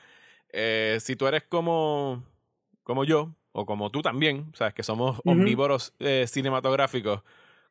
Eh, 0.51 0.97
si 1.01 1.15
tú 1.15 1.27
eres 1.27 1.43
como 1.43 2.25
como 2.89 3.05
yo, 3.05 3.35
o 3.53 3.67
como 3.67 3.91
tú 3.91 4.01
también, 4.01 4.51
sabes 4.55 4.73
que 4.73 4.83
somos 4.83 5.21
omnívoros 5.27 5.93
eh, 5.99 6.25
cinematográficos, 6.27 7.21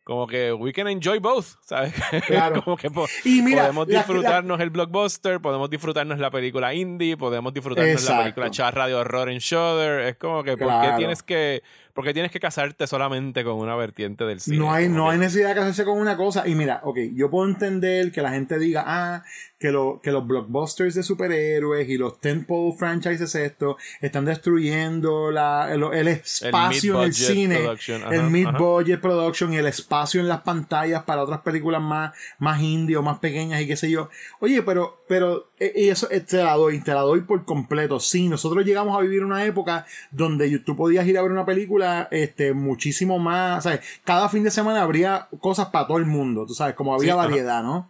como 0.04 0.28
que 0.28 0.54
we 0.54 0.72
can 0.72 0.88
enjoy 0.88 1.18
both, 1.18 1.46
¿sabes? 1.66 1.92
Claro. 2.28 2.64
como 2.64 2.78
que 2.78 2.92
podemos 2.92 3.88
disfrutarnos 3.88 4.60
el 4.60 4.70
blockbuster, 4.70 5.42
podemos 5.42 5.72
disfrutarnos 5.72 6.20
la 6.20 6.30
película 6.30 6.72
indie, 6.76 7.18
podemos 7.18 7.52
disfrutarnos 7.52 8.08
la 8.08 8.20
película 8.20 8.52
charra 8.52 8.86
de 8.86 8.94
horror 8.94 9.30
en 9.32 9.40
Shudder. 9.40 10.02
Es 10.02 10.18
como 10.18 10.44
que, 10.44 10.56
¿por 10.56 10.70
qué 10.82 10.94
tienes 10.98 11.24
que 11.24 11.64
porque 11.98 12.14
tienes 12.14 12.32
que 12.32 12.40
casarte 12.40 12.86
solamente 12.86 13.44
con 13.44 13.56
una 13.56 13.76
vertiente 13.76 14.24
del 14.24 14.40
cine. 14.40 14.60
No 14.60 14.72
hay, 14.72 14.88
no 14.88 15.06
que- 15.06 15.14
hay 15.14 15.18
necesidad 15.18 15.50
de 15.50 15.56
casarse 15.56 15.84
con 15.84 15.98
una 15.98 16.16
cosa. 16.16 16.48
Y 16.48 16.54
mira, 16.54 16.80
ok, 16.84 17.00
yo 17.16 17.32
puedo 17.32 17.50
entender 17.50 18.12
que 18.12 18.22
la 18.22 18.30
gente 18.30 18.60
diga, 18.60 18.84
ah, 18.86 19.24
que, 19.60 19.72
lo, 19.72 20.00
que 20.04 20.12
los 20.12 20.28
blockbusters 20.28 20.94
de 20.94 21.02
superhéroes 21.04 21.90
y 21.90 21.98
los 21.98 22.20
tentpole 22.20 22.76
franchises 22.78 23.34
estos 23.36 23.78
están 24.02 24.26
destruyendo 24.26 25.32
la, 25.32 25.74
el, 25.74 25.84
el 25.94 26.08
espacio 26.10 27.00
en 27.00 27.06
el 27.06 27.14
cine, 27.14 27.56
production, 27.58 28.04
ajá, 28.04 28.16
el 28.16 28.30
mid-budget 28.30 29.00
production 29.02 29.54
y 29.54 29.58
el 29.58 29.66
espacio 29.66 30.22
en 30.22 30.28
las 30.28 30.42
pantallas 30.42 31.04
para 31.04 31.24
otras 31.24 31.42
películas 31.42 31.82
más, 31.82 32.14
más 32.40 32.62
indie 32.62 32.98
o 32.98 33.02
más 33.02 33.20
pequeñas 33.20 33.62
y 33.62 33.68
qué 33.68 33.76
sé 33.76 33.90
yo. 33.90 34.10
Oye, 34.40 34.62
pero, 34.62 35.02
pero, 35.08 35.50
eh, 35.60 35.74
y 35.76 35.90
eso 35.90 36.08
eh, 36.12 36.20
te 36.20 36.38
la 36.38 36.54
doy, 36.56 36.80
te 36.82 36.94
la 36.94 37.02
doy 37.02 37.22
por 37.22 37.44
completo. 37.46 38.00
Sí, 38.00 38.28
nosotros 38.28 38.64
llegamos 38.64 38.96
a 38.98 39.02
vivir 39.02 39.24
una 39.24 39.44
época 39.46 39.86
donde 40.12 40.60
tú 40.60 40.76
podías 40.76 41.08
ir 41.08 41.18
a 41.18 41.22
ver 41.24 41.32
una 41.32 41.46
película 41.46 42.08
este, 42.12 42.54
muchísimo 42.54 43.18
más, 43.18 43.64
¿sabes? 43.64 43.80
Cada 44.04 44.30
fin 44.30 44.44
de 44.44 44.52
semana 44.52 44.82
habría 44.84 45.28
cosas 45.40 45.68
para 45.70 45.88
todo 45.88 45.98
el 45.98 46.06
mundo, 46.06 46.46
tú 46.46 46.54
sabes, 46.54 46.76
como 46.76 46.94
había 46.94 47.14
Sí, 47.14 47.20
ajá. 47.20 47.28
variedad, 47.28 47.64
¿no? 47.64 47.90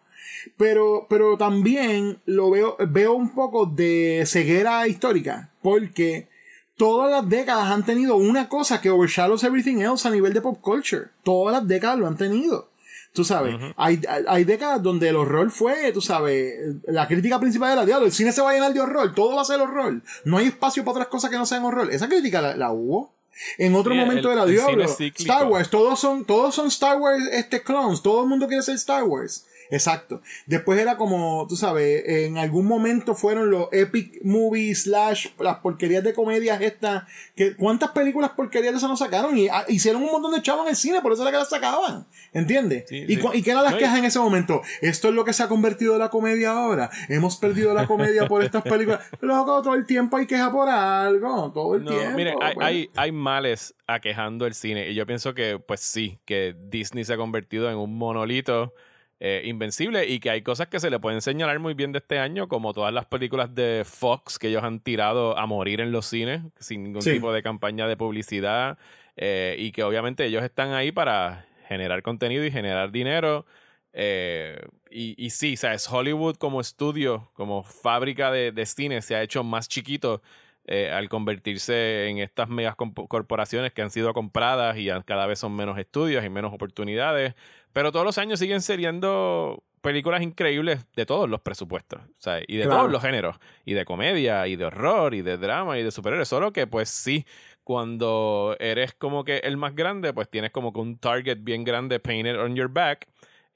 Pero, 0.57 1.07
pero 1.09 1.37
también 1.37 2.19
lo 2.25 2.49
veo, 2.49 2.77
veo 2.89 3.13
un 3.13 3.29
poco 3.33 3.65
de 3.65 4.23
ceguera 4.25 4.87
histórica, 4.87 5.49
porque 5.61 6.27
todas 6.75 7.09
las 7.11 7.27
décadas 7.29 7.65
han 7.71 7.85
tenido 7.85 8.15
una 8.17 8.49
cosa 8.49 8.81
que 8.81 8.89
overshadows 8.89 9.43
everything 9.43 9.77
else 9.81 10.07
a 10.07 10.11
nivel 10.11 10.33
de 10.33 10.41
pop 10.41 10.59
culture. 10.61 11.07
Todas 11.23 11.53
las 11.53 11.67
décadas 11.67 11.97
lo 11.99 12.07
han 12.07 12.17
tenido. 12.17 12.69
Tú 13.13 13.23
sabes, 13.23 13.55
hay, 13.77 13.99
hay- 14.07 14.25
hay 14.27 14.43
décadas 14.43 14.83
donde 14.83 15.09
el 15.09 15.15
horror 15.15 15.49
fue, 15.49 15.91
tú 15.91 16.01
sabes, 16.01 16.53
la 16.85 17.07
crítica 17.07 17.39
principal 17.39 17.71
era, 17.73 17.85
diablo, 17.85 18.05
el 18.05 18.11
cine 18.11 18.31
se 18.31 18.41
va 18.41 18.51
a 18.51 18.53
llenar 18.53 18.73
de 18.73 18.79
horror, 18.79 19.15
todo 19.15 19.35
va 19.37 19.41
a 19.41 19.45
ser 19.45 19.59
horror. 19.59 20.01
No 20.23 20.37
hay 20.37 20.47
espacio 20.47 20.83
para 20.83 20.91
otras 20.91 21.07
cosas 21.07 21.31
que 21.31 21.37
no 21.37 21.45
sean 21.47 21.63
horror. 21.65 21.91
Esa 21.91 22.07
crítica 22.07 22.41
la, 22.41 22.55
la 22.55 22.71
hubo. 22.71 23.11
En 23.57 23.73
otro 23.75 23.93
Sí, 23.93 23.99
momento 23.99 24.31
el- 24.31 24.37
era 24.37 24.45
diablo. 24.45 24.83
Star 24.85 25.47
Wars, 25.47 25.69
todos 25.71 25.99
son, 25.99 26.25
todos 26.25 26.53
son 26.53 26.67
Star 26.67 26.97
Wars 26.99 27.23
este 27.31 27.63
clones, 27.63 28.03
todo 28.03 28.21
el 28.21 28.29
mundo 28.29 28.47
quiere 28.47 28.61
ser 28.61 28.75
Star 28.75 29.03
Wars. 29.03 29.46
Exacto. 29.69 30.21
Después 30.45 30.79
era 30.79 30.97
como, 30.97 31.45
tú 31.47 31.55
sabes, 31.55 32.03
en 32.07 32.37
algún 32.37 32.65
momento 32.65 33.15
fueron 33.15 33.49
los 33.51 33.67
epic 33.71 34.19
movies 34.23 34.83
slash 34.83 35.27
las 35.39 35.57
porquerías 35.57 36.03
de 36.03 36.13
comedias 36.13 36.61
estas. 36.61 37.03
Que, 37.35 37.55
¿Cuántas 37.55 37.91
películas 37.91 38.31
porquerías 38.31 38.73
de 38.73 38.77
esas 38.77 38.89
nos 38.89 38.99
sacaron? 38.99 39.37
Y 39.37 39.47
ah, 39.49 39.65
hicieron 39.67 40.03
un 40.03 40.11
montón 40.11 40.31
de 40.33 40.41
chavos 40.41 40.63
en 40.65 40.69
el 40.69 40.75
cine, 40.75 41.01
por 41.01 41.11
eso 41.13 41.21
era 41.23 41.31
que 41.31 41.37
las 41.37 41.49
sacaban. 41.49 42.05
¿Entiendes? 42.33 42.85
Sí, 42.87 43.05
¿Y, 43.07 43.15
sí. 43.15 43.21
¿Y 43.33 43.41
qué 43.43 43.51
eran 43.51 43.63
las 43.63 43.73
No, 43.73 43.79
quejas 43.79 43.99
en 43.99 44.05
ese 44.05 44.19
momento? 44.19 44.61
Esto 44.81 45.09
es 45.09 45.13
lo 45.13 45.25
que 45.25 45.33
se 45.33 45.43
ha 45.43 45.47
convertido 45.47 45.93
en 45.93 45.99
la 45.99 46.09
comedia 46.09 46.51
ahora. 46.51 46.89
Hemos 47.09 47.37
perdido 47.37 47.73
la 47.73 47.87
comedia 47.87 48.27
por 48.27 48.43
estas 48.43 48.63
películas. 48.63 49.01
Luego 49.21 49.61
todo 49.61 49.75
el 49.75 49.85
tiempo 49.85 50.17
hay 50.17 50.27
queja 50.27 50.51
por 50.51 50.69
algo. 50.69 51.51
Todo 51.53 51.75
el 51.75 51.83
No, 51.83 51.91
tiempo. 51.91 52.15
miren, 52.17 52.35
hay, 52.41 52.55
Bueno. 52.55 52.67
hay, 52.67 52.89
hay 52.95 53.11
males 53.11 53.73
aquejando 53.87 54.45
el 54.45 54.53
cine 54.53 54.89
y 54.89 54.95
yo 54.95 55.05
pienso 55.05 55.33
que, 55.33 55.59
pues 55.59 55.79
sí, 55.79 56.19
que 56.25 56.55
Disney 56.69 57.05
se 57.05 57.13
ha 57.13 57.17
convertido 57.17 57.69
en 57.69 57.77
un 57.77 57.97
monolito 57.97 58.73
eh, 59.19 59.41
invencible 59.45 60.05
y 60.07 60.19
que 60.19 60.29
hay 60.29 60.41
cosas 60.43 60.67
que 60.67 60.79
se 60.79 60.89
le 60.89 60.99
pueden 60.99 61.21
señalar 61.21 61.57
muy 61.59 61.73
bien 61.73 61.91
de 61.91 61.99
este 61.99 62.19
año, 62.19 62.47
como 62.47 62.73
todas 62.73 62.93
las 62.93 63.05
películas 63.05 63.53
de 63.55 63.83
Fox 63.85 64.37
que 64.37 64.49
ellos 64.49 64.63
han 64.63 64.79
tirado 64.79 65.37
a 65.37 65.45
morir 65.47 65.81
en 65.81 65.91
los 65.91 66.05
cines 66.05 66.41
sin 66.59 66.83
ningún 66.83 67.01
Sí. 67.01 67.13
tipo 67.13 67.33
de 67.33 67.41
campaña 67.41 67.87
de 67.87 67.97
publicidad 67.97 68.77
eh, 69.15 69.55
y 69.57 69.71
que 69.71 69.83
obviamente 69.83 70.25
ellos 70.25 70.43
están 70.43 70.73
ahí 70.73 70.91
para 70.91 71.45
generar 71.67 72.01
contenido 72.03 72.45
y 72.45 72.51
generar 72.51 72.91
dinero. 72.91 73.45
eh, 73.93 74.61
y, 74.91 75.15
y 75.17 75.31
sí, 75.31 75.57
¿sabes? 75.57 75.89
Hollywood 75.91 76.35
como 76.35 76.61
estudio, 76.61 77.29
como 77.33 77.63
fábrica 77.63 78.31
de, 78.31 78.51
de 78.51 78.65
cine 78.67 79.01
se 79.01 79.15
ha 79.15 79.23
hecho 79.23 79.43
más 79.43 79.67
chiquito 79.67 80.21
eh, 80.65 80.91
al 80.91 81.09
convertirse 81.09 82.07
en 82.09 82.19
estas 82.19 82.47
megas 82.49 82.75
corporaciones 82.75 83.73
que 83.73 83.81
han 83.81 83.89
sido 83.89 84.13
compradas 84.13 84.77
y 84.77 84.87
cada 85.05 85.25
vez 85.25 85.39
son 85.39 85.55
menos 85.55 85.77
estudios 85.79 86.23
y 86.25 86.29
menos 86.29 86.53
oportunidades. 86.53 87.33
Pero 87.77 87.91
todos 87.91 88.07
los 88.07 88.17
años 88.17 88.39
siguen 88.39 88.63
seriendo 88.63 89.63
películas 89.81 90.23
increíbles 90.23 90.87
de 90.95 91.05
todos 91.05 91.29
los 91.29 91.41
presupuestos, 91.41 92.01
sea, 92.15 92.41
y 92.47 92.57
de 92.57 92.63
Claro. 92.63 92.79
todos 92.79 92.91
los 92.91 93.03
géneros, 93.03 93.35
y 93.65 93.75
de 93.75 93.85
comedia, 93.85 94.47
y 94.47 94.55
de 94.55 94.65
horror, 94.65 95.13
y 95.13 95.21
de 95.21 95.37
drama, 95.37 95.77
y 95.77 95.83
de 95.83 95.91
superhéroes. 95.91 96.27
Solo 96.27 96.51
que, 96.51 96.65
pues 96.65 96.89
sí, 96.89 97.27
cuando 97.63 98.55
eres 98.59 98.95
como 98.95 99.23
que 99.23 99.37
el 99.43 99.57
más 99.57 99.75
grande, 99.75 100.11
pues 100.11 100.27
tienes 100.27 100.49
como 100.49 100.73
que 100.73 100.79
un 100.79 100.97
target 100.97 101.37
bien 101.41 101.63
grande 101.63 101.99
painted 101.99 102.39
on 102.41 102.55
your 102.55 102.67
back, 102.67 103.07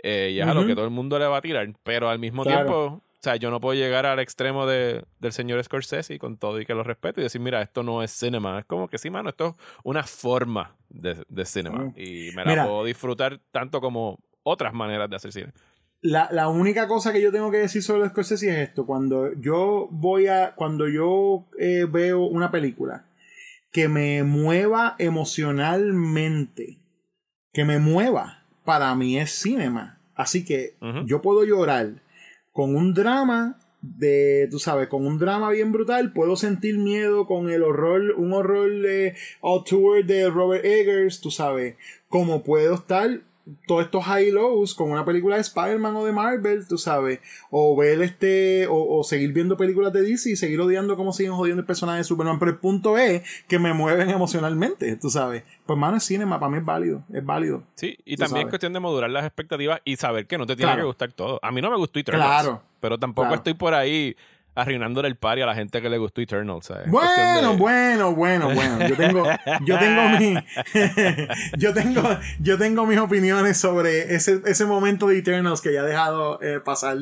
eh, 0.03 0.29
y 0.35 0.39
es 0.39 0.45
a 0.45 0.53
lo 0.53 0.67
que 0.67 0.75
todo 0.75 0.85
el 0.85 0.91
mundo 0.91 1.17
le 1.17 1.25
va 1.25 1.37
a 1.37 1.41
tirar. 1.41 1.67
Pero 1.81 2.07
al 2.07 2.19
mismo 2.19 2.43
Claro. 2.43 2.65
tiempo, 2.67 3.03
o 3.21 3.23
sea, 3.23 3.35
yo 3.35 3.51
no 3.51 3.61
puedo 3.61 3.75
llegar 3.75 4.07
al 4.07 4.17
extremo 4.17 4.65
de, 4.65 5.05
del 5.19 5.31
señor 5.31 5.63
Scorsese 5.63 6.17
con 6.17 6.37
todo 6.37 6.59
y 6.59 6.65
que 6.65 6.73
lo 6.73 6.81
respeto 6.81 7.19
y 7.19 7.23
decir, 7.23 7.39
mira, 7.39 7.61
esto 7.61 7.83
no 7.83 8.01
es 8.01 8.09
cinema. 8.09 8.57
Es 8.57 8.65
como 8.65 8.87
que 8.87 8.97
sí, 8.97 9.11
mano, 9.11 9.29
esto 9.29 9.49
es 9.49 9.55
una 9.83 10.01
forma 10.01 10.75
de, 10.89 11.23
de 11.29 11.45
cinema. 11.45 11.83
Mm. 11.83 11.93
Y 11.97 12.31
me 12.35 12.43
la 12.43 12.49
Mira. 12.49 12.65
puedo 12.65 12.83
disfrutar 12.83 13.39
tanto 13.51 13.79
como 13.79 14.17
otras 14.41 14.73
maneras 14.73 15.07
de 15.07 15.15
hacer 15.17 15.31
cine. 15.31 15.53
La, 16.01 16.29
la 16.31 16.47
única 16.47 16.87
cosa 16.87 17.13
que 17.13 17.21
yo 17.21 17.31
tengo 17.31 17.51
que 17.51 17.57
decir 17.57 17.83
sobre 17.83 18.09
Scorsese 18.09 18.49
es 18.49 18.69
esto. 18.69 18.87
Cuando 18.87 19.33
yo 19.39 19.87
voy 19.91 20.25
a. 20.25 20.55
Cuando 20.55 20.87
yo 20.89 21.45
eh, 21.59 21.85
veo 21.87 22.23
una 22.23 22.49
película 22.49 23.05
que 23.71 23.87
me 23.87 24.23
mueva 24.23 24.95
emocionalmente, 24.97 26.79
que 27.53 27.65
me 27.65 27.77
mueva, 27.77 28.47
para 28.65 28.95
mí 28.95 29.19
es 29.19 29.29
cinema. 29.29 30.01
Así 30.15 30.43
que 30.43 30.75
yo 31.05 31.21
puedo 31.21 31.43
llorar 31.45 32.01
con 32.51 32.75
un 32.75 32.93
drama 32.93 33.59
de, 33.81 34.47
tú 34.51 34.59
sabes, 34.59 34.87
con 34.87 35.05
un 35.05 35.17
drama 35.17 35.49
bien 35.49 35.71
brutal, 35.71 36.13
puedo 36.13 36.35
sentir 36.35 36.77
miedo 36.77 37.25
con 37.25 37.49
el 37.49 37.63
horror, 37.63 38.13
un 38.17 38.33
horror 38.33 38.69
de 38.69 39.15
Auteur 39.41 40.05
de 40.05 40.29
Robert 40.29 40.63
Eggers, 40.63 41.19
tú 41.19 41.31
sabes, 41.31 41.75
como 42.07 42.43
puedo 42.43 42.75
estar 42.75 43.21
todos 43.67 43.83
estos 43.85 44.03
high 44.05 44.31
lows 44.31 44.73
con 44.75 44.91
una 44.91 45.05
película 45.05 45.35
de 45.35 45.41
Spider-Man 45.41 45.95
o 45.95 46.05
de 46.05 46.11
Marvel, 46.11 46.67
tú 46.67 46.77
sabes, 46.77 47.19
o 47.49 47.75
ver 47.75 48.01
este, 48.01 48.67
o, 48.67 48.99
o 48.99 49.03
seguir 49.03 49.33
viendo 49.33 49.57
películas 49.57 49.93
de 49.93 50.01
DC 50.01 50.31
y 50.31 50.35
seguir 50.35 50.59
odiando 50.61 50.95
cómo 50.97 51.13
siguen 51.13 51.33
jodiendo 51.33 51.61
el 51.61 51.65
personaje 51.65 51.99
de 51.99 52.03
Superman, 52.03 52.39
pero 52.39 52.51
el 52.51 52.57
punto 52.57 52.97
es 52.97 53.23
que 53.47 53.59
me 53.59 53.73
mueven 53.73 54.09
emocionalmente, 54.09 54.95
tú 54.95 55.09
sabes. 55.09 55.43
Pues 55.65 55.77
mano, 55.77 55.97
es 55.97 56.03
cinema, 56.03 56.39
para 56.39 56.51
mí 56.51 56.57
es 56.59 56.65
válido, 56.65 57.03
es 57.13 57.25
válido. 57.25 57.63
Sí, 57.75 57.97
y 58.05 58.17
también 58.17 58.47
es 58.47 58.49
cuestión 58.51 58.73
de 58.73 58.79
modular 58.79 59.09
las 59.09 59.25
expectativas 59.25 59.81
y 59.85 59.95
saber 59.95 60.27
que 60.27 60.37
no 60.37 60.45
te 60.45 60.55
tiene 60.55 60.71
Claro. 60.71 60.81
que 60.83 60.87
gustar 60.87 61.11
todo. 61.13 61.39
A 61.41 61.51
mí 61.51 61.61
no 61.61 61.69
me 61.71 61.77
gustó 61.77 61.99
Eternals. 61.99 62.41
Claro. 62.43 62.61
Pero 62.79 62.97
tampoco 62.97 63.27
Claro. 63.27 63.35
estoy 63.37 63.53
por 63.53 63.73
ahí 63.73 64.15
arruinándole 64.53 65.07
el 65.07 65.15
party 65.15 65.41
a 65.41 65.45
la 65.45 65.55
gente 65.55 65.81
que 65.81 65.89
le 65.89 65.97
gustó 65.97 66.21
Eternals. 66.21 66.65
¿sabes? 66.65 66.89
Bueno, 66.89 67.51
de- 67.51 67.57
bueno, 67.57 68.13
bueno, 68.15 68.53
bueno. 68.53 68.87
Yo 68.87 68.95
tengo, 68.97 69.23
yo 69.65 69.79
tengo 69.79 70.09
mi, 70.19 70.35
yo 71.57 71.73
tengo, 71.73 72.01
yo 72.39 72.57
tengo 72.57 72.85
mis 72.85 72.97
opiniones 72.99 73.57
sobre 73.57 74.13
ese, 74.15 74.41
ese 74.45 74.65
momento 74.65 75.07
de 75.07 75.19
Eternals 75.19 75.61
que 75.61 75.73
ya 75.73 75.81
he 75.81 75.85
dejado 75.87 76.41
eh, 76.41 76.59
pasar. 76.63 76.97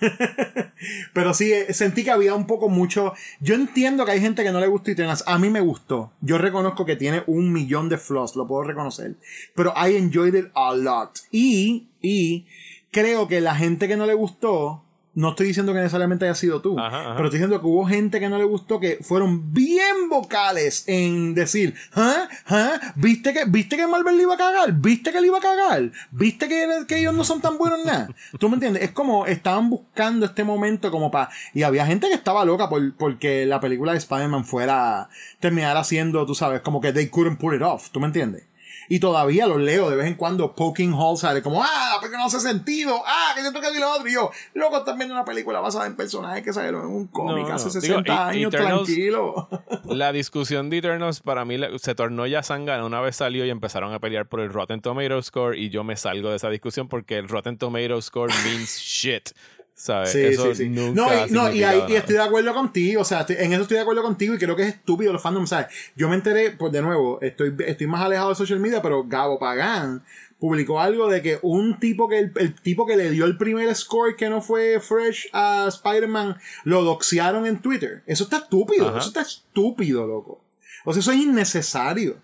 Pero 1.12 1.34
sí, 1.34 1.52
eh, 1.52 1.72
sentí 1.72 2.04
que 2.04 2.10
había 2.10 2.34
un 2.34 2.46
poco 2.46 2.68
mucho. 2.68 3.14
Yo 3.40 3.54
entiendo 3.54 4.04
que 4.04 4.12
hay 4.12 4.20
gente 4.20 4.42
que 4.42 4.52
no 4.52 4.60
le 4.60 4.66
gustó 4.66 4.90
Eternals. 4.90 5.24
A 5.26 5.38
mí 5.38 5.48
me 5.50 5.60
gustó. 5.60 6.12
Yo 6.20 6.38
reconozco 6.38 6.84
que 6.86 6.96
tiene 6.96 7.22
un 7.26 7.52
millón 7.52 7.88
de 7.88 7.98
flaws, 7.98 8.36
lo 8.36 8.46
puedo 8.46 8.64
reconocer. 8.64 9.14
Pero 9.54 9.72
I 9.76 9.96
enjoyed 9.96 10.34
it 10.34 10.46
a 10.54 10.74
lot. 10.74 11.10
Y, 11.30 11.88
y 12.00 12.46
creo 12.90 13.28
que 13.28 13.40
la 13.40 13.54
gente 13.54 13.88
que 13.88 13.96
no 13.96 14.06
le 14.06 14.14
gustó. 14.14 14.84
No 15.14 15.30
estoy 15.30 15.48
diciendo 15.48 15.72
que 15.72 15.78
necesariamente 15.78 16.24
haya 16.24 16.34
sido 16.34 16.62
tú, 16.62 16.78
Ajá, 16.78 17.00
ajá. 17.00 17.14
pero 17.16 17.26
estoy 17.26 17.38
diciendo 17.38 17.60
que 17.60 17.66
hubo 17.66 17.84
gente 17.86 18.18
que 18.18 18.30
no 18.30 18.38
le 18.38 18.44
gustó 18.44 18.80
que 18.80 18.98
fueron 19.02 19.52
bien 19.52 20.08
vocales 20.08 20.84
en 20.86 21.34
decir, 21.34 21.74
¿ah? 21.94 22.28
¿ah? 22.46 22.80
¿Viste 22.96 23.34
que, 23.34 23.44
¿viste 23.46 23.76
que 23.76 23.86
Marvel 23.86 24.16
le 24.16 24.22
iba 24.22 24.34
a 24.34 24.38
cagar? 24.38 24.72
¿Viste 24.72 25.12
que 25.12 25.20
le 25.20 25.26
iba 25.26 25.36
a 25.36 25.42
cagar? 25.42 25.90
¿Viste 26.10 26.48
que, 26.48 26.66
que 26.88 26.98
ellos 27.00 27.12
no 27.12 27.24
son 27.24 27.42
tan 27.42 27.58
buenos 27.58 27.80
en 27.80 27.86
nada? 27.86 28.08
¿Tú 28.38 28.48
me 28.48 28.54
entiendes? 28.54 28.84
Es 28.84 28.92
como 28.92 29.26
estaban 29.26 29.68
buscando 29.68 30.24
este 30.24 30.44
momento 30.44 30.90
como 30.90 31.10
para... 31.10 31.28
Y 31.52 31.62
había 31.62 31.84
gente 31.84 32.08
que 32.08 32.14
estaba 32.14 32.44
loca 32.46 32.70
por, 32.70 32.94
porque 32.96 33.44
la 33.44 33.60
película 33.60 33.92
de 33.92 33.98
Spider-Man 33.98 34.46
fuera... 34.46 35.10
terminara 35.40 35.84
siendo, 35.84 36.24
tú 36.24 36.34
sabes, 36.34 36.62
como 36.62 36.80
que 36.80 36.92
they 36.92 37.08
couldn't 37.08 37.38
pull 37.38 37.54
it 37.54 37.62
off. 37.62 37.90
¿Tú 37.90 38.00
me 38.00 38.06
entiendes? 38.06 38.44
Y 38.94 39.00
todavía 39.00 39.46
los 39.46 39.58
leo 39.58 39.88
de 39.88 39.96
vez 39.96 40.06
en 40.06 40.16
cuando 40.16 40.54
poking 40.54 40.92
holes 40.92 41.20
sale 41.20 41.40
como, 41.40 41.62
ah, 41.64 41.96
película 42.02 42.10
no 42.18 42.26
hace 42.26 42.40
sentido, 42.40 43.02
ah, 43.06 43.32
que 43.34 43.40
siento 43.40 43.58
que 43.62 43.68
lo 43.80 43.90
otro. 43.90 44.06
Y 44.06 44.12
yo, 44.12 44.30
loco, 44.52 44.76
están 44.76 44.98
viendo 44.98 45.14
una 45.14 45.24
película 45.24 45.60
basada 45.60 45.86
en 45.86 45.96
personajes 45.96 46.42
que 46.44 46.52
salieron 46.52 46.82
en 46.82 46.88
un 46.94 47.06
cómic 47.06 47.48
No, 47.48 47.54
hace 47.54 47.64
no. 47.66 47.70
60 47.70 48.02
Digo, 48.02 48.14
E- 48.14 48.18
años, 48.18 48.52
Eternals- 48.52 48.84
tranquilo. 48.84 49.48
La 49.86 50.12
discusión 50.12 50.68
de 50.68 50.76
Eternals 50.76 51.20
para 51.20 51.46
mí 51.46 51.56
se 51.78 51.94
tornó 51.94 52.26
ya 52.26 52.42
sangana 52.42 52.84
una 52.84 53.00
vez 53.00 53.16
salió 53.16 53.46
y 53.46 53.50
empezaron 53.50 53.94
a 53.94 53.98
pelear 53.98 54.26
por 54.28 54.40
el 54.40 54.52
Rotten 54.52 54.82
Tomatoes 54.82 55.24
score 55.24 55.56
y 55.56 55.70
yo 55.70 55.84
me 55.84 55.96
salgo 55.96 56.28
de 56.28 56.36
esa 56.36 56.50
discusión 56.50 56.88
porque 56.88 57.16
el 57.16 57.28
Rotten 57.28 57.56
Tomatoes 57.56 58.04
score 58.04 58.30
means 58.44 58.76
shit. 58.78 59.30
¿Sabes? 59.74 60.12
Sí, 60.12 60.20
Eso 60.20 60.54
sí, 60.54 60.64
sí. 60.64 60.68
nunca 60.68 60.92
No, 61.00 61.26
y, 61.26 61.30
no, 61.30 61.52
y, 61.52 61.62
ahí- 61.64 61.84
y 61.88 61.94
estoy 61.96 62.14
de 62.16 62.22
acuerdo 62.22 62.54
contigo, 62.54 63.00
o 63.02 63.04
sea, 63.04 63.26
en 63.28 63.52
eso 63.52 63.62
estoy 63.62 63.76
de 63.76 63.82
acuerdo 63.82 64.02
contigo 64.02 64.34
y 64.34 64.38
creo 64.38 64.54
que 64.54 64.62
es 64.62 64.68
estúpido 64.68 65.12
los 65.12 65.22
fandoms, 65.22 65.50
¿sabes? 65.50 65.66
Yo 65.96 66.08
me 66.08 66.14
enteré, 66.14 66.50
pues 66.52 66.72
de 66.72 66.82
nuevo, 66.82 67.18
estoy, 67.20 67.54
estoy 67.66 67.86
más 67.86 68.02
alejado 68.02 68.28
de 68.28 68.34
social 68.36 68.60
media, 68.60 68.80
pero 68.82 69.02
Gabo 69.04 69.38
Pagán 69.40 70.04
publicó 70.38 70.80
algo 70.80 71.08
de 71.08 71.22
que 71.22 71.38
un 71.42 71.78
tipo 71.80 72.08
que, 72.08 72.18
el, 72.18 72.32
el 72.36 72.54
tipo 72.60 72.84
que 72.86 72.96
le 72.96 73.10
dio 73.10 73.24
el 73.24 73.36
primer 73.38 73.74
score 73.74 74.14
que 74.16 74.28
no 74.28 74.40
fue 74.42 74.78
fresh 74.80 75.28
a 75.32 75.66
Spider-Man, 75.68 76.36
lo 76.64 76.82
doxearon 76.84 77.46
en 77.46 77.60
Twitter. 77.60 78.02
Eso 78.06 78.24
está 78.24 78.38
estúpido, 78.38 78.88
Ajá. 78.88 78.98
eso 78.98 79.08
está 79.08 79.22
estúpido, 79.22 80.06
loco. 80.06 80.40
O 80.84 80.92
sea, 80.92 81.00
eso 81.00 81.12
es 81.12 81.18
innecesario. 81.18 82.16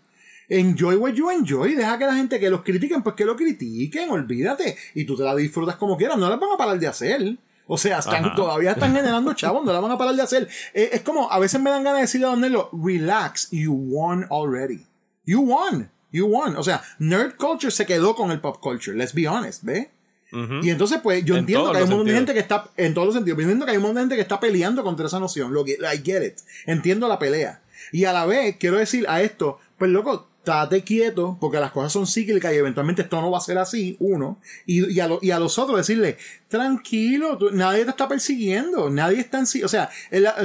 Enjoy 0.49 0.97
what 0.97 1.13
you 1.13 1.31
enjoy. 1.31 1.75
Deja 1.75 1.99
que 1.99 2.07
la 2.07 2.15
gente 2.15 2.41
que 2.41 2.49
los 2.49 2.63
critiquen, 2.63 3.03
pues 3.03 3.15
que 3.15 3.25
lo 3.25 3.37
critiquen, 3.37 4.11
olvídate. 4.11 4.77
Y 4.95 5.05
tú 5.05 5.17
te 5.17 5.23
la 5.23 5.35
disfrutas 5.35 5.77
como 5.77 5.97
quieras. 5.97 6.17
No 6.17 6.29
las 6.29 6.41
van 6.41 6.53
a 6.53 6.57
parar 6.57 6.79
de 6.79 6.87
hacer. 6.87 7.37
O 7.67 7.77
sea, 7.77 7.99
están, 7.99 8.35
todavía 8.35 8.73
están 8.73 8.93
generando 8.97 9.35
chavos, 9.35 9.65
no 9.65 9.73
la 9.73 9.81
van 9.81 9.93
a 9.93 9.99
parar 9.99 10.15
de 10.15 10.23
hacer. 10.23 10.49
Eh, 10.73 10.91
es 10.95 11.03
como, 11.03 11.31
a 11.31 11.39
veces 11.39 11.61
me 11.61 11.69
dan 11.69 11.85
ganas 11.85 11.99
de 11.99 12.03
decirle 12.03 12.27
a 12.27 12.31
Don 12.31 12.41
Nelo, 12.41 12.71
relax, 12.73 13.51
you 13.51 13.73
won 13.73 14.27
already. 14.31 14.87
You 15.27 15.43
won. 15.43 15.91
You 16.11 16.27
won. 16.27 16.57
O 16.57 16.65
sea, 16.65 16.83
nerd 16.99 17.37
culture 17.37 17.71
se 17.71 17.85
quedó 17.85 18.17
con 18.17 18.31
el 18.31 18.41
pop 18.41 18.59
culture. 18.61 18.97
Let's 18.97 19.13
be 19.13 19.29
honest, 19.29 19.63
¿ve? 19.63 19.91
Y 20.31 20.69
entonces, 20.69 21.01
pues, 21.03 21.25
yo 21.25 21.37
entiendo 21.37 21.73
que 21.73 21.79
hay 21.79 21.85
un 21.85 21.91
montón 21.91 22.07
de 22.07 22.15
gente 22.15 22.35
que 22.35 22.41
está, 22.41 22.69
en 22.77 22.93
todos 22.93 23.07
los 23.07 23.15
sentidos, 23.15 23.39
entiendo 23.41 23.65
que 23.65 23.71
hay 23.71 23.79
un 23.79 23.85
montón 23.85 23.97
de 23.97 24.01
gente 24.03 24.17
que 24.17 24.23
está 24.23 24.39
peleando 24.39 24.85
contra 24.85 25.07
esa 25.07 25.19
noción. 25.19 25.55
Lo 25.55 25.65
que, 25.65 25.73
I 25.73 26.03
get 26.05 26.23
it. 26.23 26.35
Entiendo 26.67 27.09
la 27.09 27.19
pelea. 27.19 27.63
Y 27.93 28.05
a 28.05 28.13
la 28.13 28.27
vez, 28.27 28.57
quiero 28.59 28.77
decir 28.77 29.07
a 29.09 29.23
esto, 29.23 29.59
pues 29.79 29.91
loco, 29.91 30.28
estate 30.39 30.83
quieto, 30.83 31.37
porque 31.41 31.61
las 31.61 31.73
cosas 31.73 31.93
son 31.93 32.07
cíclicas 32.07 32.53
y 32.53 32.57
eventualmente 32.57 33.03
esto 33.03 33.21
no 33.21 33.31
va 33.31 33.39
a 33.39 33.43
ser 33.43 33.59
así, 33.59 33.97
uno. 34.01 34.39
Y, 34.67 34.93
y, 34.93 35.01
a, 35.01 35.09
y 35.21 35.31
a, 35.31 35.39
los 35.39 35.59
otros 35.59 35.77
decirle, 35.77 36.17
tranquilo, 36.49 37.39
nadie 37.53 37.85
te 37.85 37.91
está 37.91 38.09
persiguiendo, 38.09 38.89
nadie 38.89 39.21
está 39.21 39.39
en 39.39 39.47
sí. 39.47 39.63
O 39.63 39.69
sea, 39.69 39.91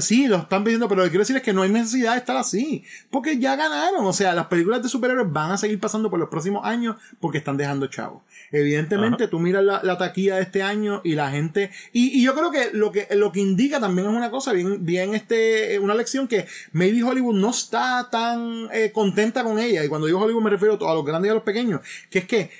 sí, 0.02 0.28
lo 0.28 0.38
están 0.38 0.64
pidiendo, 0.64 0.88
pero 0.90 1.02
lo 1.02 1.06
que 1.06 1.12
quiero 1.12 1.22
decir 1.22 1.38
es 1.38 1.42
que 1.42 1.54
no 1.54 1.62
hay 1.62 1.70
necesidad 1.70 2.12
de 2.12 2.20
estar 2.20 2.36
así, 2.36 2.84
porque 3.10 3.40
ya 3.40 3.56
ganaron. 3.56 4.06
O 4.06 4.14
sea, 4.14 4.34
las 4.36 4.48
películas 4.48 4.84
de 4.84 4.90
superhéroes 4.90 5.32
van 5.32 5.52
a 5.52 5.58
seguir 5.58 5.80
pasando 5.80 6.10
por 6.10 6.20
los 6.20 6.30
próximos 6.30 6.66
años 6.66 6.98
porque 7.20 7.38
están 7.38 7.58
dejando 7.58 7.88
chavos. 7.88 8.22
Evidentemente, 8.52 9.28
tú 9.28 9.40
miras 9.40 9.64
la, 9.64 9.98
taquilla 9.98 10.36
de 10.36 10.42
este 10.42 10.62
año 10.62 11.02
y 11.04 11.16
la 11.16 11.32
gente. 11.32 11.72
Y, 11.94 12.20
y, 12.20 12.24
yo 12.24 12.34
creo 12.34 12.52
que 12.52 12.72
lo 12.74 12.92
que 12.92 13.08
lo 13.12 13.32
que 13.32 13.40
indica 13.40 13.80
también 13.80 14.10
es 14.10 14.14
una 14.14 14.30
cosa, 14.30 14.52
bien, 14.52 14.86
bien 14.86 15.14
este, 15.14 15.80
una 15.80 15.96
lección 15.96 16.28
que 16.28 16.48
maybe 16.74 17.04
Hollywood 17.04 17.36
no 17.36 17.52
está 17.52 18.10
tan 18.12 18.68
eh, 18.74 18.92
contenta 18.92 19.44
con 19.44 19.60
ella. 19.60 19.84
Y 19.86 19.88
cuando 19.88 20.08
digo 20.08 20.20
Hollywood 20.20 20.44
me 20.44 20.50
refiero 20.50 20.78
a 20.88 20.94
los 20.94 21.06
grandes 21.06 21.30
y 21.30 21.32
a 21.32 21.36
los 21.36 21.44
pequeños. 21.44 21.82
Que 22.10 22.20
es 22.20 22.26
que 22.26 22.52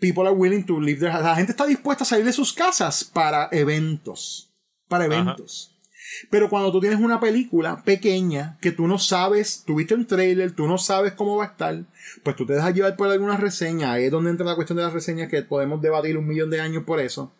people 0.00 0.26
are 0.26 0.34
willing 0.34 0.64
to 0.64 0.80
live 0.80 0.98
their 0.98 1.12
La 1.12 1.36
gente 1.36 1.52
está 1.52 1.66
dispuesta 1.66 2.04
a 2.04 2.06
salir 2.06 2.24
de 2.24 2.32
sus 2.32 2.52
casas 2.52 3.04
para 3.04 3.48
eventos. 3.52 4.52
Para 4.88 5.04
eventos. 5.04 5.76
Pero 6.30 6.48
cuando 6.48 6.72
tú 6.72 6.80
tienes 6.80 6.98
una 6.98 7.20
película 7.20 7.82
pequeña 7.84 8.58
que 8.60 8.72
tú 8.72 8.88
no 8.88 8.98
sabes, 8.98 9.62
tuviste 9.64 9.94
un 9.94 10.06
trailer, 10.06 10.52
tú 10.52 10.66
no 10.66 10.78
sabes 10.78 11.12
cómo 11.12 11.36
va 11.36 11.44
a 11.44 11.48
estar, 11.48 11.84
pues 12.22 12.36
tú 12.36 12.46
te 12.46 12.54
dejas 12.54 12.74
llevar 12.74 12.96
por 12.96 13.08
alguna 13.08 13.36
reseña. 13.36 13.92
Ahí 13.92 14.04
es 14.06 14.10
donde 14.10 14.30
entra 14.30 14.46
la 14.46 14.56
cuestión 14.56 14.76
de 14.76 14.82
las 14.82 14.92
reseñas 14.92 15.28
que 15.28 15.42
podemos 15.42 15.80
debatir 15.80 16.16
un 16.16 16.26
millón 16.26 16.50
de 16.50 16.60
años 16.60 16.84
por 16.84 17.00
eso. 17.00 17.32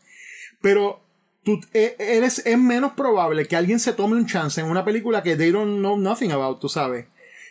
Pero 0.60 1.02
tú 1.42 1.60
e, 1.72 1.96
eres, 1.98 2.42
es 2.46 2.58
menos 2.58 2.92
probable 2.92 3.46
que 3.46 3.56
alguien 3.56 3.80
se 3.80 3.92
tome 3.92 4.16
un 4.16 4.26
chance 4.26 4.60
en 4.60 4.68
una 4.68 4.84
película 4.84 5.22
que 5.22 5.36
they 5.36 5.50
don't 5.50 5.78
know 5.78 5.98
nothing 5.98 6.30
about, 6.30 6.60
tú 6.60 6.68
sabes. 6.68 7.06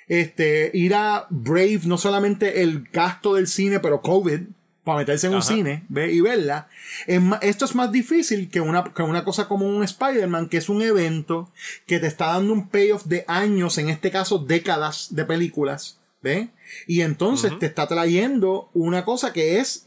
Este, 0.08 0.72
ir 0.74 0.96
a 0.96 1.28
Brave, 1.30 1.82
no 1.86 1.98
solamente 1.98 2.64
el 2.64 2.88
gasto 2.92 3.36
del 3.36 3.48
cine, 3.48 3.80
pero 3.80 4.02
COVID, 4.02 4.42
para 4.90 5.00
meterse 5.00 5.28
en 5.28 5.36
un 5.36 5.44
cine 5.44 5.86
¿ve? 5.88 6.12
y 6.12 6.20
verla. 6.20 6.68
esto 7.42 7.66
es 7.66 7.76
más 7.76 7.92
difícil 7.92 8.50
que 8.50 8.60
una, 8.60 8.84
que 8.84 9.04
una 9.04 9.24
cosa 9.24 9.48
como 9.48 9.68
un 9.68 9.84
Spider-Man, 9.84 10.50
que 10.50 10.58
es 10.58 10.68
un 10.68 10.82
evento 10.82 11.52
que 11.86 12.00
te 12.00 12.08
está 12.08 12.28
dando 12.34 12.54
un 12.54 12.70
payoff 12.70 13.06
de 13.06 13.24
años, 13.28 13.78
en 13.78 13.90
este 13.90 14.10
caso 14.10 14.40
décadas 14.40 15.10
de 15.12 15.26
películas. 15.26 15.98
¿Ve? 16.22 16.50
Y 16.86 17.00
entonces 17.00 17.58
te 17.60 17.68
está 17.68 17.88
trayendo 17.88 18.70
una 18.74 19.06
cosa 19.06 19.32
que 19.32 19.60
es, 19.60 19.86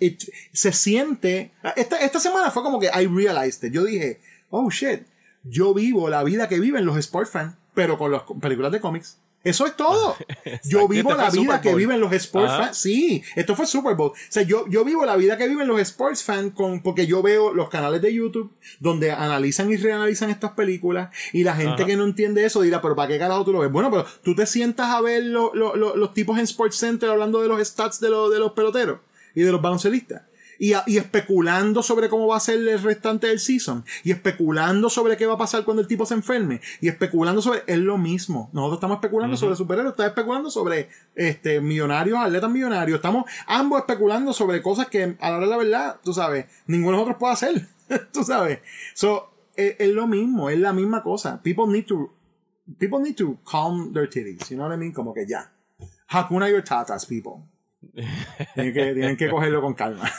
se 0.53 0.73
siente, 0.73 1.53
esta, 1.77 1.99
esta 1.99 2.21
semana 2.21 2.51
fue 2.51 2.63
como 2.63 2.81
que 2.81 2.87
I 2.87 3.07
realized 3.07 3.69
it. 3.69 3.75
Yo 3.75 3.85
dije, 3.85 4.19
oh 4.49 4.71
shit, 4.71 5.03
yo 5.45 5.75
vivo 5.75 6.09
la 6.09 6.25
vida 6.25 6.49
que 6.49 6.59
viven 6.59 6.87
los 6.87 6.97
sports 6.97 7.31
fans, 7.31 7.57
pero 7.75 7.99
con 7.99 8.13
las 8.13 8.23
películas 8.41 8.73
de 8.73 8.81
cómics. 8.81 9.19
Eso 9.45 9.67
es 9.67 9.77
todo. 9.77 10.17
Yo 10.65 10.87
vivo 10.89 11.15
la 11.15 11.31
vida 11.31 11.61
que 11.61 11.75
viven 11.75 12.01
los 12.01 12.13
sports 12.13 12.53
fans. 12.53 12.77
Sí, 12.77 13.23
esto 13.35 13.57
fue 13.57 13.67
Super 13.67 13.95
Bowl. 13.97 14.11
O 14.11 14.15
sea, 14.29 14.43
yo, 14.43 14.67
yo 14.69 14.85
vivo 14.85 15.05
la 15.05 15.17
vida 15.17 15.37
que 15.37 15.49
viven 15.49 15.67
los 15.67 15.81
sports 15.81 16.23
fans 16.23 16.55
con, 16.55 16.83
porque 16.83 17.07
yo 17.07 17.23
veo 17.23 17.53
los 17.53 17.69
canales 17.69 18.01
de 18.03 18.15
YouTube 18.15 18.53
donde 18.79 19.11
analizan 19.11 19.71
y 19.73 19.77
reanalizan 19.77 20.31
estas 20.31 20.53
películas 20.53 21.11
y 21.33 21.45
la 21.45 21.55
gente 21.55 21.87
que 21.87 21.97
no 21.97 22.05
entiende 22.05 22.45
eso 22.45 22.63
dirá, 22.63 22.81
pero 22.81 22.95
¿para 22.95 23.09
qué 23.09 23.19
carajo 23.19 23.45
tú 23.45 23.53
lo 23.53 23.61
ves? 23.61 23.73
Bueno, 23.73 23.91
pero 23.91 24.07
tú 24.23 24.35
te 24.35 24.47
sientas 24.47 24.89
a 24.89 25.01
ver 25.01 25.25
los 25.25 26.15
tipos 26.15 26.39
en 26.39 26.45
Sports 26.45 26.77
Center 26.77 27.11
hablando 27.11 27.43
de 27.43 27.49
los 27.49 27.67
stats 27.67 28.01
de, 28.01 28.09
de 28.09 28.39
los 28.39 28.53
peloteros 28.53 29.01
y 29.35 29.43
de 29.43 29.51
los 29.51 29.61
baloncelistas 29.61 30.23
y, 30.63 30.97
especulando 30.97 31.83
sobre 31.83 32.09
cómo 32.09 32.29
va 32.29 32.37
a 32.37 32.41
ser 32.41 32.57
el 32.57 32.81
restante 32.81 33.27
del 33.27 33.41
season 33.41 33.85
y 34.05 34.13
especulando 34.13 34.89
sobre 34.89 35.17
qué 35.17 35.27
va 35.27 35.35
a 35.35 35.39
pasar 35.39 35.65
cuando 35.65 35.81
el 35.83 35.89
tipo 35.89 36.07
se 36.07 36.15
enferme 36.15 36.61
y 36.81 36.87
especulando 36.87 37.43
sobre 37.43 37.65
es 37.67 37.79
lo 37.79 37.99
mismo. 37.99 38.49
Nosotros 38.53 38.77
estamos 38.77 38.99
especulando 38.99 39.37
sobre 39.37 39.57
superhéroes 39.57 39.95
estás 39.95 40.07
especulando 40.07 40.51
sobre 40.51 40.89
este 41.17 41.61
millonarios 41.61 42.17
atletas 42.17 42.49
millonarios 42.49 42.95
estamos 42.95 43.25
ambos 43.49 43.81
especulando 43.81 44.33
sobre 44.33 44.63
cosas 44.63 44.87
que 44.87 45.17
a 45.19 45.31
la 45.31 45.39
hora 45.39 45.47
de 45.47 45.51
la 45.51 45.57
verdad 45.57 46.01
tú 46.05 46.15
sabes 46.15 46.47
ninguno 46.69 46.93
de 46.93 47.05
nosotros 47.05 47.19
puede 47.19 47.33
hacer 47.33 47.69
tú 48.13 48.23
sabes. 48.23 48.61
So 48.95 49.31
es, 49.57 49.75
es, 49.81 49.89
lo 49.89 50.07
mismo 50.07 50.49
es 50.49 50.61
la 50.61 50.73
misma 50.73 51.03
cosa. 51.03 51.43
People 51.43 51.67
need 51.67 51.87
to 51.87 52.09
people 52.79 53.01
need 53.01 53.17
to 53.17 53.37
calm 53.43 53.93
their 53.93 54.09
titties 54.09 54.49
you 54.49 54.57
know 54.57 54.69
what 54.69 54.77
I 54.77 54.79
mean 54.79 54.93
como 54.93 55.13
que 55.13 55.27
ya. 55.27 55.51
Hakuna 56.07 56.49
your 56.49 56.63
tatas 56.63 57.05
people 57.05 57.49
tienen, 58.55 58.73
que, 58.75 58.95
tienen 58.95 59.17
que 59.17 59.29
cogerlo 59.29 59.61
con 59.61 59.75
calma. 59.75 60.11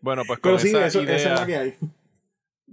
Bueno, 0.00 0.22
pues 0.26 0.38
con 0.38 0.52
Pero 0.52 0.58
sí, 0.60 0.68
eso, 0.68 1.02
idea, 1.02 1.16
esa 1.16 1.34
es 1.34 1.40
la 1.40 1.46
que 1.46 1.56
hay 1.56 1.74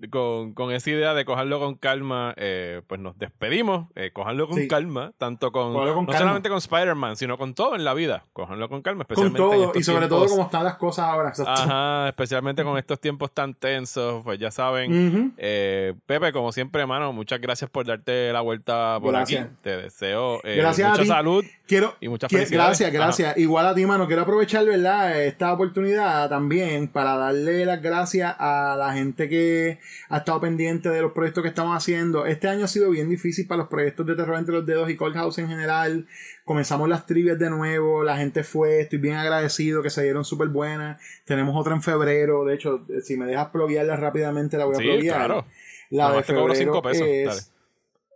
con, 0.10 0.54
con, 0.54 0.72
esa 0.72 0.90
idea 0.90 1.14
de 1.14 1.26
cogerlo 1.26 1.60
con 1.60 1.76
calma, 1.76 2.34
eh, 2.38 2.82
pues 2.88 3.00
nos 3.00 3.18
despedimos. 3.18 3.88
Eh, 3.96 4.12
cogerlo 4.12 4.48
con 4.48 4.68
calma, 4.68 5.14
tanto 5.18 5.52
con, 5.52 5.74
no 5.74 6.14
solamente 6.14 6.50
con 6.50 6.58
Spider-Man, 6.58 7.16
sino 7.18 7.38
con 7.38 7.54
todo 7.54 7.76
en 7.76 7.84
la 7.84 7.94
vida. 7.94 8.26
Cogerlo 8.34 8.70
con 8.70 8.82
calma, 8.82 9.04
especialmente. 9.04 9.42
Con 9.42 9.52
todo, 9.52 9.72
y 9.76 9.84
sobre 9.84 10.08
todo 10.08 10.28
como 10.28 10.44
están 10.44 10.64
las 10.64 10.76
cosas 10.76 11.06
ahora. 11.06 11.34
Ajá, 11.46 12.10
especialmente 12.10 12.64
con 12.64 12.78
estos 12.78 13.00
tiempos 13.00 13.32
tan 13.32 13.54
tensos, 13.54 14.24
pues 14.24 14.40
ya 14.40 14.52
saben. 14.52 15.34
eh, 15.38 15.94
Pepe, 16.06 16.32
como 16.32 16.52
siempre, 16.52 16.82
hermano, 16.82 17.14
muchas 17.14 17.40
gracias 17.40 17.70
por 17.70 17.86
darte 17.86 18.32
la 18.34 18.42
vuelta 18.42 19.00
por 19.02 19.16
aquí. 19.16 19.38
Te 19.62 19.78
deseo 19.78 20.40
eh, 20.44 20.64
mucha 20.66 21.06
salud 21.06 21.46
quiero, 21.68 21.96
y 22.00 22.10
muchas 22.10 22.30
felicidades. 22.32 22.80
Gracias, 22.80 22.92
gracias. 22.92 23.38
Igual 23.38 23.68
a 23.68 23.76
ti, 23.76 23.86
mano, 23.86 24.08
quiero 24.08 24.24
aprovechar, 24.24 24.66
¿verdad? 24.66 25.22
Esta 25.22 25.54
oportunidad 25.54 26.30
también 26.30 26.88
para 26.88 27.18
darle 27.18 27.66
las 27.66 27.82
gracias 27.82 28.36
a 28.38 28.76
la 28.78 28.94
gente 28.94 29.30
que 29.30 29.80
ha 30.10 30.18
estado 30.18 30.40
pendiente 30.40 30.90
de 30.90 31.02
los 31.02 31.12
proyectos 31.12 31.42
que 31.42 31.50
estamos 31.50 31.76
haciendo. 31.76 32.26
Este 32.26 32.48
año 32.48 32.66
ha 32.66 32.68
sido 32.68 32.90
bien 32.90 33.10
difícil 33.10 33.48
para 33.48 33.60
los 33.60 33.68
proyectos 33.68 34.06
de 34.06 34.16
Terror 34.16 34.38
entre 34.38 34.56
los 34.56 34.66
Dedos 34.66 34.90
y 34.90 34.96
Cold 34.96 35.16
House 35.16 35.38
en 35.38 35.48
general. 35.48 36.08
Comenzamos 36.44 36.90
las 36.90 37.06
trivias 37.06 37.40
de 37.40 37.50
nuevo, 37.50 38.04
la 38.04 38.18
gente 38.18 38.44
fue, 38.44 38.82
estoy 38.82 39.00
bien 39.00 39.16
agradecido 39.16 39.82
que 39.82 39.90
se 39.90 40.04
dieron 40.04 40.26
súper 40.26 40.50
buenas. 40.50 41.02
Tenemos 41.26 41.56
otra 41.56 41.76
en 41.76 41.82
febrero, 41.82 42.46
de 42.46 42.56
hecho, 42.56 42.86
si 43.04 43.18
me 43.18 43.26
dejas 43.26 43.50
pluguearla 43.50 43.96
rápidamente 43.96 44.58
la 44.58 44.66
voy 44.66 44.76
a 44.76 44.80
sí, 44.80 45.08
Claro. 45.08 45.46
La 45.90 46.12
de 46.12 46.24
febrero 46.24 46.56
cinco 46.56 46.82
pesos. 46.82 47.52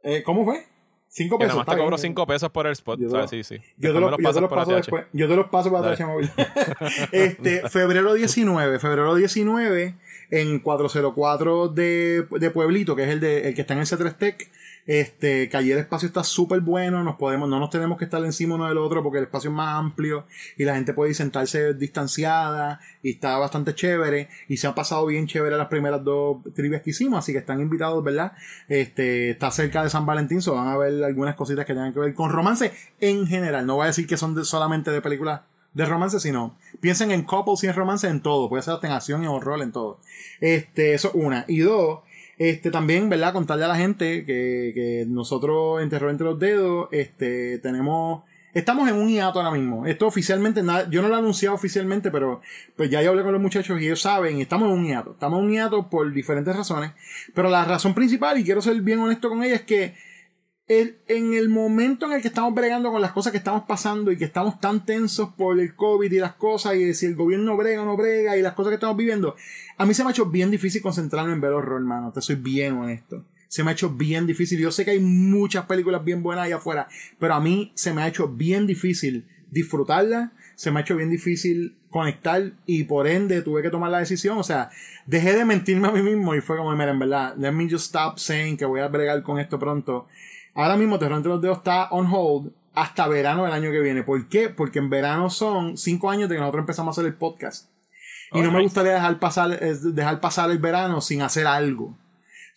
Eh, 0.03 0.23
¿Cómo 0.23 0.45
fue? 0.45 0.65
Cinco 1.11 1.39
pesos. 1.39 1.55
nada 1.55 1.65
más 1.65 1.75
te 1.75 1.81
cobro 1.81 1.97
cinco 1.97 2.27
pesos 2.27 2.51
por 2.51 2.67
el 2.67 2.73
spot. 2.73 2.99
Yo, 2.99 3.27
sí, 3.27 3.43
sí. 3.43 3.57
yo 3.77 3.93
te, 3.93 3.99
yo 3.99 4.31
te 4.31 4.41
los 4.41 4.49
paso 4.49 4.75
después. 4.75 5.05
Yo 5.11 5.27
te 5.27 5.35
los 5.35 5.47
paso 5.47 5.71
para 5.71 6.05
móvil. 6.05 6.29
este, 7.11 7.67
febrero 7.67 8.13
19. 8.13 8.79
Febrero 8.79 9.15
19 9.15 9.95
en 10.31 10.59
404 10.59 11.69
de, 11.69 12.27
de 12.39 12.51
Pueblito, 12.51 12.95
que 12.95 13.03
es 13.03 13.09
el, 13.09 13.19
de, 13.19 13.47
el 13.47 13.55
que 13.55 13.61
está 13.61 13.73
en 13.73 13.79
el 13.79 13.85
C3 13.85 14.17
Tech. 14.17 14.51
Este, 14.89 15.49
que 15.49 15.57
allí 15.57 15.71
el 15.71 15.77
espacio 15.77 16.07
está 16.07 16.23
súper 16.23 16.61
bueno, 16.61 17.03
nos 17.03 17.17
podemos, 17.17 17.47
no 17.47 17.59
nos 17.59 17.69
tenemos 17.69 17.99
que 17.99 18.05
estar 18.05 18.25
encima 18.25 18.55
uno 18.55 18.67
del 18.67 18.79
otro 18.79 19.03
porque 19.03 19.19
el 19.19 19.25
espacio 19.25 19.51
es 19.51 19.55
más 19.55 19.77
amplio 19.77 20.25
y 20.57 20.63
la 20.63 20.73
gente 20.73 20.95
puede 20.95 21.13
sentarse 21.13 21.75
distanciada 21.75 22.79
y 23.03 23.11
está 23.11 23.37
bastante 23.37 23.75
chévere 23.75 24.29
y 24.47 24.57
se 24.57 24.65
ha 24.65 24.73
pasado 24.73 25.05
bien 25.05 25.27
chévere 25.27 25.57
las 25.57 25.67
primeras 25.67 26.03
dos 26.03 26.37
trivias 26.55 26.81
que 26.81 26.89
hicimos, 26.89 27.19
así 27.19 27.33
que 27.33 27.37
están 27.37 27.61
invitados, 27.61 28.03
¿verdad? 28.03 28.31
Este, 28.67 29.29
está 29.29 29.51
cerca 29.51 29.83
de 29.83 29.91
San 29.91 30.07
Valentín, 30.07 30.41
so 30.41 30.55
van 30.55 30.69
a 30.69 30.77
ver 30.77 31.03
algunas 31.03 31.35
cositas 31.35 31.67
que 31.67 31.73
tengan 31.73 31.93
que 31.93 31.99
ver 31.99 32.15
con 32.15 32.31
romance 32.31 32.71
en 32.99 33.27
general, 33.27 33.67
no 33.67 33.75
voy 33.75 33.83
a 33.83 33.87
decir 33.87 34.07
que 34.07 34.17
son 34.17 34.43
solamente 34.43 34.89
de 34.89 35.01
películas 35.01 35.41
de 35.73 35.85
romance, 35.85 36.19
sino 36.19 36.57
piensen 36.81 37.11
en 37.11 37.23
couples 37.23 37.63
y 37.63 37.67
en 37.67 37.73
romance 37.73 38.07
en 38.07 38.21
todo. 38.21 38.49
Puede 38.49 38.63
ser 38.63 38.75
hasta 38.75 38.87
en 38.87 38.93
acción 38.93 39.23
y 39.23 39.27
horror 39.27 39.61
en 39.61 39.71
todo. 39.71 39.99
Este, 40.41 40.93
eso 40.93 41.11
una. 41.13 41.45
Y 41.47 41.59
dos, 41.59 41.99
este, 42.37 42.71
también, 42.71 43.09
¿verdad? 43.09 43.33
Contarle 43.33 43.65
a 43.65 43.69
la 43.69 43.75
gente 43.75 44.25
que, 44.25 44.71
que 44.73 45.05
nosotros 45.07 45.81
en 45.81 45.89
Terror 45.89 46.09
entre 46.09 46.25
los 46.25 46.39
Dedos, 46.39 46.87
este, 46.91 47.59
tenemos, 47.59 48.23
estamos 48.53 48.89
en 48.89 48.95
un 48.95 49.09
hiato 49.09 49.39
ahora 49.39 49.51
mismo. 49.51 49.85
Esto 49.85 50.07
oficialmente, 50.07 50.63
nada, 50.63 50.89
yo 50.89 51.01
no 51.01 51.09
lo 51.09 51.15
he 51.15 51.19
anunciado 51.19 51.55
oficialmente, 51.55 52.11
pero 52.11 52.41
pues 52.75 52.89
ya 52.89 53.01
yo 53.01 53.11
hablé 53.11 53.23
con 53.23 53.33
los 53.33 53.41
muchachos 53.41 53.79
y 53.79 53.85
ellos 53.85 54.01
saben, 54.01 54.39
estamos 54.39 54.69
en 54.69 54.79
un 54.79 54.87
hiato. 54.87 55.11
Estamos 55.11 55.39
en 55.39 55.45
un 55.45 55.51
hiato 55.51 55.89
por 55.89 56.11
diferentes 56.11 56.55
razones. 56.55 56.91
Pero 57.35 57.49
la 57.49 57.65
razón 57.65 57.93
principal, 57.93 58.37
y 58.39 58.43
quiero 58.43 58.61
ser 58.61 58.81
bien 58.81 58.99
honesto 58.99 59.29
con 59.29 59.43
ella, 59.43 59.55
es 59.55 59.63
que 59.63 59.93
en 60.69 61.33
el 61.33 61.49
momento 61.49 62.05
en 62.05 62.11
el 62.11 62.21
que 62.21 62.27
estamos 62.27 62.53
bregando 62.53 62.91
con 62.91 63.01
las 63.01 63.11
cosas 63.11 63.31
que 63.31 63.39
estamos 63.39 63.63
pasando 63.67 64.11
y 64.11 64.17
que 64.17 64.25
estamos 64.25 64.59
tan 64.59 64.85
tensos 64.85 65.29
por 65.33 65.59
el 65.59 65.73
COVID 65.73 66.11
y 66.11 66.19
las 66.19 66.35
cosas 66.35 66.75
y 66.75 66.93
si 66.93 67.07
el 67.07 67.15
gobierno 67.15 67.57
brega 67.57 67.81
o 67.81 67.85
no 67.85 67.97
brega 67.97 68.37
y 68.37 68.43
las 68.43 68.53
cosas 68.53 68.69
que 68.69 68.75
estamos 68.75 68.95
viviendo, 68.95 69.35
a 69.77 69.85
mí 69.87 69.95
se 69.95 70.03
me 70.03 70.09
ha 70.09 70.11
hecho 70.11 70.27
bien 70.27 70.51
difícil 70.51 70.83
concentrarme 70.83 71.33
en 71.33 71.41
ver 71.41 71.53
horror, 71.53 71.81
hermano. 71.81 72.11
Te 72.11 72.21
soy 72.21 72.35
bien 72.35 72.77
honesto. 72.77 73.25
Se 73.47 73.63
me 73.63 73.71
ha 73.71 73.73
hecho 73.73 73.89
bien 73.89 74.27
difícil. 74.27 74.59
Yo 74.59 74.69
sé 74.71 74.85
que 74.85 74.91
hay 74.91 74.99
muchas 74.99 75.65
películas 75.65 76.05
bien 76.05 76.21
buenas 76.21 76.45
allá 76.45 76.57
afuera, 76.57 76.87
pero 77.17 77.33
a 77.33 77.39
mí 77.39 77.71
se 77.73 77.91
me 77.91 78.03
ha 78.03 78.07
hecho 78.07 78.27
bien 78.27 78.67
difícil 78.67 79.25
disfrutarla, 79.49 80.33
se 80.53 80.69
me 80.69 80.79
ha 80.79 80.83
hecho 80.83 80.95
bien 80.95 81.09
difícil 81.09 81.77
conectar 81.89 82.51
y 82.67 82.83
por 82.83 83.07
ende 83.07 83.41
tuve 83.41 83.63
que 83.63 83.71
tomar 83.71 83.89
la 83.89 83.97
decisión. 83.97 84.37
O 84.37 84.43
sea, 84.43 84.69
dejé 85.07 85.33
de 85.33 85.45
mentirme 85.45 85.87
a 85.87 85.91
mí 85.91 86.03
mismo 86.03 86.35
y 86.35 86.41
fue 86.41 86.57
como, 86.57 86.71
mira, 86.73 86.91
en 86.91 86.99
verdad, 86.99 87.35
let 87.39 87.53
me 87.53 87.67
just 87.67 87.87
stop 87.87 88.19
saying 88.19 88.55
que 88.55 88.65
voy 88.65 88.81
a 88.81 88.87
bregar 88.87 89.23
con 89.23 89.39
esto 89.39 89.57
pronto. 89.57 90.07
Ahora 90.59 90.75
mismo 90.75 90.99
Terror 90.99 91.15
entre 91.15 91.31
los 91.31 91.41
dedos 91.41 91.59
está 91.59 91.87
on 91.89 92.07
hold 92.11 92.51
hasta 92.75 93.07
verano 93.07 93.45
del 93.45 93.53
año 93.53 93.71
que 93.71 93.79
viene. 93.79 94.03
¿Por 94.03 94.27
qué? 94.27 94.49
Porque 94.49 94.79
en 94.79 94.89
verano 94.89 95.29
son 95.29 95.77
cinco 95.77 96.09
años 96.09 96.27
de 96.27 96.35
que 96.35 96.41
nosotros 96.41 96.63
empezamos 96.63 96.91
a 96.91 96.99
hacer 96.99 97.09
el 97.09 97.17
podcast. 97.17 97.69
Y 98.33 98.41
no 98.41 98.51
me 98.51 98.61
gustaría 98.61 98.91
dejar 98.91 99.19
pasar, 99.19 99.57
dejar 99.57 100.19
pasar 100.19 100.51
el 100.51 100.59
verano 100.59 100.99
sin 100.99 101.21
hacer 101.21 101.47
algo. 101.47 101.97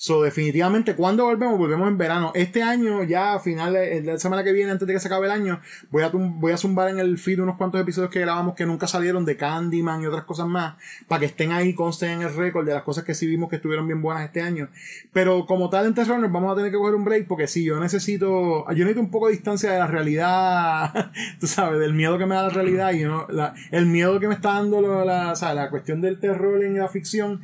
So, 0.04 0.20
definitivamente, 0.20 0.96
cuando 0.96 1.26
volvemos? 1.26 1.56
Volvemos 1.56 1.86
en 1.86 1.96
verano. 1.96 2.32
Este 2.34 2.60
año, 2.60 3.04
ya 3.04 3.34
a 3.34 3.38
finales, 3.38 4.04
la 4.04 4.18
semana 4.18 4.42
que 4.42 4.50
viene, 4.50 4.72
antes 4.72 4.88
de 4.88 4.94
que 4.94 4.98
se 4.98 5.06
acabe 5.06 5.26
el 5.26 5.30
año, 5.30 5.60
voy 5.92 6.02
a, 6.02 6.10
voy 6.12 6.50
a 6.50 6.56
zumbar 6.56 6.88
en 6.88 6.98
el 6.98 7.18
feed 7.18 7.38
unos 7.38 7.56
cuantos 7.56 7.80
episodios 7.80 8.10
que 8.10 8.18
grabamos 8.18 8.56
que 8.56 8.66
nunca 8.66 8.88
salieron 8.88 9.24
de 9.24 9.36
Candyman 9.36 10.02
y 10.02 10.06
otras 10.06 10.24
cosas 10.24 10.48
más, 10.48 10.74
para 11.06 11.20
que 11.20 11.26
estén 11.26 11.52
ahí, 11.52 11.72
consten 11.72 12.10
en 12.10 12.22
el 12.22 12.34
récord 12.34 12.66
de 12.66 12.74
las 12.74 12.82
cosas 12.82 13.04
que 13.04 13.14
sí 13.14 13.28
vimos 13.28 13.48
que 13.48 13.54
estuvieron 13.54 13.86
bien 13.86 14.02
buenas 14.02 14.24
este 14.24 14.42
año. 14.42 14.70
Pero 15.12 15.46
como 15.46 15.70
tal 15.70 15.86
en 15.86 15.94
Terror, 15.94 16.20
vamos 16.32 16.52
a 16.52 16.56
tener 16.56 16.72
que 16.72 16.78
coger 16.78 16.96
un 16.96 17.04
break, 17.04 17.28
porque 17.28 17.46
sí, 17.46 17.62
yo 17.62 17.78
necesito, 17.78 18.64
yo 18.70 18.84
necesito 18.84 19.02
un 19.02 19.10
poco 19.12 19.28
de 19.28 19.34
distancia 19.34 19.70
de 19.70 19.78
la 19.78 19.86
realidad, 19.86 21.12
tú 21.38 21.46
sabes, 21.46 21.78
del 21.78 21.94
miedo 21.94 22.18
que 22.18 22.26
me 22.26 22.34
da 22.34 22.42
la 22.42 22.48
realidad 22.48 22.92
y 22.92 23.04
no, 23.04 23.28
la, 23.28 23.54
el 23.70 23.86
miedo 23.86 24.18
que 24.18 24.26
me 24.26 24.34
está 24.34 24.54
dando 24.54 25.04
la, 25.04 25.30
o 25.30 25.36
sea, 25.36 25.54
la 25.54 25.70
cuestión 25.70 26.00
del 26.00 26.18
terror 26.18 26.64
en 26.64 26.76
la 26.76 26.88
ficción 26.88 27.40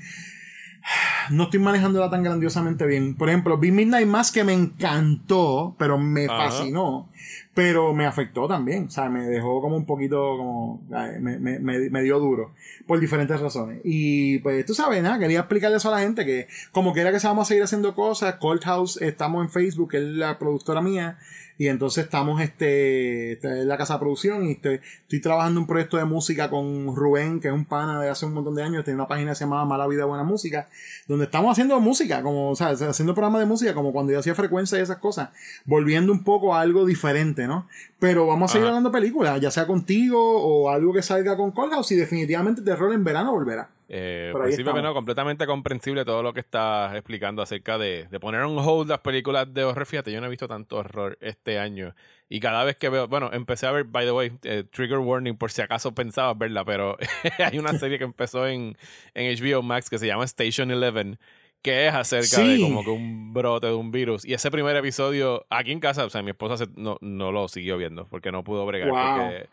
no 1.31 1.45
estoy 1.45 1.61
manejándola 1.61 2.11
tan 2.11 2.23
grandiosamente 2.23 2.87
bien. 2.87 3.15
Por 3.15 3.29
ejemplo, 3.29 3.59
vi 3.59 3.71
Midnight 3.71 4.07
Mass 4.07 4.33
que 4.33 4.45
me 4.45 4.53
encantó, 4.53 5.75
pero 5.79 5.99
me 5.99 6.27
fascinó, 6.27 7.09
pero 7.55 7.95
me 7.95 8.07
afectó 8.07 8.47
también. 8.47 8.87
O 8.87 8.91
sea, 8.91 9.09
me 9.09 9.27
dejó 9.27 9.61
como 9.61 9.77
un 9.77 9.87
poquito, 9.87 10.37
como, 10.37 10.83
me, 10.89 11.39
me, 11.39 11.59
me, 11.59 12.03
dio 12.03 12.19
duro, 12.19 12.55
por 12.87 13.01
diferentes 13.01 13.41
razones. 13.41 13.81
Y 13.85 14.39
pues 14.41 14.65
tú 14.67 14.75
sabes, 14.75 15.03
nada, 15.03 15.19
quería 15.19 15.41
explicarle 15.41 15.77
eso 15.77 15.89
a 15.89 15.99
la 15.99 16.01
gente, 16.01 16.25
que 16.25 16.49
como 16.73 16.93
quiera 16.93 17.13
que 17.13 17.21
se 17.21 17.27
vamos 17.27 17.47
a 17.47 17.49
seguir 17.49 17.63
haciendo 17.63 17.95
cosas, 17.95 18.37
Cold 18.37 18.63
House, 18.65 19.01
estamos 19.01 19.43
en 19.45 19.51
Facebook, 19.51 19.91
que 19.91 19.99
es 19.99 20.05
la 20.05 20.39
productora 20.39 20.81
mía, 20.81 21.19
y 21.59 21.67
entonces 21.67 22.05
estamos 22.05 22.41
este, 22.41 23.33
en 23.33 23.67
la 23.67 23.77
casa 23.77 23.95
de 23.95 23.99
producción 23.99 24.47
y 24.47 24.53
estoy, 24.53 24.81
estoy 25.03 25.21
trabajando 25.21 25.61
un 25.61 25.67
proyecto 25.67 25.97
de 25.97 26.05
música 26.05 26.49
con 26.49 26.95
Rubén, 26.95 27.41
que 27.41 27.49
es 27.49 27.55
un 27.55 27.65
pana 27.65 28.01
de 28.01 28.09
hace 28.09 28.27
un 28.27 28.35
montón 28.35 28.55
de 28.55 28.63
años, 28.63 28.85
tiene 28.85 28.95
una 28.95 29.09
página 29.09 29.33
que 29.33 29.35
se 29.35 29.45
llama 29.45 29.65
Mala 29.65 29.89
Vida 29.89 30.05
Buena 30.05 30.23
Música, 30.23 30.69
donde 31.09 31.25
estamos 31.25 31.51
haciendo 31.51 31.81
música, 31.81 32.23
como, 32.23 32.51
o 32.51 32.57
sea, 32.57 32.69
haciendo 32.69 33.13
programas 33.13 33.41
de 33.41 33.47
música, 33.47 33.75
como 33.75 33.93
cuando 33.93 34.13
yo 34.13 34.21
hacía 34.21 34.37
frecuencia 34.37 34.79
y 34.79 34.83
esas 34.83 34.99
cosas, 34.99 35.31
volviendo 35.65 36.13
un 36.13 36.23
poco 36.23 36.55
a 36.55 36.61
algo 36.61 36.87
diferente, 36.87 37.49
¿no? 37.49 37.67
Pero 37.99 38.29
vamos 38.29 38.51
a 38.51 38.53
seguir 38.53 38.69
hablando 38.69 38.93
películas, 38.93 39.41
ya 39.41 39.51
sea 39.51 39.67
contigo 39.67 40.19
o 40.19 40.71
algo 40.71 40.93
que 40.93 41.03
salga 41.03 41.37
con 41.37 41.53
House 41.53 41.91
y 41.91 41.97
definitivamente 41.97 42.63
terror 42.63 42.93
en 42.93 43.03
verano 43.03 43.33
volverá. 43.33 43.69
Eh, 43.91 44.29
pues 44.33 44.55
sí, 44.55 44.63
no, 44.63 44.93
completamente 44.93 45.47
comprensible 45.47 46.05
todo 46.05 46.23
lo 46.23 46.35
que 46.35 46.41
estás 46.41 46.95
explicando 46.95 47.41
acerca 47.41 47.79
de, 47.79 48.07
de, 48.11 48.21
poner 48.21 48.43
on 48.43 48.59
hold 48.59 48.91
las 48.91 48.99
películas 48.99 49.53
de 49.53 49.65
horror. 49.65 49.87
Fíjate, 49.87 50.13
yo 50.13 50.21
no 50.21 50.27
he 50.27 50.31
visto 50.31 50.47
tanto 50.47 50.77
horror 50.77 51.17
este 51.23 51.59
año. 51.59 51.95
Y 52.29 52.41
cada 52.41 52.65
vez 52.65 52.77
que 52.77 52.91
veo, 52.91 53.09
bueno, 53.09 53.31
empecé 53.33 53.67
a 53.67 53.73
ver, 53.73 53.85
by 53.85 54.05
the 54.05 54.13
way, 54.13 54.33
eh, 54.43 54.65
Trigger 54.71 54.99
Warning, 54.99 55.39
por 55.39 55.51
si 55.51 55.63
acaso 55.63 55.95
pensabas 55.95 56.37
verla, 56.37 56.67
pero 56.67 56.99
hay 57.39 57.59
una 57.59 57.79
serie 57.79 57.97
que 57.97 58.05
empezó 58.05 58.47
en, 58.47 58.77
en 59.15 59.35
HBO 59.35 59.63
Max 59.63 59.89
que 59.89 59.99
se 59.99 60.07
llama 60.07 60.25
Station 60.25 60.71
Eleven 60.71 61.19
que 61.63 61.89
es 61.89 61.95
acerca 61.95 62.41
de 62.41 62.61
como 62.61 62.85
que 62.85 62.91
un 62.91 63.33
brote 63.33 63.67
de 63.67 63.75
un 63.75 63.91
virus. 63.91 64.25
Y 64.25 64.33
ese 64.33 64.51
primer 64.51 64.77
episodio, 64.77 65.45
aquí 65.51 65.73
en 65.73 65.81
casa, 65.81 66.05
o 66.05 66.11
sea, 66.11 66.23
mi 66.23 66.31
esposa 66.31 66.65
no, 66.77 66.99
no 67.01 67.33
lo 67.33 67.49
siguió 67.49 67.77
viendo 67.77 68.07
porque 68.07 68.31
no 68.31 68.45
pudo 68.45 68.65
bregar. 68.65 68.89
Porque 68.89 69.49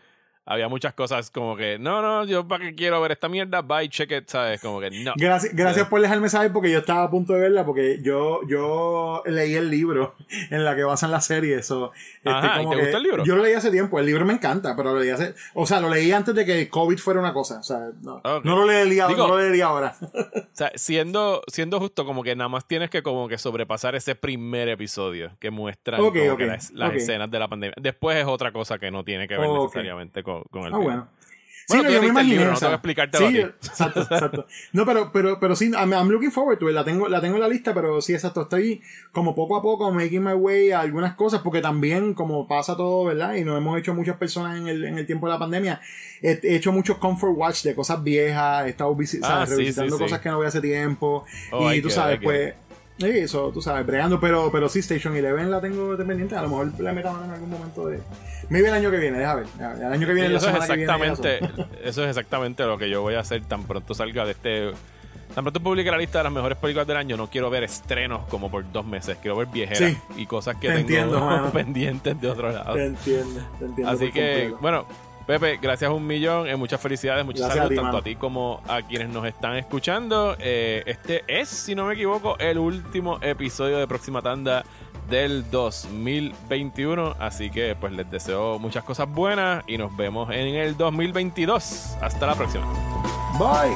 había 0.45 0.67
muchas 0.69 0.93
cosas 0.93 1.31
como 1.31 1.55
que, 1.55 1.80
no, 1.80 2.01
no, 2.01 2.23
yo 2.26 2.47
para 2.47 2.65
qué 2.65 2.76
quiero 2.76 3.01
ver 3.01 3.13
esta 3.13 3.27
mierda, 3.27 3.61
bye, 3.61 3.89
check 3.89 4.11
it, 4.11 4.27
¿sabes? 4.27 4.61
Como 4.61 4.80
que 4.80 4.91
no. 4.91 5.13
Gracias, 5.15 5.55
gracias 5.55 5.88
por 5.88 6.01
dejarme 6.01 6.30
saber 6.30 6.53
porque 6.53 6.72
yo 6.72 6.80
estaba 6.80 7.03
a 7.03 7.09
punto 7.09 7.34
de 7.34 7.39
verla 7.39 7.65
porque 7.65 7.99
yo, 8.03 8.41
yo 8.47 9.23
leí 9.26 9.55
el 9.55 9.72
libro 9.72 10.15
en 10.51 10.63
la 10.63 10.76
que 10.76 10.84
basan 10.84 11.11
la 11.11 11.22
serie. 11.22 11.55
Eso, 11.55 11.91
este, 12.17 12.30
Ajá, 12.30 12.59
¿te 12.59 12.65
gustó 12.65 12.97
el 12.97 13.03
libro? 13.03 13.23
Yo 13.26 13.35
lo 13.35 13.43
leí 13.43 13.53
hace 13.53 13.72
tiempo, 13.72 13.99
el 13.99 14.05
libro 14.05 14.26
me 14.26 14.34
encanta, 14.34 14.76
pero 14.76 14.93
lo 14.93 14.99
leí 14.99 15.09
hace, 15.09 15.34
o 15.53 15.65
sea, 15.65 15.80
lo 15.80 15.89
leí 15.89 16.11
antes 16.11 16.35
de 16.35 16.45
que 16.45 16.69
COVID 16.69 16.97
fuera 16.97 17.19
una 17.19 17.34
cosa. 17.34 17.59
O 17.59 17.63
sea, 17.63 17.89
no, 18.01 18.22
no 18.23 18.55
lo 18.55 18.65
leería, 18.65 19.07
no 19.07 19.27
lo 19.27 19.39
leería 19.39 19.65
ahora. 19.65 19.95
o 20.01 20.41
sea, 20.53 20.72
siendo, 20.76 21.41
siendo 21.47 21.80
justo, 21.80 22.05
como 22.05 22.23
que 22.23 22.35
nada 22.35 22.49
más 22.49 22.67
tienes 22.67 22.89
que 22.89 23.01
como 23.01 23.27
que 23.27 23.38
sobrepasar 23.38 23.95
ese 23.95 24.13
primer 24.15 24.69
episodio 24.69 25.31
que 25.39 25.49
muestra 25.49 25.97
las, 25.97 26.93
escenas 26.93 27.31
de 27.31 27.39
la 27.39 27.47
pandemia. 27.47 27.76
Después 27.81 28.17
es 28.17 28.26
otra 28.26 28.51
cosa 28.51 28.77
que 28.77 28.91
no 28.91 29.03
tiene 29.03 29.27
que 29.27 29.38
ver 29.38 29.49
necesariamente 29.49 30.22
con, 30.22 30.34
con 30.51 30.65
el 30.65 30.73
ah, 30.73 30.77
bueno. 30.77 31.15
Sí, 31.67 31.77
no, 31.81 31.89
yo 31.89 31.99
me 31.99 32.07
imaginé. 32.07 32.45
no 32.45 32.53
tengo 32.53 32.73
explicarte 32.73 33.17
sí, 33.17 33.37
exacto, 33.39 34.01
exacto. 34.01 34.45
No, 34.71 34.85
pero, 34.85 35.11
pero, 35.11 35.39
pero 35.39 35.55
sí, 35.55 35.71
I'm, 35.71 36.09
looking 36.09 36.31
forward 36.31 36.59
to 36.59 36.69
it. 36.69 36.75
La 36.75 36.83
tengo, 36.83 37.07
la 37.07 37.21
tengo 37.21 37.35
en 37.35 37.41
la 37.41 37.47
lista, 37.47 37.73
pero 37.73 38.01
sí, 38.01 38.13
exacto. 38.13 38.43
Estoy 38.43 38.81
como 39.11 39.33
poco 39.33 39.55
a 39.55 39.63
poco 39.63 39.91
making 39.91 40.23
my 40.23 40.33
way 40.33 40.71
a 40.71 40.81
algunas 40.81 41.15
cosas, 41.15 41.41
porque 41.41 41.61
también, 41.61 42.13
como 42.13 42.47
pasa 42.47 42.77
todo, 42.77 43.05
¿verdad? 43.05 43.33
Y 43.35 43.43
nos 43.43 43.57
hemos 43.57 43.79
hecho 43.79 43.95
muchas 43.95 44.17
personas 44.17 44.59
en 44.59 44.67
el, 44.67 44.85
en 44.85 44.99
el 44.99 45.07
tiempo 45.07 45.25
de 45.25 45.33
la 45.33 45.39
pandemia. 45.39 45.81
He, 46.21 46.39
hecho 46.55 46.71
muchos 46.71 46.97
comfort 46.97 47.33
watch 47.35 47.63
de 47.63 47.73
cosas 47.73 48.03
viejas, 48.03 48.67
he 48.67 48.69
estado 48.69 48.95
ah, 49.23 49.45
revisitando 49.45 49.97
cosas 49.97 50.19
que 50.19 50.29
no 50.29 50.37
voy 50.37 50.45
hace 50.45 50.61
tiempo. 50.61 51.25
Oh, 51.51 51.73
y 51.73 51.81
tú 51.81 51.89
sabes, 51.89 52.19
pues 52.21 52.53
Sí, 52.97 53.07
eso, 53.07 53.51
tú 53.53 53.61
sabes, 53.61 53.85
bregando, 53.85 54.19
pero, 54.22 54.49
pero 54.51 54.69
sí, 54.69 54.80
Station 54.80 55.15
Eleven 55.15 55.51
la 55.51 55.59
tengo 55.59 55.97
dependiente. 55.97 56.35
A 56.35 56.41
lo 56.41 56.47
mejor 56.47 56.80
la 56.80 56.93
metamos 56.93 57.26
en 57.26 57.31
algún 57.31 57.49
momento 57.49 57.88
de. 57.88 57.99
Maybe 58.49 58.69
el 58.69 58.73
año 58.73 58.89
que 58.89 58.97
viene, 58.97 59.19
déjame 59.19 59.41
ver. 59.41 59.77
El 59.81 59.93
año 59.93 60.07
que 60.07 60.13
viene, 60.13 60.35
eso 60.35 60.45
la 60.45 60.57
es 60.57 60.69
exactamente, 60.69 61.39
eso. 61.84 62.03
es 62.03 62.09
exactamente 62.09 62.63
lo 62.63 62.77
que 62.77 62.89
yo 62.89 63.01
voy 63.01 63.15
a 63.15 63.19
hacer 63.19 63.43
tan 63.43 63.63
pronto 63.63 63.93
salga 63.93 64.23
de 64.23 64.31
este. 64.31 64.72
Tan 65.34 65.43
pronto 65.43 65.59
publique 65.59 65.91
la 65.91 65.97
lista 65.97 66.19
de 66.19 66.23
las 66.23 66.31
mejores 66.34 66.57
películas 66.57 66.88
del 66.88 66.95
año, 66.95 67.17
no 67.17 67.30
quiero 67.30 67.49
ver 67.49 67.65
estrenos 67.65 68.26
como 68.30 68.49
por 68.49 68.72
dos 68.72 68.85
meses. 68.85 69.17
Quiero 69.22 69.35
ver 69.35 69.47
viejeras 69.47 69.97
y 70.15 70.26
cosas 70.26 70.55
que 70.55 70.69
tengo 70.69 71.49
pendientes 71.53 72.22
de 72.22 72.30
otro 72.30 72.49
lado. 72.49 72.76
Te 72.76 72.85
entiendo, 72.85 73.41
te 73.59 73.65
entiendo. 73.65 73.91
Así 73.91 74.11
que, 74.11 74.53
bueno, 74.61 74.88
Pepe, 75.26 75.57
gracias 75.60 75.91
un 75.91 76.06
millón, 76.06 76.47
eh, 76.47 76.56
muchas 76.56 76.80
felicidades, 76.80 77.26
muchas 77.26 77.52
saludos 77.52 77.76
tanto 77.76 77.97
a 77.97 78.02
ti 78.03 78.15
como 78.15 78.61
a 78.68 78.84
quienes 78.84 79.10
nos 79.10 79.26
están 79.26 79.56
escuchando. 79.56 80.35
Eh, 80.39 80.84
este 80.85 81.23
es, 81.27 81.49
si 81.49 81.73
no 81.73 81.85
me 81.85 81.95
equivoco, 81.95 82.38
el 82.38 82.60
último 82.60 83.18
episodio 83.22 83.77
de 83.77 83.88
Próxima 83.88 84.22
Tanda 84.22 84.64
del 85.10 85.49
2021. 85.49 87.15
Así 87.19 87.49
que 87.49 87.76
pues 87.76 87.93
les 87.93 88.10
deseo 88.10 88.60
muchas 88.60 88.84
cosas 88.84 89.10
buenas 89.10 89.64
y 89.68 89.77
nos 89.77 89.95
vemos 89.97 90.30
en 90.31 90.56
el 90.56 90.77
2022. 90.77 91.97
Hasta 92.02 92.27
la 92.27 92.35
próxima. 92.35 92.65
Bye. 93.39 93.76